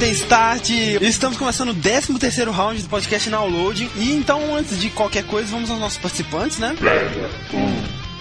Apertem 0.00 0.12
Start! 0.12 0.70
Estamos 1.02 1.36
começando 1.36 1.70
o 1.70 1.74
13 1.74 2.18
terceiro 2.18 2.50
round 2.50 2.82
do 2.82 2.88
podcast 2.88 3.28
Download. 3.28 3.90
E 3.96 4.12
então, 4.12 4.56
antes 4.56 4.80
de 4.80 4.88
qualquer 4.88 5.24
coisa, 5.24 5.50
vamos 5.50 5.70
aos 5.70 5.78
nossos 5.78 5.98
participantes, 5.98 6.58
né? 6.58 6.74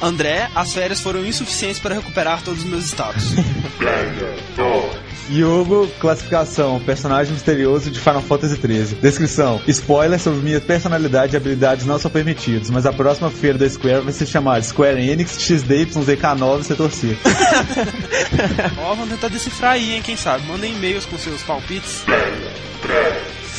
André, 0.02 0.50
as 0.54 0.74
férias 0.74 1.00
foram 1.00 1.26
insuficientes 1.26 1.80
para 1.80 1.96
recuperar 1.96 2.44
todos 2.44 2.66
os 2.66 2.70
meus 2.70 2.84
status. 2.84 3.32
Yugo, 5.32 5.88
classificação, 6.00 6.80
personagem 6.80 7.34
misterioso 7.34 7.92
de 7.92 8.00
Final 8.00 8.22
Fantasy 8.22 8.56
XIII. 8.56 9.00
Descrição, 9.02 9.62
spoiler 9.68 10.20
sobre 10.20 10.40
minha 10.40 10.60
personalidade 10.60 11.36
e 11.36 11.38
habilidades 11.38 11.86
não 11.86 12.00
são 12.00 12.10
permitidos, 12.10 12.70
mas 12.70 12.86
a 12.86 12.94
próxima 12.94 13.30
feira 13.30 13.58
da 13.58 13.70
Square 13.70 14.02
vai 14.02 14.14
se 14.14 14.26
chamar 14.26 14.64
Square 14.64 15.00
Enix 15.00 15.38
XDYZK9 15.38 16.64
Setor 16.64 16.92
C. 16.92 17.18
Ó, 18.82 18.96
vamos 18.96 19.10
tentar 19.10 19.28
decifrar 19.28 19.74
aí, 19.74 19.96
hein, 19.96 20.02
quem 20.02 20.16
sabe. 20.16 20.46
Mandem 20.48 20.74
e-mails 20.76 21.06
com 21.06 21.18
seus 21.18 21.42
palpites. 21.44 22.04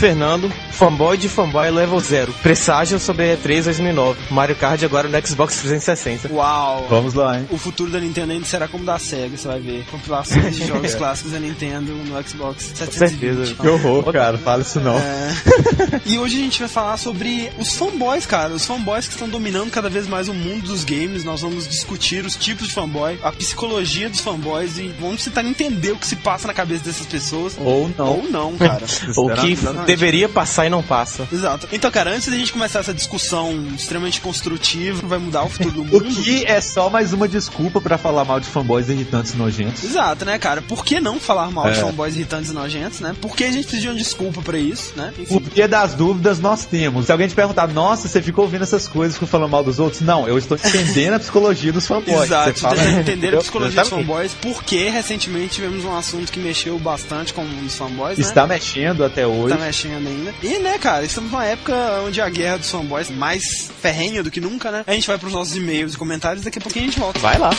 Fernando, 0.01 0.51
fanboy 0.73 1.19
de 1.19 1.29
fanboy 1.29 1.71
level 1.71 2.01
0. 2.01 2.33
Presságio 2.43 2.99
sobre 2.99 3.37
E3 3.37 3.65
2009. 3.65 4.19
Mario 4.31 4.57
Kart 4.57 4.83
agora 4.83 5.07
no 5.07 5.27
Xbox 5.27 5.59
360. 5.59 6.33
Uau! 6.33 6.87
Vamos 6.89 7.13
lá, 7.13 7.39
hein? 7.39 7.47
O 7.51 7.59
futuro 7.59 7.91
da 7.91 8.01
Nintendo 8.01 8.33
ainda 8.33 8.47
será 8.47 8.67
como 8.67 8.83
da 8.83 8.99
SEGA, 8.99 9.37
você 9.37 9.47
vai 9.47 9.61
ver. 9.61 9.85
Compilações 9.91 10.57
de 10.57 10.65
jogos 10.67 10.95
clássicos 10.95 11.33
da 11.33 11.39
Nintendo 11.39 11.93
no 11.93 12.27
Xbox 12.27 12.73
720. 12.75 13.11
certeza. 13.11 13.55
Que 13.57 13.69
horror, 13.69 14.11
cara, 14.11 14.39
fala 14.39 14.63
isso 14.63 14.81
não. 14.81 14.97
É. 14.97 15.35
e 16.07 16.19
hoje 16.19 16.37
a 16.37 16.45
gente 16.45 16.61
vai 16.61 16.69
falar 16.69 16.97
sobre 16.97 17.53
os 17.59 17.77
fanboys, 17.77 18.25
cara. 18.25 18.55
Os 18.55 18.65
fanboys 18.65 19.07
que 19.07 19.13
estão 19.13 19.29
dominando 19.29 19.71
cada 19.71 19.91
vez 19.91 20.09
mais 20.09 20.31
o 20.31 20.33
mundo 20.33 20.63
dos 20.63 20.83
games. 20.83 21.25
Nós 21.25 21.43
vamos 21.43 21.69
discutir 21.69 22.25
os 22.25 22.37
tipos 22.37 22.69
de 22.69 22.73
fanboy, 22.73 23.19
a 23.23 23.31
psicologia 23.33 24.09
dos 24.09 24.21
fanboys 24.21 24.79
e 24.79 24.95
vamos 24.99 25.23
tentar 25.23 25.45
entender 25.45 25.93
o 25.93 25.97
que 25.97 26.07
se 26.07 26.17
passa 26.17 26.47
na 26.47 26.55
cabeça 26.55 26.85
dessas 26.85 27.07
pessoas. 27.07 27.55
Ou 27.59 27.91
não. 27.99 28.09
Ou 28.09 28.31
não, 28.31 28.57
cara. 28.57 28.87
O 29.21 29.29
que. 29.29 29.57
Deveria 29.91 30.29
passar 30.29 30.67
e 30.67 30.71
não 30.71 30.83
passa. 30.83 31.27
Exato. 31.33 31.69
Então, 31.73 31.91
cara, 31.91 32.11
antes 32.11 32.29
da 32.29 32.37
gente 32.37 32.53
começar 32.53 32.81
essa 32.81 32.95
discussão 32.95 33.53
extremamente 33.77 34.21
construtiva, 34.21 35.07
vai 35.07 35.19
mudar 35.19 35.43
o 35.45 35.49
futuro 35.49 35.71
do 35.71 35.83
O 35.97 36.01
mundo. 36.03 36.23
que 36.23 36.45
é 36.47 36.61
só 36.61 36.89
mais 36.91 37.13
uma 37.13 37.27
desculpa 37.29 37.81
pra 37.81 37.99
falar 37.99 38.25
mal 38.25 38.41
de 38.41 38.47
fanboys 38.47 38.89
irritantes 38.89 39.33
e 39.33 39.37
nojentos. 39.37 39.85
Exato, 39.85 40.25
né, 40.25 40.39
cara? 40.39 40.63
Por 40.63 40.85
que 40.85 41.01
não 41.01 41.19
falar 41.21 41.51
mal 41.51 41.71
de 41.71 41.79
É. 41.79 41.83
fanboys 41.83 42.15
irritantes 42.17 42.51
e 42.51 42.55
nojentos, 42.55 43.01
né? 43.01 43.15
Por 43.21 43.35
que 43.37 43.45
a 43.45 43.49
gente 43.53 43.63
precisa 43.63 43.83
de 43.83 43.89
uma 43.89 43.95
desculpa 43.95 44.43
pra 44.43 44.59
isso, 44.59 44.93
né? 44.97 45.13
Enfim. 45.19 45.37
O 45.37 45.41
que 45.41 45.67
das 45.67 45.95
dúvidas 45.95 46.39
nós 46.41 46.65
temos. 46.65 47.07
Se 47.07 47.13
alguém 47.13 47.29
te 47.29 47.35
perguntar, 47.35 47.67
nossa, 47.69 48.09
você 48.09 48.21
ficou 48.23 48.45
ouvindo 48.45 48.63
essas 48.63 48.87
coisas, 48.89 49.15
ficou 49.17 49.29
falando 49.29 49.51
mal 49.51 49.63
dos 49.65 49.79
outros? 49.79 50.01
Não, 50.03 50.27
eu 50.29 50.39
estou 50.39 50.57
entendendo 50.57 51.15
a 51.15 51.19
psicologia 51.19 51.73
dos 51.73 51.87
fanboys. 51.87 52.23
Exato, 52.25 52.51
Você 52.55 52.61
fala, 52.61 52.83
entender 53.01 53.35
a 53.35 53.39
psicologia 53.39 53.81
dos 53.81 53.91
fanboys, 53.91 54.33
porque 54.41 54.89
recentemente 54.89 55.55
tivemos 55.55 55.85
um 55.85 55.97
assunto 55.97 56.31
que 56.31 56.39
mexeu 56.41 56.79
bastante 56.79 57.33
com 57.35 57.45
os 57.67 57.75
fanboys, 57.75 58.19
né? 58.19 58.25
Está 58.25 58.47
mexendo 58.47 59.05
até 59.05 59.27
hoje. 59.27 59.55
Tá 59.57 59.61
mexendo 59.65 59.80
ainda. 59.89 60.35
E, 60.43 60.59
né, 60.59 60.79
cara, 60.79 61.05
estamos 61.05 61.31
numa 61.31 61.45
época 61.45 61.75
onde 62.07 62.21
a 62.21 62.29
guerra 62.29 62.59
dos 62.59 62.71
fanboys 62.71 63.11
é 63.11 63.15
mais 63.15 63.71
ferrenha 63.81 64.23
do 64.23 64.31
que 64.31 64.41
nunca, 64.41 64.71
né? 64.71 64.85
A 64.87 64.93
gente 64.93 65.07
vai 65.07 65.19
pros 65.19 65.33
nossos 65.33 65.57
e-mails 65.57 65.95
e 65.95 65.99
comentários, 65.99 66.45
daqui 66.45 66.59
a 66.59 66.63
pouquinho 66.63 66.87
a 66.87 66.89
gente 66.89 67.01
volta. 67.01 67.19
Vai 67.19 67.39
lá. 67.39 67.51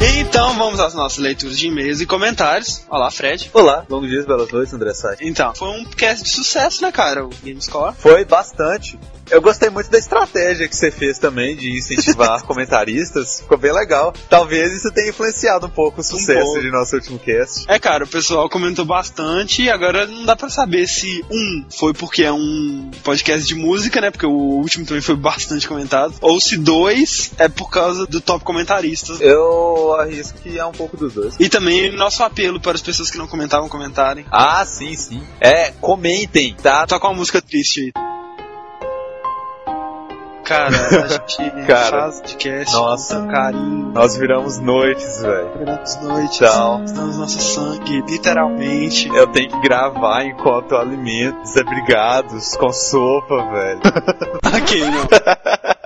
Então 0.00 0.47
vamos 0.58 0.80
às 0.80 0.92
nossas 0.92 1.18
leituras 1.18 1.56
de 1.56 1.68
e-mails 1.68 2.00
e 2.00 2.06
comentários. 2.06 2.82
Olá, 2.90 3.08
Fred. 3.12 3.48
Olá, 3.54 3.86
bons 3.88 4.08
dias, 4.08 4.26
belas 4.26 4.50
noites, 4.50 4.74
André 4.74 4.92
Sá. 4.92 5.14
Então, 5.20 5.54
foi 5.54 5.68
um 5.68 5.84
cast 5.84 6.24
de 6.24 6.30
sucesso, 6.30 6.82
né, 6.82 6.90
cara? 6.90 7.24
O 7.24 7.30
Gamescore. 7.44 7.94
Foi 7.96 8.24
bastante. 8.24 8.98
Eu 9.30 9.42
gostei 9.42 9.68
muito 9.68 9.90
da 9.90 9.98
estratégia 9.98 10.66
que 10.66 10.74
você 10.74 10.90
fez 10.90 11.18
também 11.18 11.54
de 11.54 11.76
incentivar 11.76 12.42
comentaristas. 12.46 13.40
Ficou 13.40 13.58
bem 13.58 13.72
legal. 13.72 14.12
Talvez 14.28 14.72
isso 14.72 14.90
tenha 14.90 15.10
influenciado 15.10 15.66
um 15.66 15.70
pouco 15.70 16.00
o 16.00 16.04
sucesso 16.04 16.46
pouco. 16.46 16.60
de 16.60 16.70
nosso 16.70 16.96
último 16.96 17.18
cast. 17.18 17.64
É, 17.68 17.78
cara, 17.78 18.04
o 18.04 18.08
pessoal 18.08 18.48
comentou 18.48 18.84
bastante 18.84 19.62
e 19.62 19.70
agora 19.70 20.06
não 20.06 20.24
dá 20.24 20.34
pra 20.34 20.48
saber 20.48 20.86
se, 20.88 21.24
um, 21.30 21.64
foi 21.70 21.92
porque 21.92 22.24
é 22.24 22.32
um 22.32 22.90
podcast 23.04 23.46
de 23.46 23.54
música, 23.54 24.00
né? 24.00 24.10
Porque 24.10 24.26
o 24.26 24.30
último 24.30 24.86
também 24.86 25.02
foi 25.02 25.14
bastante 25.16 25.68
comentado. 25.68 26.14
Ou 26.22 26.40
se 26.40 26.56
dois, 26.56 27.30
é 27.38 27.48
por 27.48 27.70
causa 27.70 28.06
do 28.06 28.20
top 28.20 28.42
comentaristas. 28.44 29.20
Eu 29.20 29.94
arrisco 30.00 30.38
que 30.38 30.47
é 30.56 30.64
um 30.64 30.72
pouco 30.72 30.96
dos 30.96 31.14
dois. 31.14 31.34
E 31.40 31.48
também 31.48 31.90
nosso 31.96 32.22
apelo 32.22 32.60
para 32.60 32.72
as 32.76 32.82
pessoas 32.82 33.10
que 33.10 33.18
não 33.18 33.26
comentavam 33.26 33.68
comentarem. 33.68 34.24
Ah, 34.30 34.64
sim, 34.64 34.94
sim. 34.94 35.22
É, 35.40 35.72
comentem, 35.80 36.54
tá? 36.54 36.86
Toca 36.86 37.06
uma 37.08 37.14
música 37.16 37.42
triste 37.42 37.80
aí. 37.80 38.08
Cara, 40.44 40.68
a 41.04 41.08
gente 41.08 41.66
Cara, 41.66 42.00
faz 42.04 42.20
podcast 42.22 42.72
nossa. 42.74 43.20
com 43.20 43.28
carinho. 43.28 43.92
Nós 43.92 44.16
viramos 44.16 44.58
noites, 44.58 45.20
velho. 45.20 45.58
Viramos 45.58 45.96
noites, 46.00 46.36
Então. 46.40 46.84
damos 46.86 47.18
nosso 47.18 47.38
sangue, 47.38 48.00
literalmente. 48.08 49.08
Eu 49.08 49.26
tenho 49.26 49.50
que 49.50 49.60
gravar 49.60 50.24
enquanto 50.24 50.72
eu 50.72 50.78
alimento 50.78 51.42
desabrigados 51.42 52.56
com 52.56 52.72
sopa, 52.72 53.36
velho. 53.52 53.80
Ok, 54.58 54.80
não. 54.80 55.08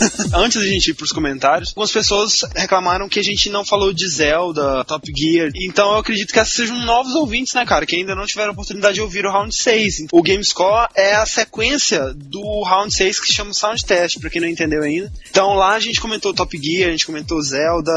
Antes 0.34 0.60
da 0.60 0.66
gente 0.66 0.90
ir 0.90 0.94
pros 0.94 1.12
comentários, 1.12 1.70
algumas 1.70 1.92
pessoas 1.92 2.44
reclamaram 2.54 3.08
que 3.08 3.18
a 3.18 3.22
gente 3.22 3.50
não 3.50 3.64
falou 3.64 3.92
de 3.92 4.08
Zelda, 4.08 4.84
Top 4.84 5.10
Gear. 5.14 5.50
Então 5.54 5.92
eu 5.92 5.98
acredito 5.98 6.32
que 6.32 6.44
sejam 6.44 6.76
novos 6.84 7.14
ouvintes, 7.14 7.54
né, 7.54 7.64
cara? 7.64 7.86
Que 7.86 7.96
ainda 7.96 8.14
não 8.14 8.26
tiveram 8.26 8.50
a 8.50 8.52
oportunidade 8.52 8.94
de 8.94 9.00
ouvir 9.00 9.24
o 9.26 9.30
Round 9.30 9.54
6. 9.54 10.06
O 10.12 10.22
Gamescore 10.22 10.88
é 10.94 11.14
a 11.14 11.26
sequência 11.26 12.12
do 12.14 12.62
Round 12.62 12.92
6 12.92 13.20
que 13.20 13.26
se 13.26 13.32
chama 13.32 13.52
Sound 13.52 13.84
Test, 13.84 14.18
pra 14.20 14.30
quem 14.30 14.40
não 14.40 14.48
entendeu 14.48 14.82
ainda. 14.82 15.12
Então 15.30 15.54
lá 15.54 15.74
a 15.74 15.80
gente 15.80 16.00
comentou 16.00 16.32
Top 16.32 16.56
Gear, 16.56 16.88
a 16.88 16.92
gente 16.92 17.06
comentou 17.06 17.40
Zelda, 17.42 17.92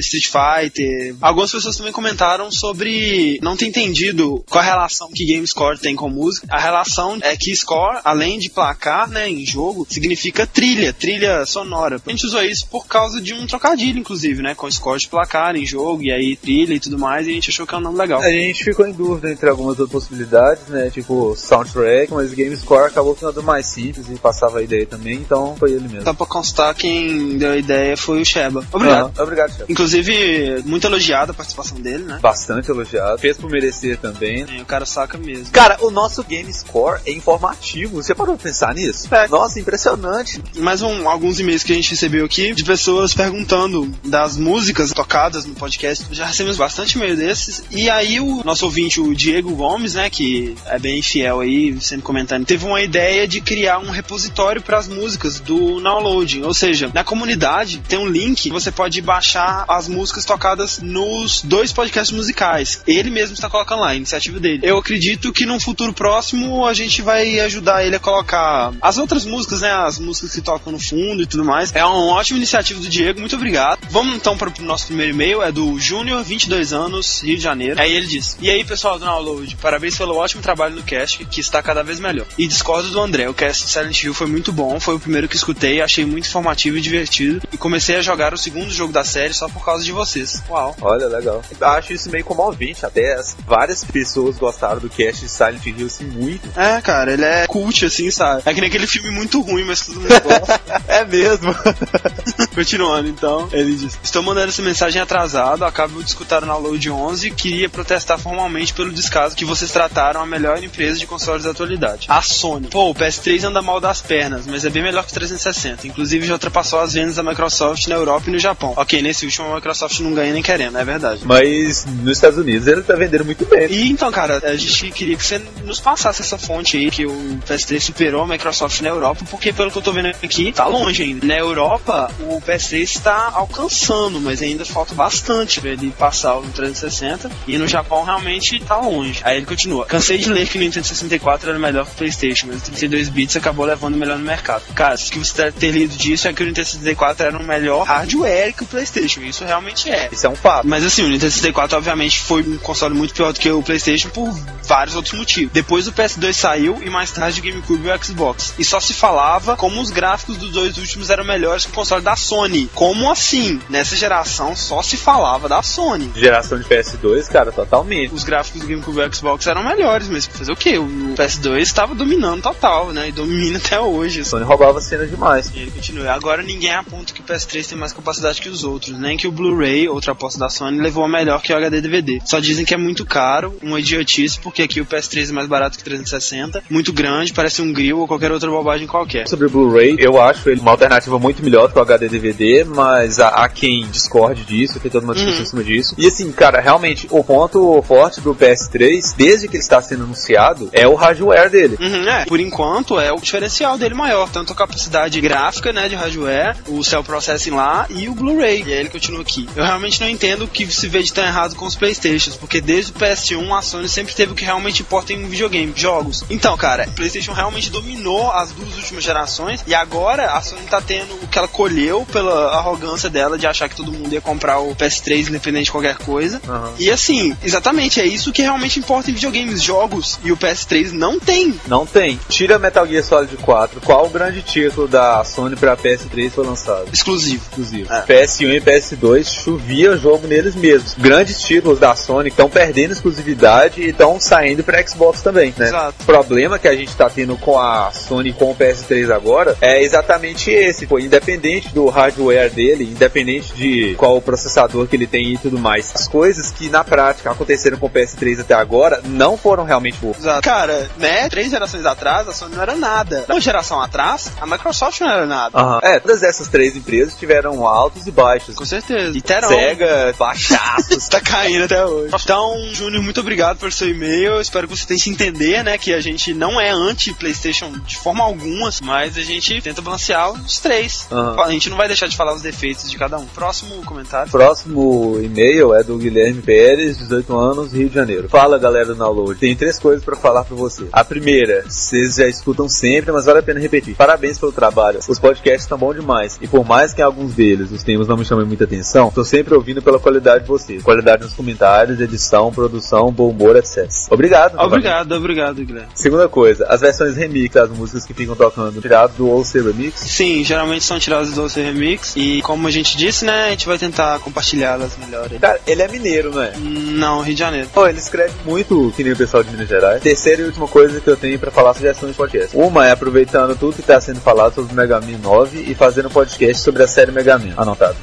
Street 0.00 0.26
Fighter. 0.26 1.16
Algumas 1.20 1.52
pessoas 1.52 1.76
também 1.76 1.92
comentaram 1.92 2.50
sobre 2.50 3.38
não 3.42 3.56
ter 3.56 3.66
entendido 3.66 4.44
qual 4.48 4.62
a 4.62 4.66
relação 4.66 5.10
que 5.12 5.26
Gamescore 5.26 5.78
tem 5.78 5.96
com 5.96 6.08
música. 6.08 6.46
A 6.50 6.60
relação 6.60 7.18
é 7.22 7.36
que 7.36 7.54
score, 7.54 8.00
além 8.04 8.38
de 8.38 8.50
placar, 8.50 9.08
né, 9.08 9.28
em 9.28 9.44
jogo, 9.46 9.86
significa 9.88 10.46
trilha, 10.46 10.92
trilha 10.92 11.29
sonora. 11.46 12.00
A 12.04 12.10
gente 12.10 12.26
usou 12.26 12.42
isso 12.42 12.66
por 12.68 12.86
causa 12.86 13.20
de 13.20 13.34
um 13.34 13.46
trocadilho, 13.46 13.98
inclusive, 13.98 14.42
né, 14.42 14.54
com 14.54 14.70
score 14.70 14.98
de 14.98 15.08
placar 15.08 15.56
em 15.56 15.66
jogo, 15.66 16.02
e 16.02 16.12
aí 16.12 16.36
trilha 16.36 16.74
e 16.74 16.80
tudo 16.80 16.98
mais, 16.98 17.26
e 17.26 17.30
a 17.30 17.34
gente 17.34 17.50
achou 17.50 17.66
que 17.66 17.74
é 17.74 17.78
um 17.78 17.80
nome 17.80 17.98
legal. 17.98 18.20
A 18.20 18.30
gente 18.30 18.64
ficou 18.64 18.86
em 18.86 18.92
dúvida 18.92 19.30
entre 19.30 19.48
algumas 19.48 19.78
outras 19.78 19.90
possibilidades, 19.90 20.66
né? 20.68 20.90
Tipo 20.90 21.34
soundtrack, 21.36 22.12
mas 22.12 22.32
GameScore 22.32 22.86
acabou 22.86 23.16
sendo 23.16 23.42
mais 23.42 23.66
simples 23.66 24.06
e 24.08 24.14
passava 24.14 24.58
a 24.58 24.62
ideia 24.62 24.86
também, 24.86 25.16
então 25.16 25.56
foi 25.56 25.72
ele 25.72 25.88
mesmo. 25.88 26.02
Só 26.02 26.14
pra 26.14 26.26
constar, 26.26 26.74
quem 26.74 27.38
deu 27.38 27.52
a 27.52 27.56
ideia 27.56 27.96
foi 27.96 28.20
o 28.20 28.24
Sheba. 28.24 28.64
Obrigado. 28.72 29.20
Obrigado, 29.20 29.50
chefe. 29.50 29.72
Inclusive, 29.72 30.62
muito 30.64 30.86
elogiada 30.86 31.32
a 31.32 31.34
participação 31.34 31.78
dele, 31.80 32.04
né? 32.04 32.18
Bastante 32.20 32.70
elogiado. 32.70 33.18
Fez 33.18 33.36
por 33.36 33.50
merecer 33.50 33.98
também. 33.98 34.42
É, 34.42 34.62
o 34.62 34.64
cara 34.64 34.86
saca 34.86 35.18
mesmo. 35.18 35.50
Cara, 35.52 35.78
o 35.80 35.90
nosso 35.90 36.22
GameScore 36.22 37.00
é 37.06 37.12
informativo. 37.12 38.02
Você 38.02 38.14
parou 38.14 38.36
pra 38.36 38.44
pensar 38.44 38.74
nisso? 38.74 39.12
É. 39.14 39.28
Nossa, 39.28 39.60
impressionante. 39.60 40.42
mais 40.56 40.82
um, 40.82 41.08
alguns 41.20 41.38
e-mails 41.38 41.62
que 41.62 41.72
a 41.72 41.76
gente 41.76 41.90
recebeu 41.90 42.24
aqui 42.24 42.54
de 42.54 42.64
pessoas 42.64 43.12
perguntando 43.12 43.94
das 44.02 44.38
músicas 44.38 44.90
tocadas 44.90 45.44
no 45.44 45.54
podcast. 45.54 46.06
Já 46.12 46.24
recebemos 46.24 46.56
bastante 46.56 46.96
e-mail 46.96 47.14
desses. 47.14 47.62
E 47.70 47.90
aí 47.90 48.18
o 48.18 48.42
nosso 48.42 48.64
ouvinte, 48.64 49.02
o 49.02 49.14
Diego 49.14 49.54
Gomes, 49.54 49.94
né, 49.94 50.08
que 50.08 50.54
é 50.64 50.78
bem 50.78 51.02
fiel 51.02 51.40
aí, 51.40 51.78
sempre 51.82 52.04
comentando, 52.04 52.46
teve 52.46 52.64
uma 52.64 52.80
ideia 52.80 53.28
de 53.28 53.42
criar 53.42 53.80
um 53.80 53.90
repositório 53.90 54.62
para 54.62 54.78
as 54.78 54.88
músicas 54.88 55.38
do 55.40 55.78
downloading. 55.82 56.40
Ou 56.42 56.54
seja, 56.54 56.90
na 56.94 57.04
comunidade 57.04 57.82
tem 57.86 57.98
um 57.98 58.08
link 58.08 58.44
que 58.44 58.50
você 58.50 58.72
pode 58.72 59.02
baixar 59.02 59.66
as 59.68 59.88
músicas 59.88 60.24
tocadas 60.24 60.78
nos 60.78 61.42
dois 61.42 61.70
podcasts 61.70 62.16
musicais. 62.16 62.80
Ele 62.86 63.10
mesmo 63.10 63.34
está 63.34 63.50
colocando 63.50 63.80
lá, 63.80 63.90
a 63.90 63.94
iniciativa 63.94 64.40
dele. 64.40 64.60
Eu 64.62 64.78
acredito 64.78 65.34
que 65.34 65.44
num 65.44 65.60
futuro 65.60 65.92
próximo 65.92 66.64
a 66.64 66.72
gente 66.72 67.02
vai 67.02 67.40
ajudar 67.40 67.84
ele 67.84 67.96
a 67.96 68.00
colocar 68.00 68.72
as 68.80 68.96
outras 68.96 69.26
músicas, 69.26 69.60
né, 69.60 69.70
as 69.70 69.98
músicas 69.98 70.32
que 70.32 70.40
tocam 70.40 70.72
no 70.72 70.78
fundo 70.78 71.09
mundo 71.10 71.22
e 71.22 71.26
tudo 71.26 71.44
mais. 71.44 71.74
É 71.74 71.84
uma 71.84 72.14
ótima 72.14 72.38
iniciativa 72.38 72.80
do 72.80 72.88
Diego, 72.88 73.20
muito 73.20 73.36
obrigado. 73.36 73.78
Vamos 73.90 74.14
então 74.14 74.36
para 74.36 74.48
o 74.48 74.62
nosso 74.62 74.86
primeiro 74.86 75.12
e-mail, 75.12 75.42
é 75.42 75.50
do 75.52 75.78
Júnior, 75.78 76.22
22 76.22 76.72
anos, 76.72 77.20
Rio 77.22 77.36
de 77.36 77.42
Janeiro. 77.42 77.80
Aí 77.80 77.92
ele 77.94 78.06
diz: 78.06 78.36
E 78.40 78.50
aí, 78.50 78.64
pessoal 78.64 78.98
do 78.98 79.04
Download, 79.04 79.56
parabéns 79.56 79.96
pelo 79.96 80.16
ótimo 80.16 80.42
trabalho 80.42 80.76
no 80.76 80.82
cast, 80.82 81.24
que 81.24 81.40
está 81.40 81.62
cada 81.62 81.82
vez 81.82 81.98
melhor. 82.00 82.26
E 82.38 82.46
discordo 82.46 82.88
do 82.90 83.00
André, 83.00 83.28
o 83.28 83.34
cast 83.34 83.64
de 83.66 83.70
Silent 83.70 84.02
Hill 84.02 84.14
foi 84.14 84.26
muito 84.26 84.52
bom, 84.52 84.78
foi 84.80 84.94
o 84.96 85.00
primeiro 85.00 85.28
que 85.28 85.36
escutei, 85.36 85.80
achei 85.80 86.04
muito 86.04 86.26
informativo 86.26 86.76
e 86.76 86.80
divertido. 86.80 87.40
E 87.52 87.56
comecei 87.56 87.96
a 87.96 88.02
jogar 88.02 88.32
o 88.34 88.38
segundo 88.38 88.70
jogo 88.70 88.92
da 88.92 89.04
série 89.04 89.34
só 89.34 89.48
por 89.48 89.64
causa 89.64 89.84
de 89.84 89.92
vocês. 89.92 90.42
Uau. 90.48 90.76
Olha, 90.80 91.06
legal. 91.06 91.42
Acho 91.60 91.92
isso 91.92 92.10
meio 92.10 92.24
comovente, 92.24 92.84
até 92.86 93.14
as- 93.14 93.36
várias 93.46 93.84
pessoas 93.84 94.36
gostaram 94.38 94.80
do 94.80 94.88
cast 94.88 95.22
de 95.22 95.30
Silent 95.30 95.64
Hill 95.66 95.86
assim 95.86 96.04
muito. 96.04 96.48
É, 96.58 96.80
cara, 96.80 97.12
ele 97.12 97.24
é 97.24 97.46
cult, 97.46 97.84
assim, 97.84 98.10
sabe? 98.10 98.42
É 98.44 98.54
que 98.54 98.60
nem 98.60 98.68
aquele 98.68 98.86
filme 98.86 99.10
muito 99.10 99.40
ruim, 99.40 99.64
mas 99.64 99.80
todo 99.86 100.00
mundo 100.00 100.08
gosta. 100.20 100.60
É 100.88 100.99
mesmo. 101.04 101.54
Continuando, 102.54 103.08
então, 103.08 103.48
ele 103.52 103.74
diz: 103.74 103.98
Estou 104.02 104.22
mandando 104.22 104.48
essa 104.48 104.62
mensagem 104.62 105.00
atrasado, 105.00 105.64
acabo 105.64 106.02
de 106.02 106.08
escutar 106.08 106.42
o 106.42 106.46
Download 106.46 106.90
11 106.90 107.28
e 107.28 107.30
queria 107.30 107.68
protestar 107.68 108.18
formalmente 108.18 108.72
pelo 108.74 108.92
descaso 108.92 109.36
que 109.36 109.44
vocês 109.44 109.70
trataram 109.70 110.20
a 110.20 110.26
melhor 110.26 110.62
empresa 110.62 110.98
de 110.98 111.06
consoles 111.06 111.44
da 111.44 111.50
atualidade, 111.50 112.06
a 112.08 112.20
Sony. 112.22 112.68
Pô, 112.68 112.90
o 112.90 112.94
PS3 112.94 113.44
anda 113.44 113.62
mal 113.62 113.80
das 113.80 114.00
pernas, 114.00 114.46
mas 114.46 114.64
é 114.64 114.70
bem 114.70 114.82
melhor 114.82 115.04
que 115.04 115.10
o 115.10 115.14
360. 115.14 115.86
Inclusive 115.86 116.26
já 116.26 116.34
ultrapassou 116.34 116.80
as 116.80 116.94
vendas 116.94 117.16
da 117.16 117.22
Microsoft 117.22 117.86
na 117.86 117.94
Europa 117.94 118.28
e 118.28 118.32
no 118.32 118.38
Japão. 118.38 118.74
Ok, 118.76 119.00
nesse 119.02 119.24
último 119.24 119.50
a 119.52 119.54
Microsoft 119.56 120.00
não 120.00 120.14
ganha 120.14 120.32
nem 120.32 120.42
querendo, 120.42 120.78
é 120.78 120.84
verdade. 120.84 121.22
Mas 121.24 121.86
nos 121.86 122.16
Estados 122.16 122.38
Unidos 122.38 122.66
ele 122.66 122.82
tá 122.82 122.94
vendendo 122.94 123.24
muito 123.24 123.44
bem. 123.46 123.70
E 123.70 123.90
então, 123.90 124.10
cara, 124.10 124.40
a 124.44 124.56
gente 124.56 124.90
queria 124.90 125.16
que 125.16 125.24
você 125.24 125.40
nos 125.64 125.80
passasse 125.80 126.22
essa 126.22 126.38
fonte 126.38 126.76
aí, 126.76 126.90
que 126.90 127.06
o 127.06 127.40
PS3 127.48 127.80
superou 127.80 128.22
a 128.22 128.26
Microsoft 128.26 128.80
na 128.80 128.88
Europa, 128.88 129.24
porque 129.30 129.52
pelo 129.52 129.70
que 129.70 129.78
eu 129.78 129.82
tô 129.82 129.92
vendo 129.92 130.08
aqui, 130.08 130.52
tá 130.52 130.66
longe 130.66 130.89
ainda. 130.98 131.26
Na 131.26 131.36
Europa, 131.36 132.10
o 132.20 132.40
PS3 132.40 132.82
está 132.82 133.32
alcançando, 133.34 134.20
mas 134.20 134.42
ainda 134.42 134.64
falta 134.64 134.94
bastante 134.94 135.60
pra 135.60 135.70
ele 135.70 135.90
passar 135.90 136.36
o 136.36 136.42
360. 136.42 137.30
E 137.46 137.58
no 137.58 137.66
Japão 137.66 138.04
realmente 138.04 138.58
tá 138.60 138.76
longe. 138.76 139.20
Aí 139.24 139.36
ele 139.36 139.46
continua. 139.46 139.86
Cansei 139.86 140.18
de 140.18 140.28
ler 140.28 140.48
que 140.48 140.58
o 140.58 140.60
Nintendo 140.60 140.86
64 140.86 141.50
era 141.50 141.58
melhor 141.58 141.86
que 141.86 141.92
o 141.92 141.94
PlayStation, 141.94 142.46
mas 142.48 142.58
o 142.58 142.64
32 142.64 143.08
bits 143.08 143.36
acabou 143.36 143.66
levando 143.66 143.96
melhor 143.96 144.18
no 144.18 144.24
mercado. 144.24 144.62
Cara, 144.74 144.94
o 144.94 144.98
que 144.98 145.18
você 145.18 145.36
deve 145.36 145.58
ter 145.58 145.70
lido 145.70 145.96
disso 145.96 146.28
é 146.28 146.32
que 146.32 146.42
o 146.42 146.46
Nintendo 146.46 146.66
64 146.66 147.26
era 147.26 147.38
um 147.38 147.44
melhor 147.44 147.84
hardware 147.84 148.54
que 148.54 148.62
o 148.62 148.66
PlayStation. 148.66 149.20
Isso 149.20 149.44
realmente 149.44 149.90
é. 149.90 150.08
Isso 150.10 150.26
é 150.26 150.28
um 150.28 150.36
fato. 150.36 150.66
Mas 150.66 150.84
assim, 150.84 151.02
o 151.02 151.08
Nintendo 151.08 151.32
64 151.32 151.76
obviamente 151.76 152.20
foi 152.20 152.42
um 152.42 152.58
console 152.58 152.94
muito 152.94 153.14
pior 153.14 153.32
do 153.32 153.40
que 153.40 153.50
o 153.50 153.62
PlayStation 153.62 154.08
por 154.10 154.30
vários 154.64 154.94
outros 154.94 155.14
motivos. 155.14 155.52
Depois 155.52 155.86
o 155.86 155.92
PS2 155.92 156.32
saiu 156.32 156.80
e 156.82 156.90
mais 156.90 157.10
tarde 157.10 157.40
o 157.40 157.42
GameCube 157.42 157.86
e 157.86 157.90
o 157.90 158.04
Xbox. 158.04 158.54
E 158.58 158.64
só 158.64 158.80
se 158.80 158.94
falava 158.94 159.56
como 159.56 159.80
os 159.80 159.90
gráficos 159.90 160.36
dos 160.36 160.50
dois 160.50 160.69
últimos 160.78 161.10
eram 161.10 161.24
melhores 161.24 161.64
que 161.64 161.72
o 161.72 161.74
console 161.74 162.02
da 162.02 162.16
Sony. 162.16 162.68
Como 162.74 163.10
assim? 163.10 163.60
Nessa 163.68 163.96
geração 163.96 164.54
só 164.56 164.82
se 164.82 164.96
falava 164.96 165.48
da 165.48 165.62
Sony. 165.62 166.10
Geração 166.14 166.58
de 166.58 166.64
PS2, 166.64 167.28
cara, 167.28 167.52
totalmente. 167.52 168.14
Os 168.14 168.24
gráficos 168.24 168.60
do 168.60 168.66
GameCube 168.66 169.00
e 169.00 169.14
Xbox 169.14 169.46
eram 169.46 169.64
melhores, 169.64 170.08
mas 170.08 170.26
fazer 170.26 170.52
o 170.52 170.56
quê? 170.56 170.78
O 170.78 171.14
PS2 171.16 171.60
estava 171.60 171.94
dominando 171.94 172.42
total, 172.42 172.92
né? 172.92 173.08
E 173.08 173.12
domina 173.12 173.58
até 173.58 173.80
hoje. 173.80 174.20
A 174.20 174.24
Sony 174.24 174.44
roubava 174.44 174.80
cena 174.80 175.06
demais. 175.06 175.50
E 175.54 175.60
ele 175.60 175.70
continua. 175.70 176.12
Agora 176.12 176.42
ninguém 176.42 176.74
aponta 176.74 177.12
que 177.12 177.20
o 177.20 177.24
PS3 177.24 177.68
tem 177.68 177.78
mais 177.78 177.92
capacidade 177.92 178.40
que 178.40 178.48
os 178.48 178.64
outros, 178.64 178.98
nem 178.98 179.16
que 179.16 179.26
o 179.26 179.32
Blu-ray, 179.32 179.88
outra 179.88 180.12
aposta 180.12 180.38
da 180.38 180.48
Sony, 180.48 180.80
levou 180.80 181.04
a 181.04 181.08
melhor 181.08 181.42
que 181.42 181.52
o 181.52 181.56
HD 181.56 181.80
DVD. 181.80 182.20
Só 182.24 182.40
dizem 182.40 182.64
que 182.64 182.74
é 182.74 182.76
muito 182.76 183.04
caro, 183.04 183.56
uma 183.62 183.80
idiotice, 183.80 184.38
porque 184.40 184.62
aqui 184.62 184.80
o 184.80 184.86
PS3 184.86 185.30
é 185.30 185.32
mais 185.32 185.48
barato 185.48 185.76
que 185.76 185.82
o 185.82 185.84
360, 185.84 186.62
muito 186.70 186.92
grande, 186.92 187.32
parece 187.32 187.62
um 187.62 187.72
grill 187.72 187.98
ou 187.98 188.08
qualquer 188.08 188.32
outra 188.32 188.50
bobagem 188.50 188.86
qualquer. 188.86 189.26
Sobre 189.28 189.46
o 189.46 189.50
Blu-ray, 189.50 189.96
eu 189.98 190.20
acho 190.20 190.48
ele 190.48 190.59
uma 190.60 190.70
alternativa 190.72 191.18
muito 191.18 191.42
melhor 191.42 191.68
do 191.68 191.72
que 191.72 191.78
o 191.78 191.82
HD 191.82 192.08
DVD, 192.08 192.64
mas 192.64 193.18
há, 193.18 193.48
quem 193.48 193.86
discorde 193.90 194.44
disso, 194.44 194.78
tem 194.80 194.90
toda 194.90 195.04
uma 195.04 195.14
discussão 195.14 195.38
Uhum. 195.38 195.42
em 195.42 195.46
cima 195.50 195.64
disso. 195.64 195.94
E 195.98 196.06
assim, 196.06 196.30
cara, 196.32 196.60
realmente, 196.60 197.06
o 197.10 197.22
ponto 197.22 197.80
forte 197.82 198.20
do 198.20 198.34
PS3, 198.34 199.14
desde 199.16 199.48
que 199.48 199.56
ele 199.56 199.62
está 199.62 199.80
sendo 199.80 200.04
anunciado, 200.04 200.68
é 200.72 200.86
o 200.86 200.94
hardware 200.94 201.50
dele. 201.50 201.76
Uhum, 201.80 202.08
é. 202.08 202.24
Por 202.24 202.40
enquanto, 202.40 202.98
é 202.98 203.12
o 203.12 203.16
diferencial 203.20 203.78
dele 203.78 203.94
maior. 203.94 204.28
Tanto 204.30 204.52
a 204.52 204.56
capacidade 204.56 205.20
gráfica, 205.20 205.72
né, 205.72 205.88
de 205.88 205.94
hardware, 205.94 206.56
o 206.68 206.82
cell 206.84 207.02
processing 207.04 207.50
lá 207.50 207.86
e 207.90 208.08
o 208.08 208.14
Blu-ray. 208.14 208.62
E 208.66 208.72
aí 208.72 208.80
ele 208.80 208.88
continua 208.90 209.22
aqui. 209.22 209.48
Eu 209.56 209.64
realmente 209.64 210.00
não 210.00 210.08
entendo 210.08 210.44
o 210.44 210.48
que 210.48 210.66
se 210.66 210.88
vê 210.88 211.02
de 211.02 211.12
tão 211.12 211.24
errado 211.24 211.54
com 211.54 211.64
os 211.66 211.74
Playstations, 211.76 212.36
porque 212.36 212.60
desde 212.60 212.92
o 212.92 212.94
PS1 212.94 213.56
a 213.56 213.62
Sony 213.62 213.88
sempre 213.88 214.14
teve 214.14 214.32
o 214.32 214.34
que 214.34 214.44
realmente 214.44 214.82
importa 214.82 215.12
em 215.12 215.24
um 215.24 215.28
videogame, 215.28 215.72
jogos. 215.76 216.24
Então, 216.28 216.56
cara, 216.56 216.86
o 216.88 216.92
PlayStation 216.92 217.32
realmente 217.32 217.70
dominou 217.70 218.30
as 218.32 218.50
duas 218.52 218.74
últimas 218.76 219.04
gerações 219.04 219.62
e 219.66 219.74
agora 219.74 220.32
a 220.32 220.40
Sony 220.50 220.62
tá 220.68 220.80
tendo 220.80 221.14
o 221.14 221.28
que 221.28 221.38
ela 221.38 221.48
colheu 221.48 222.06
pela 222.12 222.54
arrogância 222.56 223.08
dela 223.08 223.38
de 223.38 223.46
achar 223.46 223.68
que 223.68 223.76
todo 223.76 223.92
mundo 223.92 224.12
ia 224.12 224.20
comprar 224.20 224.58
o 224.58 224.74
PS3 224.74 225.28
independente 225.28 225.66
de 225.66 225.72
qualquer 225.72 225.96
coisa. 225.98 226.40
Aham. 226.48 226.72
E 226.78 226.90
assim, 226.90 227.36
exatamente, 227.42 228.00
é 228.00 228.06
isso 228.06 228.32
que 228.32 228.42
realmente 228.42 228.78
importa 228.78 229.10
em 229.10 229.14
videogames, 229.14 229.62
jogos. 229.62 230.18
E 230.24 230.32
o 230.32 230.36
PS3 230.36 230.92
não 230.92 231.20
tem. 231.20 231.58
Não 231.66 231.86
tem. 231.86 232.18
Tira 232.28 232.58
Metal 232.58 232.86
Gear 232.86 233.04
Solid 233.04 233.36
4. 233.36 233.80
Qual 233.80 234.06
o 234.06 234.10
grande 234.10 234.42
título 234.42 234.88
da 234.88 235.22
Sony 235.24 235.56
pra 235.56 235.76
PS3 235.76 236.30
foi 236.30 236.46
lançado? 236.46 236.88
Exclusivo. 236.92 237.42
Exclusivo. 237.48 237.92
É. 237.92 238.02
PS1 238.02 238.56
e 238.56 238.60
PS2 238.60 239.24
chovia 239.44 239.96
jogo 239.96 240.26
neles 240.26 240.54
mesmos. 240.54 240.94
Grandes 240.94 241.40
títulos 241.40 241.78
da 241.78 241.94
Sony 241.94 242.28
estão 242.28 242.48
perdendo 242.48 242.92
exclusividade 242.92 243.82
e 243.82 243.90
estão 243.90 244.18
saindo 244.18 244.64
pra 244.64 244.84
Xbox 244.86 245.20
também, 245.20 245.54
né? 245.56 245.68
Exato. 245.68 245.94
O 246.00 246.04
problema 246.04 246.58
que 246.58 246.68
a 246.68 246.74
gente 246.74 246.94
tá 246.96 247.08
tendo 247.08 247.36
com 247.36 247.58
a 247.58 247.90
Sony 247.92 248.30
e 248.30 248.32
com 248.32 248.50
o 248.50 248.54
PS3 248.54 249.14
agora 249.14 249.56
é 249.60 249.82
exatamente 249.82 250.39
esse. 250.48 250.86
Pô, 250.86 250.98
independente 250.98 251.74
do 251.74 251.88
hardware 251.88 252.50
dele, 252.50 252.84
independente 252.84 253.52
de 253.54 253.94
qual 253.96 254.16
o 254.16 254.22
processador 254.22 254.86
que 254.86 254.94
ele 254.94 255.06
tem 255.06 255.34
e 255.34 255.38
tudo 255.38 255.58
mais, 255.58 255.90
as 255.94 256.06
coisas 256.06 256.50
que 256.50 256.68
na 256.68 256.84
prática 256.84 257.30
aconteceram 257.30 257.76
com 257.76 257.86
o 257.86 257.90
PS3 257.90 258.40
até 258.40 258.54
agora 258.54 259.00
não 259.04 259.36
foram 259.36 259.64
realmente 259.64 259.98
boas. 259.98 260.18
Exato. 260.18 260.42
Cara, 260.42 260.88
né? 260.96 261.28
Três 261.28 261.50
gerações 261.50 261.84
atrás, 261.84 262.28
a 262.28 262.32
Sony 262.32 262.54
não 262.54 262.62
era 262.62 262.76
nada. 262.76 263.24
Uma 263.28 263.40
geração 263.40 263.80
atrás, 263.80 264.32
a 264.40 264.46
Microsoft 264.46 265.00
não 265.00 265.10
era 265.10 265.26
nada. 265.26 265.80
É, 265.82 265.98
todas 265.98 266.22
essas 266.22 266.48
três 266.48 266.76
empresas 266.76 267.18
tiveram 267.18 267.66
altos 267.66 268.06
e 268.06 268.10
baixos. 268.10 268.54
Com 268.54 268.64
certeza. 268.64 269.16
E 269.16 269.20
terão. 269.20 269.48
Sega, 269.48 270.14
baixaços. 270.18 271.06
tá 271.10 271.20
caindo 271.20 271.64
até 271.64 271.84
hoje. 271.84 272.14
Então, 272.22 272.56
Júnior, 272.72 273.02
muito 273.02 273.20
obrigado 273.20 273.58
pelo 273.58 273.72
seu 273.72 273.88
e-mail. 273.88 274.34
Eu 274.34 274.40
espero 274.40 274.68
que 274.68 274.76
você 274.76 274.86
tenha 274.86 274.98
se 274.98 275.10
entender, 275.10 275.64
né? 275.64 275.76
Que 275.78 275.92
a 275.92 276.00
gente 276.00 276.32
não 276.32 276.60
é 276.60 276.70
anti-PlayStation 276.70 277.72
de 277.84 277.96
forma 277.96 278.22
alguma, 278.22 278.70
mas 278.82 279.16
a 279.16 279.22
gente 279.22 279.60
tenta 279.60 279.82
balancear 279.82 280.29
os 280.32 280.58
três. 280.58 281.06
Aham. 281.10 281.40
A 281.42 281.50
gente 281.50 281.70
não 281.70 281.76
vai 281.76 281.86
deixar 281.86 282.06
de 282.06 282.16
falar 282.16 282.34
os 282.34 282.42
defeitos 282.42 282.90
de 282.90 282.96
cada 282.96 283.18
um. 283.18 283.26
Próximo 283.26 283.82
comentário. 283.84 284.30
Próximo 284.30 285.18
e-mail 285.22 285.74
é 285.74 285.82
do 285.82 285.96
Guilherme 285.96 286.42
Pérez, 286.42 286.98
18 286.98 287.36
anos, 287.36 287.72
Rio 287.72 287.88
de 287.88 287.94
Janeiro. 287.94 288.28
Fala 288.28 288.58
galera 288.58 288.86
do 288.86 288.94
Download, 288.94 289.38
tem 289.38 289.54
três 289.56 289.78
coisas 289.78 290.04
pra 290.04 290.16
falar 290.16 290.44
pra 290.44 290.56
você. 290.56 290.86
A 290.92 291.04
primeira, 291.04 291.64
vocês 291.68 292.16
já 292.16 292.26
escutam 292.26 292.68
sempre, 292.68 293.12
mas 293.12 293.24
vale 293.24 293.38
a 293.38 293.42
pena 293.42 293.60
repetir. 293.60 293.94
Parabéns 293.94 294.38
pelo 294.38 294.52
trabalho. 294.52 295.00
Os 295.08 295.18
podcasts 295.18 295.62
estão 295.62 295.78
bons 295.78 295.94
demais. 295.94 296.38
E 296.40 296.48
por 296.48 296.64
mais 296.64 296.92
que 296.92 297.00
em 297.00 297.04
alguns 297.04 297.34
deles 297.34 297.70
os 297.70 297.82
temas 297.82 298.08
não 298.08 298.16
me 298.16 298.24
chamem 298.24 298.46
muita 298.46 298.64
atenção, 298.64 299.10
tô 299.10 299.24
sempre 299.24 299.54
ouvindo 299.54 299.82
pela 299.82 299.98
qualidade 299.98 300.44
de 300.44 300.48
vocês. 300.48 300.82
Qualidade 300.82 301.22
nos 301.22 301.34
comentários, 301.34 302.00
edição, 302.00 302.52
produção, 302.52 303.10
bom 303.10 303.30
humor, 303.30 303.56
etc. 303.56 303.88
Obrigado. 304.10 304.58
Obrigado, 304.58 305.12
obrigado, 305.12 305.64
Guilherme. 305.64 305.88
Segunda 305.94 306.28
coisa, 306.28 306.66
as 306.68 306.80
versões 306.80 307.16
remix 307.16 307.54
das 307.54 307.70
músicas 307.70 308.04
que 308.04 308.14
ficam 308.14 308.34
tocando 308.36 308.80
tirado 308.80 309.14
do 309.16 309.30
OC 309.30 309.60
Remix. 309.60 310.00
Sim, 310.20 310.44
geralmente 310.44 310.84
são 310.84 310.98
tiradas 310.98 311.32
do 311.32 311.46
OC 311.46 311.62
Remix. 311.62 312.12
E 312.14 312.42
como 312.42 312.68
a 312.68 312.70
gente 312.70 312.94
disse, 312.94 313.24
né? 313.24 313.46
A 313.46 313.50
gente 313.52 313.66
vai 313.66 313.78
tentar 313.78 314.18
compartilhá-las 314.18 314.98
melhor. 314.98 315.26
aí. 315.32 315.38
Cara, 315.38 315.58
ele 315.66 315.80
é 315.80 315.88
mineiro, 315.88 316.30
não 316.30 316.42
é? 316.42 316.52
Não, 316.58 317.22
Rio 317.22 317.32
de 317.32 317.40
Janeiro. 317.40 317.70
Pô, 317.72 317.86
ele 317.86 317.98
escreve 317.98 318.34
muito 318.44 318.92
que 318.94 319.02
nem 319.02 319.14
o 319.14 319.16
pessoal 319.16 319.42
de 319.42 319.50
Minas 319.50 319.66
Gerais. 319.66 320.02
Terceira 320.02 320.42
e 320.42 320.44
última 320.44 320.68
coisa 320.68 321.00
que 321.00 321.08
eu 321.08 321.16
tenho 321.16 321.38
pra 321.38 321.50
falar 321.50 321.72
sugestões 321.72 322.12
de 322.12 322.18
podcast. 322.18 322.54
Uma 322.54 322.86
é 322.86 322.90
aproveitando 322.90 323.56
tudo 323.58 323.76
que 323.76 323.82
tá 323.82 323.98
sendo 323.98 324.20
falado 324.20 324.56
sobre 324.56 324.74
o 324.74 324.76
Mega 324.76 325.00
Man 325.00 325.16
9 325.22 325.64
e 325.66 325.74
fazendo 325.74 326.08
um 326.08 326.12
podcast 326.12 326.62
sobre 326.62 326.82
a 326.82 326.86
série 326.86 327.12
Mega 327.12 327.38
Man. 327.38 327.54
Anotado. 327.56 327.96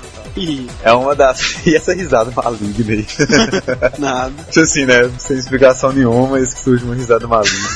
É 0.84 0.92
uma 0.92 1.14
das. 1.14 1.58
E 1.68 1.76
essa 1.76 1.94
risada 1.94 2.32
maligna 2.36 2.94
aí. 2.94 3.06
nada. 4.00 4.34
Tipo 4.50 4.62
assim, 4.62 4.86
né? 4.86 5.12
Sem 5.20 5.38
explicação 5.38 5.92
nenhuma, 5.92 6.30
mas 6.30 6.52
que 6.52 6.62
surge 6.62 6.84
uma 6.84 6.96
risada 6.96 7.28
maligna. 7.28 7.70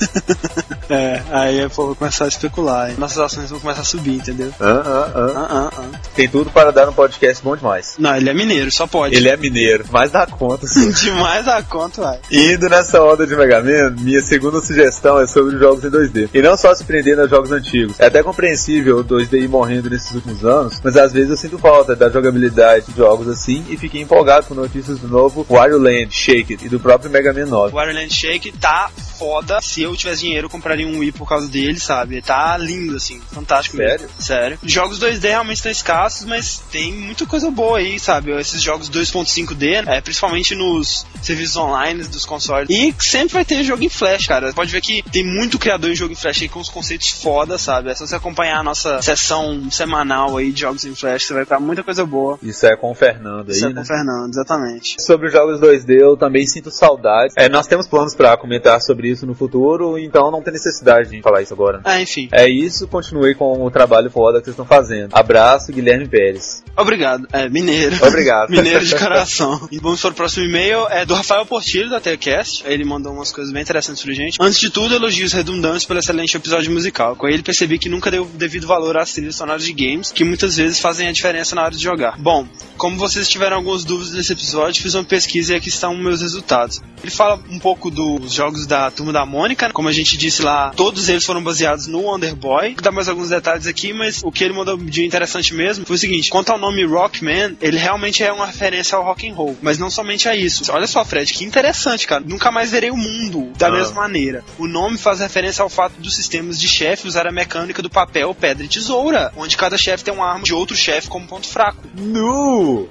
É, 0.88 1.22
aí 1.30 1.64
o 1.64 1.70
povo 1.70 1.88
vai 1.88 1.96
começar 1.96 2.24
a 2.24 2.28
especular. 2.28 2.90
hein? 2.90 2.96
Nossas 2.98 3.18
ações 3.18 3.50
vão 3.50 3.60
começar 3.60 3.82
a 3.82 3.84
subir, 3.84 4.16
entendeu? 4.16 4.52
Ah, 4.60 4.82
ah, 4.84 5.12
ah. 5.14 5.32
Ah, 5.34 5.46
ah, 5.50 5.70
ah. 5.78 5.98
Tem 6.14 6.28
tudo 6.28 6.50
para 6.50 6.70
dar 6.70 6.88
um 6.88 6.92
podcast 6.92 7.42
bom 7.42 7.56
demais. 7.56 7.94
Não, 7.98 8.14
ele 8.16 8.28
é 8.30 8.34
mineiro, 8.34 8.70
só 8.70 8.86
pode. 8.86 9.14
Ele 9.14 9.28
é 9.28 9.36
mineiro, 9.36 9.84
mas 9.90 10.10
dá 10.10 10.26
conta, 10.26 10.66
sim. 10.66 10.90
Demais 11.04 11.46
a 11.48 11.62
conta, 11.62 12.00
vai. 12.02 12.18
Indo 12.30 12.68
nessa 12.68 13.02
onda 13.02 13.26
de 13.26 13.34
Mega 13.36 13.62
Man, 13.62 13.90
minha 14.00 14.20
segunda 14.20 14.60
sugestão 14.60 15.20
é 15.20 15.26
sobre 15.26 15.54
os 15.54 15.60
jogos 15.60 15.84
em 15.84 15.90
2D. 15.90 16.30
E 16.32 16.42
não 16.42 16.56
só 16.56 16.74
se 16.74 16.84
prendendo 16.84 17.22
a 17.22 17.26
jogos 17.26 17.50
antigos. 17.52 17.98
É 17.98 18.06
até 18.06 18.22
compreensível 18.22 18.98
o 18.98 19.04
2D 19.04 19.42
ir 19.42 19.48
morrendo 19.48 19.90
nesses 19.90 20.12
últimos 20.12 20.44
anos, 20.44 20.80
mas 20.82 20.96
às 20.96 21.12
vezes 21.12 21.30
eu 21.30 21.36
sinto 21.36 21.58
falta 21.58 21.94
da 21.96 22.08
jogabilidade 22.08 22.86
de 22.86 22.96
jogos 22.96 23.28
assim 23.28 23.64
e 23.68 23.76
fiquei 23.76 24.00
empolgado 24.00 24.46
com 24.46 24.54
notícias 24.54 24.98
do 24.98 25.08
novo 25.08 25.46
Wario 25.48 25.78
Land 25.78 26.08
Shake 26.10 26.54
It 26.54 26.66
e 26.66 26.68
do 26.68 26.78
próprio 26.80 27.10
Mega 27.10 27.32
Man 27.32 27.46
9. 27.46 27.72
O 27.72 27.76
Wario 27.76 27.94
Land 27.94 28.12
Shake 28.12 28.52
tá 28.52 28.90
foda. 29.18 29.60
Se 29.60 29.82
eu 29.82 29.94
tivesse 29.96 30.22
dinheiro, 30.22 30.46
eu 30.46 30.50
compraria 30.50 30.73
um 30.82 30.98
Wii 30.98 31.12
por 31.12 31.28
causa 31.28 31.48
dele, 31.48 31.78
sabe? 31.78 32.22
Tá 32.22 32.56
lindo, 32.56 32.96
assim, 32.96 33.20
fantástico. 33.32 33.76
Sério? 33.76 34.00
mesmo. 34.00 34.22
Sério. 34.22 34.58
Jogos 34.62 34.98
2D 34.98 35.28
realmente 35.28 35.56
estão 35.56 35.72
escassos, 35.72 36.26
mas 36.26 36.58
tem 36.70 36.92
muita 36.92 37.26
coisa 37.26 37.50
boa 37.50 37.78
aí, 37.78 37.98
sabe? 37.98 38.32
Esses 38.32 38.62
jogos 38.62 38.90
2.5D, 38.90 39.86
é, 39.86 40.00
principalmente 40.00 40.54
nos 40.54 41.06
serviços 41.22 41.56
online 41.56 42.04
dos 42.04 42.24
consoles. 42.24 42.68
E 42.70 42.94
sempre 42.98 43.34
vai 43.34 43.44
ter 43.44 43.62
jogo 43.62 43.82
em 43.82 43.88
Flash, 43.88 44.26
cara. 44.26 44.52
Pode 44.52 44.70
ver 44.70 44.80
que 44.80 45.02
tem 45.10 45.24
muito 45.24 45.58
criador 45.58 45.90
em 45.90 45.94
jogo 45.94 46.12
em 46.12 46.16
Flash 46.16 46.42
aí 46.42 46.48
com 46.48 46.60
os 46.60 46.68
conceitos 46.68 47.10
foda, 47.10 47.58
sabe? 47.58 47.90
É 47.90 47.94
só 47.94 48.06
você 48.06 48.16
acompanhar 48.16 48.58
a 48.58 48.62
nossa 48.62 49.00
sessão 49.02 49.70
semanal 49.70 50.36
aí 50.36 50.52
de 50.52 50.60
jogos 50.60 50.84
em 50.84 50.94
Flash, 50.94 51.26
você 51.26 51.34
vai 51.34 51.44
ver 51.44 51.60
muita 51.60 51.82
coisa 51.82 52.04
boa. 52.04 52.38
Isso 52.42 52.66
é 52.66 52.76
com 52.76 52.90
o 52.90 52.94
Fernando 52.94 53.50
aí, 53.50 53.56
Isso 53.56 53.66
é 53.66 53.68
né? 53.68 53.74
com 53.74 53.80
o 53.80 53.84
Fernando, 53.84 54.30
exatamente. 54.30 54.96
Sobre 55.00 55.28
os 55.28 55.32
jogos 55.32 55.60
2D, 55.60 56.00
eu 56.00 56.16
também 56.16 56.46
sinto 56.46 56.70
saudades. 56.70 57.34
É, 57.36 57.48
nós 57.48 57.66
temos 57.66 57.86
planos 57.86 58.14
pra 58.14 58.36
comentar 58.36 58.80
sobre 58.80 59.10
isso 59.10 59.26
no 59.26 59.34
futuro, 59.34 59.98
então 59.98 60.30
não 60.30 60.42
tem 60.42 60.52
necessidade 60.64 61.10
de 61.10 61.22
falar 61.22 61.42
isso 61.42 61.52
agora. 61.54 61.80
Ah, 61.84 62.00
enfim. 62.00 62.28
É 62.32 62.48
isso, 62.48 62.88
continue 62.88 63.34
com 63.34 63.64
o 63.64 63.70
trabalho 63.70 64.10
foda 64.10 64.38
que 64.38 64.46
vocês 64.46 64.54
estão 64.54 64.66
fazendo. 64.66 65.14
Abraço, 65.14 65.72
Guilherme 65.72 66.08
Pérez. 66.08 66.63
Obrigado. 66.76 67.28
É, 67.32 67.48
mineiro. 67.48 67.96
Obrigado. 68.06 68.50
mineiro 68.52 68.84
de 68.84 68.96
coração. 68.96 69.68
E 69.70 69.78
vamos 69.78 70.00
para 70.00 70.10
o 70.10 70.14
próximo 70.14 70.46
e-mail. 70.46 70.86
É 70.88 71.04
do 71.04 71.14
Rafael 71.14 71.46
Portilho, 71.46 71.90
da 71.90 72.00
TCast. 72.00 72.64
Ele 72.66 72.84
mandou 72.84 73.12
umas 73.12 73.32
coisas 73.32 73.52
bem 73.52 73.62
interessantes 73.62 74.02
pra 74.02 74.12
gente. 74.12 74.38
Antes 74.40 74.58
de 74.58 74.70
tudo, 74.70 74.94
elogios 74.94 75.32
redundantes 75.32 75.84
pelo 75.84 75.98
excelente 75.98 76.36
episódio 76.36 76.72
musical. 76.72 77.16
Com 77.16 77.28
ele, 77.28 77.42
percebi 77.42 77.78
que 77.78 77.88
nunca 77.88 78.10
deu 78.10 78.24
devido 78.24 78.66
valor 78.66 78.96
às 78.96 79.12
trilhas 79.12 79.36
sonoras 79.36 79.64
de 79.64 79.72
games, 79.72 80.10
que 80.10 80.24
muitas 80.24 80.56
vezes 80.56 80.80
fazem 80.80 81.08
a 81.08 81.12
diferença 81.12 81.54
na 81.54 81.62
hora 81.62 81.74
de 81.74 81.82
jogar. 81.82 82.18
Bom, 82.18 82.46
como 82.76 82.96
vocês 82.96 83.28
tiveram 83.28 83.56
algumas 83.56 83.84
dúvidas 83.84 84.14
nesse 84.14 84.32
episódio, 84.32 84.82
fiz 84.82 84.94
uma 84.94 85.04
pesquisa 85.04 85.52
e 85.54 85.56
aqui 85.56 85.68
estão 85.68 85.96
meus 85.96 86.20
resultados. 86.20 86.82
Ele 87.02 87.10
fala 87.10 87.40
um 87.50 87.58
pouco 87.58 87.90
dos 87.90 88.32
jogos 88.32 88.66
da 88.66 88.90
Turma 88.90 89.12
da 89.12 89.26
Mônica. 89.26 89.70
Como 89.72 89.88
a 89.88 89.92
gente 89.92 90.16
disse 90.16 90.42
lá, 90.42 90.70
todos 90.70 91.08
eles 91.08 91.24
foram 91.24 91.42
baseados 91.42 91.86
no 91.86 92.00
Wonder 92.00 92.34
Boy. 92.34 92.74
Dar 92.80 92.90
mais 92.90 93.08
alguns 93.08 93.28
detalhes 93.28 93.66
aqui, 93.66 93.92
mas 93.92 94.22
o 94.24 94.32
que 94.32 94.42
ele 94.42 94.54
mandou 94.54 94.76
de 94.76 95.04
interessante 95.04 95.54
mesmo 95.54 95.84
foi 95.84 95.96
o 95.96 95.98
seguinte: 95.98 96.30
quanto 96.30 96.50
ao 96.50 96.58
nome 96.64 96.84
Rockman, 96.84 97.56
ele 97.60 97.76
realmente 97.76 98.22
é 98.22 98.32
uma 98.32 98.46
referência 98.46 98.96
ao 98.96 99.04
rock 99.04 99.28
and 99.28 99.34
roll, 99.34 99.56
mas 99.60 99.78
não 99.78 99.90
somente 99.90 100.28
a 100.28 100.34
isso. 100.34 100.64
Olha 100.72 100.86
só, 100.86 101.04
Fred, 101.04 101.32
que 101.32 101.44
interessante, 101.44 102.06
cara. 102.06 102.24
Nunca 102.26 102.50
mais 102.50 102.70
verei 102.70 102.90
o 102.90 102.96
mundo 102.96 103.52
da 103.56 103.68
Ah. 103.68 103.72
mesma 103.72 104.02
maneira. 104.02 104.42
O 104.58 104.66
nome 104.66 104.96
faz 104.98 105.20
referência 105.20 105.62
ao 105.62 105.68
fato 105.68 105.94
dos 106.00 106.16
sistemas 106.16 106.58
de 106.58 106.68
chefe 106.68 107.06
usar 107.06 107.26
a 107.26 107.32
mecânica 107.32 107.82
do 107.82 107.90
papel, 107.90 108.34
pedra 108.34 108.64
e 108.64 108.68
tesoura, 108.68 109.32
onde 109.36 109.56
cada 109.56 109.76
chefe 109.76 110.04
tem 110.04 110.14
uma 110.14 110.26
arma 110.26 110.44
de 110.44 110.54
outro 110.54 110.76
chefe 110.76 111.08
como 111.08 111.26
ponto 111.26 111.46
fraco. 111.46 111.82
No... 111.94 112.88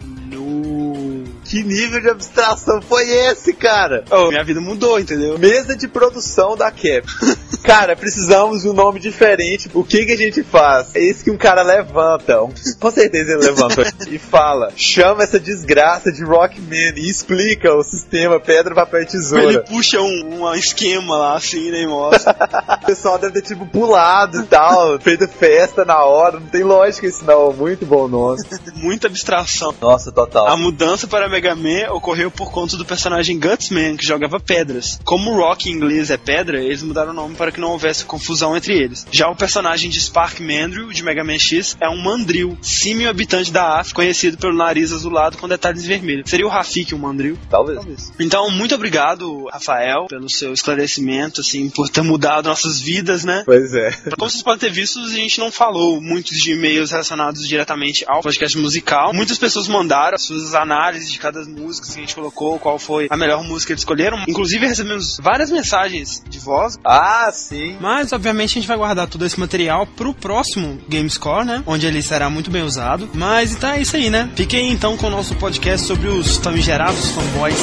Que 1.53 1.62
nível 1.62 2.01
de 2.01 2.10
abstração 2.10 2.81
foi 2.81 3.07
esse, 3.07 3.53
cara? 3.53 4.03
Oh, 4.10 4.29
minha 4.29 4.43
vida 4.43 4.60
mudou, 4.60 5.00
entendeu? 5.00 5.38
Mesa 5.38 5.75
de 5.75 5.88
produção 5.88 6.57
da 6.57 6.72
Cap. 6.72 7.03
cara, 7.63 7.95
precisamos 7.95 8.63
de 8.63 8.69
um 8.69 8.74
nome 8.74 9.00
diferente. 9.00 9.69
O 9.72 9.83
que 9.83 10.03
que 10.03 10.13
a 10.13 10.17
gente 10.17 10.41
faz? 10.41 10.95
É 10.95 11.00
isso 11.00 11.24
que 11.24 11.29
um 11.29 11.38
cara 11.38 11.62
levanta. 11.62 12.41
um- 12.41 12.51
Com 12.79 12.89
certeza 12.89 13.33
ele 13.33 13.43
levanta 13.45 13.83
e 14.10 14.17
fala: 14.17 14.72
chama 14.75 15.22
essa 15.22 15.39
desgraça 15.39 16.12
de 16.12 16.24
Rockman 16.24 16.93
e 16.95 17.07
explica 17.07 17.72
o 17.72 17.83
sistema 17.83 18.39
pedra, 18.39 18.74
papel 18.74 19.01
e 19.01 19.03
Ele 19.03 19.12
tesoura. 19.12 19.62
puxa 19.62 20.01
um, 20.01 20.41
um 20.41 20.55
esquema 20.55 21.15
lá 21.15 21.36
assim, 21.38 21.69
né, 21.69 21.86
mostra. 21.86 22.36
O 22.83 22.86
pessoal 22.86 23.17
deve 23.19 23.33
ter 23.33 23.41
tipo 23.43 23.65
pulado 23.65 24.39
e 24.41 24.43
tal, 24.43 25.00
feito 25.00 25.27
festa 25.27 25.86
na 25.86 26.03
hora. 26.03 26.39
Não 26.39 26.48
tem 26.48 26.63
lógica 26.63 27.05
isso, 27.07 27.24
não. 27.24 27.53
Muito 27.53 27.86
bom 27.86 28.07
nome. 28.07 28.41
Muita 28.75 29.07
abstração. 29.07 29.74
Nossa, 29.79 30.12
total. 30.12 30.48
A 30.48 30.57
mudança 30.57 31.07
para 31.07 31.29
Mega 31.43 31.55
Man 31.57 31.91
ocorreu 31.91 32.31
por 32.31 32.50
conta 32.51 32.77
do 32.77 32.85
personagem 32.85 33.38
Gutsman, 33.38 33.97
que 33.97 34.05
jogava 34.05 34.39
pedras. 34.39 34.97
Como 35.03 35.31
o 35.31 35.35
Rock 35.35 35.69
em 35.69 35.73
inglês 35.73 36.09
é 36.09 36.15
pedra, 36.15 36.63
eles 36.63 36.81
mudaram 36.81 37.12
o 37.12 37.13
nome 37.13 37.35
para 37.35 37.51
que 37.51 37.59
não 37.59 37.71
houvesse 37.71 38.05
confusão 38.05 38.55
entre 38.55 38.73
eles. 38.77 39.05
Já 39.12 39.27
o 39.27 39.35
personagem 39.35 39.89
de 39.89 40.00
Spark 40.00 40.39
Mandrill, 40.39 40.93
de 40.93 41.03
Mega 41.03 41.21
Man 41.21 41.38
X, 41.38 41.75
é 41.81 41.89
um 41.89 42.01
mandril, 42.01 42.57
símio 42.62 43.09
habitante 43.09 43.51
da 43.51 43.79
África, 43.79 43.95
conhecido 43.95 44.38
pelo 44.38 44.55
nariz 44.55 44.93
azulado 44.93 45.38
com 45.38 45.50
detalhes 45.50 45.85
vermelhos. 45.85 46.29
Seria 46.29 46.45
o 46.45 46.50
Rafik 46.50 46.95
um 46.95 47.00
mandril? 47.00 47.38
Talvez. 47.50 48.13
Então, 48.17 48.50
muito 48.50 48.73
obrigado, 48.73 49.50
Rafael, 49.51 50.05
pelo 50.07 50.29
seu 50.29 50.53
esclarecimento, 50.53 51.41
assim, 51.41 51.69
por 51.69 51.89
ter 51.89 52.03
mudado 52.03 52.47
nossas 52.47 52.79
vidas, 52.79 53.25
né? 53.25 53.43
Pois 53.45 53.73
é. 53.73 53.91
Como 54.17 54.29
vocês 54.29 54.41
podem 54.41 54.59
ter 54.59 54.71
visto, 54.71 55.00
a 55.00 55.09
gente 55.09 55.39
não 55.39 55.51
falou 55.51 56.00
muitos 56.00 56.38
de 56.38 56.53
e-mails 56.53 56.91
relacionados 56.91 57.45
diretamente 57.45 58.05
ao 58.07 58.21
podcast 58.21 58.57
musical. 58.57 59.13
Muitas 59.13 59.38
pessoas 59.38 59.67
mandaram 59.67 60.15
as 60.15 60.21
suas 60.21 60.55
análises 60.55 61.12
de 61.12 61.19
cada 61.19 61.32
música 61.41 61.87
que 61.87 61.93
a 61.93 62.01
gente 62.01 62.15
colocou, 62.15 62.59
qual 62.59 62.77
foi 62.79 63.07
a 63.09 63.17
melhor 63.17 63.43
música 63.43 63.67
que 63.67 63.73
eles 63.73 63.81
escolheram. 63.81 64.23
Inclusive, 64.27 64.67
recebemos 64.67 65.17
várias 65.21 65.51
mensagens 65.51 66.23
de 66.27 66.39
voz. 66.39 66.77
Ah, 66.83 67.29
sim. 67.31 67.77
Mas, 67.79 68.11
obviamente, 68.13 68.51
a 68.51 68.53
gente 68.61 68.67
vai 68.67 68.77
guardar 68.77 69.07
todo 69.07 69.25
esse 69.25 69.39
material 69.39 69.85
pro 69.87 70.13
próximo 70.13 70.79
Gamescore, 70.87 71.45
né? 71.45 71.63
Onde 71.65 71.85
ele 71.85 72.01
será 72.01 72.29
muito 72.29 72.51
bem 72.51 72.63
usado. 72.63 73.09
Mas 73.13 73.53
então 73.53 73.71
é 73.71 73.81
isso 73.81 73.95
aí, 73.95 74.09
né? 74.09 74.29
Fiquem 74.35 74.71
então 74.71 74.97
com 74.97 75.07
o 75.07 75.09
nosso 75.09 75.35
podcast 75.35 75.87
sobre 75.87 76.07
os 76.07 76.37
famigerados 76.37 77.11
fanboys. 77.11 77.57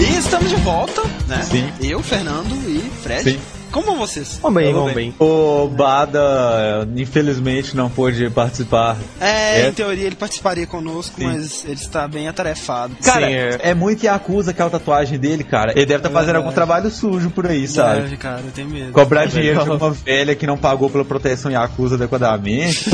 E 0.00 0.18
estamos 0.18 0.50
de 0.50 0.56
volta, 0.56 1.02
né? 1.26 1.42
Sim. 1.42 1.72
Eu, 1.80 2.02
Fernando 2.02 2.52
e 2.68 2.80
Fred. 3.02 3.22
Sim. 3.32 3.40
Como 3.74 3.86
vão 3.86 3.96
vocês? 3.98 4.38
Vamos 4.40 4.62
bem, 4.62 4.72
vamos 4.72 4.92
bem. 4.92 5.12
O 5.18 5.66
Bada, 5.68 6.88
infelizmente, 6.96 7.76
não 7.76 7.90
pôde 7.90 8.30
participar. 8.30 8.96
É, 9.20 9.62
É. 9.62 9.68
em 9.68 9.72
teoria 9.72 10.06
ele 10.06 10.14
participaria 10.14 10.64
conosco, 10.66 11.16
Sim. 11.18 11.26
mas 11.26 11.64
ele 11.64 11.74
está 11.74 12.06
bem 12.06 12.28
atarefado. 12.28 12.94
Cara, 13.02 13.26
Sim, 13.26 13.32
é. 13.34 13.58
é. 13.62 13.74
muito 13.74 14.04
Yakuza 14.04 14.52
que 14.52 14.62
é 14.62 14.64
a 14.64 14.70
tatuagem 14.70 15.18
dele, 15.18 15.42
cara. 15.42 15.72
Ele 15.72 15.86
deve 15.86 15.96
estar 15.98 16.08
fazendo 16.10 16.26
verdade. 16.26 16.44
algum 16.44 16.54
trabalho 16.54 16.88
sujo 16.90 17.30
por 17.30 17.46
aí, 17.48 17.66
sabe? 17.66 18.02
Deve, 18.02 18.16
cara, 18.16 18.42
eu 18.44 18.52
tenho 18.52 18.68
medo. 18.70 18.92
Cobrar 18.92 19.24
É 19.24 19.26
dinheiro 19.26 19.64
de 19.64 19.70
uma 19.70 19.90
velha 19.90 20.34
que 20.36 20.46
não 20.46 20.56
pagou 20.56 20.88
pela 20.88 21.04
proteção 21.04 21.50
Yakuza 21.50 21.96
adequadamente. 21.96 22.88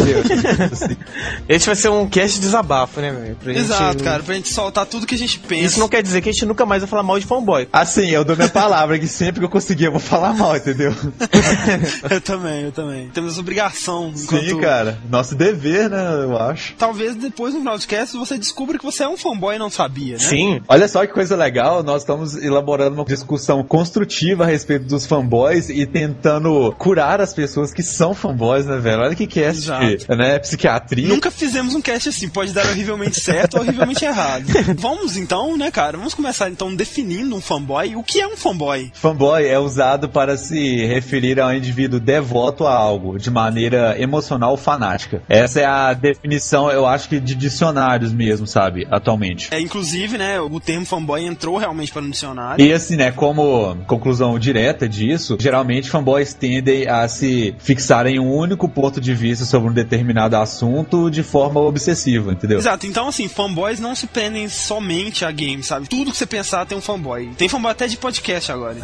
Assim. 0.72 0.96
Esse 1.48 1.66
vai 1.66 1.76
ser 1.76 1.90
um 1.90 2.08
cast 2.08 2.36
de 2.36 2.40
desabafo, 2.46 3.00
né, 3.00 3.10
velho? 3.12 3.36
Pra 3.36 3.52
gente- 3.52 3.62
Exato, 3.64 4.02
cara, 4.02 4.22
pra 4.22 4.34
gente 4.34 4.48
soltar 4.48 4.86
tudo 4.86 5.06
que 5.06 5.14
a 5.14 5.18
gente 5.18 5.38
pensa. 5.40 5.64
Isso 5.64 5.80
não 5.80 5.88
quer 5.88 6.02
dizer 6.02 6.20
que 6.22 6.28
a 6.30 6.32
gente 6.32 6.46
nunca 6.46 6.64
mais 6.64 6.80
vai 6.82 6.88
falar 6.88 7.02
mal 7.02 7.18
de 7.18 7.26
fanboy. 7.26 7.68
Assim, 7.72 8.08
eu 8.08 8.24
dou 8.24 8.34
minha 8.34 8.48
palavra 8.48 8.98
que 8.98 9.06
sempre 9.06 9.40
que 9.40 9.44
eu 9.44 9.50
conseguir 9.50 9.84
eu 9.84 9.92
vou 9.92 10.00
falar 10.00 10.32
mal, 10.32 10.56
entendeu? 10.56 10.69
eu 12.10 12.20
também, 12.20 12.62
eu 12.62 12.72
também. 12.72 13.08
Temos 13.08 13.38
obrigação. 13.38 14.12
enquanto- 14.16 14.44
Sim, 14.44 14.60
cara. 14.60 14.98
Nosso 15.10 15.34
dever, 15.34 15.88
né, 15.90 16.02
eu 16.24 16.36
acho. 16.36 16.74
Talvez 16.78 17.14
depois 17.16 17.54
no 17.54 17.60
final 17.60 17.78
do 17.78 17.86
cast 17.86 18.16
você 18.16 18.38
descubra 18.38 18.78
que 18.78 18.84
você 18.84 19.02
é 19.04 19.08
um 19.08 19.16
fanboy 19.16 19.56
e 19.56 19.58
não 19.58 19.70
sabia, 19.70 20.14
né? 20.14 20.18
Sim. 20.20 20.60
Olha 20.68 20.88
só 20.88 21.06
que 21.06 21.12
coisa 21.12 21.36
legal, 21.36 21.82
nós 21.82 22.02
estamos 22.02 22.36
elaborando 22.36 22.94
uma 22.96 23.04
discussão 23.04 23.62
construtiva 23.62 24.44
a 24.44 24.46
respeito 24.46 24.84
dos 24.86 25.06
fanboys 25.06 25.68
e 25.68 25.86
tentando 25.86 26.74
curar 26.78 27.20
as 27.20 27.32
pessoas 27.32 27.72
que 27.72 27.82
são 27.82 28.14
fanboys, 28.14 28.66
né, 28.66 28.78
velho? 28.78 29.02
Olha 29.02 29.14
que 29.14 29.26
cast, 29.26 29.62
Exato. 29.62 30.16
né? 30.16 30.38
Psiquiatria. 30.38 31.08
Nunca 31.08 31.30
fizemos 31.30 31.74
um 31.74 31.80
cast 31.80 32.08
assim, 32.08 32.28
pode 32.28 32.52
dar 32.52 32.66
horrivelmente 32.66 33.20
certo 33.20 33.54
ou 33.54 33.60
horrivelmente 33.62 34.04
errado. 34.04 34.44
Vamos 34.78 35.16
então, 35.16 35.56
né, 35.56 35.70
cara? 35.70 35.96
Vamos 35.96 36.14
começar 36.14 36.50
então 36.50 36.74
definindo 36.74 37.34
um 37.34 37.40
fanboy. 37.40 37.96
O 37.96 38.02
que 38.02 38.20
é 38.20 38.26
um 38.26 38.36
fanboy? 38.36 38.90
Fanboy 38.94 39.46
é 39.46 39.58
usado 39.58 40.08
para 40.08 40.36
se 40.36 40.58
referir 40.86 41.40
ao 41.40 41.54
indivíduo 41.54 42.00
devoto 42.00 42.66
a 42.66 42.74
algo, 42.74 43.18
de 43.18 43.30
maneira 43.30 44.00
emocional 44.00 44.52
ou 44.52 44.56
fanática. 44.56 45.22
Essa 45.28 45.60
é 45.60 45.64
a 45.64 45.92
definição, 45.92 46.70
eu 46.70 46.86
acho 46.86 47.08
que 47.08 47.20
de 47.20 47.34
dicionários 47.34 48.12
mesmo, 48.12 48.46
sabe, 48.46 48.86
atualmente. 48.90 49.48
É, 49.52 49.60
inclusive, 49.60 50.18
né, 50.18 50.40
o 50.40 50.60
termo 50.60 50.86
fanboy 50.86 51.24
entrou 51.24 51.56
realmente 51.56 51.92
para 51.92 52.02
o 52.02 52.10
dicionário. 52.10 52.64
E 52.64 52.72
assim, 52.72 52.96
né, 52.96 53.10
como 53.10 53.76
conclusão 53.86 54.38
direta 54.38 54.88
disso, 54.88 55.36
geralmente 55.40 55.90
fanboys 55.90 56.34
tendem 56.34 56.88
a 56.88 57.06
se 57.08 57.54
fixar 57.58 58.06
em 58.06 58.18
um 58.18 58.32
único 58.32 58.68
ponto 58.68 59.00
de 59.00 59.14
vista 59.14 59.44
sobre 59.44 59.70
um 59.70 59.72
determinado 59.72 60.36
assunto 60.36 61.10
de 61.10 61.22
forma 61.22 61.60
obsessiva, 61.60 62.32
entendeu? 62.32 62.58
Exato, 62.58 62.86
então 62.86 63.08
assim, 63.08 63.28
fanboys 63.28 63.80
não 63.80 63.94
se 63.94 64.06
prendem 64.06 64.48
somente 64.48 65.24
a 65.24 65.30
games, 65.30 65.66
sabe? 65.66 65.88
Tudo 65.88 66.10
que 66.10 66.16
você 66.16 66.26
pensar 66.26 66.66
tem 66.66 66.76
um 66.76 66.80
fanboy. 66.80 67.30
Tem 67.36 67.48
fanboy 67.48 67.70
até 67.70 67.86
de 67.86 67.96
podcast 67.96 68.52
agora. 68.52 68.76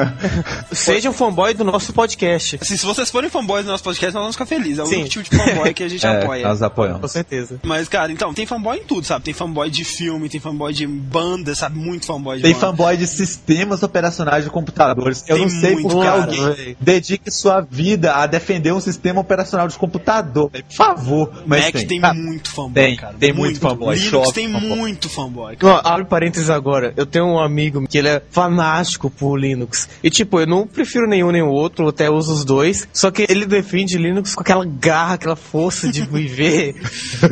Seja 0.72 0.99
um 1.08 1.12
fanboy 1.12 1.54
do 1.54 1.64
nosso 1.64 1.92
podcast. 1.92 2.58
assim, 2.60 2.76
se 2.76 2.84
vocês 2.84 3.10
forem 3.10 3.30
fanboys 3.30 3.64
do 3.64 3.70
nosso 3.70 3.82
podcast, 3.84 4.14
nós 4.14 4.22
vamos 4.22 4.36
ficar 4.36 4.46
felizes. 4.46 4.78
É 4.78 4.82
o 4.82 4.86
Sim. 4.86 4.94
único 4.96 5.08
tipo 5.10 5.30
de 5.30 5.36
fanboy 5.36 5.74
que 5.74 5.82
a 5.84 5.88
gente 5.88 6.04
É, 6.10 6.22
apoia. 6.22 6.46
nós 6.48 6.58
Com 6.58 6.64
apoiamos. 6.64 7.10
certeza. 7.12 7.60
Mas, 7.62 7.88
cara, 7.88 8.10
então, 8.12 8.32
tem 8.34 8.46
fanboy 8.46 8.78
em 8.78 8.84
tudo, 8.84 9.06
sabe? 9.06 9.24
Tem 9.24 9.34
fanboy 9.34 9.70
de 9.70 9.84
filme, 9.84 10.28
tem 10.28 10.40
fanboy 10.40 10.72
de 10.72 10.86
banda, 10.86 11.54
sabe? 11.54 11.78
Muito 11.78 12.06
fanboy 12.06 12.36
de 12.38 12.42
Tem 12.42 12.52
banda. 12.52 12.66
fanboy 12.66 12.96
de 12.96 13.06
sistemas 13.06 13.82
operacionais 13.82 14.44
de 14.44 14.50
computadores. 14.50 15.24
Eu 15.28 15.36
Tem 15.36 15.44
não 15.46 15.60
sei 15.60 15.72
muito, 15.74 15.88
por 15.88 16.00
que 16.00 16.06
cara. 16.06 16.22
alguém 16.22 16.76
dedique 16.80 17.30
sua 17.30 17.60
vida 17.60 18.14
a 18.14 18.26
defender 18.26 18.72
um 18.72 18.80
sistema 18.80 19.20
operacional 19.20 19.68
de 19.68 19.76
computador. 19.78 20.50
Por 20.50 20.62
favor. 20.74 21.32
Mas 21.46 21.64
Mac 21.66 21.72
tem. 21.74 21.86
tem, 21.86 22.00
Ah, 22.02 22.14
muito 22.14 22.50
fanboy, 22.50 22.72
tem, 22.74 22.96
cara. 22.96 23.14
tem 23.18 23.32
muito 23.32 23.60
fanboy. 23.60 23.94
Linux 23.94 24.10
Shop, 24.10 24.32
tem 24.32 24.50
fanboy. 24.50 24.68
muito 24.78 25.08
fanboy. 25.08 25.56
Ó, 25.62 25.80
abre 25.84 26.04
parênteses 26.06 26.50
agora. 26.50 26.92
Eu 26.96 27.06
tenho 27.06 27.26
um 27.26 27.38
amigo 27.38 27.86
que 27.88 27.98
ele 27.98 28.08
é 28.08 28.22
fanático 28.30 29.10
por 29.10 29.36
Linux. 29.38 29.88
E 30.02 30.10
tipo, 30.10 30.40
eu 30.40 30.46
não 30.46 30.66
prefiro 30.82 31.06
nenhum 31.06 31.30
nem 31.30 31.42
o 31.42 31.48
outro, 31.48 31.88
até 31.88 32.08
uso 32.10 32.32
os 32.32 32.44
dois. 32.44 32.88
Só 32.92 33.10
que 33.10 33.26
ele 33.28 33.44
defende 33.46 33.98
Linux 33.98 34.34
com 34.34 34.40
aquela 34.40 34.64
garra, 34.64 35.14
aquela 35.14 35.36
força 35.36 35.88
de 35.88 36.02
viver 36.10 36.74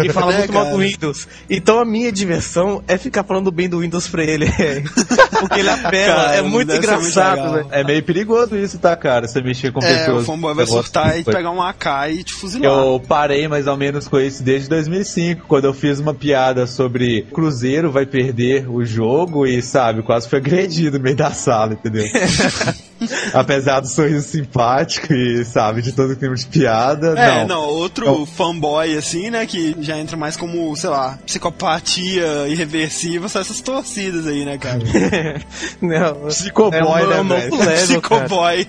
e 0.05 0.13
fala 0.13 0.33
É, 0.35 0.39
muito 0.39 0.53
mal 0.53 0.65
cara. 0.65 0.77
do 0.77 0.83
Windows. 0.83 1.27
Então 1.49 1.79
a 1.81 1.85
minha 1.85 2.13
diversão 2.13 2.83
é 2.87 2.99
ficar 2.99 3.25
falando 3.25 3.51
bem 3.51 3.69
do 3.69 3.81
Windows 3.81 4.07
pra 4.09 4.23
ele. 4.25 4.47
Porque 5.41 5.61
ele 5.61 5.69
apela, 5.71 6.15
Cara, 6.15 6.37
é 6.37 6.43
muito 6.43 6.69
muito 6.69 6.75
engraçado, 6.77 7.37
legal. 7.39 7.53
velho. 7.55 7.69
É 7.71 7.85
meio 7.85 8.03
perigoso 8.03 8.57
isso, 8.57 8.79
tá, 8.79 8.95
cara? 8.97 9.27
Você 9.27 9.41
mexer 9.41 9.73
com 9.73 9.83
É, 9.83 9.99
pessoas. 9.99 10.23
o 10.23 10.27
fanboy 10.27 10.55
vai 10.55 10.67
surtar 10.67 11.19
e 11.19 11.25
pegar 11.25 11.51
um 11.51 11.63
AK 11.63 11.87
e 12.11 12.23
te 12.25 12.35
fuzilar. 12.35 12.71
Eu 12.71 13.01
parei 13.07 13.47
mais 13.49 13.67
ou 13.67 13.77
menos 13.77 14.09
com 14.09 14.19
isso 14.21 14.43
desde 14.43 14.69
2005, 14.69 15.47
quando 15.47 15.65
eu 15.67 15.73
fiz 15.75 15.99
uma 16.01 16.13
piada 16.15 16.67
sobre 16.67 17.23
Cruzeiro 17.33 17.91
vai 17.91 18.05
perder 18.07 18.69
o 18.69 18.85
jogo 18.85 19.47
e, 19.47 19.63
sabe, 19.63 20.03
quase 20.03 20.29
foi 20.29 20.39
agredido 20.39 20.99
no 20.99 21.05
meio 21.05 21.17
da 21.17 21.31
sala, 21.31 21.73
entendeu? 21.75 22.05
Apesar 23.33 23.81
do 23.81 23.89
sorriso 23.89 24.27
simpático 24.29 25.13
e, 25.13 25.45
sabe, 25.45 25.83
de 25.83 25.93
todo 25.93 26.17
clima 26.17 26.35
de 26.35 26.47
piada, 26.47 27.15
É, 27.19 27.41
não. 27.41 27.49
não, 27.49 27.61
outro 27.69 28.07
Não. 28.07 28.27
fanboy, 28.27 28.97
assim, 28.97 29.31
né, 29.31 29.47
que 29.47 29.77
já 29.81 29.97
entra 29.99 30.17
mais 30.17 30.37
como, 30.37 30.75
sei 30.77 30.91
lá, 30.91 31.19
psicopatia 31.27 32.49
irreversível, 32.49 33.29
são 33.29 33.41
essas 33.41 33.61
torcidas 33.61 34.27
aí, 34.27 34.45
né, 34.45 34.59
cara? 34.59 34.79
Não, 35.81 36.29
Psicoboy, 36.29 37.03
é 37.03 37.07
um, 37.17 37.21
um 37.21 37.25
né, 37.25 37.41
novo 37.51 37.57
velho? 37.57 37.71
level, 37.71 38.01
cara. 38.03 38.25
Psicoboy. 38.25 38.69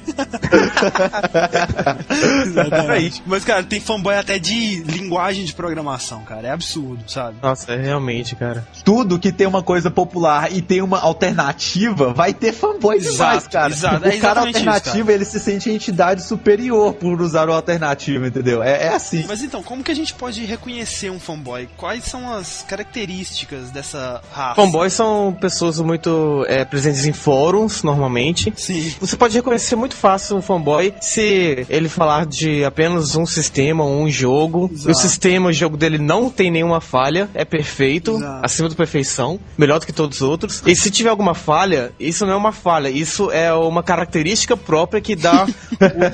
Exatamente. 2.46 3.24
Mas, 3.26 3.44
cara, 3.44 3.64
tem 3.64 3.80
fanboy 3.80 4.16
até 4.16 4.40
de 4.40 4.84
linguagem 4.84 5.44
de 5.46 5.54
programação, 5.54 6.22
cara. 6.24 6.48
É 6.48 6.52
absurdo, 6.52 7.04
sabe? 7.08 7.38
Nossa, 7.42 7.74
é 7.74 7.82
realmente, 7.82 8.36
cara. 8.36 8.68
Tudo 8.84 9.20
que 9.20 9.32
tem 9.32 9.48
uma 9.48 9.64
coisa 9.64 9.90
popular 9.92 10.52
e 10.52 10.62
tem 10.62 10.82
uma 10.82 11.00
alternativa, 11.00 12.14
vai 12.14 12.34
ter 12.34 12.52
fanboy 12.54 13.00
demais, 13.00 13.14
Exato, 13.16 13.50
cara. 13.50 13.74
exato. 13.74 14.06
É 14.08 14.16
o 14.16 14.19
cara 14.20 14.42
exatamente 14.42 14.60
isso, 14.60 14.70
alternativo, 14.70 15.12
ele 15.12 15.26
se 15.26 15.40
sente 15.40 15.70
entidade 15.70 16.24
superior 16.24 16.94
por 16.94 17.22
usar 17.22 17.50
o 17.50 17.54
alternativo, 17.54 18.26
entendeu? 18.26 18.62
É, 18.62 18.88
é 18.88 18.90
assim. 18.90 19.26
Mas 19.28 19.42
então, 19.42 19.64
como 19.64 19.84
que 19.84 19.92
a 19.92 19.96
gente 19.96 20.14
pode 20.14 20.44
reconhecer 20.46 21.10
um 21.10 21.20
fanboy? 21.20 21.68
Quais 21.78 22.04
são 22.04 22.32
as 22.32 22.64
características 22.68 23.70
dessa 23.72 24.22
raça? 24.32 24.56
Fanboys 24.56 24.94
são 24.94 25.36
pessoas 25.40 25.80
muito 25.80 26.46
é, 26.48 26.66
presentes 26.66 27.06
em 27.06 27.14
fóruns, 27.14 27.84
normalmente. 27.84 28.54
Sim. 28.56 28.94
Você 29.00 29.16
pode 29.16 29.36
reconhecer 29.36 29.76
muito 29.76 29.96
fácil 29.96 30.38
um 30.38 30.42
fanboy 30.42 30.94
se 31.02 31.66
ele 31.70 31.90
falar 31.90 32.26
de 32.26 32.64
apenas 32.64 33.16
um 33.16 33.26
sistema, 33.26 33.84
um 33.86 34.10
jogo. 34.10 34.70
Exato. 34.74 34.92
O 34.92 34.94
sistema, 34.94 35.50
o 35.50 35.54
jogo 35.54 35.78
dele 35.78 35.98
não 35.98 36.30
tem 36.30 36.52
nenhuma 36.52 36.82
falha, 36.82 37.30
é 37.34 37.46
perfeito, 37.46 38.16
Exato. 38.16 38.46
acima 38.46 38.70
da 38.70 38.76
perfeição, 38.76 39.40
melhor 39.58 39.80
do 39.80 39.86
que 39.86 39.94
todos 39.94 40.22
os 40.22 40.28
outros. 40.28 40.64
E 40.66 40.76
se 40.76 40.92
tiver 40.92 41.10
alguma 41.10 41.34
falha, 41.34 41.92
isso 42.00 42.26
não 42.26 42.34
é 42.34 42.36
uma 42.36 42.52
falha, 42.52 42.90
isso 42.90 43.32
é 43.32 43.54
uma 43.54 43.82
característica 43.84 44.09
própria 44.58 45.02
que 45.02 45.16
dá 45.16 45.46
o 45.46 45.48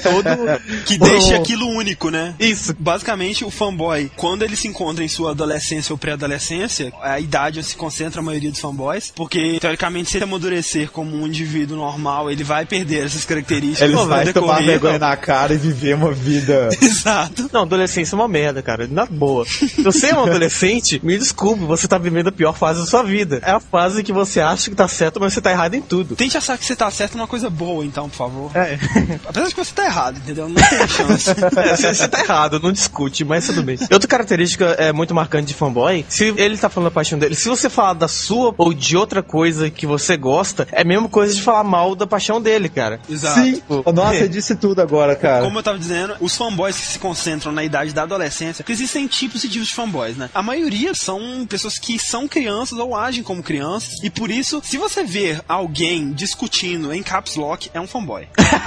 todo. 0.01 0.25
Que 0.85 0.95
o- 0.95 0.99
deixa 0.99 1.35
aquilo 1.35 1.67
único, 1.67 2.09
né? 2.09 2.35
Isso. 2.39 2.75
Basicamente, 2.77 3.43
o 3.43 3.49
fanboy, 3.49 4.11
quando 4.15 4.43
ele 4.43 4.55
se 4.55 4.67
encontra 4.67 5.03
em 5.03 5.07
sua 5.07 5.31
adolescência 5.31 5.93
ou 5.93 5.97
pré-adolescência, 5.97 6.91
é 7.03 7.09
a 7.09 7.19
idade 7.19 7.59
onde 7.59 7.67
se 7.67 7.75
concentra 7.75 8.21
a 8.21 8.23
maioria 8.23 8.51
dos 8.51 8.59
fanboys, 8.59 9.11
porque, 9.15 9.57
teoricamente, 9.59 10.09
se 10.11 10.17
ele 10.17 10.23
amadurecer 10.25 10.89
como 10.91 11.15
um 11.15 11.25
indivíduo 11.27 11.77
normal, 11.77 12.29
ele 12.29 12.43
vai 12.43 12.65
perder 12.65 13.05
essas 13.05 13.25
características. 13.25 13.89
Ele 13.89 14.05
vai 14.05 14.31
tomar 14.33 14.61
vergonha 14.61 14.99
na 14.99 15.15
cara 15.17 15.53
e 15.53 15.57
viver 15.57 15.95
uma 15.95 16.11
vida. 16.11 16.69
Exato. 16.81 17.49
Não, 17.51 17.61
adolescência 17.61 18.15
é 18.15 18.17
uma 18.17 18.27
merda, 18.27 18.61
cara. 18.61 18.87
Na 18.87 19.05
boa. 19.05 19.45
Se 19.45 19.81
você 19.81 20.07
é 20.07 20.15
um 20.15 20.23
adolescente, 20.23 20.99
me 21.03 21.17
desculpe, 21.17 21.63
você 21.63 21.87
tá 21.87 21.97
vivendo 21.97 22.27
a 22.27 22.31
pior 22.31 22.53
fase 22.53 22.79
da 22.81 22.85
sua 22.85 23.03
vida. 23.03 23.39
É 23.43 23.51
a 23.51 23.59
fase 23.59 24.03
que 24.03 24.11
você 24.11 24.39
acha 24.41 24.69
que 24.69 24.75
tá 24.75 24.87
certo, 24.87 25.19
mas 25.19 25.33
você 25.33 25.41
tá 25.41 25.51
errado 25.51 25.75
em 25.75 25.81
tudo. 25.81 26.15
Tente 26.15 26.37
achar 26.37 26.57
que 26.57 26.65
você 26.65 26.75
tá 26.75 26.89
certo 26.91 27.17
numa 27.17 27.27
coisa 27.27 27.49
boa, 27.49 27.84
então, 27.85 28.09
por 28.09 28.15
favor. 28.15 28.51
É. 28.55 28.77
Apesar 29.27 29.47
de 29.47 29.55
que 29.55 29.63
você 29.63 29.73
tá 29.73 29.85
errado, 29.85 30.17
entendeu? 30.17 30.49
Não 30.49 30.55
tem 30.55 30.87
chance. 30.87 31.35
É, 31.55 31.75
você, 31.75 31.93
você 31.93 32.07
tá 32.07 32.19
errado, 32.19 32.59
não 32.59 32.71
discute, 32.71 33.23
mas 33.23 33.45
tudo 33.45 33.63
bem. 33.63 33.77
Outra 33.91 34.07
característica 34.07 34.65
é 34.77 34.91
muito 34.91 35.13
marcante 35.13 35.47
de 35.47 35.53
fanboy, 35.53 36.05
se 36.09 36.33
ele 36.37 36.57
tá 36.57 36.69
falando 36.69 36.87
a 36.87 36.91
paixão 36.91 37.17
dele, 37.17 37.35
se 37.35 37.47
você 37.47 37.69
falar 37.69 37.93
da 37.93 38.07
sua 38.07 38.53
ou 38.57 38.73
de 38.73 38.97
outra 38.97 39.23
coisa 39.23 39.69
que 39.69 39.85
você 39.85 40.17
gosta, 40.17 40.67
é 40.71 40.81
a 40.81 40.85
mesma 40.85 41.07
coisa 41.07 41.33
de 41.33 41.41
falar 41.41 41.63
mal 41.63 41.95
da 41.95 42.05
paixão 42.05 42.41
dele, 42.41 42.67
cara. 42.67 42.99
Exato. 43.09 43.39
Sim. 43.39 43.61
Nossa, 43.93 44.19
você 44.19 44.27
disse 44.27 44.55
tudo 44.55 44.81
agora, 44.81 45.15
cara. 45.15 45.43
Como 45.43 45.59
eu 45.59 45.63
tava 45.63 45.77
dizendo, 45.77 46.15
os 46.19 46.35
fanboys 46.35 46.77
que 46.77 46.87
se 46.87 46.99
concentram 46.99 47.51
na 47.51 47.63
idade 47.63 47.93
da 47.93 48.03
adolescência, 48.03 48.63
porque 48.63 48.73
existem 48.73 49.07
tipos 49.07 49.43
e 49.43 49.49
tipos 49.49 49.67
de 49.67 49.73
fanboys, 49.73 50.17
né? 50.17 50.29
A 50.33 50.43
maioria 50.43 50.93
são 50.93 51.45
pessoas 51.47 51.77
que 51.77 51.97
são 51.99 52.27
crianças 52.27 52.77
ou 52.77 52.95
agem 52.95 53.23
como 53.23 53.43
crianças, 53.43 54.03
e 54.03 54.09
por 54.09 54.29
isso, 54.29 54.61
se 54.63 54.77
você 54.77 55.03
ver 55.03 55.41
alguém 55.47 56.11
discutindo 56.11 56.93
em 56.93 57.03
caps 57.03 57.35
lock, 57.35 57.69
é 57.77 57.81
um 57.81 57.87
fanboy. 57.87 58.27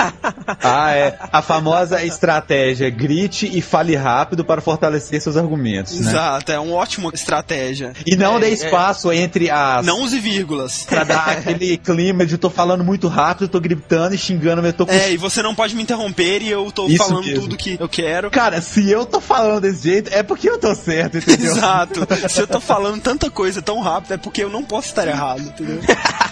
Ah, 0.62 0.92
é. 0.92 1.18
A 1.32 1.42
famosa 1.42 2.02
estratégia 2.04 2.88
grite 2.90 3.48
e 3.52 3.60
fale 3.60 3.94
rápido 3.94 4.44
para 4.44 4.60
fortalecer 4.60 5.20
seus 5.20 5.36
argumentos, 5.36 5.98
né? 6.00 6.10
Exato, 6.10 6.50
é 6.52 6.58
uma 6.58 6.74
ótima 6.74 7.10
estratégia. 7.14 7.92
E 8.06 8.16
não 8.16 8.36
É, 8.36 8.40
dê 8.40 8.46
é. 8.46 8.50
espaço 8.50 9.12
entre 9.12 9.50
as. 9.50 9.84
Não 9.84 10.00
use 10.02 10.18
vírgulas. 10.18 10.84
Pra 10.88 11.04
dar 11.04 11.28
aquele 11.38 11.76
clima 11.76 12.24
de 12.26 12.36
tô 12.38 12.48
falando 12.50 12.82
muito 12.82 13.08
rápido, 13.08 13.48
tô 13.48 13.60
gritando 13.60 14.14
e 14.14 14.18
xingando, 14.18 14.62
mas 14.62 14.72
eu 14.72 14.76
tô 14.78 14.86
com. 14.86 14.92
É, 14.92 15.12
e 15.12 15.16
você 15.16 15.42
não 15.42 15.54
pode 15.54 15.76
me 15.76 15.82
interromper 15.82 16.42
e 16.42 16.50
eu 16.50 16.70
tô 16.72 16.86
Isso 16.86 16.98
falando 17.04 17.24
mesmo. 17.26 17.42
tudo 17.42 17.56
que 17.56 17.76
eu 17.78 17.88
quero. 17.88 18.30
Cara, 18.30 18.60
se 18.60 18.90
eu 18.90 19.04
tô 19.06 19.20
falando 19.20 19.60
desse 19.62 19.82
jeito, 19.88 20.10
é 20.12 20.22
porque 20.22 20.48
eu 20.48 20.58
tô 20.58 20.74
certo, 20.74 21.18
entendeu? 21.18 21.52
Exato. 21.52 22.06
Se 22.28 22.40
eu 22.40 22.46
tô 22.46 22.60
falando 22.60 23.00
tanta 23.00 23.30
coisa 23.30 23.60
tão 23.62 23.80
rápido, 23.80 24.14
é 24.14 24.16
porque 24.16 24.42
eu 24.42 24.50
não 24.50 24.62
posso 24.64 24.88
estar 24.88 25.06
errado, 25.06 25.40
entendeu? 25.40 25.80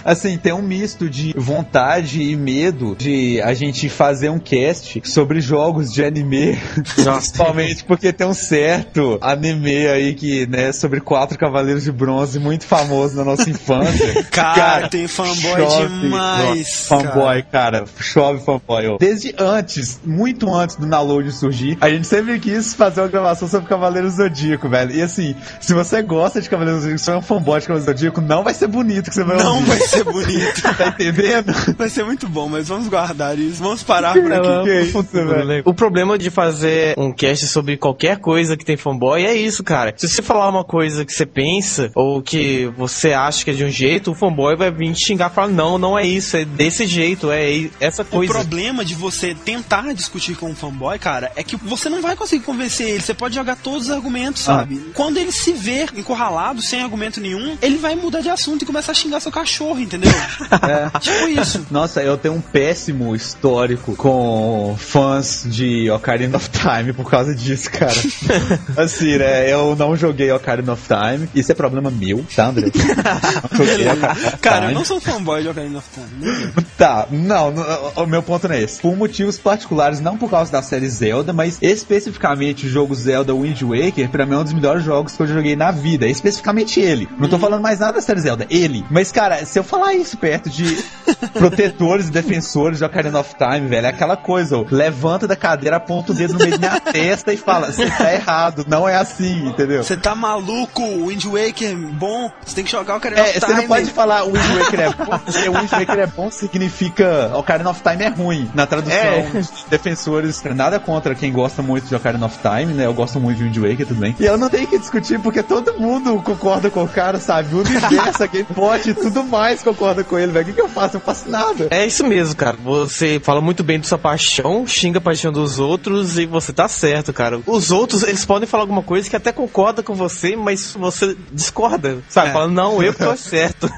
Assim, 0.03 0.37
tem 0.37 0.53
um 0.53 0.61
misto 0.61 1.09
de 1.09 1.33
vontade 1.37 2.21
e 2.21 2.35
medo 2.35 2.66
de 2.71 3.41
a 3.41 3.53
gente 3.53 3.89
fazer 3.89 4.29
um 4.29 4.39
cast 4.39 5.01
sobre 5.05 5.41
jogos 5.41 5.91
de 5.91 6.03
anime. 6.03 6.57
Principalmente 6.95 7.83
porque 7.83 8.11
tem 8.13 8.27
um 8.27 8.33
certo 8.33 9.17
anime 9.21 9.87
aí 9.87 10.13
que, 10.13 10.45
né, 10.47 10.71
sobre 10.71 10.99
quatro 10.99 11.37
cavaleiros 11.37 11.83
de 11.83 11.91
bronze 11.91 12.39
muito 12.39 12.65
famoso 12.65 13.15
na 13.15 13.23
nossa 13.23 13.49
infância. 13.49 14.23
Cara, 14.31 14.87
tem 14.89 15.07
fanboy 15.07 15.65
demais, 16.01 16.57
Nossa, 16.59 16.87
Fanboy, 16.87 17.43
cara. 17.51 17.85
Chove 17.99 18.43
fanboy. 18.43 18.87
ó. 18.87 18.97
Desde 18.97 19.33
antes, 19.37 19.99
muito 20.05 20.53
antes 20.53 20.75
do 20.75 20.85
download 20.85 21.31
surgir, 21.31 21.77
a 21.81 21.89
gente 21.89 22.07
sempre 22.07 22.39
quis 22.39 22.73
fazer 22.73 23.01
uma 23.01 23.07
gravação 23.07 23.47
sobre 23.47 23.67
Cavaleiros 23.67 24.13
Zodíaco, 24.15 24.69
velho. 24.69 24.91
E 24.91 25.01
assim, 25.01 25.35
se 25.59 25.73
você 25.73 26.01
gosta 26.01 26.41
de 26.41 26.49
Cavaleiros 26.49 26.81
Zodíaco, 26.81 26.99
se 26.99 27.05
você 27.05 27.11
é 27.11 27.17
um 27.17 27.21
fanboy 27.21 27.59
de 27.59 27.67
Cavaleiros 27.67 27.85
Zodíaco, 27.95 28.21
não 28.21 28.43
vai 28.43 28.53
ser 28.53 28.67
bonito 28.67 29.09
que 29.09 29.15
você 29.15 29.23
vai 29.23 29.37
Não 29.37 29.55
ouvir. 29.55 29.67
vai 29.67 29.79
ser 29.79 30.03
bonito. 30.03 30.61
Tá 30.77 30.89
entendendo? 30.89 31.53
Vai 31.77 31.89
ser 31.89 32.03
muito 32.03 32.27
bom, 32.29 32.46
mas 32.47 32.67
vamos 32.67 32.87
guardar 32.87 33.37
isso. 33.37 33.61
Vamos 33.63 33.83
parar 33.83 34.13
por 34.13 34.31
aqui. 34.31 34.63
que 34.63 35.17
é? 35.17 35.61
O 35.65 35.73
problema 35.73 36.17
de 36.17 36.29
fazer 36.29 36.93
um 36.97 37.11
cast 37.11 37.47
sobre 37.47 37.77
qualquer 37.77 38.17
coisa 38.19 38.55
que 38.57 38.65
tem 38.65 38.77
fanboy 38.77 39.25
é 39.25 39.33
isso, 39.35 39.63
cara. 39.63 39.93
Se 39.97 40.07
você 40.07 40.21
falar 40.21 40.49
uma 40.49 40.63
coisa 40.63 41.05
que 41.05 41.13
você 41.13 41.25
pensa 41.25 41.91
ou 41.95 42.21
que 42.21 42.65
você 42.77 43.13
acha 43.13 43.43
que 43.43 43.51
é 43.51 43.53
de 43.53 43.63
um 43.63 43.69
jeito, 43.69 44.11
o 44.11 44.15
fanboy 44.15 44.55
vai 44.55 44.71
vir 44.71 44.93
te 44.93 45.05
xingar 45.07 45.31
e 45.31 45.33
falar: 45.33 45.47
não, 45.49 45.77
não 45.77 45.97
é 45.97 46.05
isso, 46.05 46.37
é 46.37 46.45
desse 46.45 46.85
jeito, 46.87 47.31
é 47.31 47.69
essa 47.79 48.01
O 48.03 48.05
coisa. 48.05 48.33
problema 48.33 48.83
de 48.85 48.95
você 48.95 49.33
tentar 49.35 49.93
discutir 49.93 50.35
com 50.35 50.49
um 50.49 50.55
fanboy, 50.55 50.97
cara, 50.99 51.31
é 51.35 51.43
que 51.43 51.55
você 51.55 51.89
não 51.89 52.01
vai 52.01 52.15
conseguir 52.15 52.43
convencer 52.43 52.87
ele. 52.89 53.01
Você 53.01 53.13
pode 53.13 53.35
jogar 53.35 53.55
todos 53.57 53.83
os 53.87 53.91
argumentos, 53.91 54.41
Ah. 54.49 54.57
sabe? 54.59 54.81
Quando 54.93 55.17
ele 55.17 55.31
se 55.31 55.53
ver 55.53 55.89
encurralado, 55.95 56.61
sem 56.61 56.81
argumento 56.81 57.19
nenhum, 57.19 57.57
ele 57.61 57.77
vai 57.77 57.95
mudar 57.95 58.21
de 58.21 58.29
assunto 58.29 58.63
e 58.63 58.65
começar 58.65 58.91
a 58.91 58.95
xingar 58.95 59.19
seu 59.19 59.31
cachorro, 59.31 59.79
entendeu? 59.79 60.11
Tipo 61.01 61.27
isso. 61.27 61.65
Nossa, 61.71 62.01
eu 62.01 62.17
tenho 62.17 62.36
um 62.37 62.41
péssimo 62.41 63.15
histórico 63.15 63.95
com 63.95 64.75
fãs 64.77 65.45
de 65.47 65.89
Ocarina 65.89 66.37
of 66.37 66.49
Time 66.49 66.93
por 66.93 67.09
causa 67.09 67.33
disso, 67.33 67.69
cara. 67.71 67.95
assim, 68.77 69.17
né? 69.17 69.51
Eu 69.51 69.75
não 69.75 69.95
joguei 69.95 70.31
Ocarina 70.31 70.73
of 70.73 70.83
Time. 70.87 71.27
Isso 71.33 71.51
é 71.51 71.55
problema 71.55 71.89
meu, 71.89 72.23
tá, 72.35 72.47
André? 72.47 72.67
Cara, 74.39 74.67
eu 74.67 74.73
não 74.73 74.85
sou 74.85 75.01
fanboy 75.01 75.41
de 75.41 75.49
Ocarina 75.49 75.79
of 75.79 75.87
Time. 75.91 76.53
Tá, 76.77 77.07
não, 77.09 77.53
o 77.95 78.05
meu 78.05 78.21
ponto 78.21 78.47
não 78.47 78.55
é 78.55 78.61
esse. 78.61 78.79
Por 78.79 78.95
motivos 78.95 79.37
particulares, 79.37 79.99
não 79.99 80.17
por 80.17 80.29
causa 80.29 80.51
da 80.51 80.61
série 80.61 80.87
Zelda, 80.87 81.33
mas 81.33 81.57
especificamente 81.61 82.67
o 82.67 82.69
jogo 82.69 82.93
Zelda 82.93 83.33
Wind 83.33 83.61
Waker, 83.61 84.09
pra 84.09 84.25
mim 84.25 84.35
é 84.35 84.37
um 84.37 84.43
dos 84.43 84.53
melhores 84.53 84.83
jogos 84.83 85.13
que 85.13 85.23
eu 85.23 85.27
joguei 85.27 85.55
na 85.55 85.71
vida. 85.71 86.07
Especificamente 86.07 86.79
ele. 86.79 87.09
Não 87.17 87.27
tô 87.27 87.39
falando 87.39 87.61
mais 87.61 87.79
nada 87.79 87.93
da 87.93 88.01
série 88.01 88.21
Zelda, 88.21 88.45
ele. 88.49 88.85
Mas, 88.91 89.11
cara, 89.11 89.43
se 89.45 89.57
eu 89.57 89.63
falar 89.63 89.93
isso 89.93 90.17
perto 90.17 90.49
de 90.49 90.77
protetores 91.33 92.09
e 92.09 92.11
defensores 92.27 92.79
de 92.79 92.83
Ocarina 92.85 93.19
of 93.19 93.35
Time, 93.35 93.67
velho, 93.67 93.85
é 93.87 93.89
aquela 93.89 94.17
coisa, 94.17 94.57
ó, 94.57 94.65
levanta 94.69 95.27
da 95.27 95.35
cadeira, 95.35 95.77
aponta 95.77 96.11
o 96.11 96.15
dedo 96.15 96.33
no 96.33 96.39
meio 96.39 96.57
da 96.57 96.67
minha 96.69 96.79
testa 96.91 97.33
e 97.33 97.37
fala, 97.37 97.71
você 97.71 97.89
tá 97.89 98.13
errado, 98.13 98.65
não 98.67 98.87
é 98.87 98.95
assim, 98.95 99.47
entendeu? 99.47 99.83
Você 99.83 99.95
tá 99.97 100.13
maluco? 100.13 100.81
O 100.83 101.07
Wind 101.07 101.25
Waker 101.25 101.75
bom? 101.77 102.31
Você 102.45 102.55
tem 102.55 102.63
que 102.63 102.71
jogar 102.71 102.95
o 102.95 102.97
Ocarina 102.97 103.21
É, 103.21 103.23
of 103.29 103.39
você 103.39 103.45
Time. 103.45 103.53
não 103.61 103.67
pode 103.67 103.91
falar 103.91 104.23
o 104.25 104.31
Wind 104.31 104.59
Waker 104.59 104.79
é 104.81 104.89
bom, 104.93 105.19
porque 105.19 105.49
o 105.49 105.53
Wind 105.53 105.71
Waker 105.71 105.99
é 105.99 106.07
bom 106.07 106.29
significa 106.31 107.31
Ocarina 107.35 107.69
of 107.69 107.81
Time 107.81 108.03
é 108.03 108.09
ruim. 108.09 108.49
Na 108.53 108.65
tradução 108.67 108.97
É. 108.97 109.41
defensores, 109.69 110.41
nada 110.55 110.79
contra 110.79 111.15
quem 111.15 111.31
gosta 111.31 111.61
muito 111.61 111.87
de 111.87 111.95
Ocarina 111.95 112.25
of 112.25 112.37
Time, 112.39 112.73
né? 112.73 112.85
Eu 112.85 112.93
gosto 112.93 113.19
muito 113.19 113.37
de 113.37 113.43
Wind 113.43 113.57
Waker, 113.57 113.93
bem. 113.95 114.15
E 114.19 114.25
eu 114.25 114.37
não 114.37 114.49
tenho 114.49 114.67
que 114.67 114.77
discutir, 114.77 115.19
porque 115.19 115.41
todo 115.43 115.73
mundo 115.79 116.21
concorda 116.21 116.69
com 116.69 116.83
o 116.83 116.87
cara, 116.87 117.19
sabe? 117.19 117.53
O 117.55 117.59
universo, 117.59 118.23
a 118.23 118.27
GamePod 118.27 118.89
e 118.89 118.93
tudo 118.93 119.23
mais 119.23 119.61
concorda 119.63 120.03
com 120.03 120.17
ele, 120.17 120.31
velho. 120.31 120.43
O 120.43 120.47
que, 120.47 120.53
que 120.53 120.61
eu 120.61 120.69
faço? 120.69 120.97
Eu 120.97 121.01
faço 121.01 121.29
nada. 121.29 121.67
É 121.71 121.85
isso 121.85 122.03
Eu 122.03 122.09
preso, 122.17 122.35
cara. 122.35 122.57
Você 122.63 123.19
fala 123.23 123.39
muito 123.41 123.63
bem 123.63 123.79
da 123.79 123.85
sua 123.87 123.97
paixão, 123.97 124.65
xinga 124.65 124.97
a 124.97 125.01
paixão 125.01 125.31
dos 125.31 125.59
outros 125.59 126.17
e 126.17 126.25
você 126.25 126.51
tá 126.51 126.67
certo, 126.67 127.13
cara. 127.13 127.39
Os 127.45 127.69
outros, 127.71 128.01
eles 128.03 128.25
podem 128.25 128.47
falar 128.47 128.63
alguma 128.63 128.81
coisa 128.81 129.07
que 129.07 129.15
até 129.15 129.31
concorda 129.31 129.83
com 129.83 129.93
você, 129.93 130.35
mas 130.35 130.73
você 130.73 131.15
discorda, 131.31 131.99
sabe? 132.09 132.29
É. 132.29 132.33
Fala, 132.33 132.47
não, 132.47 132.81
eu 132.81 132.91
tô 132.93 133.13
certo. 133.17 133.69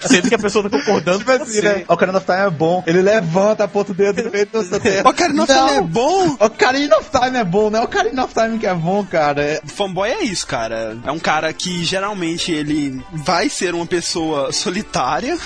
Sendo 0.00 0.28
que 0.28 0.34
a 0.34 0.38
pessoa 0.38 0.68
tá 0.68 0.78
concordando 0.78 1.18
Tipo 1.18 1.36
com 1.36 1.42
assim, 1.42 1.52
você. 1.60 1.62
né? 1.62 1.84
Ocarina 1.88 2.18
of 2.18 2.26
Time 2.26 2.38
é 2.46 2.50
bom. 2.50 2.84
Ele 2.86 3.02
levanta, 3.02 3.64
aponta 3.64 3.90
o 3.92 3.94
dedo 3.94 4.22
no 4.22 4.30
meio 4.30 4.46
do 4.46 4.62
seu 4.62 4.78
terra. 4.80 5.08
Ocarina 5.08 5.42
of 5.42 5.52
Time 5.52 5.70
é 5.70 5.80
bom? 5.82 6.36
Ocarina 6.40 6.96
of 6.98 7.10
Time 7.10 7.36
é 7.38 7.44
bom, 7.44 7.70
não 7.70 7.80
é 7.80 7.82
Ocarina 7.82 8.24
of 8.24 8.34
Time 8.34 8.58
que 8.58 8.66
é 8.66 8.74
bom, 8.74 9.04
cara. 9.04 9.42
É- 9.42 9.60
Fanboy 9.66 10.08
é 10.10 10.22
isso, 10.22 10.46
cara. 10.46 10.96
É 11.04 11.10
um 11.10 11.18
cara 11.18 11.52
que 11.52 11.84
geralmente 11.84 12.52
ele 12.52 13.02
vai 13.12 13.48
ser 13.48 13.74
uma 13.74 13.86
pessoa 13.86 14.52
solitária, 14.52 15.36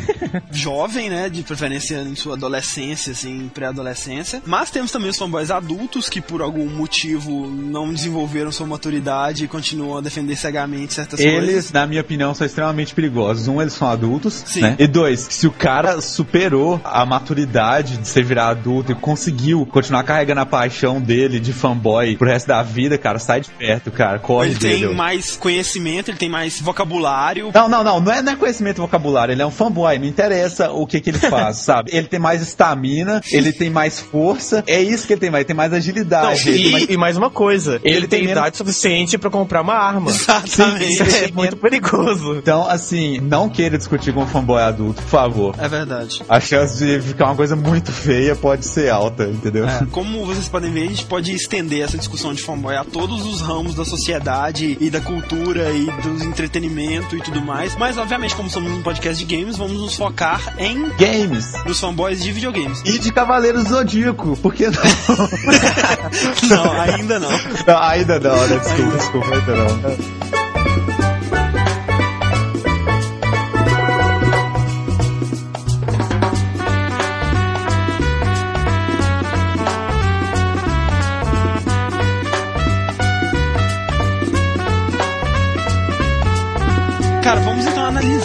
jovem, 0.50 0.77
né? 0.86 1.28
De 1.28 1.42
preferência 1.42 1.96
em 2.02 2.14
sua 2.14 2.34
adolescência, 2.34 3.12
assim, 3.12 3.50
pré-adolescência. 3.52 4.42
Mas 4.46 4.70
temos 4.70 4.92
também 4.92 5.10
os 5.10 5.16
fanboys 5.16 5.50
adultos 5.50 6.08
que 6.08 6.20
por 6.20 6.42
algum 6.42 6.66
motivo 6.68 7.46
não 7.48 7.92
desenvolveram 7.92 8.52
sua 8.52 8.66
maturidade 8.66 9.44
e 9.44 9.48
continuam 9.48 9.98
a 9.98 10.00
defender 10.00 10.36
cegamente 10.36 10.94
certas 10.94 11.20
Eles, 11.20 11.44
coisas. 11.44 11.72
na 11.72 11.86
minha 11.86 12.00
opinião, 12.00 12.34
são 12.34 12.46
extremamente 12.46 12.94
perigosos. 12.94 13.48
Um, 13.48 13.60
eles 13.60 13.72
são 13.72 13.88
adultos, 13.88 14.42
Sim. 14.46 14.60
né? 14.60 14.76
E 14.78 14.86
dois, 14.86 15.20
se 15.30 15.46
o 15.46 15.50
cara 15.52 16.00
superou 16.00 16.80
a 16.84 17.04
maturidade 17.04 17.96
de 17.98 18.08
ser 18.08 18.22
virar 18.24 18.48
adulto 18.48 18.92
e 18.92 18.94
conseguiu 18.94 19.64
continuar 19.66 20.02
carregando 20.04 20.40
a 20.40 20.46
paixão 20.46 21.00
dele 21.00 21.40
de 21.40 21.52
fanboy 21.52 22.16
pro 22.16 22.28
resto 22.28 22.46
da 22.48 22.62
vida, 22.62 22.98
cara, 22.98 23.18
sai 23.18 23.40
de 23.40 23.50
perto, 23.50 23.90
cara, 23.90 24.18
corre 24.18 24.50
Ele 24.50 24.58
dele. 24.58 24.86
tem 24.86 24.94
mais 24.94 25.36
conhecimento, 25.36 26.10
ele 26.10 26.18
tem 26.18 26.28
mais 26.28 26.60
vocabulário. 26.60 27.50
Não, 27.54 27.68
não, 27.68 27.82
não, 27.84 28.00
não 28.00 28.12
é, 28.12 28.22
não 28.22 28.32
é 28.32 28.36
conhecimento 28.36 28.80
vocabulário, 28.80 29.32
ele 29.32 29.42
é 29.42 29.46
um 29.46 29.50
fanboy, 29.50 29.98
não 29.98 30.06
interessa 30.06 30.67
o 30.70 30.86
que 30.86 31.00
que 31.00 31.10
ele 31.10 31.18
faz, 31.18 31.58
sabe? 31.64 31.90
Ele 31.94 32.06
tem 32.06 32.18
mais 32.20 32.42
estamina, 32.42 33.20
ele 33.30 33.52
tem 33.52 33.70
mais 33.70 33.98
força, 34.00 34.62
é 34.66 34.80
isso 34.80 35.06
que 35.06 35.12
ele 35.12 35.20
tem 35.20 35.30
mais, 35.30 35.40
ele 35.42 35.46
tem 35.48 35.56
mais 35.56 35.70
Não, 35.70 35.78
agilidade. 35.78 36.48
ele 36.48 36.62
tem 36.62 36.72
mais- 36.72 36.84
e, 36.84 36.92
e 36.92 36.96
mais 36.96 37.16
uma 37.16 37.30
coisa, 37.30 37.80
ele, 37.84 37.96
Ele 37.98 38.00
tem, 38.08 38.18
tem 38.20 38.28
menos- 38.28 38.40
idade 38.42 38.56
suficiente 38.56 39.18
pra 39.18 39.30
comprar 39.30 39.62
uma 39.62 39.74
arma. 39.74 40.10
Exatamente. 40.10 40.92
Isso 41.02 41.02
é 41.24 41.30
muito 41.32 41.56
perigoso. 41.56 42.34
Então, 42.36 42.68
assim, 42.68 43.18
não 43.20 43.48
queira 43.48 43.76
discutir 43.78 44.12
com 44.12 44.22
um 44.22 44.26
fanboy 44.26 44.60
adulto, 44.62 45.02
por 45.02 45.08
favor. 45.08 45.54
É 45.58 45.68
verdade. 45.68 46.22
A 46.28 46.40
chance 46.40 46.78
de 46.78 47.00
ficar 47.00 47.26
uma 47.26 47.34
coisa 47.36 47.56
muito 47.56 47.92
feia 47.92 48.34
pode 48.36 48.64
ser 48.66 48.90
alta, 48.90 49.24
entendeu? 49.24 49.66
É, 49.68 49.86
como 49.90 50.24
vocês 50.26 50.48
podem 50.48 50.70
ver, 50.72 50.84
a 50.84 50.86
gente 50.88 51.04
pode 51.04 51.32
estender 51.34 51.82
essa 51.82 51.96
discussão 51.98 52.32
de 52.34 52.42
fanboy 52.42 52.76
a 52.76 52.84
todos 52.84 53.24
os 53.26 53.40
ramos 53.40 53.74
da 53.74 53.84
sociedade 53.84 54.76
e 54.80 54.90
da 54.90 55.00
cultura 55.00 55.70
e 55.70 55.84
do 56.02 56.24
entretenimento 56.24 57.16
e 57.16 57.20
tudo 57.22 57.40
mais. 57.40 57.76
Mas, 57.76 57.96
obviamente, 57.98 58.34
como 58.34 58.48
somos 58.50 58.72
um 58.72 58.82
podcast 58.82 59.24
de 59.24 59.36
games, 59.36 59.56
vamos 59.56 59.80
nos 59.80 59.94
focar 59.94 60.54
em 60.58 60.88
Games. 60.96 61.52
nos 61.64 61.78
fanboys 61.80 62.22
de 62.22 62.32
videogames. 62.32 62.80
E 62.84 62.98
de 62.98 63.12
Cavaleiro 63.12 63.60
Zodíaco, 63.62 64.36
por 64.38 64.54
que 64.54 64.66
não? 64.66 64.72
Não, 66.48 66.80
ainda 66.80 67.18
não. 67.18 67.30
não 67.66 67.78
ainda 67.78 68.18
não, 68.18 68.46
né? 68.48 68.58
Desculpa, 68.58 68.96
desculpa, 68.98 69.34
ainda 69.34 69.54
não. 69.54 70.47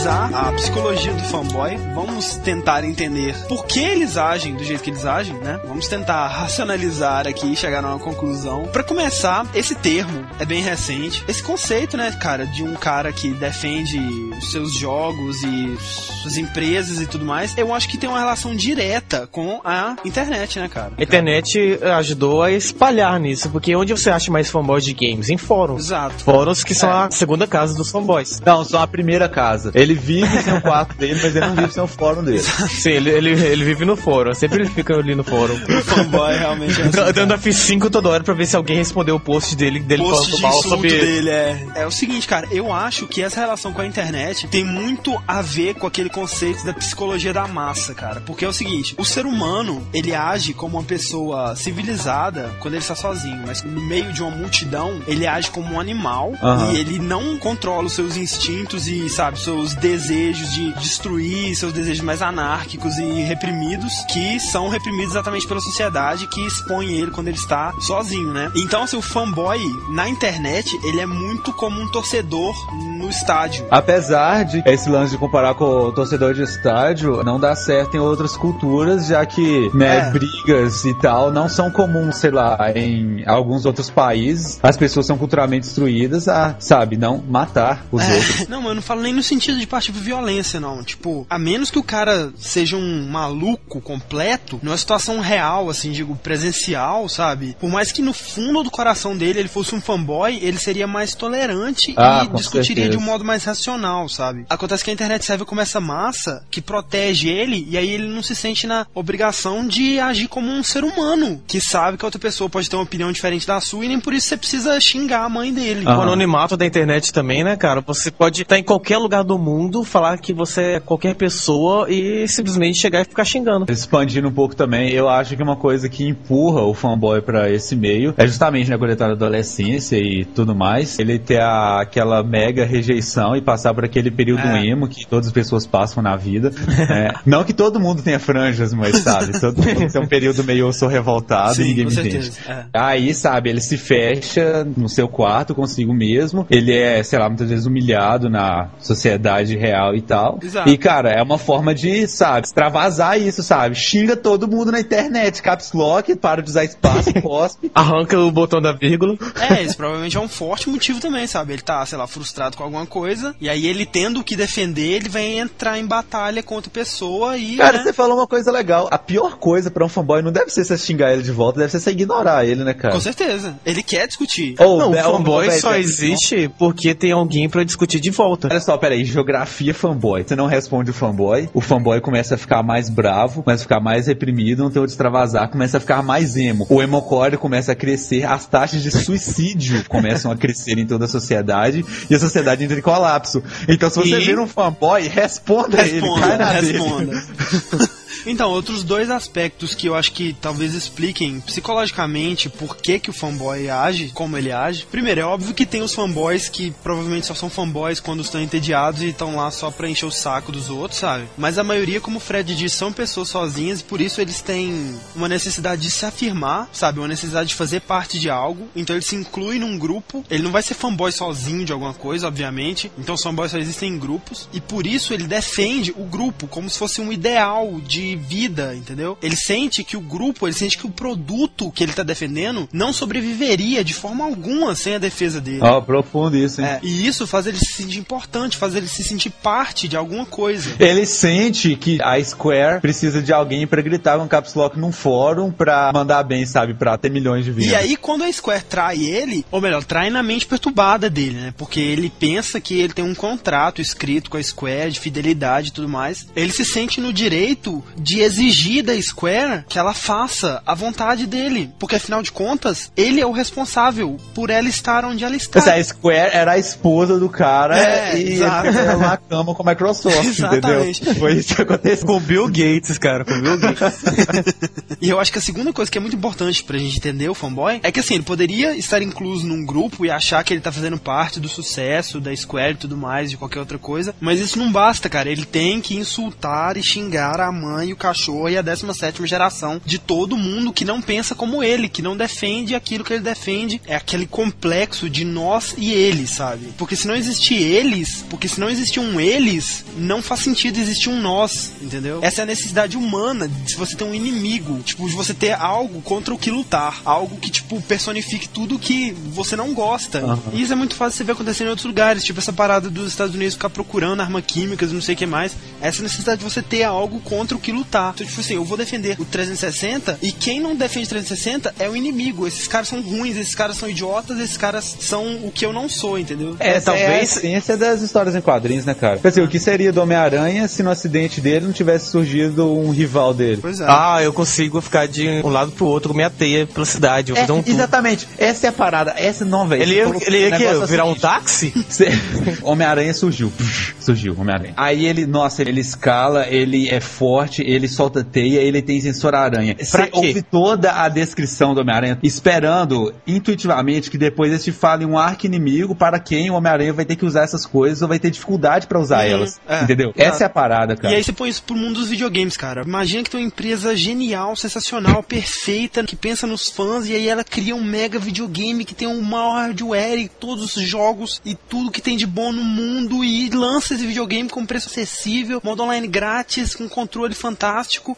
Analisar 0.05 0.33
a 0.33 0.51
psicologia 0.53 1.13
do 1.13 1.23
fanboy. 1.23 1.77
Vamos 1.95 2.35
tentar 2.37 2.83
entender 2.83 3.35
por 3.47 3.65
que 3.65 3.79
eles 3.79 4.17
agem 4.17 4.53
do 4.55 4.63
jeito 4.63 4.83
que 4.83 4.89
eles 4.89 5.05
agem, 5.05 5.35
né? 5.35 5.59
Vamos 5.65 5.87
tentar 5.87 6.27
racionalizar 6.27 7.27
aqui 7.27 7.53
e 7.53 7.55
chegar 7.55 7.81
numa 7.81 7.99
conclusão. 7.99 8.63
Pra 8.65 8.83
começar, 8.83 9.45
esse 9.55 9.75
termo 9.75 10.25
é 10.39 10.45
bem 10.45 10.61
recente. 10.61 11.23
Esse 11.27 11.41
conceito, 11.41 11.95
né, 11.95 12.11
cara, 12.21 12.45
de 12.45 12.63
um 12.63 12.75
cara 12.75 13.11
que 13.13 13.31
defende 13.31 13.97
os 14.37 14.51
seus 14.51 14.77
jogos 14.77 15.41
e 15.43 15.77
suas 16.21 16.37
empresas 16.37 16.99
e 16.99 17.07
tudo 17.07 17.25
mais, 17.25 17.57
eu 17.57 17.73
acho 17.73 17.87
que 17.87 17.97
tem 17.97 18.09
uma 18.09 18.19
relação 18.19 18.55
direta 18.55 19.27
com 19.31 19.61
a 19.63 19.95
internet, 20.03 20.59
né, 20.59 20.67
cara? 20.67 20.91
A 20.97 21.03
internet 21.03 21.79
ajudou 21.97 22.41
a 22.43 22.51
espalhar 22.51 23.19
nisso, 23.19 23.49
porque 23.49 23.75
onde 23.75 23.93
você 23.93 24.09
acha 24.09 24.31
mais 24.31 24.49
fanboys 24.49 24.83
de 24.83 24.93
games? 24.93 25.29
Em 25.29 25.37
fóruns. 25.37 25.85
Exato. 25.85 26.23
Fóruns 26.23 26.63
que 26.63 26.73
são 26.75 26.89
É. 26.89 26.93
a 27.05 27.11
segunda 27.11 27.47
casa 27.47 27.73
dos 27.75 27.89
fanboys. 27.89 28.41
Não, 28.45 28.63
só 28.65 28.81
a 28.81 28.87
primeira 28.87 29.29
casa. 29.29 29.71
Ele 29.93 29.99
vive 29.99 30.41
sem 30.41 30.53
o 30.53 30.61
quarto 30.61 30.95
dele, 30.97 31.19
mas 31.21 31.35
ele 31.35 31.45
não 31.45 31.55
vive 31.55 31.73
sem 31.73 31.83
o 31.83 31.87
fórum 31.87 32.23
dele. 32.23 32.41
Sim, 32.41 32.89
ele, 32.91 33.09
ele, 33.11 33.29
ele 33.31 33.63
vive 33.63 33.85
no 33.85 33.95
fórum. 33.95 34.33
Sempre 34.33 34.61
ele 34.63 34.69
fica 34.69 34.95
ali 34.95 35.15
no 35.15 35.23
fórum. 35.23 35.53
O 35.73 35.85
fanboy 35.85 36.37
realmente 36.37 36.81
é 36.81 36.85
assim, 36.85 36.91
Dando 37.13 37.37
cara. 37.37 37.37
F5 37.41 37.89
toda 37.89 38.09
hora 38.09 38.23
pra 38.23 38.33
ver 38.33 38.45
se 38.45 38.55
alguém 38.55 38.77
respondeu 38.77 39.15
o 39.15 39.19
post 39.19 39.55
dele, 39.55 39.79
dele 39.79 40.01
post 40.03 40.15
falando 40.31 40.35
de 40.35 40.41
mal 40.41 40.51
insulto 40.51 40.69
sobre 40.69 40.91
ele. 40.91 41.05
dele 41.05 41.29
é. 41.29 41.67
É 41.75 41.85
o 41.85 41.91
seguinte, 41.91 42.27
cara, 42.27 42.47
eu 42.51 42.71
acho 42.71 43.05
que 43.07 43.21
essa 43.21 43.39
relação 43.39 43.73
com 43.73 43.81
a 43.81 43.85
internet 43.85 44.47
tem 44.47 44.63
muito 44.63 45.21
a 45.27 45.41
ver 45.41 45.75
com 45.75 45.85
aquele 45.85 46.09
conceito 46.09 46.63
da 46.65 46.73
psicologia 46.73 47.33
da 47.33 47.47
massa, 47.47 47.93
cara. 47.93 48.21
Porque 48.21 48.45
é 48.45 48.47
o 48.47 48.53
seguinte, 48.53 48.95
o 48.97 49.03
ser 49.05 49.25
humano, 49.25 49.85
ele 49.93 50.15
age 50.15 50.53
como 50.53 50.77
uma 50.77 50.83
pessoa 50.83 51.55
civilizada 51.55 52.49
quando 52.59 52.75
ele 52.75 52.81
está 52.83 52.95
sozinho, 52.95 53.43
mas 53.45 53.61
no 53.63 53.81
meio 53.81 54.11
de 54.13 54.21
uma 54.21 54.31
multidão, 54.31 55.01
ele 55.07 55.27
age 55.27 55.51
como 55.51 55.73
um 55.73 55.79
animal 55.79 56.33
Aham. 56.41 56.71
e 56.73 56.77
ele 56.77 56.97
não 56.99 57.37
controla 57.37 57.87
os 57.87 57.93
seus 57.93 58.15
instintos 58.15 58.87
e, 58.87 59.09
sabe, 59.09 59.39
seus 59.39 59.73
desejos 59.83 60.51
de 60.53 60.71
destruir, 60.79 61.53
seus 61.55 61.73
desejos 61.73 62.03
mais 62.03 62.21
anárquicos 62.21 62.97
e 62.97 63.21
reprimidos, 63.21 63.91
que 64.09 64.39
são 64.39 64.69
reprimidos 64.69 65.11
exatamente 65.11 65.45
pela 65.45 65.59
sociedade 65.59 66.25
que 66.27 66.39
expõe 66.47 66.93
ele 66.93 67.11
quando 67.11 67.27
ele 67.27 67.37
está 67.37 67.73
sozinho, 67.81 68.31
né? 68.31 68.49
Então, 68.55 68.83
assim, 68.83 68.95
o 68.95 69.01
fanboy 69.01 69.59
na 69.89 70.07
internet, 70.07 70.79
ele 70.85 71.01
é 71.01 71.05
muito 71.05 71.51
como 71.53 71.81
um 71.81 71.87
torcedor 71.91 72.53
no 72.97 73.09
estádio. 73.09 73.65
Apesar 73.69 74.45
de 74.45 74.63
esse 74.65 74.89
lance 74.89 75.11
de 75.11 75.17
comparar 75.17 75.53
com 75.55 75.65
o 75.65 75.91
torcedor 75.91 76.33
de 76.33 76.43
estádio 76.43 77.21
não 77.23 77.37
dá 77.37 77.53
certo 77.53 77.95
em 77.95 77.99
outras 77.99 78.37
culturas, 78.37 79.07
já 79.07 79.25
que, 79.25 79.69
né, 79.73 80.07
É. 80.07 80.11
brigas 80.11 80.85
e 80.85 80.93
tal 80.95 81.29
não 81.31 81.49
são 81.49 81.69
comuns, 81.69 82.15
sei 82.17 82.31
lá, 82.31 82.57
em 82.73 83.23
alguns 83.27 83.65
outros 83.65 83.89
países. 83.89 84.59
As 84.63 84.77
pessoas 84.77 85.05
são 85.05 85.17
culturalmente 85.17 85.67
instruídas 85.67 86.29
a, 86.29 86.55
sabe, 86.57 86.95
não 86.95 87.17
matar 87.17 87.85
os 87.91 88.01
outros. 88.01 88.41
É, 88.41 88.45
não, 88.47 88.65
eu 88.69 88.75
não 88.75 88.81
falo 88.81 89.01
nem 89.01 89.11
no 89.13 89.21
sentido 89.21 89.59
de 89.59 89.67
partir 89.73 89.91
pra 89.91 90.01
violência, 90.01 90.59
não. 90.59 90.83
Tipo, 90.83 91.25
a 91.29 91.39
menos 91.39 91.71
que 91.71 91.79
o 91.79 91.83
cara 91.83 92.31
seja 92.37 92.77
um 92.77 93.07
maluco 93.09 93.81
completo, 93.81 94.59
numa 94.61 94.77
situação 94.77 95.19
real, 95.19 95.67
assim, 95.69 95.91
digo, 95.91 96.15
presencial, 96.15 97.09
sabe? 97.09 97.55
Por 97.59 97.69
mais 97.71 97.91
que 97.91 98.01
no 98.01 98.13
fundo 98.13 98.61
do 98.63 98.69
coração 98.69 99.17
dele 99.17 99.39
ele 99.39 99.49
fosse 99.49 99.73
um 99.73 99.81
fanboy, 99.81 100.37
ele 100.41 100.57
seria 100.59 100.85
mais 100.85 101.15
tolerante 101.15 101.93
Ah, 101.97 102.21
e 102.23 102.27
com 102.27 102.35
discutiria 102.37 102.83
certeza. 102.83 102.89
de 102.91 102.97
um 102.97 103.01
modo 103.01 103.25
mais 103.25 103.43
racional, 103.43 104.07
sabe? 104.07 104.45
Acontece 104.49 104.83
que 104.83 104.91
a 104.91 104.93
internet 104.93 105.25
serve 105.25 105.43
como 105.45 105.61
essa 105.61 105.79
massa 105.79 106.45
que 106.51 106.61
protege 106.61 107.29
ele 107.29 107.65
e 107.69 107.77
aí 107.77 107.89
ele 107.89 108.07
não 108.07 108.21
se 108.21 108.35
sente 108.35 108.67
na 108.67 108.85
obrigação 108.93 109.65
de 109.67 109.99
agir 109.99 110.27
como 110.27 110.51
um 110.51 110.61
ser 110.63 110.83
humano, 110.83 111.41
que 111.47 111.59
sabe 111.59 111.97
que 111.97 112.05
a 112.05 112.07
outra 112.07 112.19
pessoa 112.19 112.49
pode 112.49 112.69
ter 112.69 112.75
uma 112.75 112.83
opinião 112.83 113.11
diferente 113.11 113.47
da 113.47 113.59
sua 113.59 113.85
e 113.85 113.87
nem 113.87 113.99
por 113.99 114.13
isso 114.13 114.27
você 114.27 114.37
precisa 114.37 114.79
xingar 114.79 115.23
a 115.25 115.29
mãe 115.29 115.51
dele. 115.51 115.83
Ah. 115.87 115.97
O 115.97 116.01
anonimato 116.01 116.55
da 116.55 116.65
internet 116.65 117.11
também, 117.11 117.43
né, 117.43 117.55
cara? 117.55 117.81
Você 117.81 118.11
pode 118.11 118.43
estar 118.43 118.59
em 118.59 118.63
qualquer 118.63 118.97
lugar 118.97 119.23
do 119.23 119.37
mundo, 119.39 119.62
falar 119.83 120.17
que 120.17 120.33
você 120.33 120.61
é 120.73 120.79
qualquer 120.79 121.15
pessoa 121.15 121.89
e 121.89 122.27
simplesmente 122.27 122.79
chegar 122.79 123.01
e 123.01 123.05
ficar 123.05 123.25
xingando. 123.25 123.65
Expandindo 123.71 124.27
um 124.27 124.31
pouco 124.31 124.55
também, 124.55 124.89
eu 124.91 125.07
acho 125.09 125.35
que 125.35 125.43
uma 125.43 125.55
coisa 125.55 125.87
que 125.89 126.07
empurra 126.07 126.61
o 126.61 126.73
fanboy 126.73 127.21
pra 127.21 127.49
esse 127.49 127.75
meio 127.75 128.13
é 128.17 128.25
justamente 128.27 128.69
né, 128.69 128.77
quando 128.77 128.89
ele 128.91 128.97
tá 128.97 129.07
na 129.07 129.13
adolescência 129.13 129.97
e 129.97 130.25
tudo 130.25 130.55
mais, 130.55 130.97
ele 130.99 131.19
ter 131.19 131.39
a- 131.41 131.81
aquela 131.81 132.23
mega 132.23 132.65
rejeição 132.65 133.35
e 133.35 133.41
passar 133.41 133.73
por 133.73 133.85
aquele 133.85 134.09
período 134.11 134.41
É. 134.41 134.65
emo 134.65 134.87
que 134.87 135.05
todas 135.07 135.27
as 135.27 135.33
pessoas 135.33 135.65
passam 135.65 136.01
na 136.03 136.15
vida. 136.15 136.51
É, 136.93 137.13
não 137.25 137.43
que 137.43 137.53
todo 137.53 137.79
mundo 137.79 138.01
tenha 138.03 138.19
franjas, 138.19 138.73
mas 138.73 138.97
sabe, 138.99 139.39
todo 139.39 139.57
mundo 139.63 139.91
tem 139.91 140.01
um 140.01 140.07
período 140.07 140.43
meio 140.43 140.67
eu 140.67 140.73
sou 140.73 140.87
revoltado 140.87 141.53
e 141.53 141.55
Sim, 141.55 141.63
ninguém 141.69 141.85
com 141.85 141.91
me 141.91 141.99
entende. 142.07 142.31
É. 142.47 142.65
Aí, 142.73 143.13
sabe, 143.13 143.49
ele 143.49 143.61
se 143.61 143.77
fecha 143.77 144.65
no 144.77 144.89
seu 144.89 145.07
quarto 145.07 145.55
consigo 145.55 145.93
mesmo. 145.93 146.45
Ele 146.49 146.73
é, 146.73 147.01
sei 147.03 147.17
lá, 147.19 147.27
muitas 147.29 147.49
vezes 147.49 147.65
humilhado 147.65 148.29
na 148.29 148.69
sociedade 148.79 149.52
real 149.55 149.95
e 149.95 150.01
tal. 150.01 150.39
Exato. 150.41 150.69
E, 150.69 150.77
cara, 150.77 151.09
é 151.11 151.21
uma 151.21 151.37
forma 151.37 151.73
de, 151.73 152.07
sabe, 152.07 152.47
extravasar 152.47 153.19
isso, 153.19 153.43
sabe? 153.43 153.75
Xinga 153.75 154.15
todo 154.15 154.47
mundo 154.47 154.71
na 154.71 154.79
internet, 154.79 155.41
caps 155.41 155.71
lock, 155.73 156.15
para 156.15 156.41
de 156.41 156.49
usar 156.49 156.63
espaço, 156.63 157.13
cospe. 157.21 157.71
Arranca 157.73 158.17
o 158.19 158.31
botão 158.31 158.61
da 158.61 158.73
vírgula. 158.73 159.17
É, 159.49 159.61
isso 159.63 159.77
provavelmente 159.77 160.17
é 160.17 160.19
um 160.19 160.27
forte 160.27 160.69
motivo 160.69 160.99
também, 160.99 161.27
sabe? 161.27 161.53
Ele 161.53 161.61
tá, 161.61 161.85
sei 161.85 161.97
lá, 161.97 162.07
frustrado 162.07 162.57
com 162.57 162.63
alguma 162.63 162.85
coisa, 162.85 163.35
e 163.39 163.49
aí 163.49 163.65
ele 163.65 163.85
tendo 163.85 164.19
o 164.19 164.23
que 164.23 164.35
defender, 164.35 164.93
ele 164.93 165.09
vai 165.09 165.37
entrar 165.37 165.77
em 165.77 165.85
batalha 165.85 166.43
com 166.43 166.55
outra 166.55 166.71
pessoa 166.71 167.37
e. 167.37 167.57
Cara, 167.57 167.77
né? 167.77 167.83
você 167.83 167.93
falou 167.93 168.17
uma 168.17 168.27
coisa 168.27 168.51
legal. 168.51 168.87
A 168.91 168.97
pior 168.97 169.37
coisa 169.37 169.69
pra 169.69 169.85
um 169.85 169.89
fanboy 169.89 170.21
não 170.21 170.31
deve 170.31 170.49
ser 170.49 170.63
você 170.63 170.77
xingar 170.77 171.13
ele 171.13 171.23
de 171.23 171.31
volta, 171.31 171.59
deve 171.59 171.71
ser 171.71 171.79
você 171.79 171.91
ignorar 171.91 172.45
ele, 172.45 172.63
né, 172.63 172.73
cara? 172.73 172.93
Com 172.93 173.01
certeza. 173.01 173.55
Ele 173.65 173.83
quer 173.83 174.07
discutir. 174.07 174.55
Ou, 174.59 174.79
Não, 174.79 174.91
o 174.91 174.95
fanboy 174.95 175.51
só 175.51 175.75
existe 175.75 176.49
porque 176.57 176.93
tem 176.93 177.11
alguém 177.11 177.49
pra 177.49 177.63
discutir 177.63 177.99
de 177.99 178.09
volta. 178.09 178.23
volta. 178.23 178.47
Olha 178.49 178.61
só, 178.61 178.77
peraí, 178.77 179.03
geografia 179.03 179.32
fanboy. 179.73 180.23
Você 180.23 180.35
não 180.35 180.45
responde 180.47 180.91
o 180.91 180.93
fanboy, 180.93 181.49
o 181.53 181.61
fanboy 181.61 181.99
começa 182.01 182.35
a 182.35 182.37
ficar 182.37 182.61
mais 182.63 182.89
bravo, 182.89 183.43
começa 183.43 183.61
a 183.63 183.65
ficar 183.65 183.79
mais 183.79 184.07
reprimido, 184.07 184.63
não 184.63 184.71
tem 184.71 184.81
onde 184.81 184.91
extravasar, 184.91 185.49
começa 185.49 185.77
a 185.77 185.79
ficar 185.79 186.01
mais 186.03 186.35
emo. 186.35 186.65
O 186.69 186.81
emocore 186.81 187.37
começa 187.37 187.71
a 187.71 187.75
crescer, 187.75 188.25
as 188.25 188.45
taxas 188.45 188.81
de 188.81 188.91
suicídio 188.91 189.83
começam 189.89 190.31
a 190.31 190.35
crescer 190.37 190.77
em 190.77 190.85
toda 190.85 191.05
a 191.05 191.07
sociedade 191.07 191.85
e 192.09 192.15
a 192.15 192.19
sociedade 192.19 192.63
entra 192.63 192.77
em 192.77 192.81
colapso. 192.81 193.43
Então, 193.67 193.89
se 193.89 193.99
você 193.99 194.19
E- 194.31 194.35
um 194.37 194.47
fanboy, 194.47 195.07
responda, 195.07 195.81
ele, 195.85 196.01
cai 196.19 196.37
na 196.37 196.49
Responda, 196.51 197.05
dele. 197.05 197.21
responda. 197.51 197.89
Então, 198.25 198.51
outros 198.51 198.83
dois 198.83 199.09
aspectos 199.09 199.75
que 199.75 199.87
eu 199.87 199.95
acho 199.95 200.11
que 200.11 200.33
talvez 200.33 200.73
expliquem 200.73 201.39
psicologicamente 201.41 202.49
por 202.49 202.77
que, 202.77 202.99
que 202.99 203.09
o 203.09 203.13
fanboy 203.13 203.69
age, 203.69 204.11
como 204.13 204.37
ele 204.37 204.51
age. 204.51 204.85
Primeiro, 204.89 205.21
é 205.21 205.25
óbvio 205.25 205.53
que 205.53 205.65
tem 205.65 205.81
os 205.81 205.93
fanboys 205.93 206.49
que 206.49 206.71
provavelmente 206.83 207.27
só 207.27 207.33
são 207.33 207.49
fanboys 207.49 207.99
quando 207.99 208.21
estão 208.21 208.41
entediados 208.41 209.01
e 209.01 209.07
estão 209.07 209.35
lá 209.35 209.51
só 209.51 209.69
pra 209.71 209.89
encher 209.89 210.05
o 210.05 210.11
saco 210.11 210.51
dos 210.51 210.69
outros, 210.69 210.99
sabe? 210.99 211.27
Mas 211.37 211.57
a 211.57 211.63
maioria, 211.63 212.01
como 212.01 212.17
o 212.17 212.21
Fred 212.21 212.55
disse, 212.55 212.77
são 212.77 212.91
pessoas 212.91 213.29
sozinhas 213.29 213.81
e 213.81 213.83
por 213.83 214.01
isso 214.01 214.21
eles 214.21 214.41
têm 214.41 214.97
uma 215.15 215.27
necessidade 215.27 215.81
de 215.81 215.91
se 215.91 216.05
afirmar, 216.05 216.69
sabe? 216.71 216.99
Uma 216.99 217.07
necessidade 217.07 217.49
de 217.49 217.55
fazer 217.55 217.81
parte 217.81 218.19
de 218.19 218.29
algo. 218.29 218.67
Então 218.75 218.95
ele 218.95 219.03
se 219.03 219.15
inclui 219.15 219.59
num 219.59 219.77
grupo. 219.77 220.23
Ele 220.29 220.43
não 220.43 220.51
vai 220.51 220.61
ser 220.61 220.73
fanboy 220.73 221.11
sozinho 221.11 221.65
de 221.65 221.71
alguma 221.71 221.93
coisa, 221.93 222.27
obviamente. 222.27 222.91
Então 222.97 223.15
os 223.15 223.23
fanboys 223.23 223.51
só 223.51 223.57
existem 223.57 223.89
em 223.89 223.97
grupos. 223.97 224.47
E 224.53 224.61
por 224.61 224.85
isso 224.87 225.13
ele 225.13 225.27
defende 225.27 225.91
o 225.91 226.05
grupo 226.05 226.47
como 226.47 226.69
se 226.69 226.77
fosse 226.77 227.01
um 227.01 227.11
ideal 227.11 227.79
de 227.81 228.12
vida, 228.15 228.75
entendeu? 228.75 229.17
Ele 229.21 229.35
sente 229.35 229.83
que 229.83 229.97
o 229.97 230.01
grupo, 230.01 230.47
ele 230.47 230.53
sente 230.53 230.77
que 230.77 230.85
o 230.85 230.89
produto 230.89 231.71
que 231.71 231.83
ele 231.83 231.93
tá 231.93 232.03
defendendo 232.03 232.67
não 232.71 232.93
sobreviveria 232.93 233.83
de 233.83 233.93
forma 233.93 234.23
alguma 234.23 234.75
sem 234.75 234.95
a 234.95 234.99
defesa 234.99 235.39
dele. 235.39 235.61
Ó, 235.61 235.81
profundo 235.81 236.37
isso, 236.37 236.61
hein? 236.61 236.67
É, 236.67 236.79
e 236.83 237.05
isso 237.05 237.25
faz 237.27 237.47
ele 237.47 237.57
se 237.57 237.73
sentir 237.73 237.99
importante, 237.99 238.57
faz 238.57 238.75
ele 238.75 238.87
se 238.87 239.03
sentir 239.03 239.29
parte 239.29 239.87
de 239.87 239.97
alguma 239.97 240.25
coisa. 240.25 240.75
Ele 240.79 241.05
sente 241.05 241.75
que 241.75 242.01
a 242.01 242.21
Square 242.23 242.81
precisa 242.81 243.21
de 243.21 243.33
alguém 243.33 243.65
pra 243.67 243.81
gritar 243.81 244.17
com 244.17 244.27
caps 244.27 244.53
lock 244.53 244.77
num 244.77 244.91
fórum 244.91 245.51
pra 245.51 245.91
mandar 245.93 246.23
bem, 246.23 246.45
sabe? 246.45 246.73
Pra 246.73 246.97
ter 246.97 247.09
milhões 247.09 247.45
de 247.45 247.51
vendas. 247.51 247.71
E 247.71 247.75
aí, 247.75 247.95
quando 247.95 248.23
a 248.23 248.31
Square 248.31 248.63
trai 248.63 249.03
ele, 249.03 249.45
ou 249.51 249.61
melhor, 249.61 249.83
trai 249.83 250.09
na 250.09 250.23
mente 250.23 250.45
perturbada 250.45 251.09
dele, 251.09 251.35
né? 251.35 251.53
Porque 251.57 251.79
ele 251.79 252.09
pensa 252.09 252.59
que 252.59 252.79
ele 252.79 252.93
tem 252.93 253.03
um 253.03 253.15
contrato 253.15 253.81
escrito 253.81 254.29
com 254.29 254.37
a 254.37 254.43
Square 254.43 254.91
de 254.91 254.99
fidelidade 254.99 255.69
e 255.69 255.71
tudo 255.71 255.89
mais. 255.89 256.27
Ele 256.35 256.51
se 256.51 256.65
sente 256.65 256.99
no 256.99 257.13
direito 257.13 257.83
de 258.03 258.19
exigir 258.21 258.83
da 258.83 258.99
Square 259.01 259.65
que 259.67 259.79
ela 259.79 259.93
faça 259.93 260.61
a 260.65 260.73
vontade 260.75 261.25
dele. 261.25 261.71
Porque 261.79 261.95
afinal 261.95 262.21
de 262.21 262.31
contas, 262.31 262.91
ele 262.95 263.19
é 263.21 263.25
o 263.25 263.31
responsável 263.31 264.17
por 264.35 264.49
ela 264.49 264.67
estar 264.67 265.05
onde 265.05 265.23
ela 265.23 265.35
está. 265.35 265.59
Assim, 265.59 265.69
a 265.69 265.83
Square 265.83 266.29
era 266.33 266.51
a 266.53 266.57
esposa 266.57 267.17
do 267.19 267.29
cara 267.29 267.77
É, 267.77 268.17
e 268.19 268.33
exato. 268.33 268.67
ele 268.67 268.95
uma 268.95 269.17
cama 269.17 269.55
com 269.55 269.63
a 269.67 269.71
Microsoft, 269.71 270.23
Exatamente. 270.25 271.01
entendeu? 271.01 271.19
Foi 271.19 271.33
isso 271.33 271.55
que 271.55 271.61
aconteceu. 271.61 272.05
Com 272.07 272.19
Bill 272.19 272.47
Gates, 272.47 272.97
cara, 272.97 273.23
com 273.25 273.39
Bill 273.39 273.57
Gates. 273.57 274.03
E 275.01 275.09
eu 275.09 275.19
acho 275.19 275.31
que 275.33 275.37
a 275.37 275.41
segunda 275.41 275.73
coisa 275.73 275.91
que 275.91 275.97
é 275.97 276.01
muito 276.01 276.15
importante 276.15 276.63
pra 276.63 276.77
gente 276.77 276.97
entender 276.97 277.27
o 277.27 277.33
fanboy 277.33 277.79
é 277.83 277.91
que 277.91 277.99
assim, 277.99 278.13
ele 278.15 278.23
poderia 278.23 278.75
estar 278.77 279.01
incluso 279.01 279.45
num 279.45 279.65
grupo 279.65 280.05
e 280.05 280.11
achar 280.11 280.41
que 280.43 280.53
ele 280.53 280.61
tá 280.61 280.71
fazendo 280.71 280.97
parte 280.97 281.39
do 281.41 281.49
sucesso 281.49 282.19
da 282.21 282.33
Square 282.35 282.73
e 282.73 282.77
tudo 282.77 282.95
mais, 282.95 283.29
de 283.29 283.35
qualquer 283.37 283.59
outra 283.59 283.77
coisa, 283.77 284.15
mas 284.21 284.39
isso 284.39 284.57
não 284.57 284.71
basta, 284.71 285.09
cara. 285.09 285.29
Ele 285.29 285.45
tem 285.45 285.81
que 285.81 285.95
insultar 285.95 286.77
e 286.77 286.83
xingar 286.83 287.39
a 287.41 287.51
mãe, 287.51 287.92
o 287.93 287.97
cachorro 287.97 288.49
e 288.49 288.57
a 288.57 288.61
17 288.61 289.25
geração 289.25 289.81
de 289.85 289.97
todo 289.97 290.37
mundo 290.37 290.73
que 290.73 290.85
não 290.85 291.01
pensa 291.01 291.35
como 291.35 291.63
ele, 291.63 291.89
que 291.89 292.01
não 292.01 292.17
defende 292.17 292.75
aquilo 292.75 293.03
que 293.03 293.13
ele 293.13 293.23
defende. 293.23 293.81
É 293.85 293.95
aquele 293.95 294.25
complexo 294.25 295.09
de 295.09 295.23
nós 295.23 295.75
e 295.77 295.91
eles, 295.91 296.31
sabe? 296.31 296.73
Porque 296.77 296.95
se 296.95 297.07
não 297.07 297.15
existir 297.15 297.55
eles, 297.55 298.25
porque 298.29 298.47
se 298.47 298.59
não 298.59 298.69
existir 298.69 298.99
um 298.99 299.19
eles, 299.19 299.85
não 299.97 300.21
faz 300.21 300.41
sentido 300.41 300.77
existir 300.77 301.09
um 301.09 301.19
nós, 301.19 301.71
entendeu? 301.81 302.19
Essa 302.21 302.41
é 302.41 302.43
a 302.43 302.47
necessidade 302.47 302.97
humana 302.97 303.47
de 303.47 303.71
se 303.71 303.77
você 303.77 303.95
ter 303.95 304.03
um 304.03 304.15
inimigo, 304.15 304.81
tipo, 304.83 305.07
de 305.07 305.15
você 305.15 305.33
ter 305.33 305.53
algo 305.53 306.01
contra 306.01 306.33
o 306.33 306.37
que 306.37 306.51
lutar, 306.51 307.01
algo 307.05 307.37
que, 307.37 307.49
tipo, 307.49 307.81
personifique 307.81 308.47
tudo 308.49 308.79
que 308.79 309.11
você 309.11 309.55
não 309.55 309.73
gosta. 309.73 310.23
E 310.51 310.61
isso 310.61 310.73
é 310.73 310.75
muito 310.75 310.95
fácil 310.95 311.17
você 311.17 311.23
ver 311.23 311.33
acontecer 311.33 311.63
em 311.65 311.69
outros 311.69 311.85
lugares, 311.85 312.23
tipo 312.23 312.39
essa 312.39 312.53
parada 312.53 312.89
dos 312.89 313.09
Estados 313.09 313.35
Unidos 313.35 313.55
ficar 313.55 313.69
procurando 313.69 314.21
armas 314.21 314.43
químicas 314.45 314.91
e 314.91 314.93
não 314.93 315.01
sei 315.01 315.15
o 315.15 315.17
que 315.17 315.25
mais. 315.25 315.55
Essa 315.81 316.01
necessidade 316.01 316.39
de 316.39 316.43
você 316.43 316.61
ter 316.61 316.83
algo 316.83 317.19
contra 317.21 317.57
o 317.57 317.59
que 317.59 317.71
lutar. 317.73 318.11
Então, 318.15 318.25
tipo 318.25 318.39
assim, 318.39 318.55
eu 318.55 318.63
vou 318.63 318.77
defender 318.77 319.15
o 319.19 319.25
360 319.25 320.19
e 320.21 320.31
quem 320.31 320.59
não 320.59 320.75
defende 320.75 321.05
o 321.05 321.09
360 321.09 321.75
é 321.79 321.89
o 321.89 321.95
inimigo. 321.95 322.47
Esses 322.47 322.67
caras 322.67 322.87
são 322.87 323.01
ruins, 323.01 323.35
esses 323.37 323.55
caras 323.55 323.77
são 323.77 323.89
idiotas, 323.89 324.39
esses 324.39 324.57
caras 324.57 324.95
são 324.99 325.35
o 325.43 325.51
que 325.51 325.65
eu 325.65 325.73
não 325.73 325.89
sou, 325.89 326.17
entendeu? 326.17 326.55
Essa 326.59 326.91
é 326.91 326.93
a 326.93 326.97
talvez- 327.07 327.37
essência 327.37 327.75
das 327.77 328.01
histórias 328.01 328.35
em 328.35 328.41
quadrinhos, 328.41 328.85
né, 328.85 328.93
cara? 328.93 329.17
Quer 329.17 329.29
dizer, 329.29 329.41
o 329.41 329.47
que 329.47 329.59
seria 329.59 329.91
do 329.91 330.01
Homem-Aranha 330.01 330.67
se 330.67 330.83
no 330.83 330.89
acidente 330.89 331.41
dele 331.41 331.65
não 331.65 331.73
tivesse 331.73 332.09
surgido 332.11 332.67
um 332.71 332.91
rival 332.91 333.33
dele? 333.33 333.59
Pois 333.61 333.79
é. 333.79 333.85
Ah, 333.87 334.19
eu 334.21 334.31
consigo 334.33 334.79
ficar 334.81 335.07
de 335.07 335.27
um 335.43 335.49
lado 335.49 335.71
pro 335.71 335.85
outro 335.85 336.09
com 336.09 336.15
minha 336.15 336.29
teia 336.29 336.65
pela 336.67 336.85
cidade. 336.85 337.31
Eu 337.31 337.37
É, 337.37 337.43
um 337.43 337.61
tour. 337.61 337.63
exatamente. 337.67 338.27
Essa 338.37 338.67
é 338.67 338.69
a 338.69 338.73
parada. 338.73 339.13
Essa 339.17 339.43
não, 339.45 339.67
velho. 339.67 339.81
Ele 339.81 339.95
ia, 339.95 340.05
ele 340.27 340.37
ia 340.39 340.57
que, 340.57 340.63
é 340.65 340.85
virar 340.85 341.05
um 341.05 341.15
táxi? 341.15 341.73
Homem-Aranha 342.63 343.13
surgiu. 343.13 343.51
Surgiu, 343.99 344.35
Homem-Aranha. 344.39 344.73
Aí 344.77 345.05
ele, 345.05 345.25
nossa, 345.25 345.61
ele 345.61 345.81
escala, 345.81 346.47
ele 346.47 346.89
é 346.89 346.99
forte, 346.99 347.61
ele 347.63 347.87
solta 347.87 348.23
teia, 348.23 348.59
ele 348.59 348.81
tem 348.81 348.99
sensor 349.01 349.35
aranha. 349.35 349.75
Pra 349.75 349.85
Você 349.85 350.03
quê? 350.07 350.09
ouve 350.13 350.41
toda 350.41 350.91
a 351.03 351.09
descrição 351.09 351.73
do 351.73 351.81
Homem-Aranha, 351.81 352.19
esperando 352.23 353.13
intuitivamente 353.25 354.09
que 354.11 354.17
depois 354.17 354.51
eles 354.51 354.63
te 354.63 354.71
falem 354.71 355.07
um 355.07 355.17
arco 355.17 355.45
inimigo 355.45 355.95
para 355.95 356.19
quem 356.19 356.49
o 356.49 356.53
Homem-Aranha 356.55 356.93
vai 356.93 357.05
ter 357.05 357.15
que 357.15 357.25
usar 357.25 357.43
essas 357.43 357.65
coisas 357.65 358.01
ou 358.01 358.07
vai 358.07 358.19
ter 358.19 358.29
dificuldade 358.29 358.87
pra 358.87 358.99
usar 358.99 359.25
Uhum, 359.25 359.31
elas. 359.31 359.59
é, 359.67 359.83
entendeu? 359.83 360.09
exato. 360.15 360.21
Essa 360.35 360.43
é 360.43 360.47
a 360.47 360.49
parada, 360.49 360.95
cara. 360.95 361.13
E 361.13 361.17
aí 361.17 361.23
você 361.23 361.31
põe 361.33 361.49
isso 361.49 361.63
pro 361.63 361.75
mundo 361.75 361.99
dos 361.99 362.09
videogames, 362.09 362.57
cara. 362.57 362.83
Imagina 362.85 363.23
que 363.23 363.29
tem 363.29 363.39
uma 363.39 363.47
empresa 363.47 363.95
genial, 363.95 364.55
sensacional, 364.55 365.21
perfeita, 365.23 366.03
que 366.03 366.15
pensa 366.15 366.45
nos 366.47 366.69
fãs 366.69 367.07
e 367.07 367.13
aí 367.13 367.27
ela 367.27 367.43
cria 367.43 367.75
um 367.75 367.83
mega 367.83 368.19
videogame 368.19 368.85
que 368.85 368.95
tem 368.95 369.07
um 369.07 369.21
maior 369.21 369.53
hardware 369.53 370.19
e 370.19 370.27
todos 370.27 370.75
os 370.75 370.83
jogos 370.83 371.41
e 371.45 371.55
tudo 371.55 371.91
que 371.91 372.01
tem 372.01 372.17
de 372.17 372.25
bom 372.25 372.51
no 372.51 372.63
mundo 372.63 373.23
e 373.23 373.49
lança 373.49 373.93
esse 373.93 374.05
videogame 374.05 374.49
com 374.49 374.65
preço 374.65 374.89
acessível, 374.89 375.61
modo 375.63 375.83
online 375.83 376.07
grátis, 376.07 376.75
com 376.75 376.87
controle 376.89 377.33
fantástico. 377.33 377.52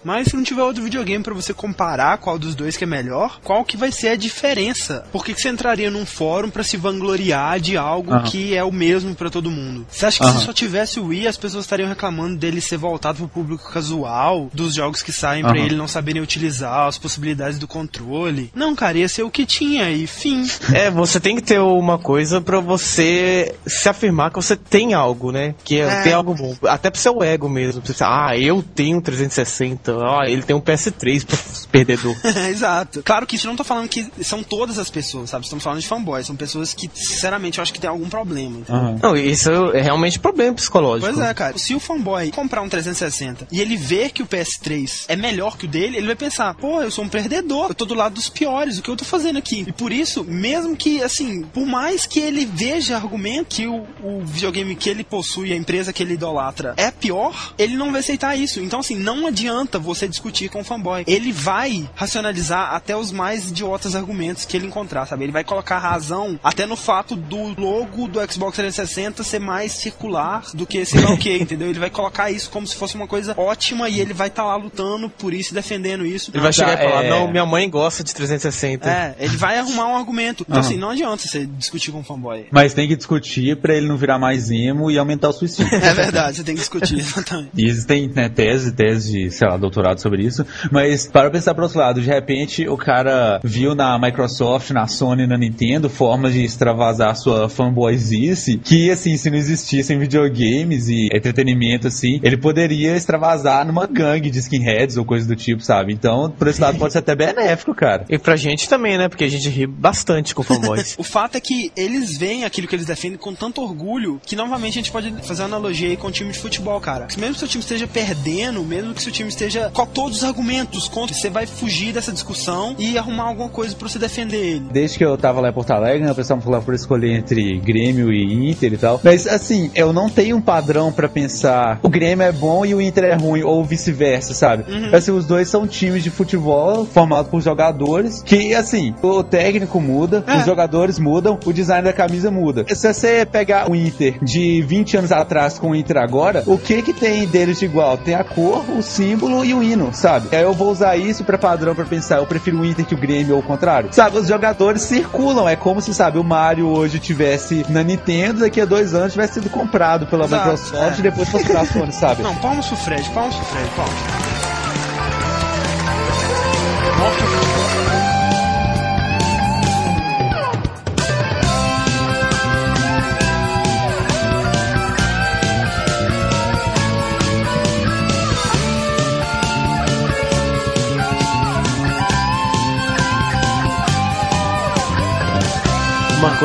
Mas 0.03 0.27
se 0.27 0.35
não 0.35 0.43
tiver 0.43 0.63
outro 0.63 0.83
videogame 0.83 1.23
pra 1.23 1.33
você 1.33 1.53
comparar 1.53 2.17
qual 2.17 2.37
dos 2.39 2.55
dois 2.55 2.77
que 2.77 2.83
é 2.83 2.87
melhor, 2.87 3.39
qual 3.43 3.63
que 3.63 3.77
vai 3.77 3.91
ser 3.91 4.09
a 4.09 4.15
diferença? 4.15 5.05
Por 5.11 5.23
que, 5.25 5.33
que 5.33 5.41
você 5.41 5.49
entraria 5.49 5.89
num 5.91 6.05
fórum 6.05 6.49
pra 6.49 6.63
se 6.63 6.77
vangloriar 6.77 7.59
de 7.59 7.77
algo 7.77 8.13
Aham. 8.13 8.23
que 8.23 8.55
é 8.55 8.63
o 8.63 8.71
mesmo 8.71 9.15
pra 9.15 9.29
todo 9.29 9.51
mundo? 9.51 9.85
Você 9.89 10.05
acha 10.05 10.19
que 10.19 10.25
Aham. 10.25 10.39
se 10.39 10.45
só 10.45 10.53
tivesse 10.53 10.99
o 10.99 11.07
Wii, 11.07 11.27
as 11.27 11.37
pessoas 11.37 11.65
estariam 11.65 11.89
reclamando 11.89 12.35
dele 12.37 12.61
ser 12.61 12.77
voltado 12.77 13.17
pro 13.19 13.27
público 13.27 13.71
casual, 13.71 14.49
dos 14.53 14.73
jogos 14.75 15.01
que 15.01 15.11
saem 15.11 15.43
pra 15.43 15.51
Aham. 15.53 15.65
ele 15.65 15.75
não 15.75 15.87
saberem 15.87 16.21
utilizar, 16.21 16.87
as 16.87 16.97
possibilidades 16.97 17.57
do 17.59 17.67
controle? 17.67 18.51
Não, 18.55 18.75
cara, 18.75 18.97
ia 18.97 19.07
ser 19.09 19.23
o 19.23 19.31
que 19.31 19.45
tinha 19.45 19.89
e 19.91 20.07
fim. 20.07 20.43
É, 20.73 20.89
você 20.89 21.19
tem 21.19 21.35
que 21.35 21.41
ter 21.41 21.59
uma 21.59 21.97
coisa 21.97 22.39
pra 22.41 22.59
você 22.59 23.55
se 23.65 23.87
afirmar 23.89 24.29
que 24.29 24.35
você 24.35 24.55
tem 24.55 24.93
algo, 24.93 25.31
né? 25.31 25.55
Que 25.63 25.79
É. 25.79 26.01
tem 26.03 26.13
algo 26.13 26.33
bom. 26.33 26.55
Até 26.67 26.89
pro 26.89 26.99
seu 26.99 27.21
ego 27.23 27.49
mesmo. 27.49 27.81
Pra 27.81 27.93
você, 27.93 28.03
ah, 28.03 28.37
eu 28.37 28.63
tenho 28.63 28.97
um 28.97 29.01
360. 29.29 29.97
Ah, 29.97 30.29
ele 30.29 30.41
tem 30.43 30.55
um 30.55 30.61
PS3 30.61 31.25
pro 31.25 31.37
perdedor. 31.71 32.15
Exato. 32.49 33.01
Claro 33.03 33.25
que 33.25 33.35
isso 33.35 33.47
não 33.47 33.55
tô 33.55 33.63
falando 33.63 33.87
que 33.87 34.07
são 34.23 34.43
todas 34.43 34.77
as 34.79 34.89
pessoas, 34.89 35.29
sabe? 35.29 35.43
Estamos 35.45 35.63
falando 35.63 35.79
de 35.79 35.87
fanboys, 35.87 36.27
são 36.27 36.35
pessoas 36.35 36.73
que, 36.73 36.89
sinceramente, 36.93 37.57
eu 37.57 37.61
acho 37.61 37.73
que 37.73 37.79
tem 37.79 37.89
algum 37.89 38.09
problema. 38.09 38.61
Aham. 38.69 38.99
Não, 39.01 39.15
isso 39.15 39.49
é 39.73 39.81
realmente 39.81 40.19
problema 40.19 40.53
psicológico. 40.53 41.11
Pois 41.11 41.25
é, 41.25 41.33
cara. 41.33 41.57
Se 41.57 41.73
o 41.75 41.79
fanboy 41.79 42.31
comprar 42.31 42.61
um 42.61 42.69
360 42.69 43.47
e 43.51 43.59
ele 43.59 43.75
ver 43.75 44.11
que 44.11 44.23
o 44.23 44.27
PS3 44.27 45.05
é 45.07 45.15
melhor 45.15 45.57
que 45.57 45.65
o 45.65 45.67
dele, 45.67 45.97
ele 45.97 46.07
vai 46.07 46.15
pensar, 46.15 46.53
pô, 46.55 46.81
eu 46.81 46.91
sou 46.91 47.03
um 47.03 47.09
perdedor, 47.09 47.69
eu 47.69 47.75
tô 47.75 47.85
do 47.85 47.93
lado 47.93 48.15
dos 48.15 48.29
piores, 48.29 48.77
o 48.77 48.81
que 48.81 48.89
eu 48.89 48.95
tô 48.95 49.05
fazendo 49.05 49.37
aqui? 49.37 49.65
E 49.67 49.71
por 49.71 49.91
isso, 49.91 50.23
mesmo 50.23 50.75
que, 50.75 51.01
assim, 51.01 51.43
por 51.43 51.65
mais 51.65 52.05
que 52.05 52.19
ele 52.19 52.45
veja 52.45 52.95
argumento 52.95 53.55
que 53.55 53.67
o, 53.67 53.85
o 54.03 54.21
videogame 54.23 54.75
que 54.75 54.89
ele 54.89 55.03
possui, 55.03 55.53
a 55.53 55.55
empresa 55.55 55.93
que 55.93 56.03
ele 56.03 56.13
idolatra, 56.13 56.73
é 56.77 56.91
pior, 56.91 57.53
ele 57.57 57.75
não 57.75 57.91
vai 57.91 57.99
aceitar 57.99 58.35
isso. 58.35 58.59
Então, 58.59 58.79
assim, 58.79 58.95
não 58.95 59.14
adianta 59.27 59.79
você 59.79 60.07
discutir 60.07 60.49
com 60.49 60.61
o 60.61 60.63
fanboy. 60.63 61.03
Ele 61.07 61.31
vai 61.31 61.87
racionalizar 61.95 62.73
até 62.73 62.95
os 62.95 63.11
mais 63.11 63.49
idiotas 63.49 63.95
argumentos 63.95 64.45
que 64.45 64.57
ele 64.57 64.67
encontrar, 64.67 65.05
sabe? 65.05 65.23
Ele 65.25 65.31
vai 65.31 65.43
colocar 65.43 65.77
razão 65.77 66.39
até 66.43 66.65
no 66.65 66.75
fato 66.75 67.15
do 67.15 67.59
logo 67.59 68.07
do 68.07 68.19
Xbox 68.31 68.55
360 68.57 69.23
ser 69.23 69.39
mais 69.39 69.71
circular 69.71 70.43
do 70.53 70.65
que 70.65 70.85
sei 70.85 71.01
lá 71.01 71.11
o 71.11 71.17
que, 71.17 71.37
entendeu? 71.37 71.69
Ele 71.69 71.79
vai 71.79 71.89
colocar 71.89 72.31
isso 72.31 72.49
como 72.49 72.65
se 72.65 72.75
fosse 72.75 72.95
uma 72.95 73.07
coisa 73.07 73.33
ótima 73.37 73.89
e 73.89 73.99
ele 73.99 74.13
vai 74.13 74.27
estar 74.27 74.43
lá 74.43 74.55
lutando 74.55 75.09
por 75.09 75.33
isso, 75.33 75.53
defendendo 75.53 76.05
isso. 76.05 76.31
Ele 76.33 76.41
vai 76.41 76.53
chegar 76.53 76.73
e 76.73 76.89
falar, 76.89 77.05
é. 77.05 77.09
não, 77.09 77.29
minha 77.29 77.45
mãe 77.45 77.69
gosta 77.69 78.03
de 78.03 78.13
360. 78.13 78.89
É, 78.89 79.15
ele 79.19 79.37
vai 79.37 79.57
arrumar 79.57 79.87
um 79.87 79.95
argumento. 79.95 80.43
Então, 80.47 80.57
Aham. 80.57 80.67
assim, 80.67 80.77
não 80.77 80.89
adianta 80.89 81.27
você 81.27 81.45
discutir 81.45 81.91
com 81.91 81.99
um 81.99 82.03
fanboy. 82.03 82.47
Mas 82.51 82.73
tem 82.73 82.87
que 82.87 82.95
discutir 82.95 83.55
pra 83.57 83.75
ele 83.75 83.87
não 83.87 83.97
virar 83.97 84.17
mais 84.17 84.49
emo 84.49 84.89
e 84.89 84.97
aumentar 84.97 85.29
o 85.29 85.33
suicídio. 85.33 85.65
É 85.85 85.93
verdade, 85.93 86.37
você 86.37 86.43
tem 86.43 86.55
que 86.55 86.61
discutir, 86.61 86.97
exatamente. 86.99 87.51
E 87.55 87.67
existem 87.67 88.07
né, 88.07 88.27
teses 88.27 88.69
e 88.69 88.71
teses 89.05 89.11
de, 89.11 89.31
sei 89.31 89.47
lá, 89.47 89.57
doutorado 89.57 89.99
sobre 89.99 90.23
isso. 90.23 90.45
Mas 90.71 91.07
para 91.07 91.29
pensar 91.29 91.53
pro 91.53 91.63
outro 91.63 91.79
lado, 91.79 92.01
de 92.01 92.07
repente 92.07 92.67
o 92.67 92.77
cara 92.77 93.39
viu 93.43 93.75
na 93.75 93.97
Microsoft, 93.99 94.71
na 94.71 94.87
Sony, 94.87 95.27
na 95.27 95.37
Nintendo 95.37 95.89
formas 95.89 96.33
de 96.33 96.43
extravasar 96.43 97.15
sua 97.15 97.47
fanboyzice 97.47 98.57
que, 98.57 98.89
assim, 98.89 99.15
se 99.17 99.29
não 99.29 99.37
existissem 99.37 99.99
videogames 99.99 100.87
e 100.89 101.09
entretenimento, 101.13 101.87
assim, 101.87 102.19
ele 102.23 102.37
poderia 102.37 102.95
extravasar 102.95 103.65
numa 103.65 103.87
gangue 103.87 104.29
de 104.29 104.39
skinheads 104.39 104.97
ou 104.97 105.05
coisa 105.05 105.27
do 105.27 105.35
tipo, 105.35 105.61
sabe? 105.61 105.93
Então, 105.93 106.29
por 106.29 106.47
esse 106.47 106.61
lado 106.61 106.77
pode 106.77 106.93
ser 106.93 106.99
até 106.99 107.15
benéfico, 107.15 107.73
cara. 107.73 108.05
E 108.09 108.17
pra 108.17 108.35
gente 108.35 108.67
também, 108.67 108.97
né? 108.97 109.07
Porque 109.07 109.23
a 109.23 109.29
gente 109.29 109.49
ri 109.49 109.67
bastante 109.67 110.33
com 110.33 110.43
fanboys. 110.43 110.95
O 110.97 111.03
fato 111.03 111.35
é 111.35 111.41
que 111.41 111.71
eles 111.75 112.17
veem 112.17 112.45
aquilo 112.45 112.67
que 112.67 112.75
eles 112.75 112.85
defendem 112.85 113.17
com 113.17 113.33
tanto 113.33 113.61
orgulho 113.61 114.19
que 114.25 114.35
novamente 114.35 114.79
a 114.79 114.81
gente 114.81 114.91
pode 114.91 115.11
fazer 115.23 115.43
uma 115.43 115.47
analogia 115.47 115.89
aí 115.89 115.97
com 115.97 116.07
o 116.07 116.11
time 116.11 116.31
de 116.31 116.39
futebol, 116.39 116.79
cara. 116.79 117.07
Mesmo 117.17 117.33
que 117.33 117.39
seu 117.39 117.47
time 117.47 117.61
esteja 117.61 117.87
perdendo, 117.87 118.63
mesmo 118.63 118.93
que 118.95 119.03
seu 119.03 119.11
time 119.11 119.29
esteja 119.29 119.69
com 119.73 119.85
todos 119.85 120.17
os 120.19 120.23
argumentos 120.23 120.87
contra, 120.87 121.15
você 121.15 121.29
vai 121.29 121.45
fugir 121.45 121.93
dessa 121.93 122.11
discussão 122.11 122.75
e 122.77 122.97
arrumar 122.97 123.25
alguma 123.25 123.49
coisa 123.49 123.75
pra 123.75 123.87
você 123.87 123.99
defender 123.99 124.37
ele. 124.37 124.65
Desde 124.71 124.97
que 124.97 125.05
eu 125.05 125.17
tava 125.17 125.41
lá 125.41 125.49
em 125.49 125.53
Porto 125.53 125.71
Alegre, 125.71 126.03
né, 126.05 126.11
o 126.11 126.15
pessoal 126.15 126.39
falava 126.41 126.63
por 126.63 126.73
escolher 126.73 127.11
entre 127.15 127.57
Grêmio 127.59 128.11
e 128.11 128.49
Inter 128.51 128.73
e 128.73 128.77
tal. 128.77 128.99
Mas 129.03 129.27
assim, 129.27 129.69
eu 129.75 129.91
não 129.93 130.09
tenho 130.09 130.37
um 130.37 130.41
padrão 130.41 130.91
pra 130.91 131.07
pensar 131.09 131.79
o 131.83 131.89
Grêmio 131.89 132.25
é 132.25 132.31
bom 132.31 132.65
e 132.65 132.73
o 132.73 132.81
Inter 132.81 133.05
é 133.05 133.13
ruim, 133.15 133.43
ou 133.43 133.63
vice-versa, 133.63 134.33
sabe? 134.33 134.65
Assim, 134.93 135.11
os 135.11 135.25
dois 135.25 135.49
são 135.49 135.67
times 135.67 136.03
de 136.03 136.09
futebol 136.09 136.85
formados 136.85 137.29
por 137.29 137.41
jogadores 137.41 138.21
que, 138.23 138.53
assim, 138.53 138.93
o 139.01 139.23
técnico 139.23 139.79
muda, 139.81 140.23
É. 140.27 140.37
os 140.37 140.45
jogadores 140.45 140.97
mudam, 140.99 141.37
o 141.45 141.53
design 141.53 141.83
da 141.83 141.93
camisa 141.93 142.31
muda. 142.31 142.65
Se 142.75 142.93
você 142.93 143.25
pegar 143.25 143.69
o 143.69 143.75
Inter 143.75 144.17
de 144.23 144.61
20 144.61 144.97
anos 144.97 145.11
atrás 145.11 145.57
com 145.59 145.71
o 145.71 145.75
Inter 145.75 145.97
agora, 145.97 146.43
o 146.45 146.57
que 146.57 146.81
que 146.81 146.93
tem 146.93 147.25
deles 147.27 147.59
de 147.59 147.65
igual? 147.65 147.97
Tem 147.97 148.15
a 148.15 148.23
cor, 148.23 148.63
o 148.69 148.81
símbolo 148.85 149.43
e 149.43 149.53
o 149.53 149.61
hino, 149.61 149.89
sabe? 149.93 150.35
Aí 150.35 150.41
eu 150.41 150.53
vou 150.53 150.71
usar 150.71 150.95
isso 150.95 151.23
pra 151.23 151.37
padrão 151.37 151.75
pra 151.75 151.85
pensar, 151.85 152.17
eu 152.17 152.25
prefiro 152.25 152.59
o 152.59 152.65
Inter 152.65 152.85
que 152.85 152.95
o 152.95 152.97
Grêmio 152.97 153.35
ou 153.35 153.41
o 153.41 153.43
contrário. 153.43 153.89
Sabe, 153.91 154.17
os 154.17 154.27
jogadores 154.27 154.81
circulam, 154.83 155.47
é 155.47 155.55
como 155.55 155.81
se, 155.81 155.93
sabe, 155.93 156.17
o 156.17 156.23
Mario 156.23 156.67
hoje 156.67 156.99
tivesse 156.99 157.65
na 157.69 157.83
Nintendo, 157.83 158.41
daqui 158.41 158.61
a 158.61 158.65
dois 158.65 158.93
anos 158.93 159.13
tivesse 159.13 159.35
sido 159.35 159.49
comprado 159.49 160.05
pela 160.05 160.25
Exato, 160.25 160.51
Microsoft 160.51 160.97
é. 160.97 160.99
e 160.99 161.03
depois 161.03 161.29
fosse 161.29 161.45
pra 161.45 161.65
Sony, 161.65 161.91
sabe? 161.91 162.23
Não, 162.23 162.35
palmas 162.35 162.67
pro 162.67 162.77
Fred, 162.77 163.09
palmas 163.09 163.35
pro 163.35 163.45
Fred, 163.45 163.69
palmas. 163.75 164.24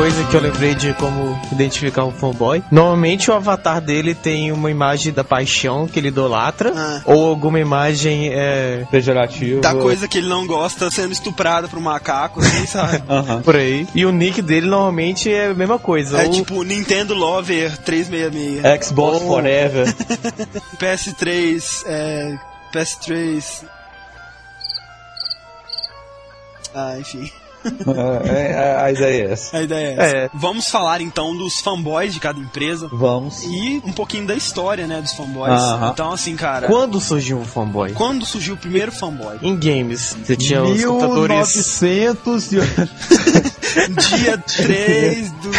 Coisa 0.01 0.23
que 0.23 0.35
eu 0.35 0.41
lembrei 0.41 0.73
de 0.73 0.93
como 0.95 1.39
identificar 1.51 2.05
um 2.05 2.11
fanboy. 2.11 2.63
Normalmente 2.71 3.29
o 3.29 3.35
avatar 3.35 3.79
dele 3.79 4.15
tem 4.15 4.51
uma 4.51 4.71
imagem 4.71 5.13
da 5.13 5.23
paixão 5.23 5.87
que 5.87 5.99
ele 5.99 6.07
idolatra, 6.07 6.73
Ah. 6.75 7.01
ou 7.05 7.27
alguma 7.29 7.59
imagem 7.59 8.29
é, 8.33 8.83
Pejorativo. 8.89 9.61
Da 9.61 9.75
coisa 9.75 10.07
que 10.07 10.17
ele 10.17 10.27
não 10.27 10.47
gosta 10.47 10.89
sendo 10.89 11.11
estuprado 11.11 11.69
por 11.69 11.77
um 11.77 11.83
macaco, 11.83 12.39
assim, 12.39 12.65
sabe? 12.65 13.03
Por 13.43 13.55
aí. 13.55 13.87
E 13.93 14.03
o 14.03 14.11
nick 14.11 14.41
dele 14.41 14.65
normalmente 14.65 15.31
é 15.31 15.47
a 15.51 15.53
mesma 15.53 15.77
coisa. 15.77 16.19
É 16.19 16.25
ou- 16.25 16.31
tipo 16.31 16.63
Nintendo 16.63 17.13
Lover 17.13 17.77
366. 17.77 18.83
Xbox 18.83 19.21
Ou 19.21 19.27
Forever. 19.27 19.85
PS3, 20.81 21.83
é, 21.85 22.37
PS3. 22.73 23.63
Ah, 26.73 26.95
enfim. 26.97 27.29
É, 28.25 28.51
é, 28.51 28.75
a 28.81 28.91
ideia 28.91 29.27
é 29.27 29.31
essa. 29.31 29.57
A 29.57 29.61
ideia 29.61 29.87
é 29.87 29.93
essa. 29.93 30.17
É. 30.17 30.29
Vamos 30.33 30.67
falar 30.67 31.01
então 31.01 31.35
dos 31.35 31.59
fanboys 31.59 32.13
de 32.13 32.19
cada 32.19 32.39
empresa. 32.39 32.89
Vamos. 32.91 33.43
E 33.43 33.81
um 33.85 33.91
pouquinho 33.91 34.25
da 34.25 34.35
história, 34.35 34.87
né, 34.87 35.01
dos 35.01 35.13
fanboys. 35.13 35.53
Aham. 35.53 35.91
Então, 35.91 36.11
assim, 36.11 36.35
cara, 36.35 36.67
Quando 36.67 36.99
surgiu 36.99 37.37
um 37.37 37.45
fanboy? 37.45 37.93
quando 37.93 38.25
surgiu 38.25 38.55
o 38.55 38.57
primeiro 38.57 38.91
fanboy? 38.91 39.37
Em 39.41 39.55
games, 39.55 40.15
você 40.23 40.35
tinha 40.35 40.63
os 40.63 40.83
computadores 40.83 41.55
1900 41.55 42.51
e... 42.51 42.57
Dia 44.17 44.37
3 44.37 45.31
do. 45.31 45.51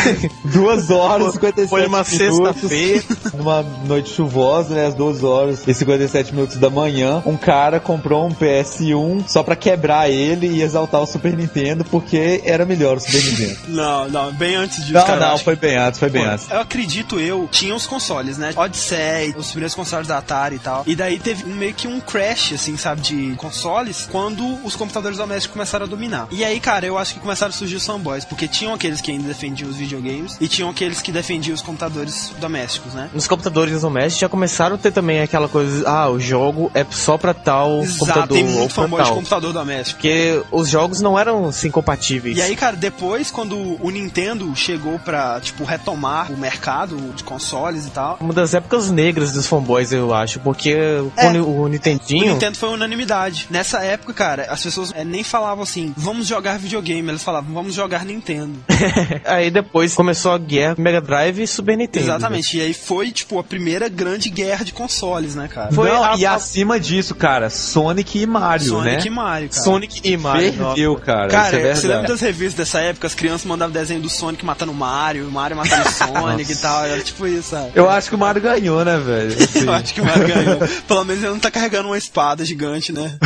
2 0.63 0.91
horas 0.91 1.29
e 1.29 1.33
57 1.33 1.69
Foi 1.69 1.87
uma 1.87 2.05
sexta-feira. 2.05 3.05
Numa 3.35 3.63
noite 3.87 4.15
chuvosa, 4.15 4.75
né? 4.75 4.87
Às 4.87 4.95
2 4.95 5.25
horas 5.25 5.67
e 5.67 5.75
57 5.75 6.35
minutos 6.35 6.57
da 6.57 6.71
manhã, 6.71 7.23
um 7.27 7.37
cara 7.37 7.81
comprou 7.81 8.27
um 8.27 8.35
PS1 8.35 9.29
só 9.29 9.43
pra 9.43 9.57
quebrar 9.57 10.11
ele 10.11 10.47
e 10.47 10.63
exaltar 10.63 11.01
o 11.01 11.07
Super 11.07 11.37
Nintendo 11.37 11.85
porque 11.85 12.43
era 12.45 12.65
melhor 12.65 12.97
o 12.97 13.01
Super 13.01 13.23
Nintendo. 13.31 13.59
Não, 13.69 14.09
não, 14.09 14.33
bem 14.33 14.55
antes 14.55 14.79
disso, 14.79 14.93
não, 14.93 15.07
cara. 15.07 15.31
não, 15.31 15.39
foi 15.39 15.57
bem 15.57 15.77
antes, 15.77 15.99
foi 15.99 16.11
bem 16.11 16.25
antes. 16.25 16.51
Eu 16.51 16.61
acredito 16.61 17.21
eu, 17.21 17.49
tinha 17.51 17.75
os 17.75 17.87
consoles, 17.87 18.39
né? 18.39 18.53
Odyssey, 18.57 19.35
os 19.37 19.51
primeiros 19.51 19.75
consoles 19.75 20.07
da 20.07 20.19
Atari 20.19 20.57
e 20.57 20.59
tal. 20.59 20.83
E 20.87 20.95
daí 20.95 21.19
teve 21.19 21.45
meio 21.45 21.75
que 21.75 21.87
um 21.87 22.01
crash, 22.01 22.53
assim, 22.55 22.77
sabe, 22.77 23.01
de 23.01 23.35
consoles, 23.37 24.09
quando 24.11 24.45
os 24.65 24.77
computadores 24.77 25.19
domésticos 25.19 25.53
começaram 25.53 25.87
a 25.87 25.89
dominar. 25.89 26.29
E 26.31 26.45
aí, 26.45 26.61
cara, 26.61 26.87
eu 26.87 26.99
acho 26.99 27.15
que 27.15 27.21
começaram 27.21 27.51
a 27.51 27.57
surgir 27.57 27.77
os 27.77 27.83
fanboys, 28.03 28.25
porque 28.25 28.49
tinham 28.49 28.75
aqueles 28.75 29.01
que 29.01 29.11
ainda 29.11 29.29
defendiam 29.29 29.71
os 29.71 29.77
videogames 29.77 30.37
e 30.41 30.49
tinham 30.49 30.69
aqueles 30.69 31.01
que 31.01 31.13
defendiam 31.13 31.55
os 31.55 31.63
computadores 31.63 32.33
domésticos, 32.41 32.95
né? 32.95 33.09
Nos 33.15 33.27
computadores 33.27 33.81
domésticos 33.83 34.21
já 34.21 34.29
começaram 34.29 34.75
a 34.75 34.79
ter 34.79 34.91
também 34.93 35.21
aquela 35.21 35.49
coisa, 35.49 35.89
ah, 35.89 36.09
o 36.11 36.19
jogo 36.19 36.71
é 36.75 36.85
só 36.91 37.17
pra 37.17 37.33
tal 37.33 37.83
Exato, 37.83 37.99
computador 37.99 38.37
tem 38.37 38.45
ou 38.47 38.51
muito 38.53 38.75
fanboy 38.75 39.03
de 39.03 39.11
computador 39.11 39.53
doméstico. 39.53 40.01
Porque 40.01 40.43
os 40.51 40.69
jogos 40.69 41.01
não 41.01 41.19
eram 41.19 41.47
assim 41.47 41.71
compatíveis. 41.71 42.37
E 42.37 42.43
aí, 42.43 42.57
cara, 42.57 42.77
depois, 42.77 43.31
quando 43.31 43.57
o 43.83 43.91
Nintendo 43.91 44.55
chegou 44.57 44.99
pra, 44.99 45.41
tipo, 45.41 45.65
retomar 45.65 46.33
o 46.33 46.37
mercado 46.37 46.97
de 47.15 47.23
consoles 47.25 47.87
e 47.87 47.91
tal, 47.91 48.17
Uma 48.21 48.33
das 48.35 48.55
épocas 48.55 48.91
negras 48.91 49.33
dos 49.33 49.47
fanboys, 49.47 49.93
eu 49.93 50.13
acho, 50.15 50.41
porque 50.41 50.71
É. 51.17 51.31
o 51.41 51.63
O 51.63 51.69
Nintendinho. 51.69 52.33
Nintendo 52.33 52.57
foi 52.57 52.71
unanimidade. 52.71 53.47
Nessa 53.51 53.81
época, 53.85 54.13
cara, 54.13 54.47
as 54.51 54.63
pessoas 54.63 54.91
eh, 54.95 55.05
nem 55.05 55.23
falavam 55.23 55.63
assim, 55.63 55.93
vamos 55.97 56.27
jogar 56.27 56.59
videogame, 56.59 57.09
elas 57.09 57.23
falavam, 57.23 57.53
vamos 57.55 57.75
jogar 57.75 57.92
Nintendo. 58.01 58.59
aí 59.25 59.51
depois 59.51 59.95
começou 59.95 60.33
a 60.33 60.39
guerra 60.39 60.75
Mega 60.79 61.01
Drive 61.01 61.41
e 61.43 61.47
Super 61.47 61.77
Nintendo. 61.77 62.07
Exatamente. 62.07 62.57
E 62.57 62.61
aí 62.61 62.75
foi, 62.75 63.11
tipo, 63.13 63.39
a 63.39 63.45
primeira 63.45 63.89
grande 63.89 64.29
guerra 64.31 64.65
de 64.65 64.73
consoles, 64.73 65.35
né, 65.35 65.49
cara? 65.49 65.73
Foi 65.73 65.89
Não, 65.89 66.03
a- 66.05 66.17
e 66.17 66.27
acima 66.27 66.79
disso, 66.81 67.15
cara, 67.15 67.51
Sonic 67.51 68.19
e 68.21 68.27
Mario, 68.27 68.69
Sonic 68.69 68.97
né? 68.97 69.03
e 69.07 69.11
Mario, 69.11 69.49
cara. 69.51 69.63
Sonic 69.63 70.01
e 70.05 70.17
Mario. 70.17 70.53
Perdeu, 70.53 70.97
cara. 70.97 71.29
Cara, 71.29 71.57
isso 71.59 71.67
é 71.67 71.75
você 71.75 71.89
lembra 71.89 72.09
das 72.09 72.21
revistas 72.21 72.55
dessa 72.55 72.81
época? 72.81 73.07
As 73.07 73.15
crianças 73.15 73.45
mandavam 73.47 73.73
desenho 73.73 74.01
do 74.01 74.09
Sonic 74.09 74.45
matando 74.45 74.73
o 74.73 74.75
Mario, 74.75 75.27
o 75.29 75.31
Mario 75.31 75.57
matando 75.57 75.89
o 75.89 75.93
Sonic 75.93 76.53
e 76.53 76.57
tal. 76.57 76.85
Era 76.87 77.01
tipo 77.01 77.27
isso, 77.27 77.51
sabe? 77.51 77.73
Eu 77.75 77.89
acho 77.91 78.09
que 78.09 78.15
o 78.15 78.19
Mario 78.19 78.43
ganhou, 78.43 78.85
né, 78.85 78.99
velho? 78.99 79.33
Assim. 79.43 79.67
Eu 79.67 79.73
acho 79.73 79.95
que 79.95 80.01
o 80.01 80.05
Mario 80.05 80.27
ganhou. 80.27 80.59
Pelo 80.87 81.05
menos 81.05 81.23
ele 81.23 81.33
não 81.33 81.39
tá 81.41 81.51
carregando 81.51 81.89
uma 81.89 81.99
espada 81.99 82.45
gigante, 82.45 82.93
né? 82.93 83.17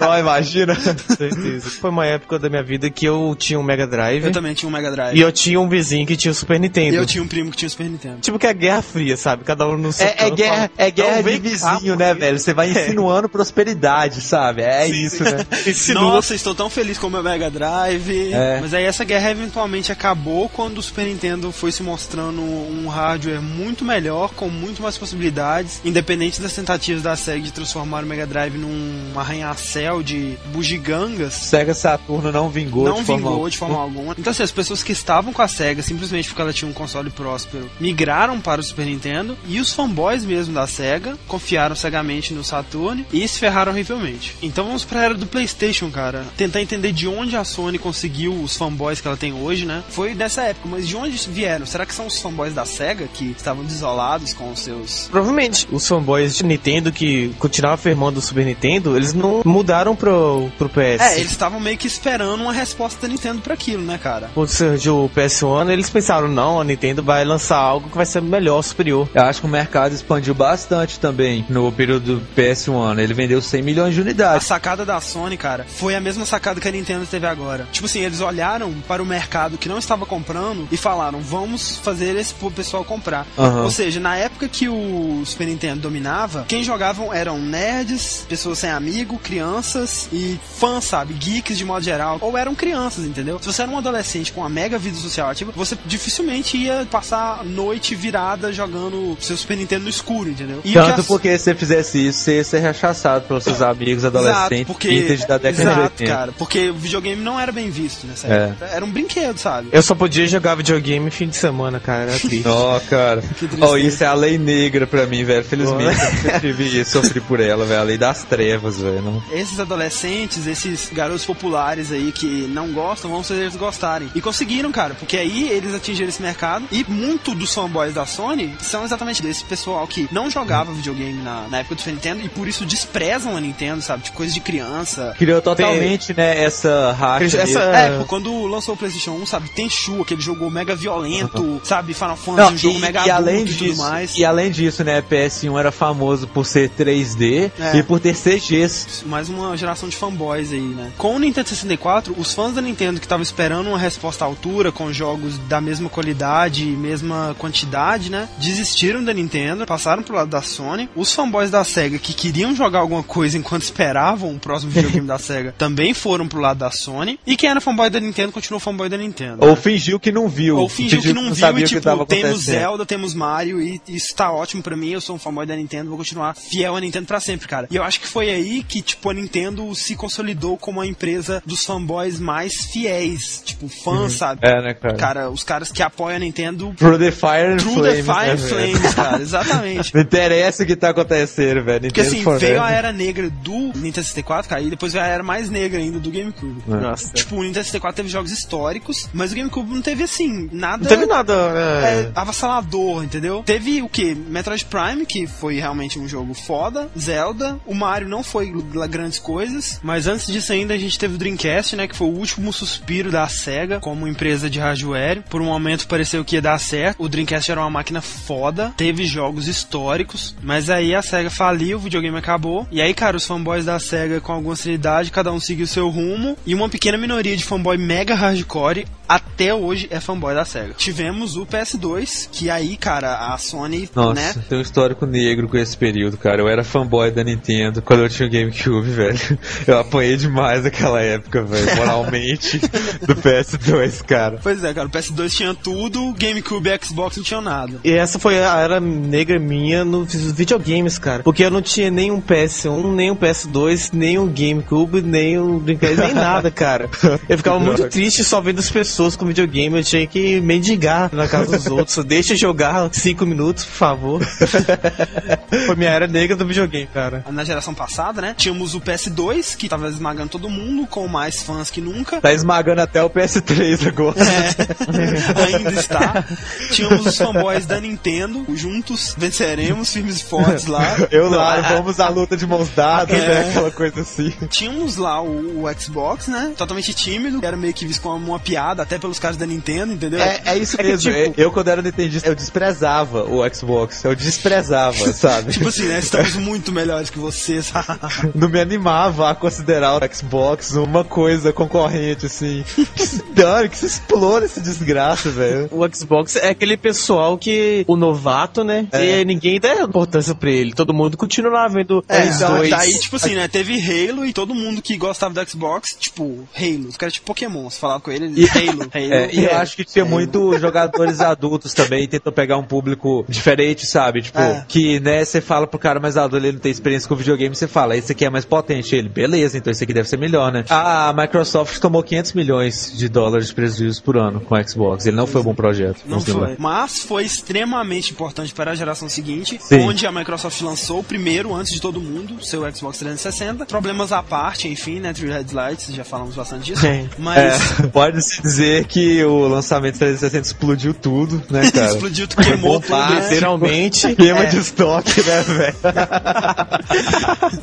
Ó, 0.00 0.18
imagina. 0.18 0.74
certeza. 0.74 1.70
Foi 1.80 1.90
uma 1.90 2.06
época 2.06 2.38
da 2.38 2.48
minha 2.48 2.62
vida 2.62 2.90
que 2.90 3.04
eu 3.06 3.34
tinha 3.38 3.58
um 3.58 3.62
Mega 3.62 3.85
Drive 3.86 4.24
Eu 4.24 4.32
também 4.32 4.54
tinha 4.54 4.68
um 4.68 4.72
Mega 4.72 4.90
Drive. 4.90 5.16
e 5.16 5.20
eu 5.20 5.30
tinha 5.32 5.60
um 5.60 5.68
vizinho 5.68 6.06
que 6.06 6.16
tinha 6.16 6.30
o 6.30 6.34
Super 6.34 6.58
Nintendo. 6.60 6.96
Eu 6.96 7.06
tinha 7.06 7.22
um 7.22 7.28
primo 7.28 7.50
que 7.50 7.56
tinha 7.56 7.66
o 7.66 7.70
Super 7.70 7.88
Nintendo. 7.88 8.18
Tipo 8.20 8.38
que 8.38 8.46
é 8.46 8.52
Guerra 8.54 8.82
Fria, 8.82 9.16
sabe? 9.16 9.44
Cada 9.44 9.66
um 9.68 9.76
no 9.76 9.92
seu 9.92 10.06
É, 10.06 10.14
é 10.18 10.30
guerra, 10.30 10.70
é 10.76 10.90
guerra 10.90 11.16
"Não, 11.16 11.22
de 11.32 11.38
vizinho, 11.38 11.96
né, 11.96 12.08
porque-" 12.08 12.20
velho? 12.26 12.38
Você 12.38 12.54
vai 12.54 12.70
insinuando 12.70 13.28
prosperidade, 13.28 14.20
sabe? 14.20 14.62
É 14.62 14.86
isso, 14.86 15.22
né? 15.24 15.44
Insinua- 15.66 16.02
Nossa, 16.02 16.34
estou 16.34 16.54
tão 16.54 16.68
feliz 16.70 16.98
com 16.98 17.06
o 17.06 17.10
meu 17.10 17.22
Mega 17.22 17.50
Drive. 17.50 18.32
É. 18.32 18.60
Mas 18.60 18.74
aí 18.74 18.84
essa 18.84 19.04
guerra 19.04 19.30
eventualmente 19.30 19.90
acabou 19.92 20.48
quando 20.48 20.78
o 20.78 20.82
Super 20.82 21.04
Nintendo 21.06 21.50
foi 21.52 21.72
se 21.72 21.82
mostrando 21.82 22.40
um 22.40 22.88
hardware 22.88 23.40
muito 23.42 23.84
melhor, 23.84 24.30
com 24.34 24.48
muito 24.48 24.82
mais 24.82 24.96
possibilidades, 24.98 25.80
independente 25.84 26.40
das 26.40 26.52
tentativas 26.52 27.02
da 27.02 27.16
SEGA 27.16 27.40
de 27.40 27.52
transformar 27.52 28.04
o 28.04 28.06
Mega 28.06 28.26
Drive 28.26 28.56
num 28.56 29.12
arranha-céu 29.18 30.02
de 30.02 30.36
bugigangas. 30.52 31.34
Sega 31.34 31.74
Saturno 31.74 32.30
não 32.32 32.48
vingou 32.48 32.84
não 32.84 32.96
de 33.00 33.04
forma 33.04 33.16
vingou 33.18 33.32
alguma. 33.32 33.50
de 33.50 33.58
forma 33.58 33.75
alguma. 33.78 34.14
Então, 34.18 34.30
assim, 34.30 34.42
as 34.42 34.50
pessoas 34.50 34.82
que 34.82 34.92
estavam 34.92 35.32
com 35.32 35.42
a 35.42 35.48
SEGA 35.48 35.82
simplesmente 35.82 36.28
porque 36.28 36.42
ela 36.42 36.52
tinha 36.52 36.70
um 36.70 36.74
console 36.74 37.10
próspero 37.10 37.70
migraram 37.80 38.40
para 38.40 38.60
o 38.60 38.64
Super 38.64 38.86
Nintendo 38.86 39.36
e 39.46 39.60
os 39.60 39.72
fanboys 39.72 40.24
mesmo 40.24 40.54
da 40.54 40.66
SEGA 40.66 41.16
confiaram 41.26 41.74
cegamente 41.74 42.32
no 42.34 42.44
Saturn 42.44 43.06
e 43.12 43.26
se 43.26 43.38
ferraram 43.38 43.72
horrivelmente. 43.72 44.36
Então 44.42 44.66
vamos 44.66 44.84
pra 44.84 45.04
era 45.04 45.14
do 45.14 45.26
PlayStation, 45.26 45.90
cara. 45.90 46.24
Tentar 46.36 46.62
entender 46.62 46.92
de 46.92 47.06
onde 47.06 47.36
a 47.36 47.44
Sony 47.44 47.78
conseguiu 47.78 48.32
os 48.32 48.56
fanboys 48.56 49.00
que 49.00 49.08
ela 49.08 49.16
tem 49.16 49.32
hoje, 49.32 49.64
né? 49.64 49.82
Foi 49.88 50.14
dessa 50.14 50.42
época, 50.42 50.68
mas 50.68 50.86
de 50.86 50.96
onde 50.96 51.16
vieram? 51.28 51.66
Será 51.66 51.84
que 51.84 51.94
são 51.94 52.06
os 52.06 52.20
fanboys 52.20 52.54
da 52.54 52.64
SEGA 52.64 53.08
que 53.12 53.30
estavam 53.30 53.64
desolados 53.64 54.32
com 54.32 54.50
os 54.50 54.60
seus. 54.60 55.08
Provavelmente 55.10 55.66
os 55.70 55.86
fanboys 55.86 56.36
de 56.36 56.44
Nintendo 56.44 56.92
que 56.92 57.34
continuavam 57.38 57.74
afirmando 57.74 58.18
o 58.18 58.22
Super 58.22 58.44
Nintendo, 58.44 58.96
eles 58.96 59.12
não 59.12 59.42
mudaram 59.44 59.94
pro, 59.94 60.50
pro 60.58 60.68
PS. 60.68 61.00
É, 61.00 61.20
eles 61.20 61.30
estavam 61.30 61.60
meio 61.60 61.76
que 61.76 61.86
esperando 61.86 62.40
uma 62.40 62.52
resposta 62.52 63.00
da 63.00 63.08
Nintendo 63.08 63.40
pra 63.40 63.54
aquilo. 63.54 63.65
Aquilo, 63.66 63.82
né, 63.82 63.98
cara? 63.98 64.30
Quando 64.32 64.48
surgiu 64.48 65.04
o 65.04 65.10
PS1, 65.10 65.70
eles 65.70 65.90
pensaram, 65.90 66.28
não, 66.28 66.60
a 66.60 66.64
Nintendo 66.64 67.02
vai 67.02 67.24
lançar 67.24 67.56
algo 67.56 67.88
que 67.90 67.96
vai 67.96 68.06
ser 68.06 68.22
melhor, 68.22 68.62
superior. 68.62 69.08
Eu 69.12 69.22
acho 69.22 69.40
que 69.40 69.46
o 69.46 69.50
mercado 69.50 69.92
expandiu 69.92 70.34
bastante 70.34 71.00
também 71.00 71.44
no 71.48 71.72
período 71.72 72.16
do 72.16 72.26
PS1. 72.36 72.98
Ele 72.98 73.12
vendeu 73.12 73.42
100 73.42 73.62
milhões 73.62 73.94
de 73.94 74.00
A 74.00 74.04
unidades. 74.04 74.46
sacada 74.46 74.84
da 74.84 75.00
Sony, 75.00 75.36
cara, 75.36 75.66
foi 75.68 75.96
a 75.96 76.00
mesma 76.00 76.24
sacada 76.24 76.60
que 76.60 76.68
a 76.68 76.70
Nintendo 76.70 77.04
teve 77.06 77.26
agora. 77.26 77.66
Tipo 77.72 77.86
assim, 77.86 78.00
eles 78.00 78.20
olharam 78.20 78.72
para 78.86 79.02
o 79.02 79.06
mercado 79.06 79.58
que 79.58 79.68
não 79.68 79.78
estava 79.78 80.06
comprando 80.06 80.68
e 80.70 80.76
falaram, 80.76 81.20
vamos 81.20 81.76
fazer 81.78 82.14
esse 82.16 82.34
pessoal 82.54 82.84
comprar. 82.84 83.26
Aham. 83.36 83.64
Ou 83.64 83.70
seja, 83.70 83.98
na 83.98 84.16
época 84.16 84.48
que 84.48 84.68
o 84.68 85.22
Super 85.24 85.46
Nintendo 85.46 85.80
dominava, 85.80 86.44
quem 86.46 86.62
jogavam 86.62 87.12
eram 87.12 87.38
nerds, 87.38 88.24
pessoas 88.28 88.58
sem 88.58 88.70
amigo, 88.70 89.18
crianças 89.18 90.08
e 90.12 90.38
fãs, 90.58 90.84
sabe? 90.84 91.14
Geeks 91.14 91.58
de 91.58 91.64
modo 91.64 91.84
geral. 91.84 92.18
Ou 92.20 92.36
eram 92.36 92.54
crianças, 92.54 93.04
entendeu? 93.04 93.38
Se 93.40 93.55
você 93.56 93.62
era 93.62 93.70
um 93.70 93.78
adolescente 93.78 94.32
com 94.32 94.40
uma 94.40 94.48
mega 94.48 94.78
vida 94.78 94.96
social 94.98 95.30
ativa, 95.30 95.52
você 95.54 95.76
dificilmente 95.86 96.56
ia 96.56 96.86
passar 96.90 97.42
noite 97.44 97.94
virada 97.94 98.52
jogando 98.52 99.16
seu 99.20 99.36
Super 99.36 99.56
Nintendo 99.56 99.84
no 99.84 99.90
escuro, 99.90 100.28
entendeu? 100.30 100.60
E 100.64 100.72
Tanto 100.74 101.04
porque 101.04 101.36
se 101.38 101.44
você 101.44 101.54
fizesse 101.54 102.06
isso, 102.08 102.20
você 102.20 102.36
ia 102.36 102.44
ser 102.44 102.58
rechaçado 102.60 103.26
pelos 103.26 103.44
seus 103.44 103.62
amigos 103.62 104.04
adolescentes 104.04 104.52
Exato, 104.52 104.66
porque, 104.66 105.16
da 105.26 105.38
década 105.38 105.62
exato, 105.62 105.76
de 105.76 105.82
80. 106.02 106.12
cara, 106.12 106.32
porque 106.32 106.70
o 106.70 106.74
videogame 106.74 107.22
não 107.22 107.40
era 107.40 107.50
bem 107.50 107.70
visto 107.70 108.06
nessa 108.06 108.26
É. 108.26 108.44
época. 108.50 108.66
Era 108.66 108.84
um 108.84 108.90
brinquedo, 108.90 109.38
sabe? 109.38 109.68
Eu 109.72 109.82
só 109.82 109.94
podia 109.94 110.26
jogar 110.26 110.54
videogame 110.54 111.10
fim 111.10 111.28
de 111.28 111.36
semana, 111.36 111.80
cara, 111.80 112.10
era 112.10 112.18
triste. 112.18 112.46
Ó, 112.46 112.78
cara. 112.80 113.22
Ó, 113.60 113.76
isso 113.76 114.04
é 114.04 114.06
a 114.06 114.14
lei 114.14 114.36
negra 114.38 114.86
pra 114.86 115.06
mim, 115.06 115.24
velho. 115.24 115.44
Felizmente 115.44 115.98
eu 116.00 116.12
nunca 116.12 116.40
tive 116.40 116.80
isso, 116.80 116.90
sofri 116.92 117.20
por 117.20 117.40
ela, 117.40 117.64
velho. 117.64 117.80
A 117.80 117.84
lei 117.84 117.96
das 117.98 118.22
trevas, 118.24 118.78
velho. 118.80 119.22
Esses 119.32 119.58
adolescentes, 119.58 120.46
esses 120.46 120.90
garotos 120.92 121.24
populares 121.24 121.90
aí 121.92 122.12
que 122.12 122.26
não 122.48 122.72
gostam, 122.72 123.10
vão 123.10 123.22
fazer 123.22 123.45
gostarem. 123.54 124.08
E 124.14 124.20
conseguiram, 124.20 124.72
cara, 124.72 124.94
porque 124.94 125.16
aí 125.16 125.48
eles 125.50 125.74
atingiram 125.74 126.08
esse 126.08 126.22
mercado 126.22 126.66
e 126.72 126.84
muito 126.88 127.34
dos 127.34 127.52
fanboys 127.54 127.94
da 127.94 128.06
Sony 128.06 128.54
são 128.60 128.84
exatamente 128.84 129.22
desse 129.22 129.44
pessoal 129.44 129.86
que 129.86 130.08
não 130.10 130.30
jogava 130.30 130.72
videogame 130.72 131.22
na, 131.22 131.46
na 131.48 131.58
época 131.58 131.74
do 131.74 131.78
Super 131.80 131.92
Nintendo 131.94 132.22
e 132.24 132.28
por 132.28 132.48
isso 132.48 132.64
desprezam 132.64 133.36
a 133.36 133.40
Nintendo, 133.40 133.82
sabe? 133.82 134.04
Tipo, 134.04 134.16
coisa 134.16 134.32
de 134.32 134.40
criança. 134.40 135.14
Criou 135.18 135.40
totalmente, 135.42 136.14
né, 136.16 136.42
essa 136.42 136.92
racha. 136.92 137.24
Essa- 137.36 137.44
mesmo. 137.44 137.60
É, 137.60 137.98
pô, 137.98 138.04
quando 138.06 138.46
lançou 138.46 138.74
o 138.74 138.76
PlayStation 138.78 139.12
1, 139.12 139.26
sabe, 139.26 139.48
tem 139.50 139.68
Shu, 139.68 140.00
aquele 140.02 140.20
jogo 140.20 140.50
mega 140.50 140.74
violento, 140.74 141.60
sabe, 141.62 141.92
Final 141.94 142.16
Fantasy, 142.16 142.48
Não, 142.48 142.54
um 142.54 142.58
jogo 142.58 142.76
e, 142.78 142.80
mega 142.80 143.06
e 143.06 143.10
além 143.10 143.42
e 143.42 143.44
tudo 143.46 143.54
disso, 143.56 143.82
mais. 143.82 144.16
e 144.16 144.24
além 144.24 144.50
disso, 144.50 144.82
né, 144.82 145.02
PS1 145.02 145.58
era 145.58 145.70
famoso 145.70 146.26
por 146.26 146.46
ser 146.46 146.70
3D 146.70 147.50
É. 147.58 147.76
e 147.76 147.82
por 147.82 148.00
ter 148.00 148.14
CGs. 148.16 149.04
mais 149.06 149.28
uma 149.28 149.56
geração 149.56 149.88
de 149.88 149.96
fanboys 149.96 150.52
aí, 150.52 150.60
né? 150.60 150.92
Com 150.96 151.16
o 151.16 151.18
Nintendo 151.18 151.48
64, 151.48 152.14
os 152.18 152.32
fãs 152.32 152.54
da 152.54 152.60
Nintendo 152.62 152.98
que 153.00 153.06
estavam 153.06 153.22
esperando 153.26 153.68
uma 153.68 153.78
resposta 153.78 154.24
à 154.24 154.28
altura, 154.28 154.72
com 154.72 154.92
jogos 154.92 155.38
da 155.48 155.60
mesma 155.60 155.88
qualidade 155.88 156.64
e 156.64 156.76
mesma 156.76 157.34
quantidade, 157.38 158.10
né? 158.10 158.28
Desistiram 158.38 159.02
da 159.02 159.12
Nintendo, 159.12 159.66
passaram 159.66 160.02
pro 160.02 160.14
lado 160.14 160.30
da 160.30 160.42
Sony. 160.42 160.88
Os 160.94 161.12
fanboys 161.12 161.50
da 161.50 161.64
SEGA 161.64 161.98
que 161.98 162.14
queriam 162.14 162.54
jogar 162.54 162.80
alguma 162.80 163.02
coisa 163.02 163.36
enquanto 163.36 163.62
esperavam 163.62 164.34
o 164.34 164.38
próximo 164.38 164.70
videogame 164.72 165.06
da 165.06 165.18
SEGA 165.18 165.54
também 165.58 165.92
foram 165.92 166.28
pro 166.28 166.40
lado 166.40 166.58
da 166.58 166.70
Sony. 166.70 167.18
E 167.26 167.36
quem 167.36 167.50
era 167.50 167.60
fanboy 167.60 167.90
da 167.90 168.00
Nintendo 168.00 168.32
continuou 168.32 168.60
fanboy 168.60 168.88
da 168.88 168.96
Nintendo. 168.96 169.44
Ou 169.44 169.56
fingiu 169.56 169.98
que 169.98 170.12
não 170.12 170.28
viu. 170.28 170.58
Ou 170.58 170.68
fingiu 170.68 171.00
que 171.00 171.12
não 171.12 171.24
viu 171.24 171.36
sabia 171.36 171.62
e 171.62 171.64
o 171.64 171.68
que 171.68 171.80
tipo, 171.80 172.06
temos. 172.06 172.42
Zelda, 172.42 172.86
temos 172.86 173.14
Mario 173.14 173.60
e 173.60 173.80
isso 173.88 174.14
tá 174.14 174.30
ótimo 174.30 174.62
pra 174.62 174.76
mim, 174.76 174.90
eu 174.90 175.00
sou 175.00 175.16
um 175.16 175.18
fanboy 175.18 175.46
da 175.46 175.56
Nintendo, 175.56 175.88
vou 175.88 175.98
continuar 175.98 176.34
fiel 176.34 176.76
à 176.76 176.80
Nintendo 176.80 177.06
pra 177.06 177.20
sempre, 177.20 177.48
cara. 177.48 177.66
E 177.70 177.76
eu 177.76 177.82
acho 177.82 178.00
que 178.00 178.06
foi 178.06 178.30
aí 178.30 178.62
que, 178.62 178.80
tipo, 178.82 179.10
a 179.10 179.14
Nintendo 179.14 179.74
se 179.74 179.96
consolidou 179.96 180.56
como 180.56 180.80
a 180.80 180.86
empresa 180.86 181.42
dos 181.44 181.64
fanboys 181.64 182.18
mais 182.18 182.64
fiéis, 182.66 183.15
tipo, 183.44 183.68
fãs, 183.68 184.12
sabe? 184.14 184.40
É, 184.42 184.62
né, 184.62 184.74
cara? 184.74 184.94
Cara, 184.96 185.30
os 185.30 185.42
caras 185.42 185.70
que 185.72 185.82
apoiam 185.82 186.16
a 186.16 186.18
Nintendo 186.18 186.72
Through 186.76 186.98
the 186.98 187.10
Fire 187.10 187.52
and 187.52 187.56
True 187.58 187.82
the 187.82 188.02
Flames, 188.02 188.06
Fire 188.06 188.30
né? 188.30 188.36
Flames, 188.72 188.94
cara, 188.94 189.22
exatamente. 189.22 189.94
Não 189.94 190.00
interessa 190.02 190.62
o 190.62 190.66
que 190.66 190.76
tá 190.76 190.90
acontecendo, 190.90 191.64
velho. 191.64 191.82
Porque 191.82 192.00
assim, 192.00 192.24
veio 192.38 192.62
a 192.62 192.70
era 192.70 192.92
negra 192.92 193.30
do 193.30 193.72
Nintendo 193.74 194.04
64, 194.06 194.48
cara, 194.48 194.62
e 194.62 194.70
depois 194.70 194.92
veio 194.92 195.04
a 195.04 195.08
era 195.08 195.22
mais 195.22 195.48
negra 195.50 195.78
ainda 195.80 195.98
do 195.98 196.10
GameCube. 196.10 196.62
Nossa. 196.66 197.12
Tipo, 197.12 197.36
o 197.36 197.42
Nintendo 197.42 197.64
64 197.64 197.96
teve 197.96 198.08
jogos 198.08 198.30
históricos, 198.30 199.08
mas 199.12 199.32
o 199.32 199.36
GameCube 199.36 199.72
não 199.72 199.82
teve 199.82 200.02
assim, 200.04 200.48
nada. 200.52 200.82
Não 200.82 200.88
teve 200.88 201.06
nada. 201.06 201.32
é, 201.34 201.86
É... 201.86 202.10
avassalador, 202.14 203.04
entendeu? 203.04 203.42
Teve 203.44 203.82
o 203.82 203.88
que? 203.88 204.14
Metroid 204.14 204.64
Prime, 204.64 205.06
que 205.06 205.26
foi 205.26 205.58
realmente 205.58 205.98
um 205.98 206.08
jogo 206.08 206.34
foda. 206.34 206.88
Zelda. 206.98 207.58
O 207.66 207.74
Mario 207.74 208.08
não 208.08 208.22
foi 208.22 208.52
grandes 208.88 209.18
coisas. 209.18 209.80
Mas 209.82 210.06
antes 210.06 210.26
disso 210.26 210.52
ainda 210.52 210.74
a 210.74 210.78
gente 210.78 210.98
teve 210.98 211.14
o 211.14 211.18
Dreamcast, 211.18 211.76
né? 211.76 211.86
Que 211.86 211.96
foi 211.96 212.06
o 212.06 212.10
último 212.10 212.52
suspiro 212.52 213.05
da 213.10 213.26
SEGA 213.28 213.80
como 213.80 214.08
empresa 214.08 214.48
de 214.48 214.58
hardware. 214.58 215.22
Por 215.28 215.40
um 215.40 215.46
momento 215.46 215.86
pareceu 215.86 216.24
que 216.24 216.36
ia 216.36 216.42
dar 216.42 216.58
certo. 216.58 217.02
O 217.02 217.08
Dreamcast 217.08 217.50
era 217.50 217.60
uma 217.60 217.70
máquina 217.70 218.00
foda. 218.00 218.72
Teve 218.76 219.04
jogos 219.06 219.48
históricos. 219.48 220.34
Mas 220.42 220.70
aí 220.70 220.94
a 220.94 221.02
SEGA 221.02 221.30
faliu, 221.30 221.78
o 221.78 221.80
videogame 221.80 222.16
acabou. 222.16 222.66
E 222.70 222.80
aí, 222.80 222.94
cara, 222.94 223.16
os 223.16 223.26
fanboys 223.26 223.64
da 223.64 223.78
SEGA 223.78 224.20
com 224.20 224.32
alguma 224.32 224.56
seriedade, 224.56 225.10
cada 225.10 225.32
um 225.32 225.40
seguiu 225.40 225.66
seu 225.66 225.88
rumo. 225.88 226.36
E 226.46 226.54
uma 226.54 226.68
pequena 226.68 226.98
minoria 226.98 227.36
de 227.36 227.44
fanboy 227.44 227.76
mega 227.76 228.14
hardcore 228.14 228.86
até 229.08 229.54
hoje 229.54 229.86
é 229.90 230.00
fanboy 230.00 230.34
da 230.34 230.44
SEGA. 230.44 230.74
Tivemos 230.74 231.36
o 231.36 231.46
PS2, 231.46 232.28
que 232.30 232.50
aí, 232.50 232.76
cara, 232.76 233.32
a 233.32 233.38
Sony, 233.38 233.88
Nossa, 233.94 234.14
né? 234.14 234.44
tem 234.48 234.58
um 234.58 234.60
histórico 234.60 235.06
negro 235.06 235.48
com 235.48 235.56
esse 235.56 235.76
período, 235.76 236.16
cara. 236.16 236.42
Eu 236.42 236.48
era 236.48 236.64
fanboy 236.64 237.10
da 237.10 237.22
Nintendo 237.22 237.80
quando 237.80 238.02
eu 238.02 238.08
tinha 238.08 238.28
o 238.28 238.30
GameCube, 238.30 238.88
velho. 238.90 239.38
Eu 239.66 239.78
apanhei 239.78 240.16
demais 240.16 240.64
naquela 240.64 241.00
época, 241.00 241.42
velho, 241.42 241.76
moralmente, 241.76 242.60
do 243.00 243.14
PS2, 243.16 244.04
cara. 244.04 244.38
Pois 244.42 244.62
é, 244.62 244.72
cara, 244.72 244.86
o 244.86 244.90
PS2 244.90 245.30
tinha 245.30 245.54
tudo, 245.54 246.02
o 246.04 246.14
GameCube 246.14 246.68
e 246.68 246.84
Xbox 246.84 247.16
não 247.16 247.24
tinham 247.24 247.40
nada. 247.40 247.78
E 247.84 247.92
essa 247.92 248.18
foi 248.18 248.42
a 248.42 248.56
era 248.58 248.80
negra 248.80 249.38
minha 249.38 249.84
nos 249.84 250.14
videogames, 250.32 250.98
cara. 250.98 251.22
Porque 251.22 251.44
eu 251.44 251.50
não 251.50 251.62
tinha 251.62 251.90
nem 251.90 252.10
um 252.10 252.20
PS1, 252.20 252.94
nem 252.94 253.10
um 253.10 253.16
PS2, 253.16 253.90
nem 253.92 254.18
um 254.18 254.26
GameCube, 254.26 255.02
nem 255.02 255.38
um 255.38 255.58
Dreamcast, 255.58 255.96
nem 255.96 256.14
nada, 256.14 256.50
cara. 256.50 256.88
Eu 257.28 257.36
ficava 257.36 257.58
muito 257.58 257.88
triste 257.88 258.24
só 258.24 258.40
vendo 258.40 258.58
as 258.58 258.70
pessoas 258.70 259.16
com 259.16 259.26
videogame. 259.26 259.78
Eu 259.78 259.84
tinha 259.84 260.06
que 260.06 260.40
mendigar 260.40 261.10
na 261.12 261.26
casa 261.28 261.56
dos 261.56 261.66
outros. 261.66 261.96
Deixa 262.06 262.34
eu 262.34 262.38
jogar 262.38 262.88
cinco 262.92 263.26
minutos, 263.26 263.64
por 263.64 263.74
favor. 263.74 264.20
foi 265.66 265.76
minha 265.76 265.90
era 265.90 266.06
negra 266.06 266.36
do 266.36 266.46
videogame, 266.46 266.88
cara. 266.92 267.24
Na 267.30 267.44
geração 267.44 267.74
passada, 267.74 268.20
né? 268.20 268.34
Tínhamos 268.36 268.74
o 268.74 268.80
PS2, 268.80 269.56
que 269.56 269.68
tava 269.68 269.88
esmagando 269.88 270.30
todo 270.30 270.48
mundo, 270.48 270.86
com 270.86 271.06
mais 271.08 271.42
fãs 271.42 271.70
que 271.70 271.80
nunca. 271.80 272.20
Tá 272.20 272.32
esmagando 272.32 272.80
até 272.86 273.02
o 273.02 273.10
PS3 273.10 273.86
agora. 273.88 274.16
É, 274.20 275.56
ainda 275.56 275.80
está. 275.80 276.24
Tínhamos 276.70 277.06
os 277.06 277.16
fanboys 277.16 277.66
da 277.66 277.80
Nintendo, 277.80 278.44
juntos 278.54 279.14
venceremos, 279.16 279.92
firmes 279.92 280.20
e 280.20 280.24
fortes 280.24 280.66
lá. 280.66 280.96
Eu 281.10 281.28
lá, 281.28 281.60
vamos 281.60 282.00
à 282.00 282.08
luta 282.08 282.36
de 282.36 282.46
mãos 282.46 282.68
dadas, 282.70 283.16
É. 283.18 283.28
né? 283.28 283.50
Aquela 283.50 283.70
coisa 283.70 284.00
assim. 284.00 284.32
Tínhamos 284.48 284.96
lá 284.96 285.20
o, 285.22 285.64
o 285.64 285.80
Xbox, 285.80 286.28
né? 286.28 286.52
Totalmente 286.56 286.94
tímido, 286.94 287.40
era 287.44 287.56
meio 287.56 287.74
que 287.74 287.86
visto 287.86 288.00
como 288.02 288.16
uma 288.30 288.38
piada, 288.38 288.82
até 288.82 288.98
pelos 288.98 289.18
caras 289.18 289.36
da 289.36 289.46
Nintendo, 289.46 289.92
entendeu? 289.92 290.20
É, 290.20 290.40
é 290.46 290.58
isso 290.58 290.76
É 290.78 290.82
que, 290.82 290.88
mesmo. 290.90 291.12
tipo- 291.12 291.40
eu, 291.40 291.50
quando 291.50 291.68
era 291.68 291.82
Nintendista, 291.82 292.28
eu 292.28 292.34
desprezava 292.34 293.24
o 293.24 293.42
Xbox. 293.54 294.04
Eu 294.04 294.14
desprezava, 294.14 294.96
sabe? 295.12 295.52
Tipo 295.52 295.68
assim, 295.68 295.84
né? 295.86 295.98
Estamos 295.98 296.34
muito 296.36 296.72
melhores 296.72 297.10
que 297.10 297.18
vocês. 297.18 297.72
não 298.34 298.48
me 298.48 298.60
animava 298.60 299.30
a 299.30 299.34
considerar 299.34 299.96
o 299.96 300.14
Xbox 300.14 300.72
uma 300.72 301.04
coisa 301.04 301.52
concorrente, 301.52 302.26
assim. 302.26 302.64
Que 302.94 303.06
se 303.06 303.22
dane, 303.34 303.68
que 303.68 303.76
se 303.76 303.86
explore 303.86 304.44
esse 304.44 304.60
desgraça, 304.60 305.30
velho. 305.30 305.68
O 305.70 305.86
Xbox 305.94 306.36
é 306.36 306.50
aquele 306.50 306.76
pessoal 306.76 307.36
que 307.38 307.84
o 307.88 307.96
novato, 307.96 308.62
né? 308.64 308.86
E 308.92 309.24
ninguém 309.24 309.58
dá 309.60 309.82
importância 309.82 310.34
pra 310.34 310.50
ele. 310.50 310.72
Todo 310.72 310.92
mundo 310.92 311.16
continua 311.16 311.50
lá 311.52 311.68
vendo 311.68 312.04
É, 312.08 312.24
os 312.24 312.36
então, 312.36 312.56
dois. 312.56 312.70
daí, 312.70 312.98
tipo 312.98 313.16
assim, 313.16 313.34
né? 313.34 313.48
Teve 313.48 313.74
Halo 313.80 314.24
e 314.26 314.32
todo 314.32 314.54
mundo 314.54 314.82
que 314.82 314.96
gostava 314.96 315.32
do 315.34 315.50
Xbox, 315.50 315.96
tipo, 315.98 316.46
Halo. 316.56 316.88
Os 316.88 316.96
caras 316.96 317.14
tipo 317.14 317.26
Pokémon, 317.26 317.68
você 317.70 317.78
falava 317.78 318.00
com 318.00 318.10
ele, 318.10 318.26
eles, 318.26 318.50
Halo, 318.54 318.82
Halo. 318.92 319.12
É, 319.14 319.30
e 319.34 319.44
eu 319.44 319.56
acho 319.56 319.76
que 319.76 319.84
tinha 319.84 320.04
muito 320.04 320.58
jogadores 320.58 321.20
adultos 321.20 321.72
também, 321.74 322.06
tentou 322.06 322.32
pegar 322.32 322.56
um 322.58 322.64
público 322.64 323.24
diferente, 323.28 323.86
sabe? 323.86 324.22
Tipo, 324.22 324.38
É. 324.38 324.64
que, 324.68 325.00
né, 325.00 325.24
você 325.24 325.40
fala 325.40 325.66
pro 325.66 325.78
cara 325.78 325.98
mais 326.00 326.16
adulto, 326.16 326.36
ele 326.44 326.52
não 326.52 326.60
tem 326.60 326.70
experiência 326.72 327.08
com 327.08 327.14
videogame, 327.16 327.54
você 327.54 327.66
fala, 327.66 327.96
esse 327.96 328.12
aqui 328.12 328.24
é 328.24 328.30
mais 328.30 328.44
potente. 328.44 328.94
Ele, 328.94 329.08
beleza, 329.08 329.56
então 329.58 329.70
esse 329.70 329.82
aqui 329.82 329.92
deve 329.92 330.08
ser 330.08 330.18
melhor, 330.18 330.52
né? 330.52 330.64
A 330.68 331.12
Microsoft 331.16 331.78
tomou 331.78 332.02
500 332.02 332.32
milhões 332.34 332.65
de 332.70 333.08
dólares 333.08 333.48
de 333.48 333.54
prejuízo 333.54 334.02
por 334.02 334.16
ano 334.16 334.40
com 334.40 334.54
o 334.54 334.68
Xbox. 334.68 335.06
Ele 335.06 335.16
não 335.16 335.26
foi 335.26 335.40
um 335.40 335.44
bom 335.44 335.54
projeto. 335.54 336.00
Não 336.06 336.20
foi. 336.20 336.56
Mas 336.58 336.98
foi 337.00 337.24
extremamente 337.24 338.12
importante 338.12 338.52
para 338.54 338.72
a 338.72 338.74
geração 338.74 339.08
seguinte, 339.08 339.58
Sim. 339.62 339.80
onde 339.80 340.06
a 340.06 340.12
Microsoft 340.12 340.60
lançou 340.62 341.02
primeiro, 341.02 341.54
antes 341.54 341.72
de 341.72 341.80
todo 341.80 342.00
mundo, 342.00 342.42
seu 342.44 342.62
Xbox 342.74 342.98
360. 342.98 343.66
Problemas 343.66 344.12
à 344.12 344.22
parte, 344.22 344.68
enfim, 344.68 345.00
né? 345.00 345.12
Three 345.12 345.30
Headlights, 345.30 345.92
já 345.94 346.04
falamos 346.04 346.34
bastante 346.34 346.66
disso. 346.66 346.80
Sim. 346.82 347.08
Mas 347.18 347.80
É, 347.80 347.86
pode-se 347.92 348.40
dizer 348.42 348.84
que 348.86 349.22
o 349.24 349.46
lançamento 349.48 349.98
360 349.98 350.46
explodiu 350.46 350.94
tudo, 350.94 351.42
né, 351.50 351.70
cara? 351.72 351.86
explodiu, 351.92 352.26
queimou 352.28 352.80
tudo. 352.80 352.96
Né? 352.96 353.28
Literalmente. 353.30 354.14
Queima 354.16 354.40
É. 354.44 354.46
de 354.46 354.58
estoque, 354.58 355.20
né, 355.22 355.42
velho? 355.42 355.76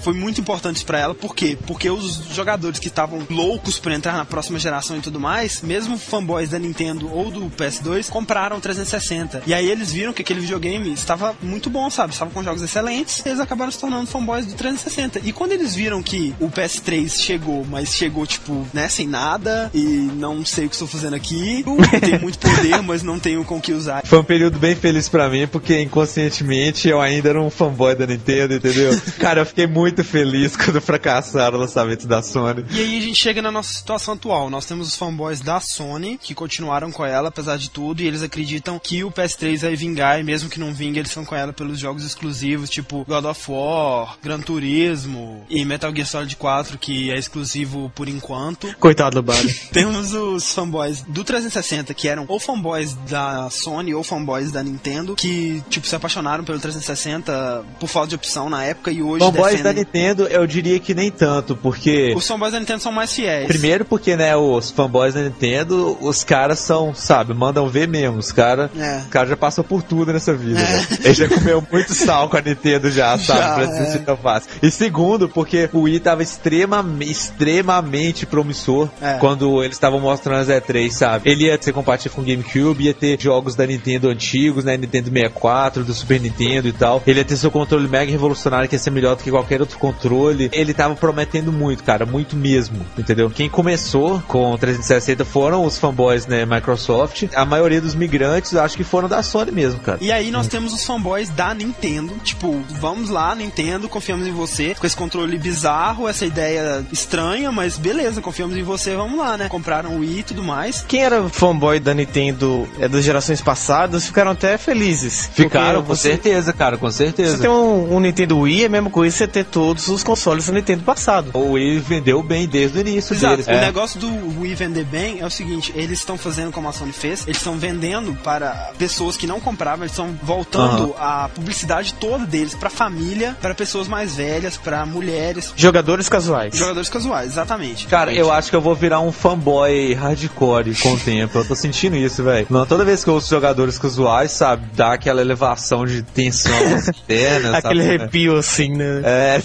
Foi 0.01 0.13
muito 0.13 0.39
importante 0.41 0.83
pra 0.85 0.99
ela, 0.99 1.13
por 1.15 1.35
quê? 1.35 1.57
Porque 1.65 1.89
os 1.89 2.23
jogadores 2.33 2.79
que 2.79 2.87
estavam 2.87 3.21
loucos 3.29 3.79
por 3.79 3.91
entrar 3.91 4.13
na 4.13 4.25
próxima 4.25 4.59
geração 4.59 4.92
geração 4.93 4.97
e 4.97 5.01
tudo 5.01 5.19
mais, 5.19 5.61
mesmo 5.61 5.97
fanboys 5.97 6.49
da 6.49 6.59
Nintendo 6.59 7.11
ou 7.11 7.31
do 7.31 7.49
PS2 7.49 8.09
compraram 8.09 8.57
o 8.57 8.61
360. 8.61 9.43
E 9.47 9.53
aí 9.53 9.69
eles 9.69 9.91
viram 9.91 10.13
que 10.13 10.21
aquele 10.21 10.39
videogame 10.39 10.93
estava 10.93 11.35
muito 11.41 11.69
bom, 11.69 11.89
sabe? 11.89 12.13
Estava 12.13 12.31
com 12.31 12.43
jogos 12.43 12.61
excelentes, 12.61 13.23
e 13.25 13.29
eles 13.29 13.39
acabaram 13.39 13.71
se 13.71 13.79
tornando 13.79 14.07
fanboys 14.07 14.45
do 14.45 14.53
360. 14.53 15.21
E 15.23 15.31
quando 15.31 15.53
eles 15.53 15.75
viram 15.75 16.01
que 16.01 16.35
o 16.39 16.49
PS3 16.49 17.21
chegou, 17.21 17.65
mas 17.65 17.95
chegou 17.95 18.25
tipo, 18.25 18.67
né, 18.73 18.87
sem 18.89 19.07
nada 19.07 19.71
e 19.73 20.09
não 20.15 20.45
sei 20.45 20.65
o 20.65 20.69
que 20.69 20.75
estou 20.75 20.87
fazendo 20.87 21.15
aqui, 21.15 21.63
tem 22.01 22.19
muito 22.19 22.39
poder, 22.39 22.81
mas 22.81 23.03
não 23.03 23.19
tenho 23.19 23.43
com 23.43 23.57
o 23.57 23.61
que 23.61 23.71
usar. 23.71 24.05
Foi 24.05 24.19
um 24.19 24.23
período 24.23 24.59
bem 24.59 24.75
feliz 24.75 25.09
pra 25.09 25.29
mim, 25.29 25.47
porque 25.47 25.81
inconscientemente 25.81 26.87
eu 26.87 27.01
ainda 27.01 27.29
era 27.29 27.41
um 27.41 27.49
fanboy 27.49 27.95
da 27.95 28.05
Nintendo, 28.05 28.55
entendeu? 28.55 28.99
Cara, 29.19 29.41
eu 29.41 29.45
fiquei 29.45 29.67
muito 29.67 30.03
feliz 30.03 30.55
quando 30.55 30.81
fracassaram 30.81 31.57
o 31.57 31.61
lançamento 31.61 32.07
da 32.07 32.21
Sony. 32.21 32.65
E 32.71 32.79
aí 32.79 32.97
a 32.97 33.01
gente 33.01 33.21
chega 33.21 33.41
na 33.41 33.51
nossa 33.51 33.73
situação 33.73 34.13
atual. 34.13 34.49
Nós 34.49 34.65
temos 34.73 34.87
os 34.87 34.95
fanboys 34.95 35.39
da 35.39 35.59
Sony, 35.59 36.19
que 36.19 36.33
continuaram 36.33 36.91
com 36.91 37.05
ela, 37.05 37.29
apesar 37.29 37.57
de 37.57 37.69
tudo, 37.69 38.01
e 38.01 38.07
eles 38.07 38.23
acreditam 38.23 38.79
que 38.79 39.03
o 39.03 39.11
PS3 39.11 39.59
vai 39.59 39.75
vingar, 39.75 40.19
e 40.19 40.23
mesmo 40.23 40.49
que 40.49 40.59
não 40.59 40.73
vingue, 40.73 40.97
eles 40.97 41.11
estão 41.11 41.23
com 41.23 41.35
ela 41.35 41.53
pelos 41.53 41.77
jogos 41.77 42.03
exclusivos, 42.03 42.71
tipo 42.71 43.05
God 43.07 43.25
of 43.25 43.51
War, 43.51 44.17
Gran 44.23 44.39
Turismo 44.39 45.45
e 45.47 45.63
Metal 45.63 45.93
Gear 45.93 46.07
Solid 46.07 46.35
4, 46.35 46.79
que 46.79 47.11
é 47.11 47.19
exclusivo 47.19 47.91
por 47.93 48.09
enquanto. 48.09 48.75
Coitado 48.79 49.21
do 49.21 49.23
Barry. 49.23 49.53
Temos 49.71 50.11
os 50.11 50.51
fanboys 50.51 51.03
do 51.03 51.23
360, 51.23 51.93
que 51.93 52.07
eram 52.07 52.25
ou 52.27 52.39
fanboys 52.39 52.95
da 53.07 53.51
Sony 53.51 53.93
ou 53.93 54.03
fanboys 54.03 54.51
da 54.51 54.63
Nintendo, 54.63 55.15
que, 55.15 55.63
tipo, 55.69 55.85
se 55.85 55.95
apaixonaram 55.95 56.43
pelo 56.43 56.59
360 56.59 57.63
por 57.79 57.87
falta 57.87 58.09
de 58.09 58.15
opção 58.15 58.49
na 58.49 58.63
época 58.63 58.91
e 58.91 59.03
hoje 59.03 59.23
Fanboys 59.23 59.61
da 59.61 59.71
defendem... 59.71 59.83
Nintendo, 59.83 60.27
eu 60.27 60.47
diria 60.47 60.79
que 60.79 60.95
nem 60.95 61.11
tanto, 61.11 61.55
porque. 61.55 62.11
Os 62.15 62.27
fanboys 62.27 62.53
da 62.53 62.59
Nintendo 62.59 62.81
são 62.81 62.91
mais 62.91 63.13
fiéis. 63.13 63.47
Primeiro 63.47 63.85
porque, 63.85 64.15
né, 64.15 64.35
os 64.65 64.71
fanboys 64.71 65.13
da 65.13 65.21
Nintendo, 65.21 65.97
os 66.01 66.23
caras 66.23 66.59
são, 66.59 66.93
sabe, 66.93 67.33
mandam 67.33 67.67
ver 67.67 67.87
mesmo. 67.87 68.17
Os 68.17 68.31
caras 68.31 68.69
É. 68.77 68.97
os 68.99 69.07
caras 69.07 69.29
já 69.29 69.37
passam 69.37 69.63
por 69.63 69.81
tudo 69.83 70.11
nessa 70.13 70.33
vida. 70.33 70.59
né? 70.59 70.87
Ele 71.03 71.13
já 71.13 71.27
comeu 71.29 71.63
muito 71.71 71.93
sal 71.93 72.29
com 72.29 72.37
a 72.37 72.41
Nintendo 72.41 72.89
já, 72.91 73.17
sabe? 73.17 73.39
Já, 73.39 73.53
pra 73.55 73.63
é. 73.63 73.97
tão 73.99 74.17
fácil. 74.17 74.49
E 74.61 74.69
segundo, 74.71 75.27
porque 75.29 75.69
o 75.73 75.81
Wii 75.81 75.99
tava 75.99 76.23
extremamente, 76.23 77.11
extremamente 77.11 78.25
promissor 78.25 78.89
É. 79.01 79.13
quando 79.19 79.63
eles 79.63 79.75
estavam 79.75 79.99
mostrando 79.99 80.39
as 80.41 80.47
E3, 80.49 80.91
sabe? 80.91 81.29
Ele 81.29 81.45
ia 81.45 81.57
ser 81.61 81.73
compatível 81.73 82.13
com 82.15 82.21
o 82.21 82.25
GameCube, 82.25 82.85
ia 82.85 82.93
ter 82.93 83.19
jogos 83.21 83.55
da 83.55 83.65
Nintendo 83.65 84.09
antigos, 84.09 84.63
né? 84.63 84.77
Nintendo 84.77 85.09
64, 85.11 85.83
do 85.83 85.93
Super 85.93 86.19
Nintendo 86.19 86.67
e 86.67 86.71
tal. 86.71 87.01
Ele 87.05 87.19
ia 87.19 87.25
ter 87.25 87.37
seu 87.37 87.51
controle 87.51 87.87
mega 87.87 88.11
revolucionário 88.11 88.67
que 88.67 88.75
ia 88.75 88.79
ser 88.79 88.91
melhor 88.91 89.15
do 89.15 89.23
que 89.23 89.31
qualquer 89.31 89.61
outro 89.61 89.77
controle. 89.77 90.49
Ele 90.51 90.73
tava 90.73 90.95
prometendo 90.95 91.51
muito, 91.51 91.83
cara, 91.83 92.05
muito 92.05 92.35
mesmo, 92.35 92.77
entendeu? 92.97 93.29
Quem 93.29 93.49
começou 93.49 94.21
com 94.27 94.52
o 94.53 94.57
360 94.57 95.25
foram 95.25 95.65
os 95.65 95.77
fanboys, 95.77 96.27
né, 96.27 96.45
Microsoft. 96.45 97.25
A 97.35 97.45
maioria 97.45 97.81
dos 97.81 97.95
migrantes, 97.95 98.55
acho 98.55 98.75
que 98.77 98.83
foram 98.83 99.07
da 99.07 99.21
Sony 99.23 99.51
mesmo, 99.51 99.79
cara. 99.79 99.97
E 100.01 100.11
aí 100.11 100.31
nós 100.31 100.47
temos 100.47 100.73
os 100.73 100.85
fanboys 100.85 101.29
da 101.29 101.53
Nintendo, 101.53 102.13
tipo, 102.23 102.61
vamos 102.79 103.09
lá, 103.09 103.33
Nintendo, 103.35 103.87
confiamos 103.89 104.27
em 104.27 104.31
você, 104.31 104.75
com 104.75 104.85
esse 104.85 104.95
controle 104.95 105.37
bizarro, 105.37 106.07
essa 106.07 106.25
ideia 106.25 106.85
estranha, 106.91 107.51
mas 107.51 107.77
beleza, 107.77 108.21
confiamos 108.21 108.55
em 108.57 108.63
você, 108.63 108.95
vamos 108.95 109.17
lá, 109.17 109.37
né? 109.37 109.47
Compraram 109.49 109.95
o 109.95 109.99
Wii 109.99 110.19
e 110.19 110.23
tudo 110.23 110.43
mais. 110.43 110.83
Quem 110.87 111.03
era 111.03 111.27
fanboy 111.29 111.79
da 111.79 111.93
Nintendo 111.93 112.67
é, 112.79 112.87
das 112.87 113.03
gerações 113.03 113.41
passadas 113.41 114.05
ficaram 114.05 114.31
até 114.31 114.57
felizes. 114.57 115.29
Ficaram, 115.33 115.81
com 115.81 115.87
você, 115.95 116.09
certeza, 116.09 116.53
cara, 116.53 116.77
com 116.77 116.89
certeza. 116.91 117.37
Você 117.37 117.41
tem 117.43 117.49
um, 117.51 117.95
um 117.95 117.99
Nintendo 117.99 118.39
Wii, 118.39 118.63
é 118.63 118.65
a 118.65 118.69
mesma 118.69 118.89
coisa 118.89 119.15
você 119.15 119.27
ter 119.27 119.45
todos 119.45 119.87
os 119.87 120.03
consoles 120.03 120.45
do 120.47 120.53
Nintendo 120.53 120.83
passado. 120.83 121.31
O 121.33 121.51
Wii 121.53 121.79
vendeu 121.79 122.21
bem 122.23 122.47
desde 122.47 122.77
o 122.77 122.81
início 122.81 123.13
Exato. 123.13 123.33
deles. 123.35 123.47
O 123.47 123.51
É. 123.51 123.61
negócio 123.61 123.99
do 123.99 124.07
Wii 124.43 124.55
vender 124.55 124.85
bem 124.85 125.19
é 125.19 125.25
o 125.25 125.29
seguinte, 125.29 125.71
eles 125.75 125.99
estão 125.99 126.17
fazendo 126.17 126.51
como 126.51 126.67
a 126.69 126.73
Sony 126.73 126.91
fez, 126.93 127.23
eles 127.25 127.37
estão 127.37 127.57
vendendo 127.57 128.13
para 128.23 128.71
pessoas 128.77 129.17
que 129.17 129.25
não 129.27 129.39
compravam, 129.39 129.83
eles 129.83 129.91
estão 129.91 130.17
voltando 130.23 130.93
a 130.97 131.29
publicidade 131.33 131.93
toda 131.95 132.25
deles 132.25 132.53
pra 132.55 132.69
família, 132.69 133.35
para 133.41 133.53
pessoas 133.55 133.87
mais 133.87 134.15
velhas, 134.15 134.57
pra 134.57 134.85
mulheres, 134.85 135.53
Jogadores 135.55 136.07
casuais. 136.09 136.55
jogadores 136.55 136.89
casuais, 136.89 137.31
exatamente. 137.31 137.87
Cara, 137.87 138.13
eu 138.13 138.31
acho 138.31 138.49
que 138.49 138.55
eu 138.55 138.61
vou 138.61 138.75
virar 138.75 138.99
um 138.99 139.11
fanboy 139.11 139.93
hardcore 139.93 140.75
com 140.75 140.93
o 140.93 140.99
tempo. 140.99 141.37
Eu 141.37 141.45
tô 141.45 141.55
sentindo 141.55 141.95
isso, 141.95 142.23
velho. 142.23 142.47
Não, 142.49 142.65
Toda 142.65 142.85
vez 142.85 143.03
que 143.03 143.09
eu 143.09 143.13
ouço 143.15 143.29
jogadores 143.29 143.77
casuais, 143.77 144.31
sabe, 144.31 144.65
dá 144.75 144.93
aquela 144.93 145.21
elevação 145.21 145.85
de 145.85 146.01
tensão 146.01 146.51
interna. 147.03 147.57
Aquele 147.57 147.83
sabe? 147.83 147.95
arrepio 147.95 148.37
assim, 148.37 148.69
né? 148.69 149.01
É, 149.03 149.41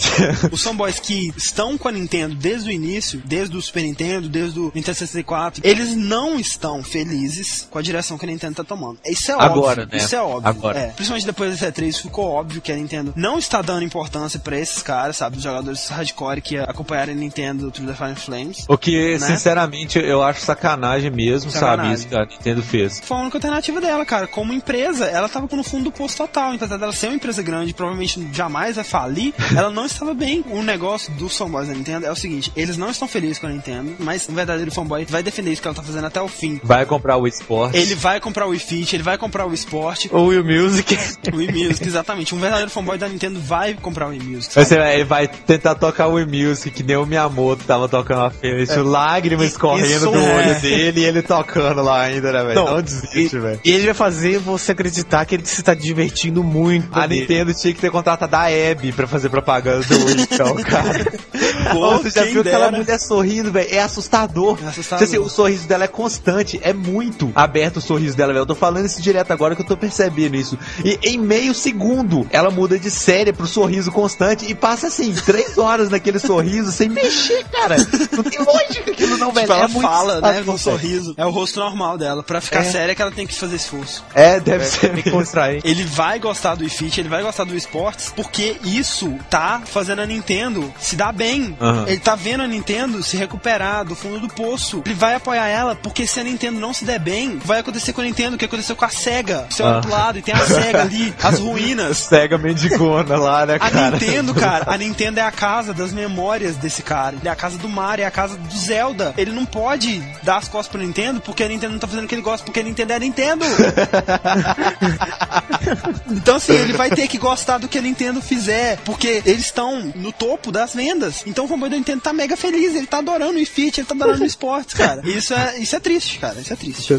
Os 0.51 0.63
fanboys 0.63 0.99
que 0.99 1.33
estão 1.37 1.77
com 1.79 1.89
a 1.89 1.93
Nintendo 1.93 2.35
desde 2.35 2.69
o 2.71 2.73
início, 2.73 3.21
desde 3.25 3.57
o 3.57 3.63
Super 3.63 3.83
Nintendo, 3.83 4.29
desde 4.29 4.59
o 4.59 4.73
Nintendo 4.75 4.88
64, 4.95 5.61
eles 5.65 5.95
não 5.95 6.39
estão 6.39 6.83
felizes 6.83 7.67
com 7.71 7.79
a 7.79 7.83
direção 7.83 8.17
que 8.19 8.25
a 8.25 8.29
Nintendo 8.29 8.57
tá 8.57 8.65
tomando. 8.65 8.99
Isso 9.07 9.31
é 9.31 9.35
Agora, 9.35 9.83
óbvio. 9.83 9.89
né? 9.99 10.05
Isso 10.05 10.15
é 10.15 10.21
óbvio. 10.23 10.49
Agora. 10.49 10.79
É. 10.79 10.87
Principalmente 10.89 11.27
depois 11.27 11.59
da 11.59 11.73
E3 11.73 12.01
ficou 12.03 12.27
óbvio 12.31 12.61
que 12.61 12.73
a 12.73 12.77
Nintendo 12.77 13.13
não 13.17 13.39
está 13.39 13.63
dando 13.63 13.85
importância 13.85 14.39
pra 14.39 14.59
esses 14.59 14.83
caras, 14.83 15.17
sabe? 15.17 15.37
Os 15.37 15.43
jogadores 15.43 15.89
hardcore 15.89 16.41
que 16.41 16.57
acompanharam 16.59 17.13
a 17.13 17.17
Nintendo 17.17 17.71
Through 17.71 17.89
the 17.89 17.95
Fire 17.95 18.17
Flames. 18.17 18.65
o 18.69 18.77
que, 18.79 19.19
Né? 19.19 19.27
sinceramente, 19.27 19.99
eu 19.99 20.23
acho 20.23 20.41
sacanagem 20.41 21.11
mesmo, 21.11 21.51
Sacanagem. 21.51 21.97
sabe? 21.97 21.99
Isso 21.99 22.09
que 22.09 22.17
a 22.17 22.25
Nintendo 22.25 22.63
fez. 22.63 23.01
Foi 23.01 23.17
a 23.17 23.21
única 23.21 23.37
alternativa 23.39 23.81
dela, 23.81 24.05
cara. 24.05 24.27
Como 24.27 24.53
empresa, 24.53 25.07
ela 25.07 25.29
tava 25.29 25.49
no 25.55 25.63
fundo 25.65 25.85
do 25.85 25.93
poço 25.93 26.17
total. 26.17 26.53
Apesar 26.53 26.77
dela 26.77 26.93
ser 26.93 27.07
uma 27.09 27.17
empresa 27.17 27.43
grande, 27.43 27.73
provavelmente 27.75 28.29
jamais 28.33 28.77
vai 28.77 28.85
falir, 28.85 29.35
ela 29.57 29.71
não 29.71 29.87
estava 29.87 30.15
bem. 30.15 30.45
O 30.51 30.63
negócio 30.63 31.13
dos 31.15 31.37
fanboys 31.37 31.69
da 31.69 31.75
Nintendo 31.75 32.07
é 32.07 32.11
o 32.11 32.17
seguinte: 32.17 32.53
eles 32.57 32.77
não 32.77 32.91
estão 32.91 33.09
felizes 33.09 33.39
com 33.39 33.47
a 33.47 33.51
Nintendo, 33.51 33.95
mas 33.99 34.29
um 34.29 34.35
verdadeiro 34.35 34.71
fanboy 34.83 35.05
vai 35.09 35.23
defender 35.23 35.53
isso 35.53 35.63
que 35.63 35.69
ela 35.69 35.75
tá 35.75 35.83
fazendo 35.83 36.07
até 36.07 36.21
o 36.21 36.29
fim. 36.29 36.61
Vai 36.63 36.85
comprar 36.87 37.17
o 37.17 37.27
eSports. 37.27 37.75
Ele 37.81 37.95
vai 37.95 38.21
comprar 38.21 38.47
o 38.47 38.59
Fit, 38.59 38.95
ele 38.97 39.03
vai 39.03 39.17
comprar 39.19 39.45
o 39.45 39.49
Wii 39.49 39.55
Sport, 39.59 40.07
O 40.11 40.27
Wii 40.27 40.43
Music. 40.43 40.97
o 41.33 41.37
Wii 41.37 41.53
Music, 41.53 41.87
exatamente. 41.87 42.35
Um 42.35 42.39
verdadeiro 42.41 42.71
fanboy 42.71 42.99
da 42.99 43.09
Nintendo 43.09 43.41
vai 43.41 43.75
comprar 43.75 44.07
o 44.07 44.11
Wii 44.11 44.21
Music. 44.21 44.53
Ser- 44.65 44.81
Ele 44.81 45.05
vai 45.05 45.27
tentar 45.29 45.75
tocar 45.75 46.07
o 46.09 46.15
Wii 46.15 46.27
Music, 46.27 46.71
que 46.71 46.83
nem 46.83 46.97
o 46.97 47.07
Miyamoto 47.07 47.65
tava 47.65 47.89
tocando 47.89 48.23
a 48.23 48.31
feliz, 48.31 48.69
lágrimas 48.77 49.49
escorrendo 49.53 49.87
isso 49.89 50.11
do 50.11 50.19
é. 50.19 50.35
olho 50.37 50.61
dele 50.61 51.01
e 51.01 51.05
ele 51.05 51.23
tocando 51.23 51.83
lá 51.83 52.03
ainda, 52.03 52.33
né, 52.33 52.43
velho? 52.45 52.55
Não, 52.55 52.75
Não, 52.75 52.83
desiste, 52.83 53.39
velho. 53.39 53.61
e 53.65 53.71
ele 53.71 53.85
vai 53.87 53.95
fazer 53.95 54.39
você 54.39 54.73
acreditar 54.73 55.25
que 55.25 55.35
ele 55.35 55.47
se 55.47 55.61
está 55.61 55.75
divertindo 55.75 56.43
muito. 56.45 56.89
A 56.93 57.07
dele. 57.07 57.23
Nintendo 57.23 57.55
tinha 57.55 57.73
que 57.73 57.81
ter 57.81 57.91
contratado 57.91 58.35
a 58.37 58.45
Abby 58.47 58.93
pra 58.93 59.07
fazer 59.07 59.29
propaganda 59.29 59.85
do 59.87 59.95
Wii, 60.07 60.21
então, 60.23 60.55
cara. 60.57 61.07
Pô, 61.73 61.99
você 61.99 62.11
já 62.11 62.25
viu 62.25 62.41
aquela 62.41 62.67
dera. 62.71 62.77
mulher 62.83 62.99
sorrindo, 62.99 63.51
velho? 63.53 63.69
É 63.71 63.81
assustador. 63.81 64.59
É 64.69 64.71
assustador. 64.71 65.07
Tipo 65.07 65.17
assim, 65.21 65.27
o 65.27 65.29
sorriso 65.31 65.67
dela 65.67 65.85
é 65.85 65.89
constante, 65.89 66.61
é 66.63 66.73
muito 66.73 67.31
aberto 67.35 67.79
o 67.79 67.81
sorriso 67.81 68.17
dela, 68.17 68.33
velho. 68.33 68.43
Eu 68.43 68.47
tô 68.47 68.55
falando 68.55 68.87
isso 68.87 69.01
direto 69.01 69.31
agora 69.33 69.55
que 69.55 69.63
eu 69.63 69.67
tô 69.67 69.77
percebendo 69.77 70.37
isso. 70.37 70.59
E 70.85 70.99
em 71.03 71.19
meio 71.19 71.55
segundo, 71.55 72.27
ela 72.31 72.51
muda 72.51 72.79
de 72.79 72.91
série 72.91 73.33
pro 73.33 73.47
sorriso 73.47 73.91
constante 73.93 74.45
e 74.51 74.55
passa 74.55 74.89
assim, 74.89 75.13
três 75.13 75.59
horas 75.59 75.89
naquele 75.91 76.19
sorriso 76.19 76.71
sem 76.73 76.89
mexer, 76.89 77.45
cara. 77.51 77.77
Não 78.13 78.23
tem 78.23 78.39
lógica 78.43 78.91
aquilo 78.91 79.17
não, 79.19 79.33
velho. 79.33 79.47
Tipo, 79.47 79.53
ela 79.59 79.65
é 79.65 79.69
muito 79.69 79.89
fala, 79.89 80.21
né, 80.21 80.45
um 80.47 80.59
sorriso. 80.59 81.15
É 81.17 81.25
o 81.27 81.31
rosto 81.31 81.59
normal 81.61 81.97
dela. 81.99 82.23
Pra 82.23 82.41
ficar 82.41 82.61
É. 82.61 82.71
séria 82.71 82.95
que 82.95 83.03
ela 83.03 83.11
tem 83.13 83.27
que 83.27 83.35
fazer 83.35 83.57
esforço. 83.57 84.05
É, 84.15 84.39
deve 84.41 84.65
ser. 84.65 84.93
Tem 84.93 85.03
que 85.03 85.11
contrair. 85.11 85.61
Ele 85.65 85.85
vai 85.85 86.19
gostar 86.19 86.55
do 86.55 86.61
Wii 86.63 86.71
Fit, 86.71 87.01
ele 87.01 87.09
vai 87.09 87.23
gostar 87.23 87.45
do 87.45 87.57
esportes, 87.57 88.13
porque 88.15 88.57
isso 88.65 89.15
tá 89.31 89.63
fazendo 89.65 90.01
a 90.01 90.07
Nintendo 90.07 90.73
se 90.81 90.97
dar 90.97 91.13
bem. 91.13 91.57
Aham. 91.61 91.85
Ele 91.87 92.01
tá 92.01 92.15
vendo 92.15 92.43
a 92.43 92.47
Nintendo 92.47 93.03
se 93.03 93.17
recuperar 93.17 93.85
do 93.85 93.95
fundo 93.95 94.21
do 94.21 94.29
poço. 94.29 94.58
Ele 94.85 94.95
vai 94.95 95.15
apoiar 95.15 95.47
ela, 95.47 95.75
porque 95.77 96.07
se 96.07 96.21
a 96.21 96.25
Nintendo 96.25 96.59
não 96.61 96.73
se 96.73 96.85
der 96.85 96.99
bem, 96.99 97.39
vai 97.45 97.61
acontecer 97.61 97.93
com 97.93 98.01
a 98.01 98.05
Nintendo 98.05 98.37
o 98.37 98.39
que 98.39 98.45
aconteceu 98.45 98.77
com 98.77 98.85
a 98.85 98.89
SEGA. 98.89 99.47
Você 99.51 99.63
olha 99.63 99.79
Ah. 99.79 99.81
pro 99.81 99.91
lado 99.91 100.19
e 100.19 100.23
tem 100.23 100.35
a 100.35 100.47
SEGA 100.47 100.83
ali, 100.83 101.15
as 101.23 101.39
ruínas. 101.39 101.99
Cega 101.99 102.39
mendigona 102.39 103.17
lá, 103.17 103.47
né, 103.47 103.55
A 103.57 103.71
cara? 103.71 103.91
Nintendo, 103.93 104.35
cara, 104.35 104.65
a 104.69 104.77
Nintendo 104.77 105.21
é 105.21 105.23
a 105.23 105.31
casa 105.31 105.73
das 105.75 105.93
memórias 105.93 106.57
desse 106.57 106.83
cara. 106.83 107.17
Ele 107.17 107.29
é 107.29 107.31
a 107.31 107.37
casa 107.37 107.59
do 107.59 107.69
Mario, 107.69 108.03
é 108.03 108.07
a 108.07 108.11
casa 108.11 108.37
do 108.37 108.57
Zelda. 108.57 109.15
Ele 109.17 109.31
não 109.33 109.45
pode 109.45 110.01
dar 110.23 110.37
as 110.39 110.49
costas 110.49 110.69
pra 110.73 110.81
Nintendo 110.81 111.21
porque 111.21 111.43
a 111.45 111.49
Nintendo 111.49 111.73
não 111.73 111.79
tá 111.81 111.87
fazendo 111.87 112.05
o 112.05 112.09
que 112.09 112.15
ele 112.15 112.23
gosta, 112.23 112.45
porque 112.45 112.61
a 112.61 112.63
Nintendo 112.63 112.93
é 112.93 112.97
a 112.97 113.01
Nintendo. 113.01 113.45
então, 116.11 116.37
assim, 116.37 116.53
ele 116.53 116.73
vai 116.73 116.91
ter 116.91 117.07
que 117.09 117.19
gostar 117.19 117.59
do 117.59 117.69
que 117.69 117.79
a 117.79 117.83
Nintendo 117.83 118.21
fizer, 118.21 118.79
porque 118.85 119.23
eles 119.25 119.47
estão 119.47 119.93
no 119.95 120.13
topo 120.13 120.51
das 120.51 120.75
vendas. 120.75 121.23
Então 121.27 121.45
o 121.45 121.49
fanboy 121.49 121.71
da 121.71 121.77
Nintendo 121.77 122.01
tá 122.01 122.13
mega 122.13 122.37
feliz, 122.37 122.75
ele 122.75 122.87
tá 122.87 122.99
adorando 122.99 123.39
o 123.39 123.47
Fit, 123.47 123.81
ele 123.81 123.87
tá 123.87 123.95
adorando 123.95 124.23
o 124.23 124.27
esportes, 124.49 124.75
cara. 124.75 125.03
Isso 125.09 125.35
é, 125.35 125.59
isso 125.59 125.77
é 125.77 125.81
triste, 125.81 126.19
cara, 126.19 126.41
isso 126.41 126.53
é 126.53 126.57
triste. 126.57 126.95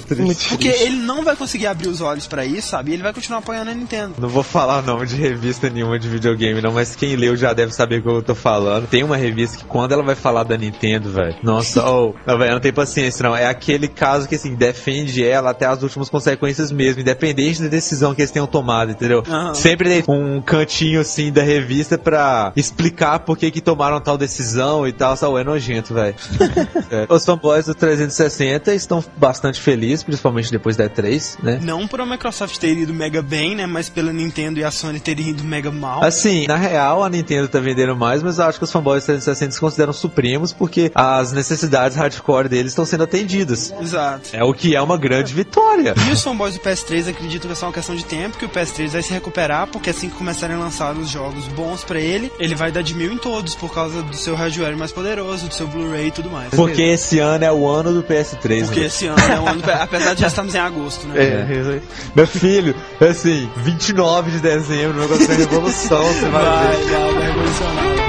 Porque 0.50 0.68
ele 0.68 0.98
não 0.98 1.24
vai 1.24 1.36
conseguir 1.36 1.68
abrir 1.68 1.88
os 1.88 2.02
olhos 2.02 2.28
pra 2.28 2.46
isso, 2.46 2.70
sabe? 2.70 2.92
E 2.92 2.94
ele 2.94 3.04
vai 3.04 3.14
continuar 3.14 3.40
apoiando 3.40 3.72
a 3.72 3.74
Nintendo. 3.74 4.16
Não 4.20 4.30
vou 4.30 4.44
falar 4.44 4.82
nome 4.82 5.06
de 5.06 5.16
revista 5.16 5.70
nenhuma 5.70 5.98
de 5.98 6.08
videogame, 6.10 6.62
não, 6.62 6.74
mas 6.74 6.96
quem 6.96 7.16
leu 7.16 7.36
já 7.36 7.54
deve 7.54 7.74
saber 7.74 8.00
o 8.00 8.02
que 8.02 8.10
eu 8.10 8.22
tô 8.22 8.36
falando. 8.36 8.88
Tem 8.88 9.04
uma 9.04 9.16
revista 9.16 9.58
que 9.58 9.66
quando 9.66 9.94
ela 9.94 10.04
vai 10.04 10.16
falar 10.16 10.44
da 10.44 10.58
Nintendo, 10.58 11.12
velho, 11.12 11.36
nossa, 11.42 11.84
oh, 11.90 12.14
não, 12.26 12.38
velho, 12.38 12.50
eu 12.50 12.54
não 12.54 12.60
tenho 12.60 12.74
paciência, 12.74 13.24
não. 13.24 13.36
É 13.36 13.48
aquele 13.48 13.88
caso 13.88 14.28
que, 14.28 14.36
assim, 14.36 14.56
defende 14.56 15.24
ela 15.24 15.52
até 15.52 15.66
as 15.66 15.82
últimas 15.82 16.10
consequências 16.10 16.72
mesmo, 16.72 17.02
independente 17.02 17.62
da 17.62 17.68
decisão 17.68 18.14
que 18.14 18.22
eles 18.22 18.32
tenham 18.32 18.48
tomado, 18.48 18.92
entendeu? 18.92 19.24
Aham. 19.28 19.54
Sempre 19.54 20.02
tem 20.02 20.16
um 20.16 20.42
cantinho, 20.42 21.02
assim, 21.02 21.32
da 21.32 21.42
revista 21.42 21.98
pra 21.98 22.52
explicar 22.56 23.20
por 23.20 23.38
que 23.38 23.52
que 23.52 23.62
tomaram 23.62 24.00
tal 24.02 24.18
decisão 24.18 24.88
e 24.88 24.92
tal, 24.92 25.16
sabe? 25.16 25.40
É 25.40 25.44
nojento, 25.44 25.94
velho. 25.94 26.16
é. 26.92 27.06
Os 27.10 27.24
fanboys 27.30 27.68
do 27.68 27.76
360 27.76 28.74
estão 28.74 29.04
bastante 29.16 29.62
felizes, 29.62 30.04
principalmente 30.04 30.52
depois 30.52 30.76
da 30.76 30.90
E3, 30.90 31.38
né? 31.44 31.60
Não 31.62 31.88
por 31.88 32.02
a 32.02 32.06
Microsoft 32.06 32.58
ter 32.58 32.76
ido 32.76 32.92
mega 32.92 33.22
bem, 33.22 33.56
né? 33.56 33.68
Mas 33.68 33.88
pela 33.88 34.12
Nintendo 34.12 34.60
e 34.60 34.64
a 34.64 34.72
Sony 34.72 35.00
terem 35.00 35.30
ido 35.30 35.44
mega 35.44 35.70
mal. 35.70 36.04
Assim, 36.04 36.48
na 36.48 36.56
real, 36.56 37.04
a 37.04 37.10
Nintendo 37.10 37.48
tá 37.48 37.60
vendendo 37.60 37.96
mais, 37.96 38.24
mas 38.24 38.40
eu 38.40 38.46
acho 38.46 38.58
que 38.58 38.64
os 38.64 38.72
fanboys 38.72 39.04
do 39.04 39.08
360 39.08 39.52
se 39.52 39.60
consideram 39.60 39.94
supremos 39.94 40.52
porque 40.52 40.92
as 40.96 41.32
necessidades 41.32 41.96
hardcore 41.96 42.50
deles 42.50 42.72
estão 42.72 42.86
sendo 42.86 43.04
atendidas. 43.04 43.72
Exato. 43.80 44.30
É 44.34 44.44
o 44.44 44.52
que 44.52 44.76
é 44.76 44.82
uma 44.82 44.98
grande 44.98 45.32
vitória. 45.32 45.94
E 46.08 46.12
os 46.12 46.24
fanboys 46.24 46.56
do 46.56 46.60
PS3 46.62 47.10
acreditam 47.10 47.48
que 47.48 47.54
é 47.54 47.56
só 47.56 47.68
uma 47.68 47.74
questão 47.74 47.96
de 47.96 48.06
tempo, 48.06 48.38
que 48.38 48.46
o 48.46 48.50
PS3 48.50 48.90
vai 48.90 49.04
se 49.04 49.14
recuperar, 49.14 49.68
porque 49.68 49.92
assim 49.92 50.10
que 50.10 50.16
começarem 50.16 50.56
a 50.56 50.60
lançar 50.60 50.98
os 50.98 51.10
jogos 51.10 51.48
bons 51.50 51.84
pra 51.84 52.00
ele, 52.00 52.32
ele 52.40 52.56
vai 52.56 52.72
dar 52.72 52.82
de 52.82 52.96
mil 52.96 53.14
em 53.14 53.18
todos, 53.18 53.54
por 53.54 53.72
causa 53.72 54.02
do 54.02 54.16
seu 54.16 54.36
hardware 54.36 54.76
mais 54.76 54.92
poderoso, 54.92 55.48
do 55.48 55.54
seu 55.54 55.68
Blu-ray 55.68 56.08
e 56.08 56.12
tudo 56.12 56.32
mais. 56.32 56.50
Porque 56.50 56.82
esse 56.82 57.19
ano 57.20 57.46
é 57.46 57.52
o 57.52 57.68
ano 57.68 57.94
do 57.94 58.04
PS3. 58.04 58.66
Porque 58.66 58.80
né? 58.82 58.86
esse 58.86 59.08
ano 59.08 59.20
é 59.22 59.40
um 59.40 59.48
ano, 59.48 59.64
apesar 59.80 60.14
de 60.14 60.22
já 60.22 60.28
estamos 60.28 60.56
em 60.56 60.60
agosto, 60.60 61.08
né? 61.08 61.24
É. 61.24 61.82
Meu 62.16 62.28
filho, 62.28 62.76
assim, 63.00 63.50
29 63.58 64.32
de 64.32 64.40
dezembro, 64.40 64.98
o 64.98 65.02
negócio 65.02 65.32
é 65.32 65.36
revolução, 65.36 66.04
você 66.06 66.30
vai, 66.30 66.44
Vai, 66.44 66.76
ver. 66.76 66.86
vai, 66.86 67.14
vai 67.14 67.28
revolucionar. 67.28 68.09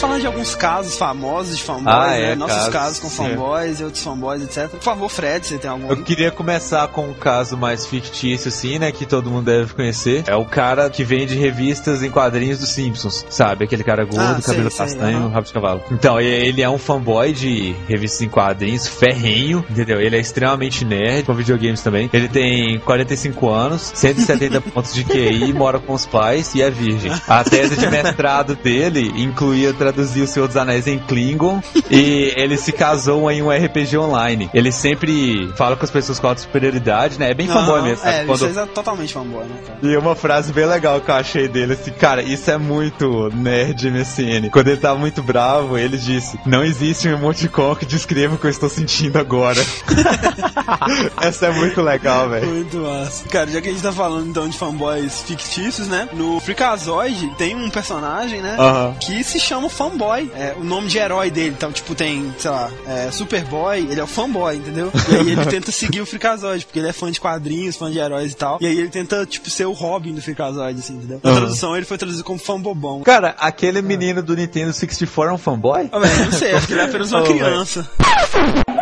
Falar 0.00 0.20
de 0.20 0.26
alguns 0.26 0.54
casos 0.54 0.96
famosos 0.96 1.56
de 1.56 1.62
fanboys, 1.64 1.86
Ah, 1.96 2.06
né? 2.08 2.32
é, 2.32 2.36
Nossos 2.36 2.56
casos, 2.56 2.72
casos 2.72 2.98
com 3.00 3.08
sim. 3.08 3.16
fanboys 3.16 3.80
e 3.80 3.84
outros 3.84 4.02
fanboys, 4.02 4.42
etc. 4.42 4.68
Por 4.68 4.80
favor, 4.82 5.08
Fred, 5.08 5.44
você 5.46 5.58
tem 5.58 5.68
algum? 5.68 5.88
Eu 5.90 5.96
queria 6.02 6.30
começar 6.30 6.86
com 6.88 7.08
um 7.08 7.14
caso 7.14 7.56
mais 7.56 7.84
fictício, 7.84 8.48
assim, 8.48 8.78
né? 8.78 8.92
Que 8.92 9.04
todo 9.04 9.28
mundo 9.28 9.46
deve 9.46 9.74
conhecer. 9.74 10.22
É 10.28 10.36
o 10.36 10.44
cara 10.44 10.88
que 10.88 11.02
vende 11.02 11.36
revistas 11.36 12.02
em 12.02 12.10
quadrinhos 12.10 12.60
dos 12.60 12.68
Simpsons, 12.70 13.26
sabe? 13.28 13.64
Aquele 13.64 13.82
cara 13.82 14.04
gordo, 14.04 14.20
Ah, 14.20 14.40
sei, 14.40 14.54
cabelo 14.54 14.70
sei, 14.70 14.78
castanho, 14.86 15.18
aham. 15.18 15.28
rabo 15.30 15.46
de 15.46 15.52
cavalo. 15.52 15.82
Então, 15.90 16.20
ele 16.20 16.62
é 16.62 16.70
um 16.70 16.78
fanboy 16.78 17.32
de 17.32 17.74
revistas 17.88 18.22
em 18.22 18.28
quadrinhos, 18.28 18.86
ferrenho, 18.86 19.64
entendeu? 19.68 20.00
Ele 20.00 20.16
é 20.16 20.20
extremamente 20.20 20.84
nerd, 20.84 21.24
com 21.26 21.34
videogames 21.34 21.82
também. 21.82 22.08
Ele 22.12 22.28
tem 22.28 22.78
45 22.80 23.48
anos, 23.50 23.90
170 23.94 24.60
pontos 24.60 24.94
de 24.94 25.02
QI, 25.04 25.52
mora 25.52 25.80
com 25.80 25.92
os 25.92 26.06
pais 26.06 26.54
e 26.54 26.62
é 26.62 26.70
virgem. 26.70 27.10
A 27.26 27.42
tese 27.42 27.76
de 27.76 27.86
mestrado 27.88 28.54
dele 28.54 29.12
incluía 29.16 29.72
traduzir 29.92 30.22
o 30.22 30.26
Senhor 30.26 30.46
dos 30.46 30.56
Anéis 30.56 30.86
em 30.86 30.98
Klingon 30.98 31.60
e 31.90 32.32
ele 32.36 32.56
se 32.56 32.72
casou 32.72 33.30
em 33.30 33.42
um 33.42 33.50
RPG 33.50 33.96
online. 33.98 34.50
Ele 34.52 34.70
sempre 34.72 35.50
fala 35.56 35.76
com 35.76 35.84
as 35.84 35.90
pessoas 35.90 36.18
com 36.18 36.26
alta 36.26 36.40
superioridade, 36.42 37.18
né? 37.18 37.30
É 37.30 37.34
bem 37.34 37.46
fanboy 37.46 37.78
Aham, 37.78 37.82
mesmo, 37.82 38.04
sabe? 38.04 38.16
É, 38.16 38.24
Quando- 38.24 38.48
isso 38.48 38.60
é 38.60 38.66
totalmente 38.66 39.12
fanboy, 39.12 39.44
né, 39.44 39.56
cara? 39.66 39.78
E 39.82 39.96
uma 39.96 40.14
frase 40.14 40.52
bem 40.52 40.66
legal 40.66 41.00
que 41.00 41.10
eu 41.10 41.14
achei 41.14 41.48
dele, 41.48 41.72
assim, 41.74 41.90
cara, 41.92 42.22
isso 42.22 42.50
é 42.50 42.58
muito 42.58 43.30
nerd 43.34 43.90
MSN. 43.90 44.50
Quando 44.50 44.68
ele 44.68 44.76
tava 44.78 44.98
muito 44.98 45.22
bravo, 45.22 45.76
ele 45.78 45.96
disse, 45.96 46.38
não 46.46 46.62
existe 46.64 47.08
um 47.08 47.12
emoticon 47.12 47.74
que 47.74 47.86
descreva 47.86 48.34
o 48.34 48.38
que 48.38 48.46
eu 48.46 48.50
estou 48.50 48.68
sentindo 48.68 49.18
agora. 49.18 49.60
Essa 51.20 51.46
é 51.46 51.50
muito 51.52 51.80
legal, 51.82 52.28
velho. 52.28 52.46
Muito 52.46 52.76
massa. 52.78 53.28
Cara, 53.28 53.50
já 53.50 53.60
que 53.60 53.68
a 53.68 53.72
gente 53.72 53.82
tá 53.82 53.92
falando 53.92 54.28
então 54.28 54.48
de 54.48 54.56
fanboys 54.56 55.22
fictícios, 55.22 55.88
né? 55.88 56.08
No 56.12 56.40
Freakazoid 56.40 57.30
tem 57.36 57.54
um 57.56 57.70
personagem, 57.70 58.40
né? 58.40 58.56
Aham. 58.58 58.94
Que 59.00 59.22
se 59.24 59.38
chama 59.40 59.68
Fanboy. 59.78 60.30
É 60.34 60.54
o 60.58 60.64
nome 60.64 60.88
de 60.88 60.98
herói 60.98 61.30
dele. 61.30 61.54
Então, 61.56 61.70
tipo, 61.70 61.94
tem, 61.94 62.34
sei 62.36 62.50
lá, 62.50 62.68
é, 62.86 63.10
Superboy, 63.12 63.78
ele 63.78 64.00
é 64.00 64.02
o 64.02 64.06
fanboy, 64.08 64.56
entendeu? 64.56 64.90
E 65.08 65.14
aí 65.14 65.30
ele 65.32 65.46
tenta 65.46 65.70
seguir 65.70 66.00
o 66.00 66.06
Freakazoid, 66.06 66.66
porque 66.66 66.80
ele 66.80 66.88
é 66.88 66.92
fã 66.92 67.10
de 67.12 67.20
quadrinhos, 67.20 67.76
fã 67.76 67.88
de 67.90 67.98
heróis 67.98 68.32
e 68.32 68.36
tal. 68.36 68.58
E 68.60 68.66
aí 68.66 68.76
ele 68.76 68.88
tenta, 68.88 69.24
tipo, 69.24 69.48
ser 69.48 69.66
o 69.66 69.72
Robin 69.72 70.12
do 70.14 70.20
Freakazoid, 70.20 70.80
assim, 70.80 70.94
entendeu? 70.94 71.20
Na 71.22 71.30
Aham. 71.30 71.40
tradução 71.40 71.76
ele 71.76 71.86
foi 71.86 71.96
traduzido 71.96 72.24
como 72.24 72.38
fanbobão. 72.40 73.02
Cara, 73.02 73.36
aquele 73.38 73.80
menino 73.80 74.20
do 74.22 74.34
Nintendo 74.34 74.72
64 74.72 75.30
é 75.30 75.34
um 75.34 75.38
fanboy? 75.38 75.88
Ah, 75.92 75.98
velho, 76.00 76.24
não 76.24 76.32
sei, 76.32 76.52
acho 76.54 76.66
que 76.66 76.72
ele 76.72 76.80
é 76.80 76.84
apenas 76.84 77.12
uma 77.12 77.22
velho. 77.22 77.34
criança. 77.38 77.88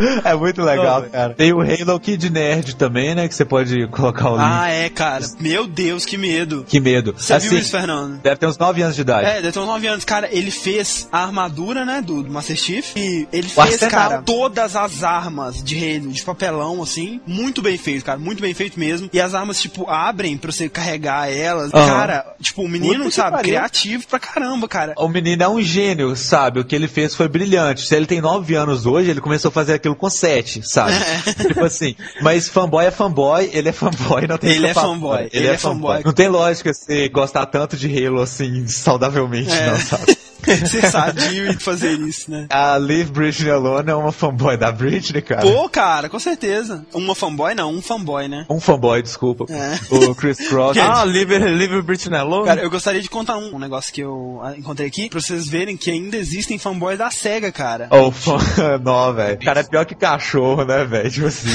É 0.24 0.34
muito 0.34 0.62
legal, 0.62 1.00
velho. 1.00 1.12
cara. 1.12 1.34
Tem 1.34 1.52
o 1.52 1.60
Halo 1.60 1.98
Kid 2.00 2.30
Nerd 2.30 2.76
também, 2.76 3.14
né? 3.14 3.28
Que 3.28 3.34
você 3.34 3.44
pode 3.44 3.86
colocar 3.88 4.30
o 4.30 4.36
link. 4.36 4.44
Ah, 4.44 4.68
é, 4.68 4.88
cara. 4.88 5.24
Meu 5.38 5.66
Deus, 5.66 6.04
que 6.04 6.16
medo. 6.16 6.64
Que 6.68 6.80
medo. 6.80 7.14
Você 7.16 7.34
assim, 7.34 7.48
viu 7.50 7.58
isso, 7.58 7.70
Fernando? 7.70 8.20
deve 8.22 8.36
ter 8.36 8.46
uns 8.46 8.58
9 8.58 8.82
anos 8.82 8.94
de 8.96 9.02
idade. 9.02 9.26
É, 9.26 9.34
deve 9.36 9.52
ter 9.52 9.58
uns 9.58 9.66
9 9.66 9.86
anos. 9.86 10.04
Cara, 10.04 10.28
ele 10.30 10.50
fez 10.50 11.08
a 11.12 11.22
armadura, 11.22 11.84
né, 11.84 12.02
do, 12.02 12.22
do 12.22 12.30
Master 12.30 12.56
Chief. 12.56 12.96
E 12.96 13.26
ele 13.32 13.46
O 13.46 13.50
fez, 13.50 13.82
arsenal. 13.82 13.90
cara, 13.90 14.22
todas 14.22 14.76
as 14.76 15.02
armas 15.02 15.62
de 15.62 15.76
Halo, 15.76 16.08
de 16.12 16.22
papelão, 16.22 16.82
assim. 16.82 17.20
Muito 17.26 17.62
bem 17.62 17.76
feito, 17.76 18.04
cara. 18.04 18.18
Muito 18.18 18.40
bem 18.40 18.54
feito 18.54 18.78
mesmo. 18.78 19.08
E 19.12 19.20
as 19.20 19.34
armas, 19.34 19.60
tipo, 19.60 19.88
abrem 19.88 20.36
pra 20.36 20.52
você 20.52 20.68
carregar 20.68 21.30
elas. 21.30 21.72
Aham. 21.74 21.86
Cara, 21.88 22.26
tipo, 22.40 22.62
o 22.62 22.68
menino, 22.68 23.04
Puta 23.04 23.16
sabe, 23.16 23.38
criativo 23.42 24.06
pra 24.08 24.18
caramba, 24.18 24.68
cara. 24.68 24.94
O 24.96 25.08
menino 25.08 25.42
é 25.42 25.48
um 25.48 25.60
gênio, 25.60 26.14
sabe? 26.16 26.60
O 26.60 26.64
que 26.64 26.74
ele 26.74 26.88
fez 26.88 27.14
foi 27.14 27.28
brilhante. 27.28 27.86
Se 27.86 27.94
ele 27.94 28.06
tem 28.06 28.20
9 28.20 28.54
anos 28.54 28.86
hoje, 28.86 29.10
ele 29.10 29.20
começou 29.20 29.48
a 29.48 29.52
fazer 29.52 29.74
aquilo 29.74 29.89
com 29.94 30.08
7, 30.10 30.62
sabe? 30.64 30.92
tipo 31.48 31.64
assim. 31.64 31.94
Mas 32.20 32.48
fanboy 32.48 32.84
é 32.86 32.90
fanboy, 32.90 33.50
ele 33.52 33.68
é 33.68 33.72
fanboy, 33.72 34.26
não 34.26 34.38
tem 34.38 34.50
Ele 34.52 34.66
é 34.66 34.74
fanboy, 34.74 35.28
Ele, 35.32 35.46
é, 35.46 35.58
fanboy. 35.58 36.02
Não 36.04 36.12
tem 36.12 36.28
lógica 36.28 36.72
você 36.72 37.08
gostar 37.08 37.46
tanto 37.46 37.76
de 37.76 37.86
Halo 38.06 38.22
assim, 38.22 38.66
saudavelmente, 38.66 39.50
É. 39.50 39.70
não, 39.70 39.78
sabe? 39.78 40.16
Ser 40.66 40.90
sadio 40.90 41.50
e 41.50 41.54
fazer 41.54 41.98
isso, 42.00 42.30
né? 42.30 42.46
A 42.50 42.78
Liv 42.78 43.10
Britney 43.10 43.50
Alone 43.50 43.90
é 43.90 43.94
uma 43.94 44.12
fanboy 44.12 44.56
da 44.56 44.70
Britney, 44.72 45.22
cara. 45.22 45.42
Pô, 45.42 45.68
cara, 45.68 46.08
com 46.08 46.18
certeza. 46.18 46.84
Uma 46.92 47.14
fanboy, 47.14 47.54
não, 47.54 47.72
um 47.72 47.82
fanboy, 47.82 48.28
né? 48.28 48.46
Um 48.48 48.60
fanboy, 48.60 49.02
desculpa. 49.02 49.46
É. 49.48 49.78
O 49.94 50.14
Chris 50.14 50.48
Cross. 50.48 50.76
Ah, 50.90 51.04
Live, 51.04 51.38
Live 51.38 51.82
Britney 51.82 52.18
Alone? 52.18 52.46
Cara, 52.46 52.62
eu 52.62 52.70
gostaria 52.70 53.00
de 53.00 53.08
contar 53.08 53.36
um, 53.36 53.54
um 53.54 53.58
negócio 53.58 53.92
que 53.92 54.00
eu 54.00 54.40
encontrei 54.56 54.88
aqui, 54.88 55.08
pra 55.08 55.20
vocês 55.20 55.46
verem 55.46 55.76
que 55.76 55.90
ainda 55.90 56.16
existem 56.16 56.58
fanboys 56.58 56.98
da 56.98 57.10
SEGA, 57.10 57.52
cara. 57.52 57.86
Oh, 57.90 58.10
fã... 58.10 58.38
Não, 58.82 59.12
velho. 59.14 59.36
O 59.36 59.44
cara 59.44 59.60
é 59.60 59.62
pior 59.62 59.84
que 59.84 59.94
cachorro, 59.94 60.64
né, 60.64 60.84
velho? 60.84 61.10
Tipo 61.10 61.26
assim. 61.26 61.50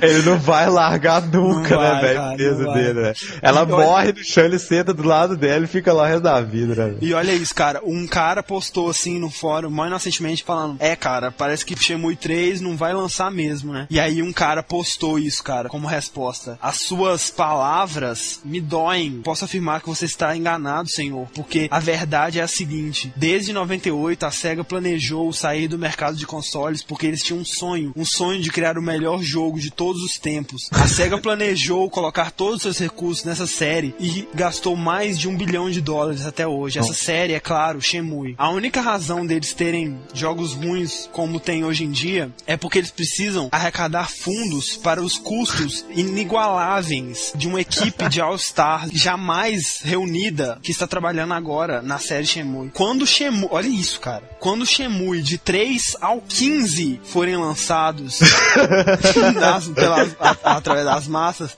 ele 0.00 0.22
não 0.22 0.38
vai 0.38 0.68
largar 0.68 1.22
nunca, 1.22 1.74
Não 1.76 1.82
né, 1.82 2.00
velho? 2.00 2.22
O 2.22 2.36
peso 2.36 2.72
dele, 2.72 2.92
velho. 2.94 3.16
Ela 3.42 3.64
morre 3.66 4.12
no 4.12 4.24
chão, 4.24 4.44
ele 4.44 4.58
senta 4.58 4.94
do 4.94 5.02
lado 5.02 5.36
dela 5.36 5.64
e 5.64 5.68
fica 5.68 5.92
lá 5.92 6.04
o 6.04 6.06
resto 6.06 6.22
da 6.22 6.40
vida, 6.40 6.74
né, 6.74 6.84
velho? 6.90 6.98
E 7.00 7.14
olha 7.14 7.23
isso, 7.32 7.54
cara, 7.54 7.80
um 7.84 8.06
cara 8.06 8.42
postou 8.42 8.90
assim 8.90 9.18
no 9.18 9.30
fórum, 9.30 9.70
mais 9.70 9.88
inocentemente, 9.88 10.44
falando: 10.44 10.76
É, 10.80 10.94
cara, 10.96 11.30
parece 11.30 11.64
que 11.64 11.76
Shenmue 11.76 12.16
3 12.16 12.60
não 12.60 12.76
vai 12.76 12.92
lançar 12.92 13.30
mesmo, 13.30 13.72
né? 13.72 13.86
E 13.90 13.98
aí 13.98 14.22
um 14.22 14.32
cara 14.32 14.62
postou 14.62 15.18
isso, 15.18 15.42
cara, 15.42 15.68
como 15.68 15.86
resposta: 15.86 16.58
As 16.60 16.82
suas 16.82 17.30
palavras 17.30 18.40
me 18.44 18.60
doem. 18.60 19.22
Posso 19.22 19.44
afirmar 19.44 19.80
que 19.80 19.88
você 19.88 20.04
está 20.04 20.36
enganado, 20.36 20.90
senhor, 20.90 21.28
porque 21.34 21.68
a 21.70 21.78
verdade 21.78 22.40
é 22.40 22.42
a 22.42 22.48
seguinte: 22.48 23.12
desde 23.16 23.52
98 23.52 24.26
a 24.26 24.30
SEGA 24.30 24.64
planejou 24.64 25.32
sair 25.32 25.68
do 25.68 25.78
mercado 25.78 26.16
de 26.16 26.26
consoles 26.26 26.82
porque 26.82 27.06
eles 27.06 27.22
tinham 27.22 27.40
um 27.40 27.44
sonho, 27.44 27.92
um 27.96 28.04
sonho 28.04 28.40
de 28.40 28.50
criar 28.50 28.76
o 28.78 28.82
melhor 28.82 29.22
jogo 29.22 29.60
de 29.60 29.70
todos 29.70 30.02
os 30.02 30.18
tempos. 30.18 30.68
A 30.72 30.86
SEGA 30.86 31.18
planejou 31.18 31.88
colocar 31.90 32.30
todos 32.30 32.56
os 32.56 32.62
seus 32.62 32.78
recursos 32.78 33.24
nessa 33.24 33.46
série 33.46 33.94
e 33.98 34.26
gastou 34.34 34.76
mais 34.76 35.18
de 35.18 35.28
um 35.28 35.36
bilhão 35.36 35.70
de 35.70 35.80
dólares 35.80 36.26
até 36.26 36.46
hoje. 36.46 36.78
Essa 36.78 36.92
série, 36.92 37.13
é 37.14 37.40
claro, 37.40 37.80
Shenmue. 37.80 38.34
A 38.38 38.50
única 38.50 38.80
razão 38.80 39.26
deles 39.26 39.52
terem 39.52 39.98
jogos 40.12 40.52
ruins 40.52 41.08
como 41.12 41.38
tem 41.40 41.64
hoje 41.64 41.84
em 41.84 41.90
dia 41.90 42.30
é 42.46 42.56
porque 42.56 42.78
eles 42.78 42.90
precisam 42.90 43.48
arrecadar 43.52 44.10
fundos 44.10 44.76
para 44.76 45.00
os 45.02 45.16
custos 45.18 45.84
inigualáveis 45.90 47.32
de 47.34 47.46
uma 47.48 47.60
equipe 47.60 48.08
de 48.08 48.20
All-Star 48.20 48.88
jamais 48.92 49.80
reunida 49.82 50.58
que 50.62 50.70
está 50.70 50.86
trabalhando 50.86 51.34
agora 51.34 51.80
na 51.82 51.98
série 51.98 52.26
Shenmue. 52.26 52.70
Quando 52.74 53.06
Shenmue, 53.06 53.48
olha 53.50 53.68
isso, 53.68 54.00
cara. 54.00 54.22
Quando 54.40 54.66
Shenmue 54.66 55.22
de 55.22 55.38
3 55.38 55.96
ao 56.00 56.20
15 56.20 57.00
forem 57.04 57.36
lançados 57.36 58.20
nas- 59.34 59.68
pelas- 59.68 60.16
a- 60.20 60.56
através 60.56 60.84
das 60.84 61.06
massas, 61.06 61.56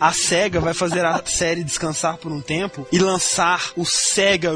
a 0.00 0.12
SEGA 0.12 0.60
vai 0.60 0.74
fazer 0.74 1.04
a 1.04 1.22
série 1.24 1.62
descansar 1.62 2.16
por 2.16 2.32
um 2.32 2.40
tempo 2.40 2.86
e 2.90 2.98
lançar 2.98 3.72
o 3.76 3.84
SEGA 3.84 4.52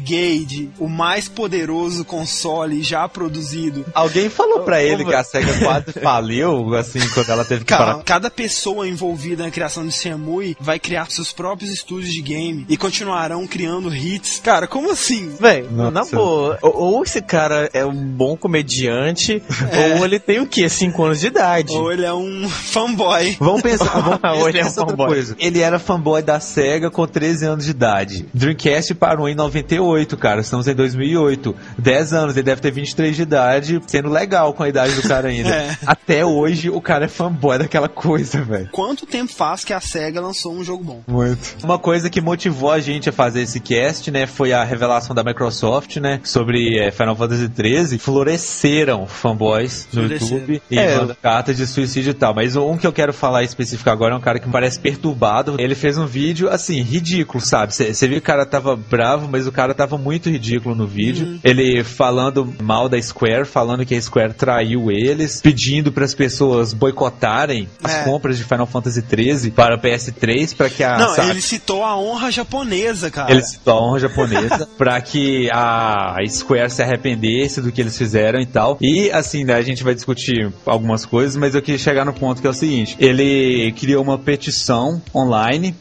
Renegade, 0.00 0.70
o 0.78 0.88
mais 0.88 1.28
poderoso 1.28 2.04
console 2.04 2.82
já 2.82 3.08
produzido. 3.08 3.84
Alguém 3.94 4.28
falou 4.28 4.60
pra 4.60 4.82
ele 4.82 5.04
que 5.04 5.14
a 5.14 5.24
SEGA 5.24 5.58
quase 5.58 5.92
faliu, 6.00 6.74
assim, 6.76 7.00
quando 7.12 7.30
ela 7.30 7.44
teve 7.44 7.64
que 7.64 7.66
Cara, 7.66 7.92
parar. 7.92 8.04
cada 8.04 8.30
pessoa 8.30 8.86
envolvida 8.88 9.44
na 9.44 9.50
criação 9.50 9.86
de 9.86 9.92
Shenmue 9.92 10.56
vai 10.60 10.78
criar 10.78 11.10
seus 11.10 11.32
próprios 11.32 11.72
estúdios 11.72 12.12
de 12.12 12.22
game 12.22 12.64
e 12.68 12.76
continuarão 12.76 13.46
criando 13.46 13.94
hits. 13.94 14.40
Cara, 14.42 14.66
como 14.66 14.90
assim? 14.92 15.30
Véi, 15.40 15.66
na 15.70 16.04
boa, 16.04 16.58
ou, 16.62 17.02
esse 17.02 17.20
cara 17.20 17.68
é 17.72 17.84
um 17.84 17.94
bom 18.06 18.36
comediante, 18.36 19.42
ou 19.98 20.04
ele 20.04 20.18
tem 20.20 20.40
o 20.40 20.46
quê? 20.46 20.68
5 20.68 21.02
anos 21.04 21.20
de 21.20 21.26
idade. 21.26 21.72
Ou 21.72 21.92
ele 21.92 22.04
é 22.04 22.12
um 22.12 22.48
fanboy. 22.48 23.36
Vamos 23.40 23.62
pensar, 23.62 24.00
vamos 24.00 24.20
Ou 24.40 24.48
ele 24.48 24.58
é 24.58 24.62
um 24.62 24.64
pensar 24.66 24.80
outra 24.82 24.96
fanboy. 24.96 25.08
coisa. 25.08 25.36
Ele 25.38 25.60
era 25.60 25.78
fanboy 25.78 26.22
da 26.22 26.38
SEGA 26.38 26.90
com 26.90 27.06
13 27.06 27.44
anos 27.46 27.64
de 27.64 27.70
idade. 27.70 28.26
Dreamcast 28.32 28.94
parou 28.94 29.28
em 29.28 29.34
98, 29.34 29.79
cara. 30.18 30.40
Estamos 30.40 30.66
em 30.68 30.74
2008. 30.74 31.54
10 31.78 32.12
anos, 32.12 32.36
ele 32.36 32.42
deve 32.44 32.60
ter 32.60 32.70
23 32.70 33.16
de 33.16 33.22
idade, 33.22 33.80
sendo 33.86 34.08
legal 34.10 34.52
com 34.52 34.62
a 34.62 34.68
idade 34.68 34.94
do 34.94 35.02
cara 35.06 35.28
ainda. 35.28 35.50
É. 35.60 35.76
Até 35.84 36.24
hoje, 36.24 36.70
o 36.70 36.80
cara 36.80 37.06
é 37.06 37.08
fanboy 37.08 37.58
daquela 37.58 37.88
coisa, 37.88 38.40
velho. 38.42 38.68
Quanto 38.70 39.04
tempo 39.04 39.32
faz 39.32 39.64
que 39.64 39.72
a 39.72 39.80
SEGA 39.80 40.20
lançou 40.20 40.52
um 40.54 40.62
jogo 40.62 40.84
bom? 40.84 41.00
Muito. 41.06 41.56
Uma 41.64 41.78
coisa 41.78 42.08
que 42.08 42.20
motivou 42.20 42.70
a 42.70 42.78
gente 42.78 43.08
a 43.08 43.12
fazer 43.12 43.42
esse 43.42 43.58
cast, 43.60 44.10
né, 44.10 44.26
foi 44.26 44.52
a 44.52 44.62
revelação 44.62 45.14
da 45.14 45.24
Microsoft, 45.24 45.96
né, 45.96 46.20
sobre 46.22 46.78
eh, 46.78 46.90
Final 46.92 47.16
Fantasy 47.16 47.50
XIII. 47.54 47.98
Floresceram 47.98 49.06
fanboys 49.06 49.86
no 49.92 50.02
Floresceram. 50.02 50.38
YouTube 50.38 50.62
e 50.70 50.78
É. 50.78 51.16
cartas 51.20 51.56
de 51.56 51.66
suicídio 51.66 52.10
e 52.10 52.14
tal. 52.14 52.34
Mas 52.34 52.54
um 52.56 52.76
que 52.76 52.86
eu 52.86 52.92
quero 52.92 53.12
falar 53.12 53.42
específico 53.42 53.90
agora 53.90 54.14
é 54.14 54.16
um 54.16 54.20
cara 54.20 54.38
que 54.38 54.46
me 54.46 54.52
parece 54.52 54.78
perturbado. 54.78 55.56
Ele 55.58 55.74
fez 55.74 55.98
um 55.98 56.06
vídeo, 56.06 56.48
assim, 56.48 56.80
ridículo, 56.80 57.44
sabe? 57.44 57.74
Você 57.74 57.92
viu 58.06 58.16
que 58.16 58.18
o 58.18 58.22
cara 58.22 58.46
tava 58.46 58.76
bravo, 58.76 59.28
mas 59.30 59.46
o 59.46 59.52
cara 59.52 59.59
tava 59.74 59.96
muito 59.98 60.28
ridículo 60.30 60.74
no 60.74 60.86
vídeo. 60.86 61.38
Ele 61.44 61.82
falando 61.84 62.52
mal 62.62 62.88
da 62.88 63.00
Square, 63.00 63.44
falando 63.44 63.84
que 63.84 63.94
a 63.94 64.00
Square 64.00 64.34
traiu 64.34 64.90
eles, 64.90 65.40
pedindo 65.40 65.92
para 65.92 66.04
as 66.04 66.14
pessoas 66.14 66.72
boicotarem 66.72 67.68
as 67.82 67.94
É. 67.94 68.04
compras 68.04 68.38
de 68.38 68.44
Final 68.44 68.66
Fantasy 68.66 69.02
XIII 69.08 69.50
para 69.50 69.78
PS3 69.78 70.54
para 70.56 70.68
que 70.70 70.82
a 70.82 70.98
Não, 70.98 71.14
sabe? 71.14 71.30
ele 71.30 71.40
citou 71.40 71.84
a 71.84 71.96
honra 71.98 72.30
japonesa, 72.30 73.10
cara. 73.10 73.30
Ele 73.32 73.42
citou 73.42 73.74
a 73.74 73.82
honra 73.82 73.98
japonesa 74.00 74.68
pra 74.78 75.00
que 75.00 75.48
a 75.52 76.16
Square 76.28 76.70
se 76.70 76.82
arrependesse 76.82 77.60
do 77.60 77.70
que 77.72 77.80
eles 77.80 77.96
fizeram 77.96 78.40
e 78.40 78.46
tal. 78.46 78.78
E 78.80 79.10
assim, 79.10 79.44
né, 79.44 79.54
a 79.54 79.62
gente 79.62 79.82
vai 79.82 79.94
discutir 79.94 80.52
algumas 80.66 81.04
coisas, 81.04 81.36
mas 81.36 81.54
eu 81.54 81.62
queria 81.62 81.78
chegar 81.78 82.04
no 82.04 82.12
ponto 82.12 82.40
que 82.40 82.46
é 82.46 82.50
o 82.50 82.54
seguinte: 82.54 82.96
ele 82.98 83.72
criou 83.78 84.02
uma 84.02 84.18
petição 84.18 85.00
online 85.14 85.74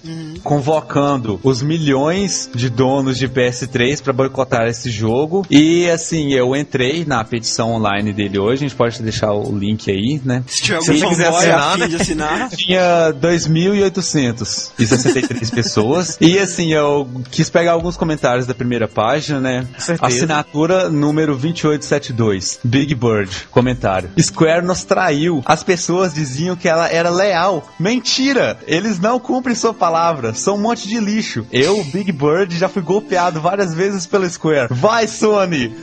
convocando 0.44 1.40
os 1.44 1.62
milhões 1.62 2.50
de 2.54 2.70
donos 2.70 3.18
de 3.18 3.28
PS3 3.30 3.69
pra 4.04 4.14
boicotar 4.14 4.68
esse 4.68 4.90
jogo. 4.90 5.46
E 5.50 5.90
assim, 5.90 6.34
eu 6.34 6.56
entrei 6.56 7.06
na 7.06 7.24
petição 7.24 7.72
online 7.72 8.12
dele 8.14 8.40
hoje, 8.40 8.66
a 8.66 8.68
gente 8.68 8.76
pode 8.76 9.02
deixar 9.02 9.32
o 9.34 9.58
link 9.58 9.90
aí, 9.90 10.22
né? 10.24 10.44
Se 10.48 10.62
tiver 10.64 10.82
Se 10.82 10.98
você 10.98 11.08
quiser 11.08 11.30
assinar, 11.30 11.78
né? 11.78 11.86
assinar, 11.86 12.50
Tinha 12.56 13.14
2.863 13.14 15.54
pessoas. 15.54 16.18
E 16.20 16.38
assim, 16.38 16.74
eu 16.74 17.08
quis 17.32 17.50
pegar 17.50 17.72
alguns 17.74 17.96
comentários 17.98 18.46
da 18.46 18.54
primeira 18.54 18.88
página, 18.88 19.40
né? 19.40 19.68
Assinatura 20.02 20.90
número 20.90 21.38
2872. 21.38 22.60
Big 22.64 22.94
Bird. 22.96 23.48
Comentário. 23.52 24.10
Square 24.20 24.66
nos 24.66 24.84
traiu. 24.84 25.42
As 25.46 25.64
pessoas 25.64 26.14
diziam 26.14 26.56
que 26.56 26.68
ela 26.68 26.90
era 26.90 27.10
leal. 27.10 27.68
Mentira! 27.80 28.58
Eles 28.68 29.00
não 29.00 29.20
cumprem 29.20 29.56
sua 29.56 29.74
palavra. 29.74 30.34
São 30.34 30.56
um 30.56 30.62
monte 30.62 30.88
de 30.88 31.00
lixo. 31.00 31.46
Eu, 31.52 31.84
Big 31.86 32.12
Bird, 32.12 32.58
já 32.58 32.70
fui 32.70 32.82
golpeado 32.82 33.42
várias 33.42 33.59
vezes 33.74 34.06
pela 34.06 34.30
Square. 34.30 34.68
Vai, 34.72 35.08
Sony! 35.08 35.76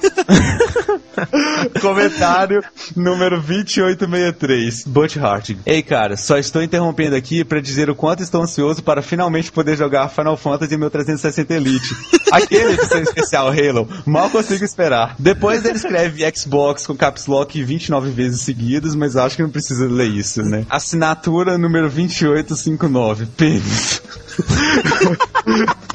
Comentário 1.80 2.62
número 2.96 3.36
2863, 3.40 4.84
Butch 4.86 5.16
Hart. 5.16 5.50
Ei, 5.66 5.82
cara, 5.82 6.16
só 6.16 6.38
estou 6.38 6.62
interrompendo 6.62 7.14
aqui 7.16 7.44
para 7.44 7.60
dizer 7.60 7.90
o 7.90 7.94
quanto 7.94 8.22
estou 8.22 8.42
ansioso 8.42 8.82
para 8.82 9.02
finalmente 9.02 9.52
poder 9.52 9.76
jogar 9.76 10.08
Final 10.08 10.36
Fantasy 10.36 10.76
1360 10.76 11.54
Elite. 11.54 11.94
Aquele 12.32 12.74
edição 12.74 13.02
especial 13.02 13.48
Halo. 13.48 13.88
Mal 14.06 14.30
consigo 14.30 14.64
esperar. 14.64 15.16
Depois 15.18 15.64
ele 15.64 15.76
escreve 15.76 16.24
Xbox 16.34 16.86
com 16.86 16.96
caps 16.96 17.26
lock 17.26 17.62
29 17.62 18.10
vezes 18.10 18.42
seguidas, 18.42 18.94
mas 18.94 19.16
acho 19.16 19.36
que 19.36 19.42
não 19.42 19.50
precisa 19.50 19.86
ler 19.86 20.08
isso, 20.08 20.42
né? 20.42 20.64
Assinatura 20.70 21.58
número 21.58 21.90
2859, 21.90 23.26
pênis. 23.36 24.00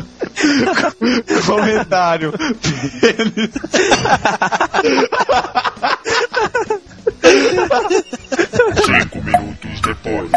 Comentário. 1.45 2.33
Pênis. 3.01 3.51
Cinco 8.85 9.23
minutos 9.23 9.81
depois. 9.81 10.31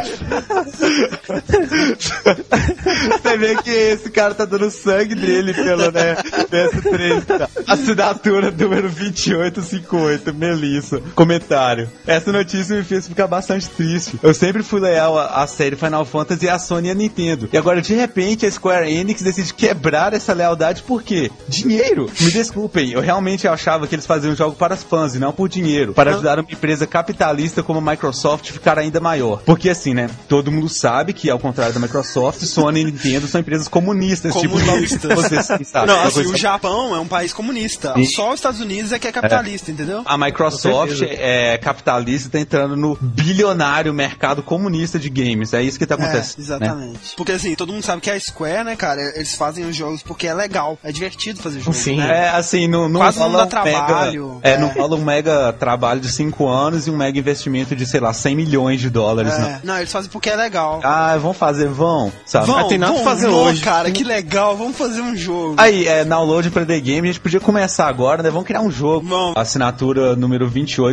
Você 3.10 3.36
vê 3.36 3.56
que 3.62 3.70
esse 3.70 4.10
cara 4.10 4.34
tá 4.34 4.44
dando 4.44 4.70
sangue 4.70 5.14
dele 5.14 5.52
pelo, 5.54 5.90
né, 5.90 6.16
PS3. 6.16 7.24
Tá? 7.24 7.48
Assinatura 7.66 8.50
número 8.50 8.88
2858, 8.88 10.34
Melissa. 10.34 11.00
Comentário. 11.14 11.90
Essa 12.06 12.32
notícia 12.32 12.76
me 12.76 12.84
fez 12.84 13.08
ficar 13.08 13.26
bastante 13.26 13.68
triste. 13.68 14.18
Eu 14.22 14.34
sempre 14.34 14.62
fui 14.62 14.80
leal 14.80 15.18
à, 15.18 15.46
série 15.46 15.76
Final 15.76 16.04
Fantasy 16.04 16.48
à 16.48 16.58
Sony 16.58 16.88
e 16.88 16.90
à 16.90 16.94
Nintendo. 16.94 17.48
E 17.52 17.56
agora, 17.56 17.80
de 17.80 17.94
repente, 17.94 18.46
a 18.46 18.50
Square 18.50 18.90
Enix 18.90 19.22
decide 19.22 19.54
quebrar 19.54 19.87
essa 19.94 20.32
lealdade 20.32 20.82
por 20.82 21.02
quê? 21.02 21.30
Dinheiro. 21.48 22.10
Me 22.20 22.30
desculpem, 22.30 22.90
eu 22.92 23.00
realmente 23.00 23.46
achava 23.48 23.86
que 23.86 23.94
eles 23.94 24.06
faziam 24.06 24.32
o 24.32 24.36
jogo 24.36 24.54
para 24.56 24.74
os 24.74 24.82
fãs 24.82 25.14
e 25.14 25.18
não 25.18 25.32
por 25.32 25.48
dinheiro. 25.48 25.92
Para 25.94 26.10
ajudar 26.12 26.38
uma 26.38 26.50
empresa 26.50 26.86
capitalista 26.86 27.62
como 27.62 27.78
a 27.78 27.90
Microsoft 27.92 28.50
ficar 28.50 28.78
ainda 28.78 29.00
maior. 29.00 29.42
Porque 29.44 29.70
assim, 29.70 29.94
né, 29.94 30.08
todo 30.28 30.50
mundo 30.52 30.68
sabe 30.68 31.12
que, 31.12 31.30
ao 31.30 31.38
contrário 31.38 31.74
da 31.74 31.80
Microsoft, 31.80 32.40
Sony 32.42 32.80
e 32.80 32.84
Nintendo 32.84 33.26
são 33.26 33.40
empresas 33.40 33.68
comunistas. 33.68 34.32
Comunistas. 34.32 35.00
Tipo, 35.00 35.14
vocês 35.16 35.46
sabem. 35.68 35.86
não, 35.94 36.02
assim, 36.02 36.14
coisa- 36.14 36.34
o 36.34 36.36
Japão 36.36 36.94
é 36.94 37.00
um 37.00 37.08
país 37.08 37.32
comunista. 37.32 37.94
Sim. 37.94 38.04
Só 38.06 38.28
os 38.30 38.36
Estados 38.36 38.60
Unidos 38.60 38.92
é 38.92 38.98
que 38.98 39.06
é 39.08 39.12
capitalista, 39.12 39.70
entendeu? 39.70 40.02
A 40.04 40.16
Microsoft 40.18 41.00
é 41.02 41.58
capitalista 41.58 42.28
e 42.28 42.30
tá 42.30 42.38
entrando 42.40 42.76
no 42.76 42.96
bilionário 43.00 43.92
mercado 43.92 44.42
comunista 44.42 44.98
de 44.98 45.08
games. 45.08 45.52
É 45.52 45.62
isso 45.62 45.78
que 45.78 45.86
tá 45.86 45.94
É, 45.94 45.98
acontecendo. 45.98 46.38
né? 46.38 46.44
exatamente. 46.44 47.14
Porque 47.16 47.32
assim, 47.32 47.54
todo 47.54 47.72
mundo 47.72 47.82
sabe 47.84 48.00
que 48.02 48.10
a 48.10 48.18
Square, 48.18 48.64
né, 48.64 48.76
cara, 48.76 49.00
eles 49.14 49.34
fazem 49.34 49.64
os 49.64 49.76
jogos 49.78 50.02
porque 50.02 50.26
é 50.26 50.34
legal, 50.34 50.78
é 50.82 50.90
divertido 50.92 51.40
fazer 51.40 51.60
jogo. 51.60 51.72
Sim. 51.76 51.96
né? 51.96 52.26
É, 52.26 52.28
assim, 52.30 52.66
não, 52.68 52.88
não 52.88 53.00
Quase 53.00 53.18
não 53.18 53.30
rola 53.30 53.46
dá 53.46 53.60
um 53.60 53.64
mega- 53.64 53.76
trabalho. 53.86 54.40
é, 54.42 54.50
É. 54.52 54.58
não 54.58 54.68
rola 54.68 54.96
um 54.96 55.04
mega 55.04 55.52
trabalho 55.52 56.00
de 56.00 56.08
5 56.10 56.46
anos 56.46 56.86
e 56.86 56.90
um 56.90 56.96
mega 56.96 57.18
investimento 57.18 57.74
de, 57.76 57.86
sei 57.86 58.00
lá, 58.00 58.12
100 58.12 58.34
milhões 58.36 58.80
de 58.80 58.90
dólares, 58.90 59.32
É. 59.34 59.38
não. 59.38 59.58
Não, 59.64 59.78
eles 59.78 59.92
fazem 59.92 60.10
porque 60.10 60.28
é 60.30 60.36
legal. 60.36 60.80
Ah, 60.82 61.16
vão 61.18 61.32
fazer, 61.32 61.68
vão, 61.68 62.12
sabe? 62.26 62.46
Vão, 62.46 62.68
tem 62.68 62.78
nada 62.78 62.92
vão, 62.92 63.02
pra 63.02 63.12
fazer 63.12 63.28
vão, 63.28 63.44
hoje. 63.44 63.60
cara, 63.62 63.90
que 63.90 64.02
legal, 64.04 64.56
vamos 64.56 64.76
fazer 64.76 65.00
um 65.00 65.16
jogo. 65.16 65.54
Aí, 65.58 65.86
é, 65.86 66.04
download 66.04 66.50
pra 66.50 66.64
The 66.64 66.80
Game, 66.80 67.08
a 67.08 67.12
gente 67.12 67.20
podia 67.20 67.40
começar 67.40 67.86
agora, 67.86 68.22
né? 68.22 68.30
Vamos 68.30 68.46
criar 68.46 68.60
um 68.60 68.70
jogo. 68.70 69.06
Assinatura 69.36 70.16
número 70.16 70.48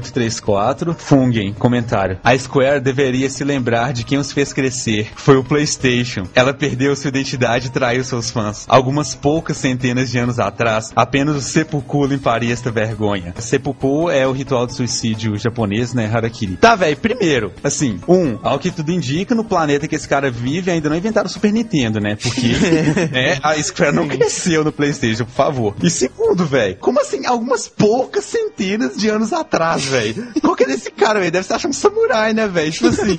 2834, 0.09 0.95
Fungen, 0.97 1.53
comentário. 1.53 2.19
A 2.23 2.38
Square 2.38 2.79
deveria 2.79 3.29
se 3.29 3.43
lembrar 3.43 3.93
de 3.93 4.03
quem 4.03 4.17
os 4.17 4.31
fez 4.31 4.53
crescer. 4.53 5.11
Foi 5.15 5.38
o 5.38 5.43
PlayStation. 5.43 6.23
Ela 6.36 6.53
perdeu 6.53 6.95
sua 6.95 7.09
identidade 7.09 7.67
e 7.67 7.69
traiu 7.69 8.03
seus 8.03 8.29
fãs. 8.29 8.65
Algumas 8.76 9.15
poucas 9.15 9.55
centenas 9.55 10.11
de 10.11 10.17
anos 10.17 10.38
atrás, 10.38 10.91
apenas 10.93 11.38
o 11.38 11.41
seppuku 11.41 12.05
limparia 12.07 12.51
esta 12.51 12.69
vergonha. 12.69 13.34
Seppuku 13.39 14.11
é 14.11 14.28
o 14.28 14.34
ritual 14.34 14.67
de 14.67 14.73
suicídio 14.73 15.38
japonês, 15.38 15.93
né? 15.93 16.11
Harakiri. 16.13 16.57
Tá, 16.57 16.76
velho, 16.76 16.97
primeiro, 16.97 17.53
assim, 17.63 18.01
um, 18.05 18.38
ao 18.43 18.59
que 18.59 18.69
tudo 18.69 18.91
indica, 18.91 19.34
no 19.34 19.45
planeta 19.45 19.88
que 19.88 19.95
esse 19.95 20.09
cara 20.09 20.30
vive, 20.30 20.71
ainda 20.71 20.89
não 20.89 20.97
inventaram 20.97 21.26
o 21.26 21.30
Super 21.30 21.53
Nintendo, 21.53 22.01
né? 22.01 22.17
Porque 22.17 22.47
né, 23.13 23.39
a 23.41 23.55
Square 23.63 23.95
não 23.95 24.09
cresceu 24.09 24.61
no 24.61 24.73
PlayStation, 24.73 25.23
por 25.23 25.32
favor. 25.32 25.76
E 25.82 25.89
segundo, 25.89 26.45
velho, 26.45 26.76
como 26.76 26.99
assim, 26.99 27.26
algumas 27.26 27.69
poucas 27.69 28.26
centenas 28.26 28.97
de 28.97 29.07
anos 29.07 29.32
atrás, 29.32 29.86
velho? 29.86 30.28
Qual 30.41 30.53
que 30.53 30.65
é 30.65 30.67
desse 30.67 30.91
cara, 30.91 31.19
velho? 31.19 31.32
Deve 31.32 31.45
estar 31.45 31.55
achando 31.55 31.71
um 31.71 31.73
samurai, 31.73 32.34
né, 32.34 32.45
velho? 32.45 32.73
Tipo 32.73 32.88
assim, 32.88 33.17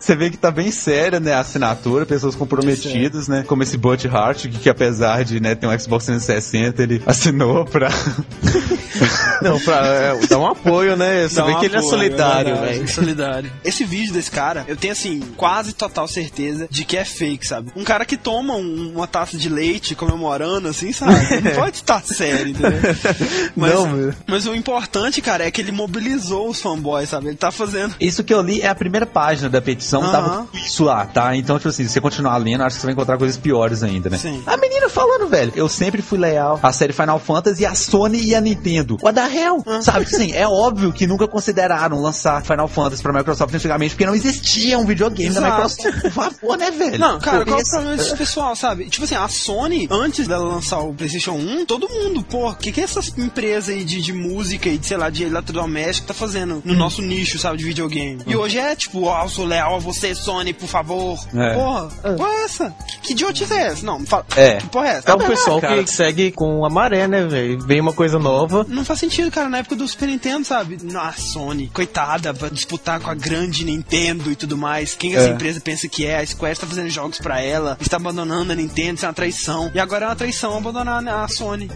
você 0.00 0.16
vê 0.16 0.30
que 0.30 0.36
tá 0.36 0.50
bem 0.50 0.72
séria, 0.72 1.20
né, 1.20 1.32
a 1.32 1.38
assinatura, 1.38 2.04
pessoas 2.04 2.34
comprometidas, 2.34 3.28
né? 3.28 3.44
Como 3.46 3.62
esse 3.62 3.76
Butch 3.76 4.06
Hart, 4.06 4.48
que, 4.48 4.58
que 4.58 4.68
apesar 4.68 4.95
de 5.24 5.40
né, 5.40 5.54
ter 5.54 5.66
um 5.66 5.78
Xbox 5.78 6.06
360, 6.06 6.82
ele 6.82 7.02
assinou 7.06 7.64
pra. 7.64 7.88
Não, 9.42 9.60
pra 9.60 9.86
é, 9.86 10.26
dar 10.26 10.38
um 10.38 10.46
apoio, 10.46 10.96
né? 10.96 11.26
Vê 11.28 11.42
um 11.42 11.58
que 11.60 11.66
ele 11.66 11.74
é 11.74 11.78
apoio, 11.78 11.90
solidário, 11.90 12.54
verdade, 12.54 12.74
velho. 12.78 12.88
Solidário. 12.88 13.52
Esse 13.64 13.84
vídeo 13.84 14.12
desse 14.14 14.30
cara 14.30 14.64
eu 14.66 14.76
tenho 14.76 14.92
assim, 14.92 15.20
quase 15.36 15.74
total 15.74 16.08
certeza 16.08 16.66
de 16.70 16.84
que 16.84 16.96
é 16.96 17.04
fake, 17.04 17.46
sabe? 17.46 17.70
Um 17.76 17.84
cara 17.84 18.04
que 18.06 18.16
toma 18.16 18.54
um- 18.54 18.92
uma 18.94 19.06
taça 19.06 19.36
de 19.36 19.48
leite 19.48 19.94
comemorando, 19.94 20.68
assim, 20.68 20.92
sabe? 20.92 21.12
Não 21.44 21.52
pode 21.52 21.76
estar 21.76 22.02
sério, 22.02 22.48
entendeu? 22.48 22.80
Mas, 23.54 23.74
Não, 23.74 23.86
meu. 23.86 24.14
mas 24.26 24.46
o 24.46 24.54
importante, 24.54 25.20
cara, 25.20 25.44
é 25.46 25.50
que 25.50 25.60
ele 25.60 25.72
mobilizou 25.72 26.48
os 26.48 26.60
fanboys, 26.60 27.08
sabe? 27.08 27.28
Ele 27.28 27.36
tá 27.36 27.50
fazendo. 27.50 27.94
Isso 28.00 28.22
que 28.24 28.32
eu 28.32 28.40
li 28.42 28.60
é 28.60 28.68
a 28.68 28.74
primeira 28.74 29.06
página 29.06 29.48
da 29.48 29.60
petição, 29.60 30.02
Aham. 30.02 30.12
tava 30.12 30.28
tudo 30.50 30.58
isso 30.58 30.84
lá, 30.84 31.04
tá? 31.06 31.34
Então, 31.36 31.56
tipo 31.58 31.68
assim, 31.68 31.84
se 31.84 31.90
você 31.90 32.00
continuar 32.00 32.36
lendo, 32.38 32.62
acho 32.62 32.76
que 32.76 32.80
você 32.80 32.86
vai 32.86 32.92
encontrar 32.94 33.16
coisas 33.18 33.36
piores 33.36 33.82
ainda, 33.82 34.08
né? 34.10 34.18
Sim. 34.18 34.42
A 34.46 34.56
menina 34.56 34.85
falando, 34.90 35.28
velho, 35.28 35.52
eu 35.54 35.68
sempre 35.68 36.02
fui 36.02 36.18
leal 36.18 36.58
à 36.62 36.72
série 36.72 36.92
Final 36.92 37.18
Fantasy, 37.18 37.64
a 37.66 37.74
Sony 37.74 38.20
e 38.22 38.34
a 38.34 38.40
Nintendo. 38.40 38.96
What 39.02 39.14
the 39.18 39.26
hell? 39.38 39.62
Sabe, 39.82 40.04
tipo 40.04 40.16
assim, 40.16 40.32
é 40.32 40.46
óbvio 40.46 40.92
que 40.92 41.06
nunca 41.06 41.26
consideraram 41.28 42.00
lançar 42.00 42.42
Final 42.44 42.68
Fantasy 42.68 43.02
pra 43.02 43.12
Microsoft 43.12 43.54
antigamente, 43.54 43.94
porque 43.94 44.06
não 44.06 44.14
existia 44.14 44.78
um 44.78 44.84
videogame 44.86 45.34
da 45.34 45.40
Exato. 45.40 45.54
Microsoft. 45.62 46.00
Por 46.02 46.10
favor, 46.10 46.56
né, 46.58 46.70
velho? 46.70 46.98
Não, 46.98 47.18
cara, 47.18 47.38
Pô, 47.38 47.44
qual 47.46 47.58
é 47.58 47.60
o 47.60 47.62
esse- 47.62 47.70
problema 47.70 47.96
desse 47.96 48.16
pessoal, 48.16 48.56
sabe? 48.56 48.88
Tipo 48.88 49.04
assim, 49.04 49.14
a 49.14 49.28
Sony, 49.28 49.88
antes 49.90 50.26
dela 50.26 50.44
lançar 50.44 50.80
o 50.80 50.92
PlayStation 50.94 51.32
1, 51.32 51.66
todo 51.66 51.88
mundo, 51.88 52.22
pô, 52.22 52.50
o 52.50 52.54
que, 52.54 52.72
que 52.72 52.80
essas 52.80 53.16
empresas 53.18 53.68
aí 53.74 53.84
de, 53.84 54.00
de 54.00 54.12
música 54.12 54.68
e 54.68 54.78
de, 54.78 54.86
sei 54.86 54.96
lá, 54.96 55.10
de 55.10 55.24
eletrodoméstico 55.24 56.08
tá 56.08 56.14
fazendo 56.14 56.62
no 56.64 56.74
nosso 56.74 57.02
nicho, 57.02 57.38
sabe, 57.38 57.58
de 57.58 57.64
videogame? 57.64 58.22
E 58.26 58.36
hoje 58.36 58.58
é 58.58 58.74
tipo, 58.74 59.04
ó, 59.04 59.24
eu 59.24 59.28
sou 59.28 59.44
leal 59.44 59.76
a 59.76 59.78
você, 59.78 60.14
Sony, 60.14 60.52
por 60.52 60.68
favor. 60.68 61.18
É. 61.34 61.54
Porra, 61.54 61.88
porra 62.16 62.30
é 62.30 62.44
essa? 62.44 62.74
Que, 62.86 62.98
que 63.00 63.12
idiotice 63.12 63.52
é 63.52 63.66
essa? 63.68 63.84
Não, 63.86 63.98
me 64.00 64.06
fala. 64.06 64.26
É. 64.36 64.58
Porra 64.76 64.88
é 64.88 64.90
essa? 64.96 65.10
É 65.10 65.14
o 65.14 65.18
pessoal 65.18 65.58
cara. 65.58 65.82
que 65.82 65.90
segue 65.90 66.30
com 66.32 66.62
a 66.62 66.68
maré, 66.68 67.08
né, 67.08 67.24
velho? 67.24 67.58
Vem 67.60 67.80
uma 67.80 67.94
coisa 67.94 68.18
nova. 68.18 68.66
Não 68.68 68.84
faz 68.84 69.00
sentido, 69.00 69.30
cara, 69.30 69.48
na 69.48 69.56
época 69.58 69.74
do 69.74 69.88
Super 69.88 70.06
Nintendo, 70.08 70.44
sabe? 70.44 70.76
A 70.94 71.12
Sony, 71.12 71.70
coitada, 71.72 72.30
vai 72.34 72.50
disputar 72.50 73.00
com 73.00 73.08
a 73.10 73.14
grande 73.14 73.64
Nintendo 73.64 74.30
e 74.30 74.36
tudo 74.36 74.54
mais. 74.54 74.94
Quem 74.94 75.12
que 75.12 75.16
essa 75.16 75.28
É. 75.28 75.32
empresa 75.32 75.60
pensa 75.60 75.88
que 75.88 76.04
é? 76.04 76.18
A 76.18 76.26
Square 76.26 76.52
está 76.52 76.66
fazendo 76.66 76.90
jogos 76.90 77.18
pra 77.18 77.40
ela, 77.40 77.78
está 77.80 77.96
abandonando 77.96 78.52
a 78.52 78.54
Nintendo, 78.54 78.96
isso 78.96 79.06
é 79.06 79.08
uma 79.08 79.14
traição. 79.14 79.70
E 79.74 79.80
agora 79.80 80.04
é 80.04 80.08
uma 80.08 80.16
traição 80.16 80.58
abandonar 80.58 81.02
a 81.08 81.26
Sony. 81.28 81.70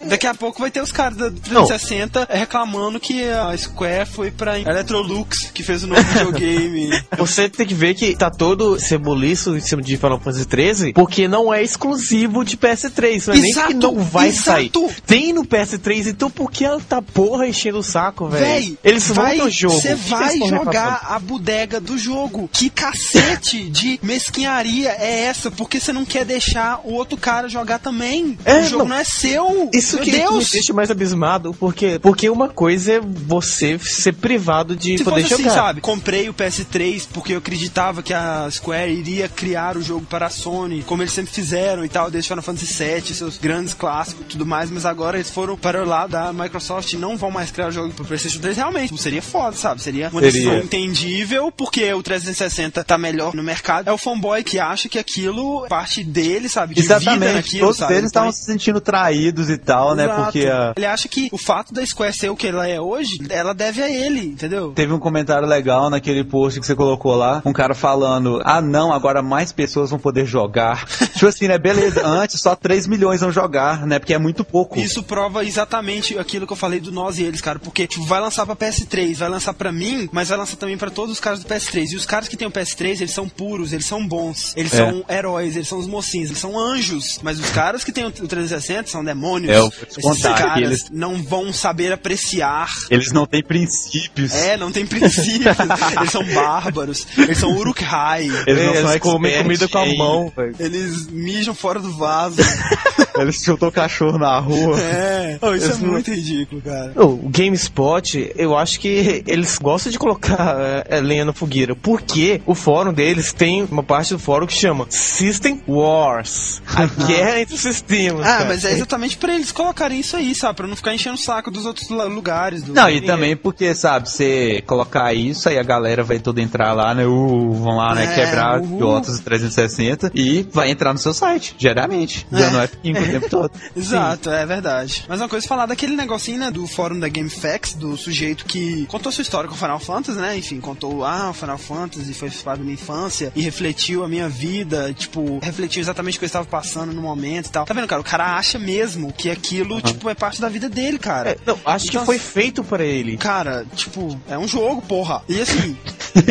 É. 0.00 0.06
Daqui 0.08 0.26
a 0.26 0.34
pouco 0.34 0.60
vai 0.60 0.72
ter 0.72 0.82
os 0.82 0.90
caras 0.90 1.16
da 1.16 1.30
360 1.30 2.26
reclamando 2.28 2.98
que 2.98 3.22
a 3.30 3.56
Square 3.56 4.06
foi 4.10 4.32
pra 4.32 4.58
Electrolux, 4.58 5.50
que 5.54 5.62
fez 5.62 5.84
o 5.84 5.86
novo 5.86 6.02
videogame. 6.10 6.90
Você 7.16 7.48
tem 7.48 7.64
que 7.64 7.74
ver 7.74 7.94
que 7.94 8.16
tá 8.16 8.28
todo 8.28 8.78
ceboliço 8.80 9.56
em 9.56 9.60
cima 9.60 9.80
de 9.82 9.96
Final 9.96 10.18
Fantasy 10.18 10.46
13, 10.46 10.92
porque 10.94 11.28
não 11.28 11.54
é 11.54 11.62
exclusivo 11.62 12.29
de 12.44 12.56
PS3. 12.56 13.26
Não 13.26 13.34
é 13.34 13.38
nem 13.38 13.50
Exato, 13.50 13.68
que 13.68 13.74
não 13.74 13.94
vai 13.96 14.28
exato. 14.28 14.44
sair. 14.44 14.70
Tem 15.06 15.32
no 15.32 15.44
PS3, 15.44 16.06
então 16.08 16.30
por 16.30 16.50
que 16.50 16.64
ela 16.64 16.80
tá 16.80 17.00
porra 17.02 17.46
enchendo 17.46 17.78
o 17.78 17.82
saco, 17.82 18.28
velho? 18.28 18.78
Eles 18.84 19.06
vão 19.08 19.24
vai- 19.24 19.36
no 19.36 19.50
jogo. 19.50 19.74
Você 19.80 19.94
vai 19.94 20.36
jogar 20.38 21.06
a 21.08 21.18
bodega 21.18 21.80
do 21.80 21.96
jogo. 21.98 22.48
Que 22.52 22.70
cacete 22.70 23.68
de 23.70 23.98
mesquinharia 24.02 24.90
é 24.98 25.24
essa? 25.24 25.50
Porque 25.50 25.80
você 25.80 25.92
não 25.92 26.04
quer 26.04 26.24
deixar 26.24 26.80
o 26.84 26.92
outro 26.94 27.16
cara 27.16 27.48
jogar 27.48 27.78
também. 27.78 28.38
É, 28.44 28.60
o 28.60 28.64
jogo 28.64 28.82
não. 28.84 28.90
não, 28.90 28.96
é 28.96 29.04
seu. 29.04 29.68
Isso 29.72 29.96
Meu 29.96 30.04
que 30.04 30.12
me 30.12 30.18
Deus. 30.18 30.48
deixa 30.50 30.72
mais 30.72 30.90
abismado, 30.90 31.54
porque, 31.58 31.98
porque 31.98 32.28
uma 32.30 32.48
coisa 32.48 32.92
é 32.94 33.00
você 33.00 33.78
ser 33.78 34.12
privado 34.14 34.76
de 34.76 34.98
Se 34.98 35.04
poder 35.04 35.22
fosse 35.22 35.34
assim, 35.34 35.42
jogar. 35.44 35.54
sabe? 35.54 35.80
Comprei 35.80 36.28
o 36.28 36.34
PS3 36.34 37.06
porque 37.12 37.32
eu 37.34 37.38
acreditava 37.38 38.02
que 38.02 38.12
a 38.14 38.48
Square 38.50 38.92
iria 38.92 39.28
criar 39.28 39.76
o 39.76 39.82
jogo 39.82 40.06
para 40.06 40.26
a 40.26 40.30
Sony, 40.30 40.82
como 40.82 41.02
eles 41.02 41.12
sempre 41.12 41.32
fizeram 41.32 41.84
e 41.84 41.88
tal, 41.88 42.10
desde 42.20 42.28
Final 42.28 42.42
Fantasy 42.42 42.84
VII, 42.84 43.14
seus 43.14 43.38
grandes 43.38 43.72
clássicos 43.74 44.22
e 44.26 44.28
tudo 44.28 44.44
mais, 44.44 44.70
mas 44.70 44.84
agora 44.84 45.16
eles 45.16 45.30
foram 45.30 45.56
para 45.56 45.82
o 45.82 45.86
lado 45.86 46.10
da 46.10 46.32
Microsoft 46.32 46.92
e 46.92 46.96
não 46.96 47.16
vão 47.16 47.30
mais 47.30 47.50
criar 47.50 47.68
o 47.68 47.72
jogo 47.72 47.92
para 47.94 48.04
PlayStation 48.04 48.40
3. 48.40 48.56
Realmente, 48.56 49.00
seria 49.00 49.22
foda, 49.22 49.56
sabe? 49.56 49.82
Seria 49.82 50.08
uma 50.10 50.20
Seria. 50.20 50.32
decisão 50.32 50.58
entendível, 50.58 51.50
porque 51.50 51.92
o 51.92 52.02
360 52.02 52.84
tá 52.84 52.98
melhor 52.98 53.34
no 53.34 53.42
mercado. 53.42 53.88
É 53.88 53.92
o 53.92 53.98
fanboy 53.98 54.44
que 54.44 54.58
acha 54.58 54.88
que 54.88 54.98
aquilo 54.98 55.64
é 55.64 55.68
parte 55.68 56.04
dele, 56.04 56.48
sabe? 56.48 56.74
De 56.74 56.82
vida 56.82 56.96
Exatamente, 56.96 57.34
naquilo, 57.34 57.60
todos 57.60 57.76
sabe? 57.78 57.94
eles 57.94 58.10
Então, 58.10 58.28
estavam 58.28 58.32
se 58.32 58.44
sentindo 58.44 58.80
traídos 58.80 59.48
e 59.48 59.56
tal, 59.56 59.94
né? 59.94 60.04
Exato. 60.04 60.22
Porque 60.22 60.46
a, 60.46 60.74
Ele 60.76 60.86
acha 60.86 61.08
que 61.08 61.28
o 61.32 61.38
fato 61.38 61.72
da 61.72 61.84
Square 61.84 62.12
ser 62.12 62.28
o 62.28 62.36
que 62.36 62.48
ela 62.48 62.68
é 62.68 62.80
hoje, 62.80 63.18
ela 63.30 63.54
deve 63.54 63.82
a 63.82 63.90
ele, 63.90 64.26
entendeu? 64.26 64.72
Teve 64.72 64.92
um 64.92 64.98
comentário 64.98 65.46
legal 65.48 65.88
naquele 65.88 66.24
post 66.24 66.60
que 66.60 66.66
você 66.66 66.74
colocou 66.74 67.14
lá, 67.14 67.40
um 67.44 67.52
cara 67.52 67.74
falando, 67.74 68.40
ah 68.44 68.60
não, 68.60 68.92
agora 68.92 69.22
mais 69.22 69.52
pessoas 69.52 69.90
vão 69.90 69.98
poder 69.98 70.26
jogar. 70.26 70.84
tipo 71.14 71.26
assim, 71.26 71.48
né, 71.48 71.58
beleza, 71.58 72.02
antes 72.10 72.40
só 72.40 72.54
3 72.54 72.86
milhões 72.86 73.20
vão 73.20 73.30
jogar, 73.32 73.86
né, 73.86 73.98
porque 73.98 74.14
é 74.14 74.18
muito 74.18 74.44
pouco. 74.44 74.78
Isso 74.78 75.02
prova 75.02 75.44
exatamente 75.44 76.18
aquilo 76.18 76.46
que 76.46 76.52
eu 76.52 76.56
falei 76.56 76.80
do 76.80 76.90
nós 76.92 77.18
e 77.18 77.22
eles, 77.22 77.40
cara. 77.40 77.58
Porque, 77.58 77.86
tipo, 77.86 78.04
vai 78.04 78.20
lançar 78.20 78.44
pra 78.46 78.56
PS3, 78.56 79.16
vai 79.16 79.28
lançar 79.28 79.54
pra 79.54 79.72
mim, 79.72 80.08
mas 80.12 80.28
vai 80.28 80.38
lançar 80.38 80.56
também 80.56 80.76
pra 80.76 80.90
todos 80.90 81.12
os 81.14 81.20
caras 81.20 81.40
do 81.40 81.46
PS3. 81.46 81.92
E 81.92 81.96
os 81.96 82.06
caras 82.06 82.28
que 82.28 82.36
têm 82.36 82.46
o 82.48 82.50
PS3, 82.50 83.00
eles 83.00 83.12
são 83.12 83.28
puros, 83.28 83.72
eles 83.72 83.86
são 83.86 84.06
bons, 84.06 84.52
eles 84.56 84.72
É. 84.74 84.76
são 84.76 85.04
heróis, 85.08 85.56
eles 85.56 85.68
são 85.68 85.78
os 85.78 85.86
mocinhos, 85.86 86.30
eles 86.30 86.40
são 86.40 86.58
anjos. 86.58 87.18
Mas 87.22 87.38
os 87.38 87.50
caras 87.50 87.84
que 87.84 87.92
têm 87.92 88.04
o 88.06 88.10
360 88.10 88.88
são 88.90 89.04
demônios. 89.04 89.52
É, 89.52 89.58
eu 89.58 89.70
vou 89.70 89.70
te 89.70 90.00
contar 90.00 90.34
caras 90.38 90.62
eles- 90.62 90.90
não 90.90 91.22
vão 91.22 91.52
saber 91.52 91.92
apreciar. 91.92 92.68
Eles 92.90 93.12
não 93.12 93.26
têm 93.26 93.42
princípios. 93.42 94.34
É, 94.34 94.56
não 94.56 94.70
tem 94.72 94.86
princípios. 94.86 95.56
eles 95.98 96.10
são 96.10 96.24
bárbaros, 96.34 97.06
eles 97.16 97.38
são 97.38 97.52
Uruk-hai. 97.56 98.24
Eles 98.46 98.64
não 98.66 98.72
É, 98.74 98.80
são 98.82 98.90
eles 98.90 99.00
comem 99.02 99.42
comida 99.42 99.68
com 99.68 99.78
a 99.78 99.86
mão, 99.94 100.32
velho. 100.34 100.54
Eles 100.58 101.06
mijam 101.08 101.54
fora 101.54 101.78
do 101.80 101.90
vaso. 102.00 102.42
Eles 103.16 103.36
chutam 103.42 103.70
cachorro 103.70 104.18
na 104.18 104.38
rua. 104.38 104.78
É. 104.80 105.38
Oh, 105.40 105.54
isso 105.54 105.66
é 105.66 105.68
Eles 105.68 105.80
não- 105.80 105.92
muito 105.92 106.10
ridículo, 106.10 106.60
cara. 106.62 106.92
O 106.96 107.28
GameSpot, 107.28 108.32
eu 108.36 108.56
acho 108.56 108.80
que 108.80 109.22
eles 109.26 109.58
gostam 109.58 109.90
de 109.92 109.98
colocar 109.98 110.84
é, 110.88 111.00
lenha 111.00 111.24
na 111.24 111.32
fogueira, 111.32 111.74
porque 111.74 112.40
o 112.46 112.54
fórum 112.54 112.92
deles 112.92 113.32
tem 113.32 113.64
uma 113.70 113.82
parte 113.82 114.12
do 114.12 114.18
fórum 114.18 114.46
que 114.46 114.54
chama 114.54 114.86
System 114.88 115.60
Wars, 115.66 116.62
a 116.66 116.86
guerra 117.06 117.40
entre 117.40 117.54
os 117.54 117.60
sistemas. 117.60 118.22
Ah, 118.26 118.38
cara. 118.38 118.44
mas 118.46 118.64
é 118.64 118.72
exatamente 118.72 119.16
pra 119.16 119.34
eles 119.34 119.52
colocarem 119.52 120.00
isso 120.00 120.16
aí, 120.16 120.34
sabe? 120.34 120.56
Pra 120.56 120.66
não 120.66 120.76
ficar 120.76 120.94
enchendo 120.94 121.16
o 121.16 121.18
saco 121.18 121.50
dos 121.50 121.66
outros 121.66 121.88
lugares. 121.90 122.62
Do... 122.62 122.72
Não, 122.72 122.88
e 122.88 123.00
também 123.00 123.36
porque, 123.36 123.74
sabe, 123.74 124.08
você 124.08 124.62
colocar 124.66 125.12
isso, 125.14 125.48
aí 125.48 125.58
a 125.58 125.62
galera 125.62 126.02
vai 126.02 126.18
toda 126.18 126.40
entrar 126.40 126.72
lá, 126.72 126.94
né? 126.94 127.06
Uh, 127.06 127.52
vão 127.52 127.76
lá, 127.76 127.94
né? 127.94 128.04
É, 128.04 128.14
quebrar 128.14 128.60
do 128.60 129.00
360 129.24 130.10
e 130.14 130.46
vai 130.52 130.70
entrar 130.70 130.92
no 130.92 130.98
seu 130.98 131.12
site, 131.14 131.54
diariamente. 131.58 132.26
Dando 132.30 132.58
F5 132.58 132.99
o 133.02 133.10
tempo 133.10 133.30
todo. 133.30 133.50
Exato, 133.76 134.30
é 134.30 134.44
verdade. 134.46 135.04
Mas 135.08 135.20
uma 135.20 135.28
coisa 135.28 135.46
falar 135.46 135.66
daquele 135.66 135.94
negocinho, 135.96 136.38
né, 136.38 136.50
do 136.50 136.66
fórum 136.66 136.98
da 136.98 137.08
GameFAQs, 137.08 137.74
do 137.74 137.96
sujeito 137.96 138.44
que 138.44 138.86
contou 138.86 139.10
sua 139.12 139.22
história 139.22 139.48
com 139.48 139.54
o 139.54 139.58
Final 139.58 139.78
Fantasy, 139.78 140.18
né? 140.18 140.36
Enfim, 140.36 140.60
contou, 140.60 141.04
ah, 141.04 141.30
o 141.30 141.34
Final 141.34 141.58
Fantasy 141.58 142.14
foi 142.14 142.30
da 142.44 142.56
minha 142.56 142.74
infância 142.74 143.32
e 143.34 143.42
refletiu 143.42 144.04
a 144.04 144.08
minha 144.08 144.28
vida, 144.28 144.92
tipo, 144.92 145.38
refletiu 145.42 145.80
exatamente 145.80 146.16
o 146.16 146.18
que 146.18 146.24
eu 146.24 146.28
estava 146.28 146.46
passando 146.46 146.92
no 146.92 147.02
momento 147.02 147.46
e 147.46 147.50
tal. 147.50 147.64
Tá 147.64 147.74
vendo, 147.74 147.86
cara? 147.86 148.00
O 148.00 148.04
cara 148.04 148.36
acha 148.36 148.58
mesmo 148.58 149.12
que 149.12 149.30
aquilo, 149.30 149.80
tipo, 149.80 150.08
é 150.08 150.14
parte 150.14 150.40
da 150.40 150.48
vida 150.48 150.68
dele, 150.68 150.98
cara. 150.98 151.30
É, 151.30 151.38
não, 151.46 151.58
acho 151.64 151.86
Então, 151.88 152.00
que 152.00 152.06
foi 152.06 152.18
feito 152.18 152.62
para 152.64 152.84
ele. 152.84 153.16
Cara, 153.16 153.64
tipo, 153.74 154.18
é 154.28 154.38
um 154.38 154.48
jogo, 154.48 154.82
porra. 154.82 155.22
E 155.28 155.40
assim, 155.40 155.76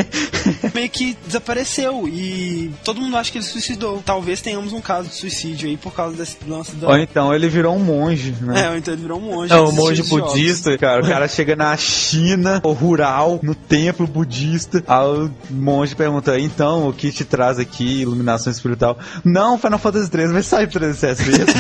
meio 0.74 0.90
que 0.90 1.18
desapareceu. 1.26 2.08
E 2.08 2.72
todo 2.84 3.02
mundo 3.02 3.18
acha 3.18 3.32
que 3.32 3.38
ele 3.38 3.46
se 3.46 3.52
suicidou. 3.52 4.02
Talvez 4.06 4.42
tenhamos 4.42 4.74
um 4.74 4.82
caso 4.82 5.10
de 5.10 5.16
suicídio 5.16 5.70
aí 5.70 5.78
por 5.78 5.94
causa 5.94 6.16
desse 6.16 6.38
da. 6.76 6.88
Ou 6.88 6.98
então 6.98 7.34
ele 7.34 7.48
virou 7.48 7.76
um 7.76 7.80
monge, 7.80 8.36
né? 8.42 8.66
É, 8.66 8.70
ou 8.70 8.78
então 8.78 8.94
ele 8.94 9.04
virou 9.04 9.20
um 9.20 9.22
monge. 9.22 9.54
É 9.54 9.58
um 9.58 9.72
monge 9.72 10.04
budista, 10.04 10.78
cara. 10.78 11.04
O 11.04 11.08
cara 11.08 11.28
chega 11.28 11.56
na 11.56 11.76
China, 11.78 12.62
rural, 12.64 13.40
no 13.42 13.56
templo 13.56 14.06
budista. 14.08 14.84
Aí 14.88 15.08
o 15.08 15.32
monge 15.50 15.96
pergunta: 15.96 16.40
então, 16.40 16.90
o 16.90 16.94
que 16.94 17.12
te 17.12 17.24
traz 17.24 17.60
aqui? 17.60 18.02
Iluminação 18.02 18.52
espiritual? 18.52 18.98
Não, 19.24 19.58
Final 19.58 19.80
Fantasy 19.80 20.10
3 20.10 20.32
vai 20.32 20.44
sair 20.44 20.68
pro 20.68 20.80
360. 20.80 21.52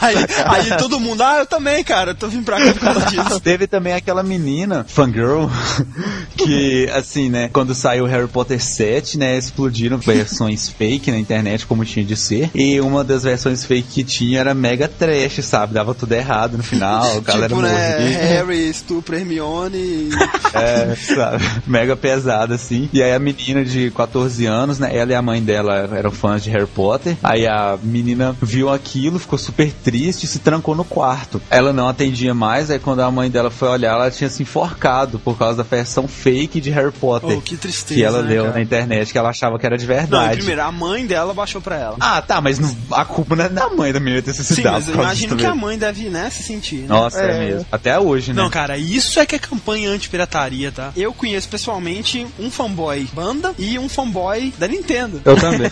Aí, 0.00 0.16
aí 0.44 0.78
todo 0.78 0.98
mundo, 0.98 1.22
ah, 1.22 1.38
eu 1.38 1.46
também, 1.46 1.82
cara, 1.84 2.10
eu 2.10 2.14
tô 2.14 2.28
vindo 2.28 2.44
pra 2.44 2.58
cá 2.58 2.72
por 2.72 2.80
causa 2.80 3.06
disso. 3.06 3.40
Teve 3.40 3.66
também 3.66 3.92
aquela 3.92 4.22
menina, 4.22 4.84
fangirl, 4.88 5.46
que, 6.36 6.88
assim, 6.94 7.28
né, 7.28 7.48
quando 7.52 7.74
saiu 7.74 8.06
Harry 8.06 8.28
Potter 8.28 8.62
7, 8.62 9.18
né, 9.18 9.36
explodiram 9.36 9.98
versões 9.98 10.68
fake 10.68 11.10
na 11.10 11.18
internet, 11.18 11.66
como 11.66 11.84
tinha 11.84 12.04
de 12.04 12.16
ser. 12.16 12.50
E 12.54 12.80
uma 12.80 13.04
das 13.04 13.22
versões 13.22 13.64
fake 13.64 13.88
que 13.88 14.04
tinha 14.04 14.41
era 14.42 14.54
mega 14.54 14.86
trash, 14.88 15.44
sabe? 15.44 15.74
Dava 15.74 15.94
tudo 15.94 16.12
errado 16.12 16.56
no 16.56 16.62
final, 16.62 17.04
a 17.18 17.20
galera 17.20 17.48
tipo, 17.48 17.60
né, 17.62 17.98
morria. 18.00 18.18
Harry, 18.18 18.68
estupro, 18.70 19.16
Hermione. 19.16 20.10
É, 20.54 20.94
sabe? 20.94 21.42
Mega 21.66 21.96
pesada, 21.96 22.54
assim. 22.56 22.86
E 22.92 23.02
aí 23.02 23.14
a 23.14 23.18
menina 23.18 23.64
de 23.64 23.90
14 23.90 24.44
anos, 24.44 24.78
né? 24.78 24.94
Ela 24.94 25.12
e 25.12 25.14
a 25.14 25.22
mãe 25.22 25.42
dela 25.42 25.88
eram 25.96 26.10
fãs 26.10 26.44
de 26.44 26.50
Harry 26.50 26.66
Potter. 26.66 27.16
Aí 27.22 27.46
a 27.46 27.78
menina 27.82 28.36
viu 28.42 28.68
aquilo, 28.68 29.18
ficou 29.18 29.38
super 29.38 29.72
triste 29.72 30.24
e 30.24 30.26
se 30.26 30.40
trancou 30.40 30.74
no 30.74 30.84
quarto. 30.84 31.40
Ela 31.48 31.72
não 31.72 31.88
atendia 31.88 32.34
mais, 32.34 32.70
aí 32.70 32.78
quando 32.78 33.00
a 33.00 33.10
mãe 33.10 33.30
dela 33.30 33.50
foi 33.50 33.68
olhar, 33.68 33.92
ela 33.94 34.10
tinha 34.10 34.28
se 34.28 34.42
enforcado 34.42 35.18
por 35.18 35.38
causa 35.38 35.56
da 35.56 35.62
versão 35.62 36.06
fake 36.06 36.60
de 36.60 36.68
Harry 36.70 36.92
Potter. 36.92 37.38
Oh, 37.38 37.40
que 37.40 37.56
tristeza. 37.56 37.94
que 37.94 38.04
ela 38.04 38.20
né, 38.22 38.28
leu 38.28 38.42
cara? 38.44 38.56
na 38.56 38.60
internet 38.62 39.10
que 39.10 39.16
ela 39.16 39.30
achava 39.30 39.58
que 39.58 39.64
era 39.64 39.78
de 39.78 39.86
Não, 39.86 39.94
verdade. 39.94 40.36
primeiro, 40.36 40.60
a 40.62 40.70
mãe 40.70 41.06
dela 41.06 41.32
baixou 41.32 41.62
pra 41.62 41.76
ela. 41.76 41.96
Ah, 41.98 42.20
tá, 42.20 42.42
mas 42.42 42.58
não- 42.58 42.76
a 42.90 43.06
culpa 43.06 43.34
não 43.34 43.46
é 43.46 43.48
da 43.48 43.70
mãe 43.70 43.90
da 43.90 44.00
menina 44.00 44.20
ter 44.20 44.31
se 44.32 44.54
Sim, 44.54 44.62
mas 44.62 44.88
eu 44.88 44.94
imagino 44.94 45.36
que 45.36 45.46
a 45.46 45.54
mãe 45.54 45.78
deve, 45.78 46.08
né, 46.08 46.30
se 46.30 46.42
sentir. 46.42 46.80
né? 46.80 46.86
Nossa, 46.88 47.20
é. 47.20 47.38
mesmo. 47.38 47.66
Até 47.70 47.98
hoje, 47.98 48.32
né? 48.32 48.42
Não, 48.42 48.50
cara, 48.50 48.76
isso 48.78 49.18
é 49.18 49.26
que 49.26 49.34
é 49.34 49.38
campanha 49.38 49.90
anti-pirataria, 49.90 50.72
tá? 50.72 50.92
Eu 50.96 51.12
conheço 51.12 51.48
pessoalmente 51.48 52.26
um 52.38 52.50
fanboy 52.50 53.08
banda 53.12 53.54
e 53.58 53.78
um 53.78 53.88
fanboy 53.88 54.52
da 54.58 54.68
Nintendo. 54.68 55.20
Eu 55.24 55.36
também. 55.40 55.70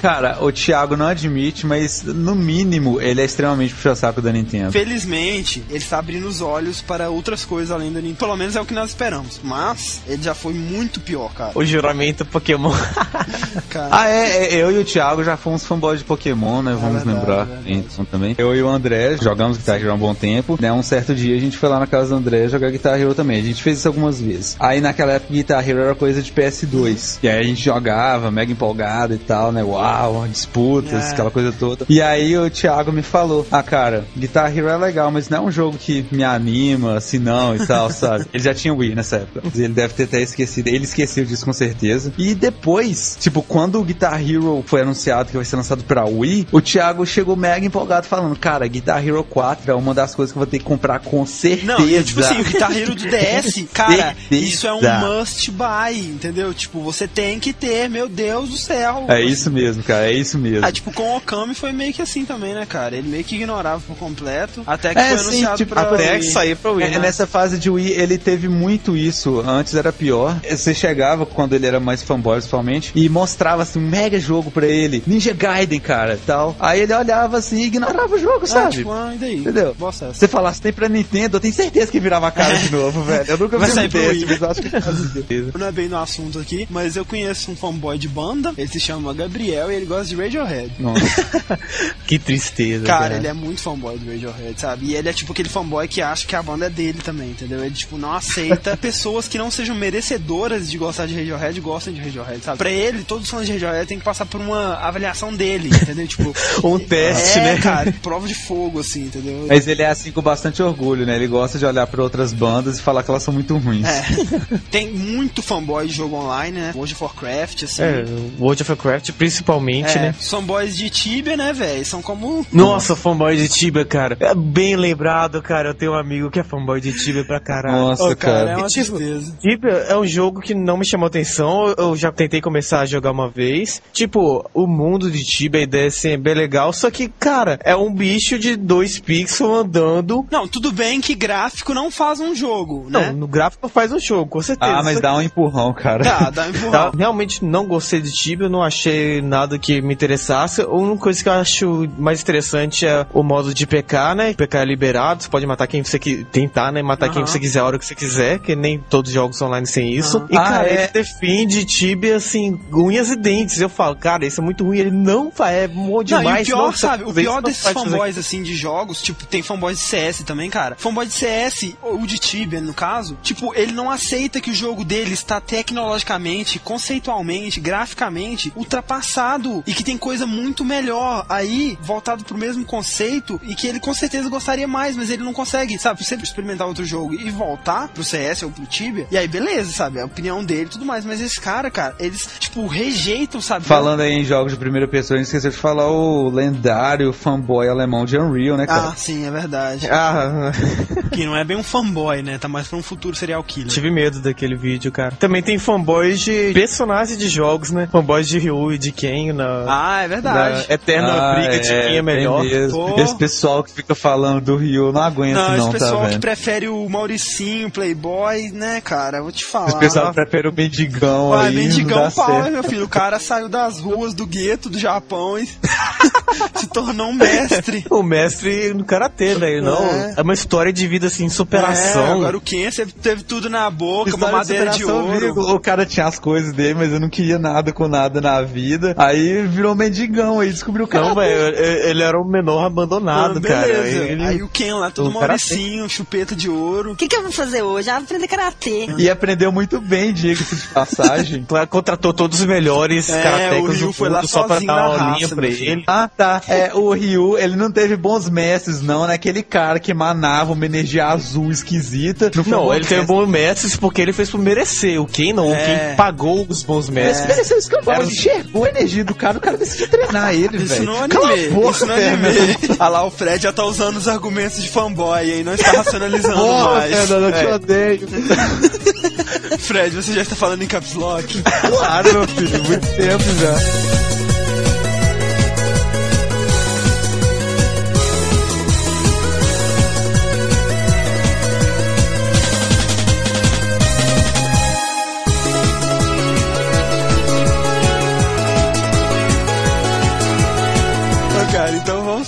Cara, 0.00 0.38
o 0.42 0.52
Thiago 0.52 0.96
não 0.96 1.06
admite, 1.06 1.66
mas 1.66 2.02
no 2.02 2.34
mínimo 2.34 3.00
ele 3.00 3.20
é 3.20 3.24
extremamente 3.24 3.74
puxa-saco 3.74 4.20
da 4.20 4.32
Nintendo. 4.32 4.72
Felizmente, 4.72 5.62
ele 5.68 5.78
está 5.78 5.98
abrindo 5.98 6.26
os 6.26 6.40
olhos 6.40 6.80
para 6.80 7.10
outras 7.10 7.44
coisas 7.44 7.70
além 7.70 7.92
da 7.92 8.00
Nintendo. 8.00 8.18
Pelo 8.18 8.36
menos 8.36 8.56
é 8.56 8.60
o 8.60 8.64
que 8.64 8.74
nós 8.74 8.90
esperamos. 8.90 9.40
Mas, 9.42 10.00
ele 10.06 10.22
já 10.22 10.34
foi 10.34 10.52
muito 10.54 11.00
pior, 11.00 11.32
cara. 11.32 11.52
O 11.54 11.64
juramento 11.64 12.24
Pokémon. 12.24 12.72
cara. 13.70 13.88
Ah, 13.90 14.08
é, 14.08 14.54
é, 14.54 14.54
eu 14.54 14.70
e 14.70 14.78
o 14.78 14.84
Thiago 14.84 15.22
já 15.24 15.36
fomos 15.36 15.64
fanboys 15.64 16.00
de 16.00 16.04
Pokémon, 16.04 16.62
né? 16.62 16.76
Vamos 16.80 17.02
verdade, 17.04 17.08
lembrar. 17.08 17.48
é 17.66 17.70
Então, 17.96 18.04
também. 18.04 18.34
Eu 18.38 18.54
e 18.54 18.62
o 18.62 18.68
André 18.68 19.16
jogamos 19.20 19.56
Guitar 19.56 19.80
Hero 19.80 19.90
há 19.90 19.94
um 19.94 19.98
bom 19.98 20.14
tempo, 20.14 20.58
né? 20.60 20.72
Um 20.72 20.82
certo 20.82 21.14
dia 21.14 21.34
a 21.36 21.40
gente 21.40 21.56
foi 21.56 21.68
lá 21.68 21.78
na 21.80 21.86
casa 21.86 22.10
do 22.10 22.16
André 22.16 22.46
jogar 22.48 22.70
Guitar 22.70 23.00
Hero 23.00 23.14
também. 23.14 23.40
A 23.40 23.42
gente 23.44 23.62
fez 23.62 23.78
isso 23.78 23.88
algumas 23.88 24.20
vezes. 24.20 24.56
Aí 24.60 24.80
naquela 24.80 25.12
época 25.12 25.32
Guitar 25.32 25.66
Hero 25.68 25.80
era 25.80 25.94
coisa 25.94 26.20
de 26.22 26.30
PS2. 26.32 27.18
E 27.22 27.28
aí 27.28 27.40
a 27.40 27.42
gente 27.42 27.62
jogava, 27.62 28.30
mega 28.30 28.52
empolgado 28.52 29.14
e 29.14 29.18
tal, 29.18 29.50
né? 29.52 29.62
Uau, 29.64 30.26
disputas, 30.28 30.92
É. 31.06 31.10
aquela 31.12 31.30
coisa 31.30 31.52
toda. 31.52 31.86
E 31.88 32.00
aí 32.02 32.36
o 32.36 32.50
Thiago 32.50 32.92
me 32.92 33.02
falou: 33.02 33.46
Ah, 33.50 33.62
cara, 33.62 34.04
Guitar 34.16 34.54
Hero 34.56 34.68
é 34.68 34.76
legal, 34.76 35.10
mas 35.10 35.28
não 35.28 35.38
é 35.38 35.40
um 35.40 35.50
jogo 35.50 35.76
que 35.78 36.04
me 36.12 36.22
anima, 36.24 36.96
assim 36.96 37.18
não 37.18 37.56
e 37.56 37.66
tal, 37.66 37.88
sabe? 37.90 38.26
Ele 38.32 38.42
já 38.42 38.54
tinha 38.54 38.74
Wii 38.74 38.94
nessa 38.94 39.16
época. 39.16 39.42
Ele 39.54 39.68
deve 39.68 39.94
ter 39.94 40.04
até 40.04 40.20
esquecido. 40.22 40.68
Ele 40.68 40.84
esqueceu 40.84 41.24
disso 41.24 41.44
com 41.44 41.52
certeza. 41.52 42.12
E 42.18 42.34
depois, 42.34 43.16
tipo, 43.20 43.42
quando 43.42 43.80
o 43.80 43.84
Guitar 43.84 44.20
Hero 44.20 44.62
foi 44.66 44.82
anunciado 44.82 45.30
que 45.30 45.36
vai 45.36 45.44
ser 45.44 45.56
lançado 45.56 45.82
pra 45.84 46.04
Wii, 46.04 46.48
o 46.52 46.60
Thiago 46.60 47.06
chegou 47.06 47.36
mega 47.36 47.64
empolgado 47.64 47.85
falando: 48.02 48.36
Cara, 48.38 48.66
Guitar 48.66 49.06
Hero 49.06 49.22
4 49.24 49.70
é 49.70 49.74
uma 49.74 49.94
das 49.94 50.14
coisas 50.14 50.32
que 50.32 50.38
eu 50.38 50.40
vou 50.40 50.46
ter 50.50 50.58
que 50.58 50.64
comprar 50.64 50.98
com 51.00 51.24
certeza. 51.26 51.66
Não, 51.66 51.88
e, 51.88 52.02
tipo 52.02 52.20
assim, 52.20 52.40
o 52.40 52.44
Guitar 52.44 52.76
Hero 52.76 52.94
do 52.94 53.04
DS, 53.08 53.64
cara, 53.72 54.16
isso 54.30 54.66
é 54.66 54.72
um 54.72 54.80
must 55.18 55.50
buy, 55.50 55.98
entendeu? 55.98 56.52
Tipo, 56.54 56.80
você 56.80 57.06
tem 57.08 57.38
que 57.40 57.52
ter, 57.52 57.88
meu 57.88 58.08
Deus 58.08 58.50
do 58.50 58.56
céu. 58.56 59.06
É 59.08 59.22
isso 59.22 59.50
mesmo, 59.50 59.82
cara, 59.82 60.06
é 60.10 60.12
isso 60.12 60.38
mesmo. 60.38 60.64
Ah, 60.66 60.72
tipo, 60.72 60.92
com 60.92 61.02
o 61.14 61.16
Okami 61.16 61.54
foi 61.54 61.72
meio 61.72 61.92
que 61.92 62.02
assim 62.02 62.24
também, 62.24 62.54
né, 62.54 62.66
cara? 62.66 62.96
Ele 62.96 63.08
meio 63.08 63.24
que 63.24 63.34
ignorava 63.36 63.80
por 63.86 63.96
completo, 63.96 64.62
até 64.66 64.92
que 64.94 64.98
É, 65.00 65.08
foi 65.10 65.18
sim, 65.18 65.24
anunciado 65.28 65.56
tipo, 65.58 65.74
pra 65.74 65.82
Até 65.82 66.10
Wii. 66.12 66.18
que 66.20 66.26
sair 66.30 66.56
pra 66.56 66.70
Wii, 66.72 66.86
É, 66.86 66.90
né? 66.90 66.98
nessa 66.98 67.26
fase 67.26 67.58
de 67.58 67.70
Wii, 67.70 67.90
ele 67.92 68.18
teve 68.18 68.48
muito 68.48 68.96
isso. 68.96 69.40
Antes 69.46 69.74
era 69.74 69.92
pior. 69.92 70.38
Você 70.48 70.74
chegava, 70.74 71.24
quando 71.26 71.54
ele 71.54 71.66
era 71.66 71.78
mais 71.80 72.02
fanboy, 72.02 72.36
principalmente, 72.36 72.92
e 72.94 73.08
mostrava 73.08 73.62
assim, 73.62 73.78
um 73.78 73.88
mega 73.88 74.18
jogo 74.18 74.50
pra 74.50 74.66
ele. 74.66 75.02
Ninja 75.06 75.32
Gaiden, 75.32 75.80
cara, 75.80 76.18
tal. 76.26 76.56
Aí 76.58 76.80
ele 76.80 76.92
olhava 76.94 77.38
assim 77.38 77.62
e 77.62 77.70
ignorava 77.76 78.14
o 78.14 78.18
jogo, 78.18 78.40
Ah, 78.44 78.46
sabe? 78.46 78.76
tipo, 78.76 78.92
ah, 78.92 79.12
e 79.14 79.18
daí? 79.18 79.36
Entendeu? 79.38 79.74
Você 79.78 80.28
falasse 80.28 80.60
tem 80.60 80.72
pra 80.72 80.88
Nintendo, 80.88 81.36
eu 81.36 81.40
tenho 81.40 81.54
certeza 81.54 81.90
que 81.90 82.00
virava 82.00 82.26
a 82.28 82.30
cara 82.30 82.54
de 82.56 82.70
novo, 82.70 83.02
velho. 83.04 83.24
Eu 83.28 83.38
nunca 83.38 83.58
vi 83.58 83.64
um 83.70 83.88
desse, 83.88 84.26
mas 84.26 84.40
eu 84.40 84.50
acho 84.50 84.62
que. 84.62 85.58
Não 85.58 85.66
é 85.66 85.72
bem 85.72 85.88
no 85.88 85.98
assunto 85.98 86.38
aqui, 86.38 86.66
mas 86.70 86.96
eu 86.96 87.04
conheço 87.04 87.50
um 87.50 87.56
fanboy 87.56 87.98
de 87.98 88.08
banda, 88.08 88.52
ele 88.56 88.68
se 88.68 88.80
chama 88.80 89.12
Gabriel 89.14 89.70
e 89.70 89.74
ele 89.74 89.86
gosta 89.86 90.06
de 90.06 90.16
Radiohead. 90.16 90.72
Nossa. 90.78 91.04
Que 92.06 92.18
tristeza. 92.20 92.84
Cara, 92.84 93.16
ele 93.16 93.26
é 93.26 93.32
muito 93.32 93.60
fanboy 93.60 93.98
do 93.98 94.08
Radiohead, 94.08 94.60
sabe? 94.60 94.86
E 94.86 94.94
ele 94.94 95.08
é 95.08 95.12
tipo 95.12 95.32
aquele 95.32 95.48
fanboy 95.48 95.88
que 95.88 96.00
acha 96.00 96.24
que 96.26 96.36
a 96.36 96.42
banda 96.42 96.66
é 96.66 96.70
dele 96.70 97.00
também, 97.02 97.30
entendeu? 97.30 97.64
Ele, 97.64 97.74
tipo, 97.74 97.98
não 97.98 98.12
aceita 98.12 98.76
pessoas 98.78 99.26
que 99.26 99.36
não 99.38 99.50
sejam 99.50 99.74
merecedoras 99.74 100.70
de 100.70 100.78
gostar 100.78 101.06
de 101.06 101.14
Radiohead 101.14 101.60
gostem 101.60 101.92
de 101.94 102.00
Radiohead, 102.00 102.40
sabe? 102.44 102.58
Pra 102.58 102.70
ele, 102.70 103.02
todos 103.02 103.24
os 103.24 103.30
fãs 103.30 103.44
de 103.46 103.52
Radiohead 103.52 103.86
tem 103.86 103.98
que 103.98 104.04
passar 104.04 104.24
por 104.26 104.40
uma 104.40 104.74
avaliação 104.76 105.34
dele, 105.34 105.68
entendeu? 105.68 106.06
Tipo, 106.06 106.32
Um 106.62 106.78
teste, 106.78 107.38
é, 107.38 107.42
né? 107.42 107.60
Cara, 107.68 107.92
prova 108.02 108.26
de 108.28 108.34
fogo, 108.34 108.80
assim, 108.80 109.04
entendeu? 109.04 109.46
Mas 109.48 109.66
ele 109.68 109.82
é 109.82 109.88
assim 109.88 110.10
com 110.12 110.22
bastante 110.22 110.62
orgulho, 110.62 111.04
né? 111.06 111.16
Ele 111.16 111.26
gosta 111.26 111.58
de 111.58 111.66
olhar 111.66 111.86
pra 111.86 112.02
outras 112.02 112.32
bandas 112.32 112.78
e 112.78 112.82
falar 112.82 113.02
que 113.02 113.10
elas 113.10 113.22
são 113.22 113.32
muito 113.34 113.56
ruins. 113.56 113.86
É. 113.86 114.04
Tem 114.70 114.90
muito 114.92 115.42
fanboy 115.42 115.86
de 115.86 115.92
jogo 115.94 116.16
online, 116.16 116.58
né? 116.58 116.72
World 116.74 116.92
of 116.94 117.02
Warcraft, 117.04 117.62
assim. 117.64 117.82
É, 117.82 118.04
World 118.38 118.62
of 118.62 118.70
Warcraft 118.70 119.10
principalmente, 119.12 119.96
É, 119.96 120.00
né? 120.02 120.14
Os 120.18 120.28
fanboys 120.30 120.76
de 120.76 120.90
Tibia, 120.90 121.36
né, 121.36 121.52
velho? 121.52 121.84
São 121.84 122.00
como. 122.02 122.46
Nossa, 122.52 122.94
fanboy 122.96 123.36
de 123.36 123.48
Tibia, 123.48 123.84
cara. 123.84 124.16
É 124.20 124.34
bem 124.34 124.76
lembrado, 124.76 125.40
cara. 125.42 125.70
Eu 125.70 125.74
tenho 125.74 125.92
um 125.92 125.98
amigo 125.98 126.30
que 126.30 126.38
é 126.40 126.44
fanboy 126.44 126.80
de 126.80 126.92
Tibia 126.92 127.24
pra 127.24 127.40
caralho. 127.40 127.76
Nossa, 127.76 128.04
Ô, 128.04 128.16
cara, 128.16 128.38
cara. 128.38 128.50
é 128.52 128.56
uma 128.56 128.66
E, 128.66 128.70
tipo, 128.70 128.96
tristeza. 128.96 129.36
Tibia 129.40 129.70
é 129.70 129.96
um 129.96 130.06
jogo 130.06 130.40
que 130.40 130.54
não 130.54 130.76
me 130.76 130.84
chamou 130.86 131.06
atenção. 131.06 131.74
Eu 131.76 131.96
já 131.96 132.10
tentei 132.12 132.40
começar 132.40 132.80
a 132.80 132.86
jogar 132.86 133.10
uma 133.10 133.28
vez. 133.28 133.80
Tipo, 133.92 134.48
o 134.54 134.66
mundo 134.66 135.10
de 135.10 135.24
Tibia, 135.24 135.60
a 135.60 135.64
ideia 135.64 135.86
assim, 135.88 136.10
é 136.10 136.16
bem 136.16 136.34
legal. 136.34 136.72
Só 136.72 136.90
que, 136.90 137.08
cara, 137.08 137.55
é 137.64 137.74
um 137.76 137.92
bicho 137.92 138.38
de 138.38 138.56
dois 138.56 138.98
pixels 138.98 139.50
andando. 139.64 140.26
Não, 140.30 140.46
tudo 140.48 140.72
bem 140.72 141.00
que 141.00 141.14
gráfico 141.14 141.72
não 141.74 141.90
faz 141.90 142.20
um 142.20 142.34
jogo, 142.34 142.86
Não, 142.90 143.00
né? 143.00 143.12
no 143.12 143.26
gráfico 143.26 143.68
faz 143.68 143.92
um 143.92 143.98
jogo, 144.00 144.26
com 144.30 144.42
certeza. 144.42 144.78
Ah, 144.78 144.82
mas 144.82 145.00
dá 145.00 145.14
um 145.14 145.22
empurrão, 145.22 145.72
cara. 145.72 146.04
Tá, 146.04 146.30
dá 146.30 146.42
um 146.46 146.52
Tá, 146.52 146.58
empurrão. 146.58 146.92
realmente 146.96 147.44
não 147.44 147.66
gostei 147.66 148.00
de 148.00 148.10
Tibia, 148.12 148.48
não 148.48 148.62
achei 148.62 149.20
nada 149.22 149.58
que 149.58 149.80
me 149.80 149.94
interessasse. 149.94 150.60
A 150.62 150.68
única 150.68 151.02
coisa 151.02 151.22
que 151.22 151.28
eu 151.28 151.32
acho 151.32 151.88
mais 151.98 152.20
interessante 152.22 152.86
é 152.86 153.06
o 153.12 153.22
modo 153.22 153.52
de 153.54 153.66
PK, 153.66 154.14
né? 154.14 154.34
PK 154.34 154.58
é 154.58 154.64
liberado, 154.64 155.22
você 155.22 155.28
pode 155.28 155.46
matar 155.46 155.66
quem 155.66 155.82
você 155.82 155.98
que 155.98 156.24
tentar, 156.24 156.72
né? 156.72 156.82
Matar 156.82 157.08
quem 157.10 157.22
Aham. 157.22 157.26
você 157.30 157.38
quiser 157.38 157.60
a 157.60 157.64
hora 157.64 157.78
que 157.78 157.86
você 157.86 157.94
quiser, 157.94 158.38
que 158.38 158.54
nem 158.56 158.78
todos 158.78 159.10
os 159.10 159.14
jogos 159.14 159.40
online 159.42 159.66
têm 159.66 159.94
isso. 159.94 160.18
Aham. 160.18 160.26
E, 160.30 160.36
Ah, 160.36 160.42
cara, 160.44 160.68
é? 160.68 160.74
ele 160.84 160.88
defende 160.92 161.64
Tibia, 161.64 162.16
assim, 162.16 162.58
unhas 162.72 163.10
e 163.10 163.16
dentes. 163.16 163.60
Eu 163.60 163.68
falo, 163.68 163.96
cara, 163.96 164.24
isso 164.26 164.40
é 164.40 164.44
muito 164.44 164.64
ruim. 164.64 164.78
Ele 164.78 164.90
não 164.90 165.30
faz, 165.30 165.56
é 165.56 165.68
bom 165.68 165.96
Não, 165.98 166.04
demais. 166.04 166.46
e 166.48 166.52
o 166.52 166.56
pior, 166.56 166.66
nossa, 166.66 166.78
sabe, 166.78 167.04
o 167.04 167.12
pior 167.14 167.35
desses 167.40 167.68
fanboys, 167.68 168.18
assim, 168.18 168.42
de 168.42 168.54
jogos, 168.54 169.02
tipo, 169.02 169.24
tem 169.26 169.42
fanboys 169.42 169.78
de 169.78 169.84
CS 169.84 170.22
também, 170.24 170.50
cara. 170.50 170.76
Fanboy 170.78 171.06
de 171.06 171.12
CS, 171.12 171.74
ou 171.82 172.02
o 172.02 172.06
de 172.06 172.18
Tibia, 172.18 172.60
no 172.60 172.74
caso, 172.74 173.16
tipo, 173.22 173.54
ele 173.54 173.72
não 173.72 173.90
aceita 173.90 174.40
que 174.40 174.50
o 174.50 174.54
jogo 174.54 174.84
dele 174.84 175.12
está 175.14 175.40
tecnologicamente, 175.40 176.58
conceitualmente, 176.58 177.60
graficamente, 177.60 178.52
ultrapassado 178.54 179.62
e 179.66 179.74
que 179.74 179.84
tem 179.84 179.96
coisa 179.96 180.26
muito 180.26 180.64
melhor 180.64 181.24
aí, 181.28 181.78
voltado 181.80 182.24
pro 182.24 182.36
mesmo 182.36 182.64
conceito 182.64 183.40
e 183.42 183.54
que 183.54 183.66
ele 183.66 183.80
com 183.80 183.94
certeza 183.94 184.28
gostaria 184.28 184.68
mais, 184.68 184.96
mas 184.96 185.10
ele 185.10 185.22
não 185.22 185.32
consegue, 185.32 185.78
sabe, 185.78 186.04
sempre 186.04 186.24
experimentar 186.24 186.66
outro 186.66 186.84
jogo 186.84 187.14
e 187.14 187.30
voltar 187.30 187.88
pro 187.88 188.04
CS 188.04 188.42
ou 188.42 188.50
pro 188.50 188.66
Tibia, 188.66 189.06
e 189.10 189.16
aí 189.16 189.28
beleza, 189.28 189.72
sabe, 189.72 189.98
é 189.98 190.02
a 190.02 190.06
opinião 190.06 190.44
dele 190.44 190.64
e 190.64 190.68
tudo 190.68 190.84
mais, 190.84 191.04
mas 191.04 191.20
esse 191.20 191.40
cara, 191.40 191.70
cara, 191.70 191.94
eles, 191.98 192.28
tipo, 192.38 192.66
rejeitam, 192.66 193.40
sabe? 193.40 193.64
Falando 193.64 194.00
aí 194.00 194.12
em 194.12 194.24
jogos 194.24 194.52
de 194.52 194.58
primeira 194.58 194.88
pessoa, 194.88 195.16
a 195.16 195.18
gente 195.18 195.26
esqueceu 195.26 195.50
de 195.50 195.56
falar 195.56 195.90
o 195.90 196.28
lendário 196.28 197.12
fanboy 197.30 197.68
alemão 197.68 198.04
de 198.04 198.16
Unreal, 198.16 198.56
né, 198.56 198.66
cara? 198.68 198.90
Ah, 198.90 198.94
sim, 198.96 199.26
é 199.26 199.30
verdade. 199.32 199.88
Ah, 199.90 200.52
Que 201.10 201.26
não 201.26 201.36
é 201.36 201.42
bem 201.42 201.56
um 201.56 201.62
fanboy, 201.62 202.22
né? 202.22 202.38
Tá 202.38 202.46
mais 202.46 202.68
pra 202.68 202.78
um 202.78 202.82
futuro 202.82 203.16
serial 203.16 203.42
killer. 203.42 203.68
tive 203.72 203.90
medo 203.90 204.20
daquele 204.20 204.54
vídeo, 204.54 204.92
cara. 204.92 205.16
Também 205.18 205.42
tem 205.42 205.58
fanboys 205.58 206.20
de 206.20 206.52
personagens 206.54 207.18
de 207.18 207.28
jogos, 207.28 207.72
né? 207.72 207.88
Fanboys 207.90 208.28
de 208.28 208.38
Ryu 208.38 208.74
e 208.74 208.78
de 208.78 208.92
Ken 208.92 209.32
na, 209.32 209.64
Ah, 209.66 210.02
é 210.02 210.08
verdade. 210.08 210.66
na 210.68 210.74
eterna 210.74 211.08
Ah, 211.12 211.34
briga 211.34 211.58
de 211.58 211.68
quem 211.68 211.96
é 211.96 212.02
melhor. 212.02 212.44
Pô. 212.70 212.94
Esse 213.00 213.16
pessoal 213.16 213.64
que 213.64 213.72
fica 213.72 213.94
falando 213.94 214.40
do 214.42 214.56
Rio, 214.56 214.92
não 214.92 215.02
aguento 215.02 215.34
Não, 215.34 215.48
não, 215.48 215.54
esse 215.56 215.66
tá 215.66 215.72
pessoal 215.72 216.04
que 216.04 216.10
vendo? 216.12 216.20
prefere 216.20 216.68
o 216.68 216.88
Mauricinho, 216.88 217.70
Playboy, 217.70 218.50
né, 218.52 218.80
cara? 218.80 219.20
Vou 219.20 219.32
te 219.32 219.44
falar. 219.44 219.68
Esse 219.68 219.78
pessoal 219.78 220.14
prefere 220.14 220.48
o 220.48 220.52
mendigão 220.52 221.30
Vai, 221.30 221.48
aí, 221.48 221.54
não 221.56 221.62
mendigão 221.62 222.10
pau, 222.12 222.50
meu 222.50 222.62
filho. 222.62 222.84
O 222.84 222.88
cara 222.88 223.18
saiu 223.18 223.48
das 223.48 223.80
ruas 223.80 224.14
do 224.14 224.24
gueto 224.26 224.68
do 224.70 224.78
Japão 224.78 225.36
e 225.38 225.46
se 226.54 226.66
tornou 226.68 227.08
um 227.08 227.15
mestre. 227.16 227.84
O 227.90 228.02
mestre 228.02 228.74
no 228.74 228.84
karatê, 228.84 229.34
velho, 229.34 229.62
não. 229.62 229.82
É. 229.84 230.14
É. 230.16 230.22
uma 230.22 230.34
história 230.34 230.72
de 230.72 230.86
vida 230.86 231.06
assim, 231.06 231.26
É, 231.26 231.28
superação. 231.28 232.12
agora 232.20 232.36
o 232.36 232.40
Ken 232.40 232.70
sempre 232.70 232.92
teve 232.94 233.22
tudo 233.22 233.48
na 233.48 233.68
boca, 233.70 234.10
uma 234.10 234.16
História 234.16 234.36
madeira 234.36 234.70
de 234.70 234.80
superação, 234.80 235.34
ouro. 235.34 235.54
O 235.54 235.60
cara 235.60 235.86
tinha 235.86 236.06
as 236.06 236.18
coisas 236.18 236.52
dele, 236.52 236.74
mas 236.74 236.92
eu 236.92 237.00
não 237.00 237.08
queria 237.08 237.38
nada 237.38 237.72
com 237.72 237.88
nada 237.88 238.20
na 238.20 238.42
vida. 238.42 238.94
Aí 238.98 239.46
virou 239.46 239.74
mendigão 239.74 240.40
aí, 240.40 240.50
descobriu 240.50 240.84
o 240.84 240.88
cara. 240.88 241.08
Não, 241.08 241.14
velho, 241.14 241.56
ele 241.58 242.02
era 242.02 242.20
um 242.20 242.24
menor 242.24 242.64
abandonado, 242.66 243.38
Ah, 243.38 243.48
cara. 243.48 243.66
beleza. 243.66 244.04
Ele- 244.04 244.24
Aí 244.26 244.42
o 244.42 244.48
Ken 244.48 244.74
lá, 244.74 244.90
todo 244.90 245.08
o. 245.08 245.12
Mauricinho, 245.12 245.88
chupeta 245.88 246.34
de 246.34 246.48
ouro. 246.50 246.92
O 246.92 246.96
que, 246.96 247.06
que 247.08 247.16
eu 247.16 247.22
vou 247.22 247.32
fazer 247.32 247.62
hoje? 247.62 247.88
Ah, 247.90 247.96
aprender 247.98 248.26
karatê. 248.28 248.86
E 248.98 249.08
aprendeu 249.08 249.50
muito 249.52 249.80
bem, 249.80 250.12
diga-se 250.12 250.56
de 250.56 250.66
passagem. 250.68 251.46
Contratou 251.70 252.12
todos 252.12 252.40
os 252.40 252.46
melhores 252.46 253.08
É, 253.08 253.22
karatecas 253.22 253.60
o 253.60 253.72
Ryu 253.72 253.86
do 253.88 253.92
foi 253.92 254.08
lá 254.08 254.18
mundo 254.20 254.28
só 254.28 254.44
pra 254.44 254.58
dar 254.60 254.88
uma 254.90 254.96
raça, 254.98 255.16
linha 255.16 255.28
pra 255.28 255.46
ele. 255.46 255.84
Ah, 255.86 256.08
tá. 256.14 256.42
É, 256.48 256.70
o 256.74 256.92
Ryu, 256.92 257.05
ele 257.38 257.56
não 257.56 257.70
teve 257.70 257.96
bons 257.96 258.28
mestres, 258.28 258.80
não, 258.82 259.06
né? 259.06 259.14
Aquele 259.14 259.42
cara 259.42 259.78
que 259.78 259.90
emanava 259.90 260.52
uma 260.52 260.64
energia 260.66 261.06
azul 261.06 261.50
esquisita. 261.50 262.30
Não, 262.34 262.44
Não, 262.44 262.74
ele 262.74 262.84
teve 262.84 263.04
bons 263.06 263.26
mestres 263.28 263.76
porque 263.76 264.00
ele 264.00 264.12
fez 264.12 264.30
por 264.30 264.38
merecer. 264.38 265.00
O 265.00 265.06
Ken 265.06 265.32
não, 265.32 265.50
o 265.50 265.54
É. 265.54 265.64
Ken 265.90 265.96
pagou 265.96 266.46
os 266.48 266.62
bons 266.62 266.88
Mas 266.88 267.04
mestres. 267.04 267.28
mereceu 267.28 267.58
escambau, 267.58 267.94
ele 268.02 268.10
enxergou 268.10 268.64
a 268.64 268.68
energia 268.68 269.04
do 269.04 269.14
cara, 269.14 269.38
o 269.38 269.40
cara 269.40 269.56
decidiu 269.56 269.88
treinar 269.88 270.34
ele, 270.34 270.56
Isso 270.58 270.66
velho. 270.74 270.84
não 270.86 271.08
Cala 271.08 271.28
a 271.28 271.32
anime, 271.32 271.48
boca, 271.50 271.70
isso 271.70 271.86
não 271.86 271.94
anime. 271.94 272.56
Ah 272.78 272.88
lá, 272.88 273.04
o 273.04 273.10
Fred 273.10 273.42
já 273.42 273.52
tá 273.52 273.64
usando 273.64 273.96
os 273.96 274.08
argumentos 274.08 274.62
de 274.62 274.68
fanboy 274.68 275.18
aí, 275.18 275.44
não 275.44 275.54
está 275.54 275.70
racionalizando 275.72 276.34
Porra, 276.36 276.74
mais. 276.74 276.94
Fernando, 276.96 277.24
eu 277.24 277.32
te 277.32 277.38
É. 277.46 277.54
odeio. 277.54 278.08
Fred, 279.58 279.94
você 279.96 280.12
já 280.12 280.22
está 280.22 280.36
falando 280.36 280.62
em 280.62 280.66
caps 280.66 280.94
lock? 280.94 281.42
Claro, 281.42 282.12
meu 282.12 282.28
filho, 282.28 282.62
muito 282.64 282.86
tempo 282.96 283.24
já. 283.40 284.25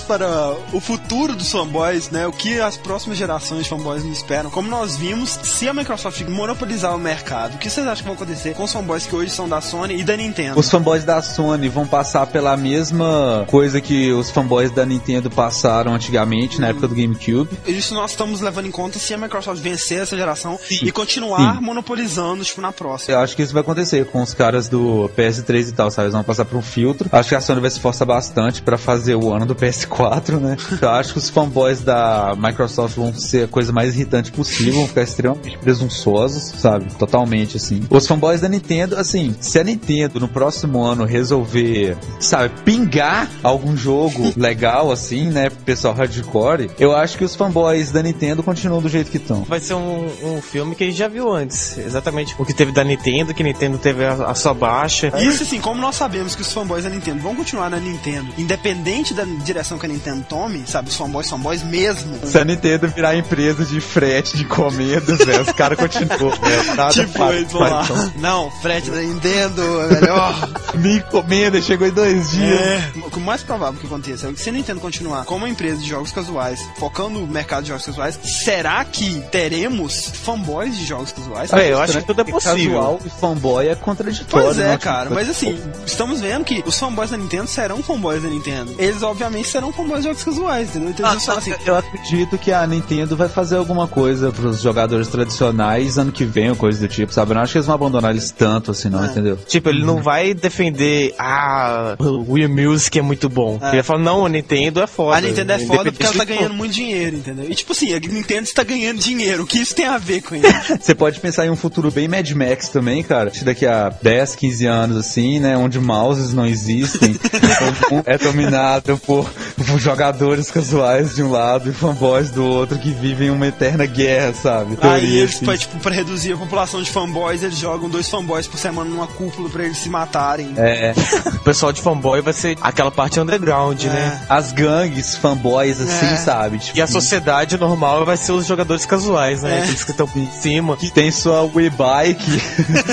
Para 0.09 0.55
o 0.73 0.79
futuro 0.79 1.35
dos 1.35 1.51
fanboys, 1.51 2.09
né? 2.09 2.25
O 2.25 2.31
que 2.31 2.59
as 2.59 2.75
próximas 2.75 3.15
gerações 3.15 3.65
de 3.65 3.69
fanboys 3.69 4.03
nos 4.03 4.17
esperam. 4.17 4.49
Como 4.49 4.67
nós 4.67 4.97
vimos, 4.97 5.37
se 5.43 5.69
a 5.69 5.73
Microsoft 5.73 6.21
monopolizar 6.21 6.95
o 6.95 6.97
mercado, 6.97 7.53
o 7.53 7.57
que 7.59 7.69
vocês 7.69 7.85
acham 7.85 7.97
que 7.97 8.03
vai 8.05 8.13
acontecer 8.13 8.55
com 8.55 8.63
os 8.63 8.73
fanboys 8.73 9.05
que 9.05 9.15
hoje 9.15 9.29
são 9.29 9.47
da 9.47 9.61
Sony 9.61 9.99
e 9.99 10.03
da 10.03 10.17
Nintendo? 10.17 10.59
Os 10.59 10.67
fanboys 10.67 11.03
da 11.03 11.21
Sony 11.21 11.69
vão 11.69 11.85
passar 11.85 12.25
pela 12.25 12.57
mesma 12.57 13.45
coisa 13.47 13.79
que 13.79 14.11
os 14.11 14.31
fanboys 14.31 14.71
da 14.71 14.83
Nintendo 14.83 15.29
passaram 15.29 15.93
antigamente, 15.93 16.59
na 16.59 16.69
época 16.69 16.87
do 16.87 16.95
GameCube. 16.95 17.59
Isso 17.67 17.93
nós 17.93 18.09
estamos 18.09 18.41
levando 18.41 18.65
em 18.65 18.71
conta 18.71 18.97
se 18.97 19.13
a 19.13 19.17
Microsoft 19.17 19.61
vencer 19.61 20.01
essa 20.01 20.17
geração 20.17 20.59
e 20.71 20.91
continuar 20.91 21.57
Sim. 21.57 21.61
monopolizando, 21.61 22.43
tipo, 22.43 22.61
na 22.61 22.71
próxima. 22.71 23.13
Eu 23.13 23.19
acho 23.19 23.35
que 23.35 23.43
isso 23.43 23.53
vai 23.53 23.61
acontecer 23.61 24.07
com 24.07 24.23
os 24.23 24.33
caras 24.33 24.67
do 24.67 25.07
PS3 25.15 25.69
e 25.69 25.71
tal, 25.71 25.91
sabe? 25.91 26.07
Eles 26.07 26.15
vão 26.15 26.23
passar 26.23 26.45
por 26.45 26.57
um 26.57 26.63
filtro. 26.63 27.07
Acho 27.11 27.29
que 27.29 27.35
a 27.35 27.41
Sony 27.41 27.61
vai 27.61 27.69
se 27.69 27.77
esforçar 27.77 28.07
bastante 28.07 28.63
pra 28.63 28.75
fazer 28.75 29.13
o 29.13 29.31
ano 29.31 29.45
do 29.45 29.55
PS4, 29.55 29.98
né? 30.39 30.57
Eu 30.81 30.89
acho 30.89 31.13
que 31.13 31.19
os 31.19 31.29
fanboys 31.29 31.81
da 31.81 32.33
Microsoft 32.37 32.95
vão 32.95 33.13
ser 33.13 33.45
a 33.45 33.47
coisa 33.47 33.71
mais 33.71 33.95
irritante 33.95 34.31
possível, 34.31 34.73
vão 34.73 34.87
ficar 34.87 35.01
extremamente 35.01 35.57
presunçosos, 35.57 36.53
sabe? 36.59 36.93
Totalmente, 36.95 37.57
assim. 37.57 37.81
Os 37.89 38.07
fanboys 38.07 38.41
da 38.41 38.47
Nintendo, 38.47 38.97
assim, 38.97 39.35
se 39.39 39.59
a 39.59 39.63
Nintendo 39.63 40.19
no 40.19 40.27
próximo 40.27 40.81
ano 40.83 41.03
resolver, 41.03 41.97
sabe, 42.19 42.53
pingar 42.63 43.29
algum 43.43 43.75
jogo 43.75 44.33
legal, 44.37 44.91
assim, 44.91 45.29
né, 45.29 45.49
pessoal 45.49 45.93
hardcore, 45.93 46.69
eu 46.79 46.95
acho 46.95 47.17
que 47.17 47.25
os 47.25 47.35
fanboys 47.35 47.91
da 47.91 48.01
Nintendo 48.01 48.41
continuam 48.41 48.81
do 48.81 48.89
jeito 48.89 49.11
que 49.11 49.17
estão. 49.17 49.43
Vai 49.43 49.59
ser 49.59 49.73
um, 49.73 50.07
um 50.23 50.41
filme 50.41 50.75
que 50.75 50.83
a 50.83 50.87
gente 50.87 50.97
já 50.97 51.07
viu 51.07 51.31
antes. 51.31 51.77
Exatamente 51.77 52.35
o 52.37 52.45
que 52.45 52.53
teve 52.53 52.71
da 52.71 52.83
Nintendo, 52.83 53.33
que 53.33 53.41
a 53.41 53.45
Nintendo 53.45 53.77
teve 53.77 54.05
a, 54.05 54.13
a 54.13 54.35
sua 54.35 54.53
baixa. 54.53 55.11
Isso 55.19 55.43
assim, 55.43 55.59
como 55.59 55.81
nós 55.81 55.95
sabemos 55.95 56.35
que 56.35 56.41
os 56.41 56.51
fanboys 56.51 56.83
da 56.83 56.89
Nintendo 56.89 57.21
vão 57.21 57.35
continuar 57.35 57.69
na 57.69 57.77
Nintendo, 57.77 58.29
independente 58.37 59.13
da 59.13 59.23
direção 59.43 59.77
que 59.77 59.85
a 59.85 59.88
Nintendo 59.89 60.25
tome, 60.27 60.63
sabe, 60.67 60.89
os 60.89 60.95
fanboys 60.95 61.27
são 61.27 61.39
boys 61.39 61.63
mesmo. 61.63 62.17
Se 62.25 62.37
a 62.37 62.45
Nintendo 62.45 62.87
virar 62.87 63.15
empresa 63.15 63.65
de 63.65 63.79
frete 63.81 64.37
de 64.37 64.43
encomendas, 64.43 65.17
velho, 65.19 65.41
os 65.41 65.51
caras 65.51 65.77
continuam, 65.77 66.31
velho. 66.31 66.75
Nada 66.75 66.93
tipo, 66.93 67.09
faz- 67.17 67.51
lá. 67.53 67.83
faz- 67.83 68.15
Não, 68.15 68.49
frete 68.61 68.89
da 68.89 68.97
Nintendo 69.01 69.61
é 69.81 69.99
melhor. 69.99 70.49
Minha 70.75 70.97
encomenda 70.97 71.61
chegou 71.61 71.87
em 71.87 71.91
dois 71.91 72.31
dias. 72.31 72.59
É. 72.59 72.91
O 73.13 73.19
mais 73.19 73.43
provável 73.43 73.79
que 73.79 73.85
aconteça 73.85 74.29
é 74.29 74.31
que 74.33 74.39
se 74.39 74.49
a 74.49 74.51
Nintendo 74.53 74.79
continuar 74.79 75.25
como 75.25 75.39
uma 75.45 75.49
empresa 75.49 75.77
de 75.81 75.89
jogos 75.89 76.11
casuais, 76.11 76.59
focando 76.77 77.19
no 77.19 77.27
mercado 77.27 77.63
de 77.63 77.69
jogos 77.69 77.85
casuais, 77.85 78.17
será 78.23 78.83
que 78.85 79.21
teremos 79.31 80.05
fanboys 80.23 80.77
de 80.77 80.85
jogos 80.85 81.11
casuais? 81.11 81.51
É, 81.51 81.71
eu 81.73 81.81
acho 81.81 81.99
que 81.99 82.05
tudo 82.05 82.21
é 82.21 82.23
possível. 82.23 82.73
Casual 82.75 82.99
e 83.05 83.09
fanboy 83.09 83.67
é 83.67 83.75
contraditório. 83.75 84.45
Pois 84.47 84.57
é, 84.59 84.67
né? 84.69 84.77
cara, 84.77 85.09
mas 85.09 85.29
assim, 85.29 85.59
estamos 85.85 86.21
vendo 86.21 86.45
que 86.45 86.63
os 86.65 86.77
fanboys 86.79 87.09
da 87.09 87.17
Nintendo 87.17 87.47
serão 87.47 87.83
fanboys 87.83 88.23
da 88.23 88.29
Nintendo. 88.29 88.73
Eles, 88.77 89.03
obviamente, 89.03 89.49
serão 89.49 89.71
de 89.87 90.03
jogos 90.03 90.23
casuais, 90.23 90.69
entendeu? 90.69 90.89
Então 90.91 91.11
eles 91.11 91.25
falar 91.25 91.39
assim, 91.39 91.53
Eu 91.65 91.75
acredito 91.77 92.37
que 92.37 92.51
a 92.51 92.65
Nintendo 92.67 93.15
vai 93.15 93.27
fazer 93.29 93.57
alguma 93.57 93.87
coisa 93.87 94.31
pros 94.31 94.61
jogadores 94.61 95.07
tradicionais 95.07 95.97
ano 95.97 96.11
que 96.11 96.25
vem, 96.25 96.49
ou 96.49 96.55
coisa 96.55 96.79
do 96.79 96.87
tipo, 96.87 97.13
sabe? 97.13 97.31
Eu 97.31 97.35
não 97.35 97.41
acho 97.41 97.51
que 97.53 97.57
eles 97.57 97.65
vão 97.65 97.75
abandonar 97.75 98.11
eles 98.11 98.31
tanto 98.31 98.71
assim, 98.71 98.89
não, 98.89 99.03
É. 99.03 99.07
entendeu? 99.07 99.37
Tipo, 99.47 99.69
ele 99.69 99.83
não 99.83 100.01
vai 100.01 100.33
defender, 100.33 101.13
ah, 101.17 101.95
o 101.99 102.33
Wii 102.33 102.47
Music 102.47 102.97
é 102.97 103.01
muito 103.01 103.29
bom. 103.29 103.57
É. 103.61 103.67
Ele 103.67 103.73
vai 103.77 103.83
falar, 103.83 103.99
não, 103.99 104.25
a 104.25 104.29
Nintendo 104.29 104.81
é 104.81 104.87
foda. 104.87 105.17
a 105.17 105.21
Nintendo 105.21 105.51
é 105.51 105.59
foda 105.59 105.91
porque 105.91 106.03
ela 106.05 106.15
tá 106.15 106.23
ganhando 106.25 106.53
muito 106.53 106.73
dinheiro, 106.73 107.15
entendeu? 107.17 107.45
E 107.49 107.55
tipo 107.55 107.71
assim, 107.71 107.93
a 107.93 107.99
Nintendo 107.99 108.43
está 108.43 108.63
ganhando 108.63 108.99
dinheiro. 108.99 109.43
O 109.43 109.45
que 109.45 109.59
isso 109.59 109.75
tem 109.75 109.85
a 109.85 109.97
ver 109.97 110.21
com 110.21 110.35
isso? 110.35 110.47
Você 110.79 110.93
pode 110.95 111.19
pensar 111.19 111.45
em 111.45 111.49
um 111.49 111.55
futuro 111.55 111.91
bem 111.91 112.07
Mad 112.07 112.29
Max 112.31 112.69
também, 112.69 113.03
cara. 113.03 113.31
Daqui 113.43 113.65
a 113.65 113.89
10, 114.01 114.35
15 114.35 114.65
anos, 114.65 114.97
assim, 114.97 115.39
né? 115.39 115.57
Onde 115.57 115.79
mouses 115.79 116.33
não 116.33 116.45
existem. 116.45 117.15
é 118.05 118.17
dominado 118.17 118.97
por 118.99 119.29
jogadores 119.77 120.49
casuais 120.49 121.15
de 121.15 121.23
um 121.23 121.31
lado 121.31 121.69
e 121.69 121.73
fanboys 121.73 122.29
do 122.31 122.43
outro 122.45 122.77
que 122.77 122.91
vivem 122.91 123.29
uma 123.29 123.47
eterna 123.47 123.85
guerra, 123.85 124.33
sabe? 124.33 124.71
Aí 124.81 125.01
Teoria, 125.01 125.19
eles, 125.21 125.35
assim. 125.35 125.45
pra, 125.45 125.57
tipo, 125.57 125.77
pra 125.79 125.91
reduzir 125.93 126.33
a 126.33 126.37
população 126.37 126.81
de 126.81 126.89
fanboys, 126.89 127.43
eles 127.43 127.57
jogam 127.57 127.89
dois 127.89 128.09
fanboys 128.09 128.47
por 128.47 128.57
semana 128.57 128.89
numa 128.89 129.07
cúpula 129.07 129.49
pra 129.49 129.63
eles 129.63 129.77
se 129.77 129.89
matarem. 129.89 130.53
É, 130.57 130.93
O 131.35 131.39
pessoal 131.39 131.71
de 131.71 131.81
fanboy 131.81 132.21
vai 132.21 132.33
ser 132.33 132.57
aquela 132.61 132.91
parte 132.91 133.19
underground, 133.19 133.83
né? 133.83 134.21
as 134.29 134.51
gangues 134.51 135.15
fanboys, 135.15 135.79
assim, 135.81 136.13
É. 136.13 136.17
sabe? 136.17 136.59
Tipo, 136.59 136.77
E 136.77 136.81
a 136.81 136.87
sociedade 136.87 137.57
normal 137.57 138.05
vai 138.05 138.17
ser 138.17 138.31
os 138.31 138.45
jogadores 138.45 138.85
casuais, 138.85 139.43
né? 139.43 139.59
É. 139.59 139.61
Aqueles 139.63 139.83
que 139.83 139.91
estão 139.91 140.09
em 140.15 140.29
cima. 140.31 140.77
que 140.77 140.89
tem 140.91 141.11
sua 141.11 141.43
Wii 141.43 141.69
Bike, 141.71 142.41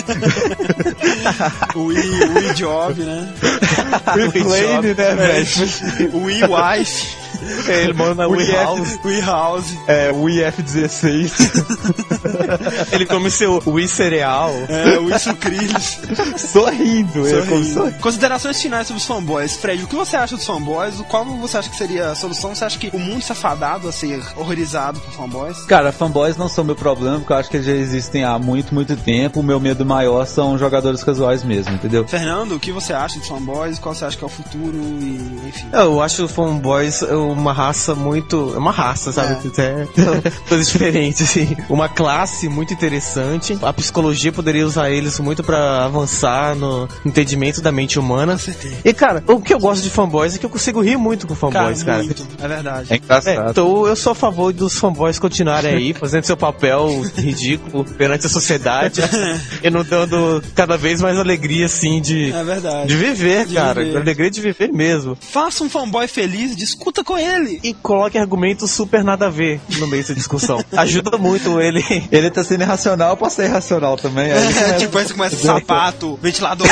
O 1.74 1.84
Wii, 1.86 1.98
o 1.98 2.34
Wii 2.38 2.54
Job, 2.54 3.02
né? 3.02 3.28
Wii 4.16 4.30
Plane, 4.44 4.94
né, 4.94 5.14
velho? 5.14 5.46
O 6.12 6.24
Wii 6.24 6.46
Wife. 6.66 7.25
É, 7.68 7.82
ele 7.82 7.92
mora 7.92 8.14
na 8.14 8.26
Wii 8.26 8.50
House. 8.52 8.98
Wii 9.04 9.20
House. 9.20 9.66
É, 9.86 10.10
Wii 10.12 10.38
F16. 10.40 11.32
Ele 12.92 13.06
come 13.06 13.30
seu 13.30 13.62
Wii 13.66 13.88
cereal. 13.88 14.50
É, 14.68 14.98
o 14.98 15.04
Wii 15.06 15.18
Sucrilhos. 15.18 15.98
sorrindo, 16.38 17.26
eu 17.26 17.44
Sorrindo. 17.44 17.74
sorrindo. 17.74 17.98
Considerações 18.00 18.60
finais 18.60 18.86
sobre 18.86 19.00
os 19.00 19.06
fanboys. 19.06 19.56
Fred, 19.56 19.82
o 19.84 19.86
que 19.86 19.96
você 19.96 20.16
acha 20.16 20.36
dos 20.36 20.46
fanboys? 20.46 20.94
Qual 21.08 21.24
você 21.24 21.58
acha 21.58 21.68
que 21.70 21.76
seria 21.76 22.10
a 22.10 22.14
solução? 22.14 22.54
Você 22.54 22.64
acha 22.64 22.78
que 22.78 22.90
o 22.92 22.98
mundo 22.98 23.18
está 23.18 23.34
fadado 23.34 23.88
a 23.88 23.92
ser 23.92 24.22
horrorizado 24.36 25.00
por 25.00 25.12
fanboys? 25.12 25.58
Cara, 25.64 25.92
fanboys 25.92 26.36
não 26.36 26.48
são 26.48 26.64
meu 26.64 26.74
problema, 26.76 27.18
porque 27.18 27.32
eu 27.32 27.36
acho 27.36 27.50
que 27.50 27.56
eles 27.56 27.66
já 27.66 27.72
existem 27.72 28.24
há 28.24 28.38
muito, 28.38 28.74
muito 28.74 28.96
tempo. 28.96 29.40
O 29.40 29.42
meu 29.42 29.58
medo 29.60 29.84
maior 29.84 30.26
são 30.26 30.58
jogadores 30.58 31.02
casuais 31.02 31.42
mesmo, 31.44 31.74
entendeu? 31.74 32.06
Fernando, 32.06 32.52
o 32.56 32.60
que 32.60 32.72
você 32.72 32.92
acha 32.92 33.18
dos 33.18 33.28
fanboys? 33.28 33.78
Qual 33.78 33.94
você 33.94 34.04
acha 34.04 34.16
que 34.16 34.24
é 34.24 34.26
o 34.26 34.30
futuro? 34.30 34.76
E, 35.00 35.40
enfim. 35.48 35.66
Eu 35.72 36.00
acho 36.02 36.24
o 36.24 36.28
fanboys 36.28 37.02
uma 37.32 37.52
raça 37.52 37.94
muito. 37.94 38.52
É 38.54 38.58
uma 38.58 38.72
raça, 38.72 39.12
sabe? 39.12 39.36
É. 39.58 39.86
Coisa 40.48 40.64
diferente, 40.64 41.22
assim. 41.22 41.56
Uma 41.68 41.88
classe 41.88 42.48
muito 42.48 42.72
interessante. 42.72 43.58
A 43.62 43.72
psicologia 43.72 44.32
poderia 44.32 44.66
usar 44.66 44.90
eles 44.90 45.18
muito 45.20 45.42
pra 45.42 45.84
avançar 45.84 46.54
no 46.54 46.88
entendimento 47.04 47.60
da 47.60 47.70
mente 47.72 47.98
humana. 47.98 48.32
Com 48.34 48.38
certeza. 48.38 48.76
E, 48.84 48.92
cara, 48.92 49.22
o 49.26 49.40
que 49.40 49.52
eu 49.54 49.58
gosto 49.58 49.82
de 49.82 49.90
fanboys 49.90 50.34
é 50.34 50.38
que 50.38 50.46
eu 50.46 50.50
consigo 50.50 50.80
rir 50.80 50.96
muito 50.96 51.26
com 51.26 51.34
fanboys, 51.34 51.82
cara. 51.82 52.02
muito. 52.02 52.26
É 52.42 52.48
verdade. 52.48 52.92
É 52.92 52.96
engraçado. 52.96 53.46
É, 53.46 53.50
então 53.50 53.86
eu 53.86 53.96
sou 53.96 54.12
a 54.12 54.14
favor 54.14 54.52
dos 54.52 54.74
fanboys 54.78 55.18
continuarem 55.18 55.74
aí, 55.74 55.94
fazendo 55.98 56.24
seu 56.24 56.36
papel 56.36 56.88
ridículo 57.16 57.84
perante 57.84 58.26
a 58.26 58.28
sociedade 58.28 59.00
e 59.62 59.70
não 59.70 59.82
dando 59.84 60.42
cada 60.54 60.76
vez 60.76 61.00
mais 61.00 61.18
alegria, 61.18 61.66
assim, 61.66 62.00
de, 62.00 62.32
É 62.32 62.44
verdade. 62.44 62.88
de 62.88 62.96
viver, 62.96 63.46
De 63.46 63.54
cara. 63.54 63.82
viver. 63.84 63.96
Alegria 63.98 64.30
de 64.30 64.40
viver 64.40 64.72
mesmo. 64.72 65.16
Faça 65.20 65.64
um 65.64 65.68
fanboy 65.68 66.06
feliz, 66.08 66.54
discuta 66.56 67.02
com 67.02 67.15
ele. 67.18 67.60
E 67.62 67.74
coloque 67.74 68.18
argumentos 68.18 68.70
super 68.70 69.02
nada 69.04 69.26
a 69.26 69.30
ver 69.30 69.60
no 69.78 69.86
meio 69.86 70.02
dessa 70.02 70.14
discussão. 70.14 70.62
Ajuda 70.76 71.16
muito 71.18 71.60
ele. 71.60 71.82
Ele 72.10 72.30
tá 72.30 72.42
sendo 72.44 72.62
irracional, 72.62 73.10
eu 73.10 73.16
posso 73.16 73.36
ser 73.36 73.44
irracional 73.46 73.96
também. 73.96 74.30
É, 74.30 74.34
começa- 74.52 74.74
tipo, 74.78 74.98
aí 74.98 75.06
você 75.06 75.12
começa 75.14 75.36
sapato, 75.42 76.18
ventilador. 76.22 76.68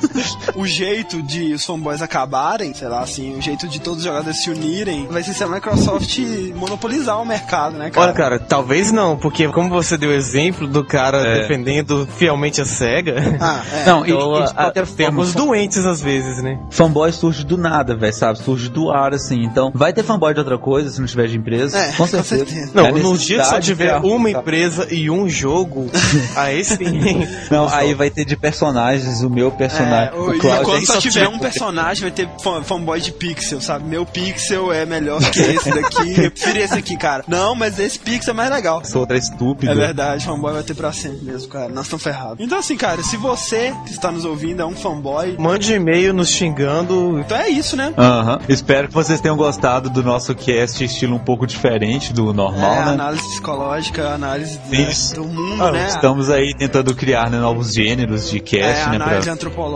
o 0.54 0.66
jeito 0.66 1.22
de 1.22 1.52
os 1.54 1.64
fanboys 1.64 2.02
acabarem, 2.02 2.72
sei 2.74 2.88
lá, 2.88 3.00
assim, 3.02 3.36
o 3.36 3.42
jeito 3.42 3.68
de 3.68 3.80
todos 3.80 3.98
os 4.00 4.04
jogadores 4.04 4.42
se 4.42 4.50
unirem, 4.50 5.06
vai 5.08 5.22
ser 5.22 5.34
se 5.34 5.42
a 5.44 5.48
Microsoft 5.48 6.18
monopolizar 6.54 7.20
o 7.20 7.24
mercado, 7.24 7.76
né, 7.76 7.90
cara? 7.90 8.06
Olha, 8.06 8.14
cara, 8.14 8.38
talvez 8.38 8.92
não, 8.92 9.16
porque 9.16 9.48
como 9.48 9.68
você 9.68 9.96
deu 9.96 10.10
o 10.10 10.12
exemplo 10.12 10.66
do 10.66 10.84
cara 10.84 11.18
É. 11.18 11.40
defendendo 11.40 12.06
fielmente 12.16 12.60
a 12.60 12.64
SEGA, 12.64 13.16
Ah, 13.40 13.62
é. 13.72 13.86
Não, 13.86 14.04
e, 14.06 14.10
então, 14.10 14.34
e 14.40 14.44
de 14.44 14.50
a- 14.50 14.54
qualquer 14.54 14.86
tem 14.86 15.06
forma, 15.06 15.20
alguns 15.20 15.34
doentes 15.34 15.84
às 15.84 16.00
vezes, 16.00 16.42
né? 16.42 16.58
fanboy 16.70 17.12
surge 17.12 17.44
do 17.44 17.56
nada, 17.56 17.96
velho, 17.96 18.12
sabe? 18.12 18.38
Surge 18.38 18.68
do 18.68 18.90
ar, 18.90 19.14
assim. 19.14 19.42
Então, 19.44 19.70
vai 19.74 19.92
ter 19.92 20.02
fanboy 20.02 20.32
de 20.32 20.40
outra 20.40 20.58
coisa 20.58 20.90
se 20.90 21.00
não 21.00 21.06
tiver 21.06 21.26
de 21.28 21.36
empresa. 21.36 21.76
É, 21.78 21.92
com 21.92 21.96
com 21.98 22.06
certeza. 22.06 22.36
certeza. 22.46 22.70
Não, 22.74 22.86
É 22.86 22.88
a 22.88 22.92
no 22.92 23.16
dia 23.18 23.38
que 23.40 23.46
só 23.46 23.60
tiver 23.60 24.00
de- 24.00 24.06
uma 24.06 24.30
empresa 24.30 24.86
e 24.92 25.10
um 25.10 25.28
jogo, 25.28 25.90
aí 26.36 26.64
sim. 26.64 27.26
Não, 27.50 27.68
aí 27.68 27.94
vai 27.94 28.10
ter 28.10 28.24
de 28.24 28.36
personagens, 28.36 29.22
o 29.22 29.30
meu 29.30 29.50
personagem. 29.50 29.85
É, 29.86 30.12
o- 30.14 30.34
e 30.34 30.38
quando 30.38 30.64
tem 30.76 30.86
só 30.86 30.98
tiver 30.98 31.24
tipo- 31.24 31.36
um 31.36 31.38
personagem, 31.38 32.02
vai 32.02 32.10
ter 32.10 32.28
fan- 32.42 32.62
fanboy 32.62 33.00
de 33.00 33.12
pixel, 33.12 33.60
sabe? 33.60 33.84
Meu 33.88 34.04
pixel 34.04 34.72
é 34.72 34.84
melhor 34.84 35.20
que 35.30 35.40
esse 35.40 35.70
daqui. 35.70 36.14
Eu 36.26 36.30
prefiro 36.30 36.58
esse 36.58 36.74
aqui, 36.74 36.96
cara. 36.96 37.24
Não, 37.28 37.54
mas 37.54 37.78
esse 37.78 37.98
pixel 37.98 38.32
é 38.32 38.36
mais 38.36 38.50
legal. 38.50 38.80
Essa 38.82 38.98
outra 38.98 39.16
é 39.16 39.20
estúpida. 39.20 39.72
É 39.72 39.74
verdade, 39.74 40.24
fanboy 40.24 40.52
vai 40.52 40.62
ter 40.62 40.74
pra 40.74 40.92
sempre 40.92 41.24
mesmo, 41.24 41.48
cara. 41.48 41.68
Nós 41.68 41.84
estamos 41.86 42.02
ferrados. 42.02 42.36
Então, 42.40 42.58
assim, 42.58 42.76
cara, 42.76 43.02
se 43.02 43.16
você 43.16 43.72
que 43.84 43.92
está 43.92 44.10
nos 44.10 44.24
ouvindo 44.24 44.60
é 44.62 44.66
um 44.66 44.74
fanboy, 44.74 45.36
Mande 45.38 45.72
um 45.72 45.76
e-mail 45.76 46.12
nos 46.12 46.30
xingando. 46.30 47.18
então 47.20 47.36
é 47.36 47.48
isso, 47.48 47.76
né? 47.76 47.92
Aham. 47.96 48.38
Espero 48.48 48.88
que 48.88 48.94
vocês 48.94 49.20
tenham 49.20 49.36
gostado 49.36 49.88
do 49.90 50.02
nosso 50.02 50.34
cast 50.34 50.82
estilo 50.84 51.16
um 51.16 51.18
pouco 51.20 51.46
diferente 51.46 52.12
do 52.12 52.32
normal, 52.32 52.72
é, 52.72 52.84
né? 52.86 52.90
análise 52.92 53.22
psicológica, 53.28 54.08
análise 54.10 54.58
né, 54.70 54.88
do 55.14 55.24
mundo, 55.24 55.62
Ah, 55.64 55.72
né? 55.72 55.86
Estamos 55.88 56.30
aí 56.30 56.54
tentando 56.56 56.94
criar 56.94 57.30
né, 57.30 57.38
novos 57.38 57.72
gêneros 57.72 58.30
de 58.30 58.38
É, 58.38 58.40
cast, 58.40 58.88
né? 58.90 58.96
análise 58.96 59.22
Pra... 59.24 59.32
antropológica. 59.32 59.75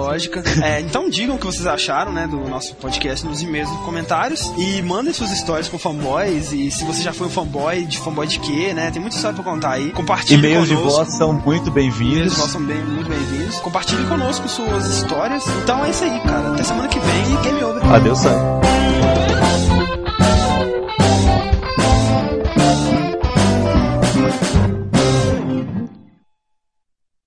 É, 0.63 0.81
então 0.81 1.09
digam 1.09 1.37
o 1.37 1.39
que 1.39 1.47
vocês 1.47 1.67
acharam, 1.67 2.13
né, 2.13 2.27
do 2.27 2.39
nosso 2.49 2.75
podcast 2.77 3.25
nos 3.27 3.43
e-mails 3.43 3.71
e 3.71 3.77
comentários. 3.85 4.53
E 4.57 4.83
mandem 4.83 5.13
suas 5.13 5.31
histórias 5.31 5.69
com 5.69 5.79
fanboys. 5.79 6.53
E 6.53 6.71
se 6.71 6.85
você 6.85 7.03
já 7.03 7.13
foi 7.13 7.27
um 7.27 7.31
fanboy, 7.31 7.85
de 7.85 7.99
fanboy 7.99 8.27
de 8.27 8.39
quê, 8.39 8.73
né? 8.75 8.91
Tem 8.91 9.01
muita 9.01 9.17
história 9.17 9.35
pra 9.35 9.45
contar 9.45 9.73
aí. 9.73 9.91
Compartilhe 9.91 10.39
E-mails 10.39 10.69
de 10.69 10.75
voz 10.75 11.17
são 11.17 11.33
muito 11.33 11.71
bem-vindos. 11.71 12.35
são 12.35 12.63
bem, 12.63 12.83
muito 12.85 13.09
bem-vindos. 13.09 13.57
Compartilhe 13.57 14.05
conosco 14.07 14.49
suas 14.49 14.87
histórias. 14.87 15.45
Então 15.63 15.85
é 15.85 15.91
isso 15.91 16.05
aí, 16.05 16.21
cara. 16.21 16.53
Até 16.53 16.63
semana 16.63 16.89
que 16.89 16.99
vem 16.99 17.33
e 17.33 17.43
game 17.43 17.65
over. 17.65 17.85
Adeus, 17.93 18.19
sai. 18.19 19.80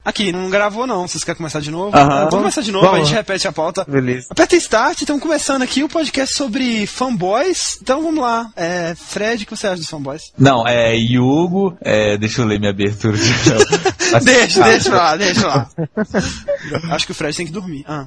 Aqui, 0.06 0.32
não 0.32 0.50
gravou 0.50 0.86
não. 0.86 1.08
Vocês 1.08 1.24
querem 1.24 1.38
começar 1.38 1.62
de 1.62 1.72
novo? 1.72 1.92
Vamos 1.92 2.30
começar 2.30 2.62
de 2.62 2.72
novo, 2.72 2.86
Vamos. 2.86 3.02
a 3.02 3.04
gente 3.06 3.14
repete 3.16 3.48
a 3.48 3.52
pauta. 3.54 3.86
Beleza. 3.88 4.28
Aperta 4.30 4.56
Start, 4.58 5.02
estamos 5.02 5.22
começando 5.22 5.62
aqui 5.62 5.82
o 5.84 5.88
podcast 5.90 6.36
sobre 6.36 6.86
fanboys. 6.86 7.78
Então 7.82 8.02
vamos 8.02 8.22
lá. 8.22 8.50
É, 8.56 8.94
Fred, 8.96 9.44
o 9.44 9.48
que 9.48 9.56
você 9.56 9.68
acha 9.68 9.78
dos 9.78 9.90
fanboys? 9.90 10.24
Não, 10.38 10.68
é 10.68 10.94
Yugo. 10.96 11.78
É, 11.82 12.18
deixa 12.18 12.42
eu 12.42 12.46
ler 12.46 12.60
minha 12.60 12.72
abertura 12.72 13.16
de 13.18 13.24
Deixa, 14.24 14.64
deixa 14.64 14.90
pra 14.90 14.98
lá, 15.00 15.16
deixa 15.18 15.48
lá. 15.48 15.70
Acho 16.92 17.06
que 17.06 17.12
o 17.12 17.16
Fred 17.16 17.36
tem 17.36 17.46
que 17.46 17.52
dormir. 17.52 17.84
Ah. 17.88 18.06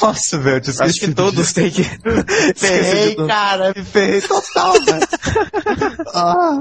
Nossa, 0.00 0.38
velho, 0.38 0.56
eu 0.56 0.60
tinha 0.60 0.76
Acho 0.80 1.00
que 1.00 1.12
todos 1.12 1.52
têm 1.52 1.70
que. 1.70 1.84
Ferrei, 2.56 3.14
cara, 3.26 3.72
me 3.76 3.84
ferrei 3.84 4.20
total, 4.22 4.72
velho. 4.72 5.08
ah. 6.14 6.60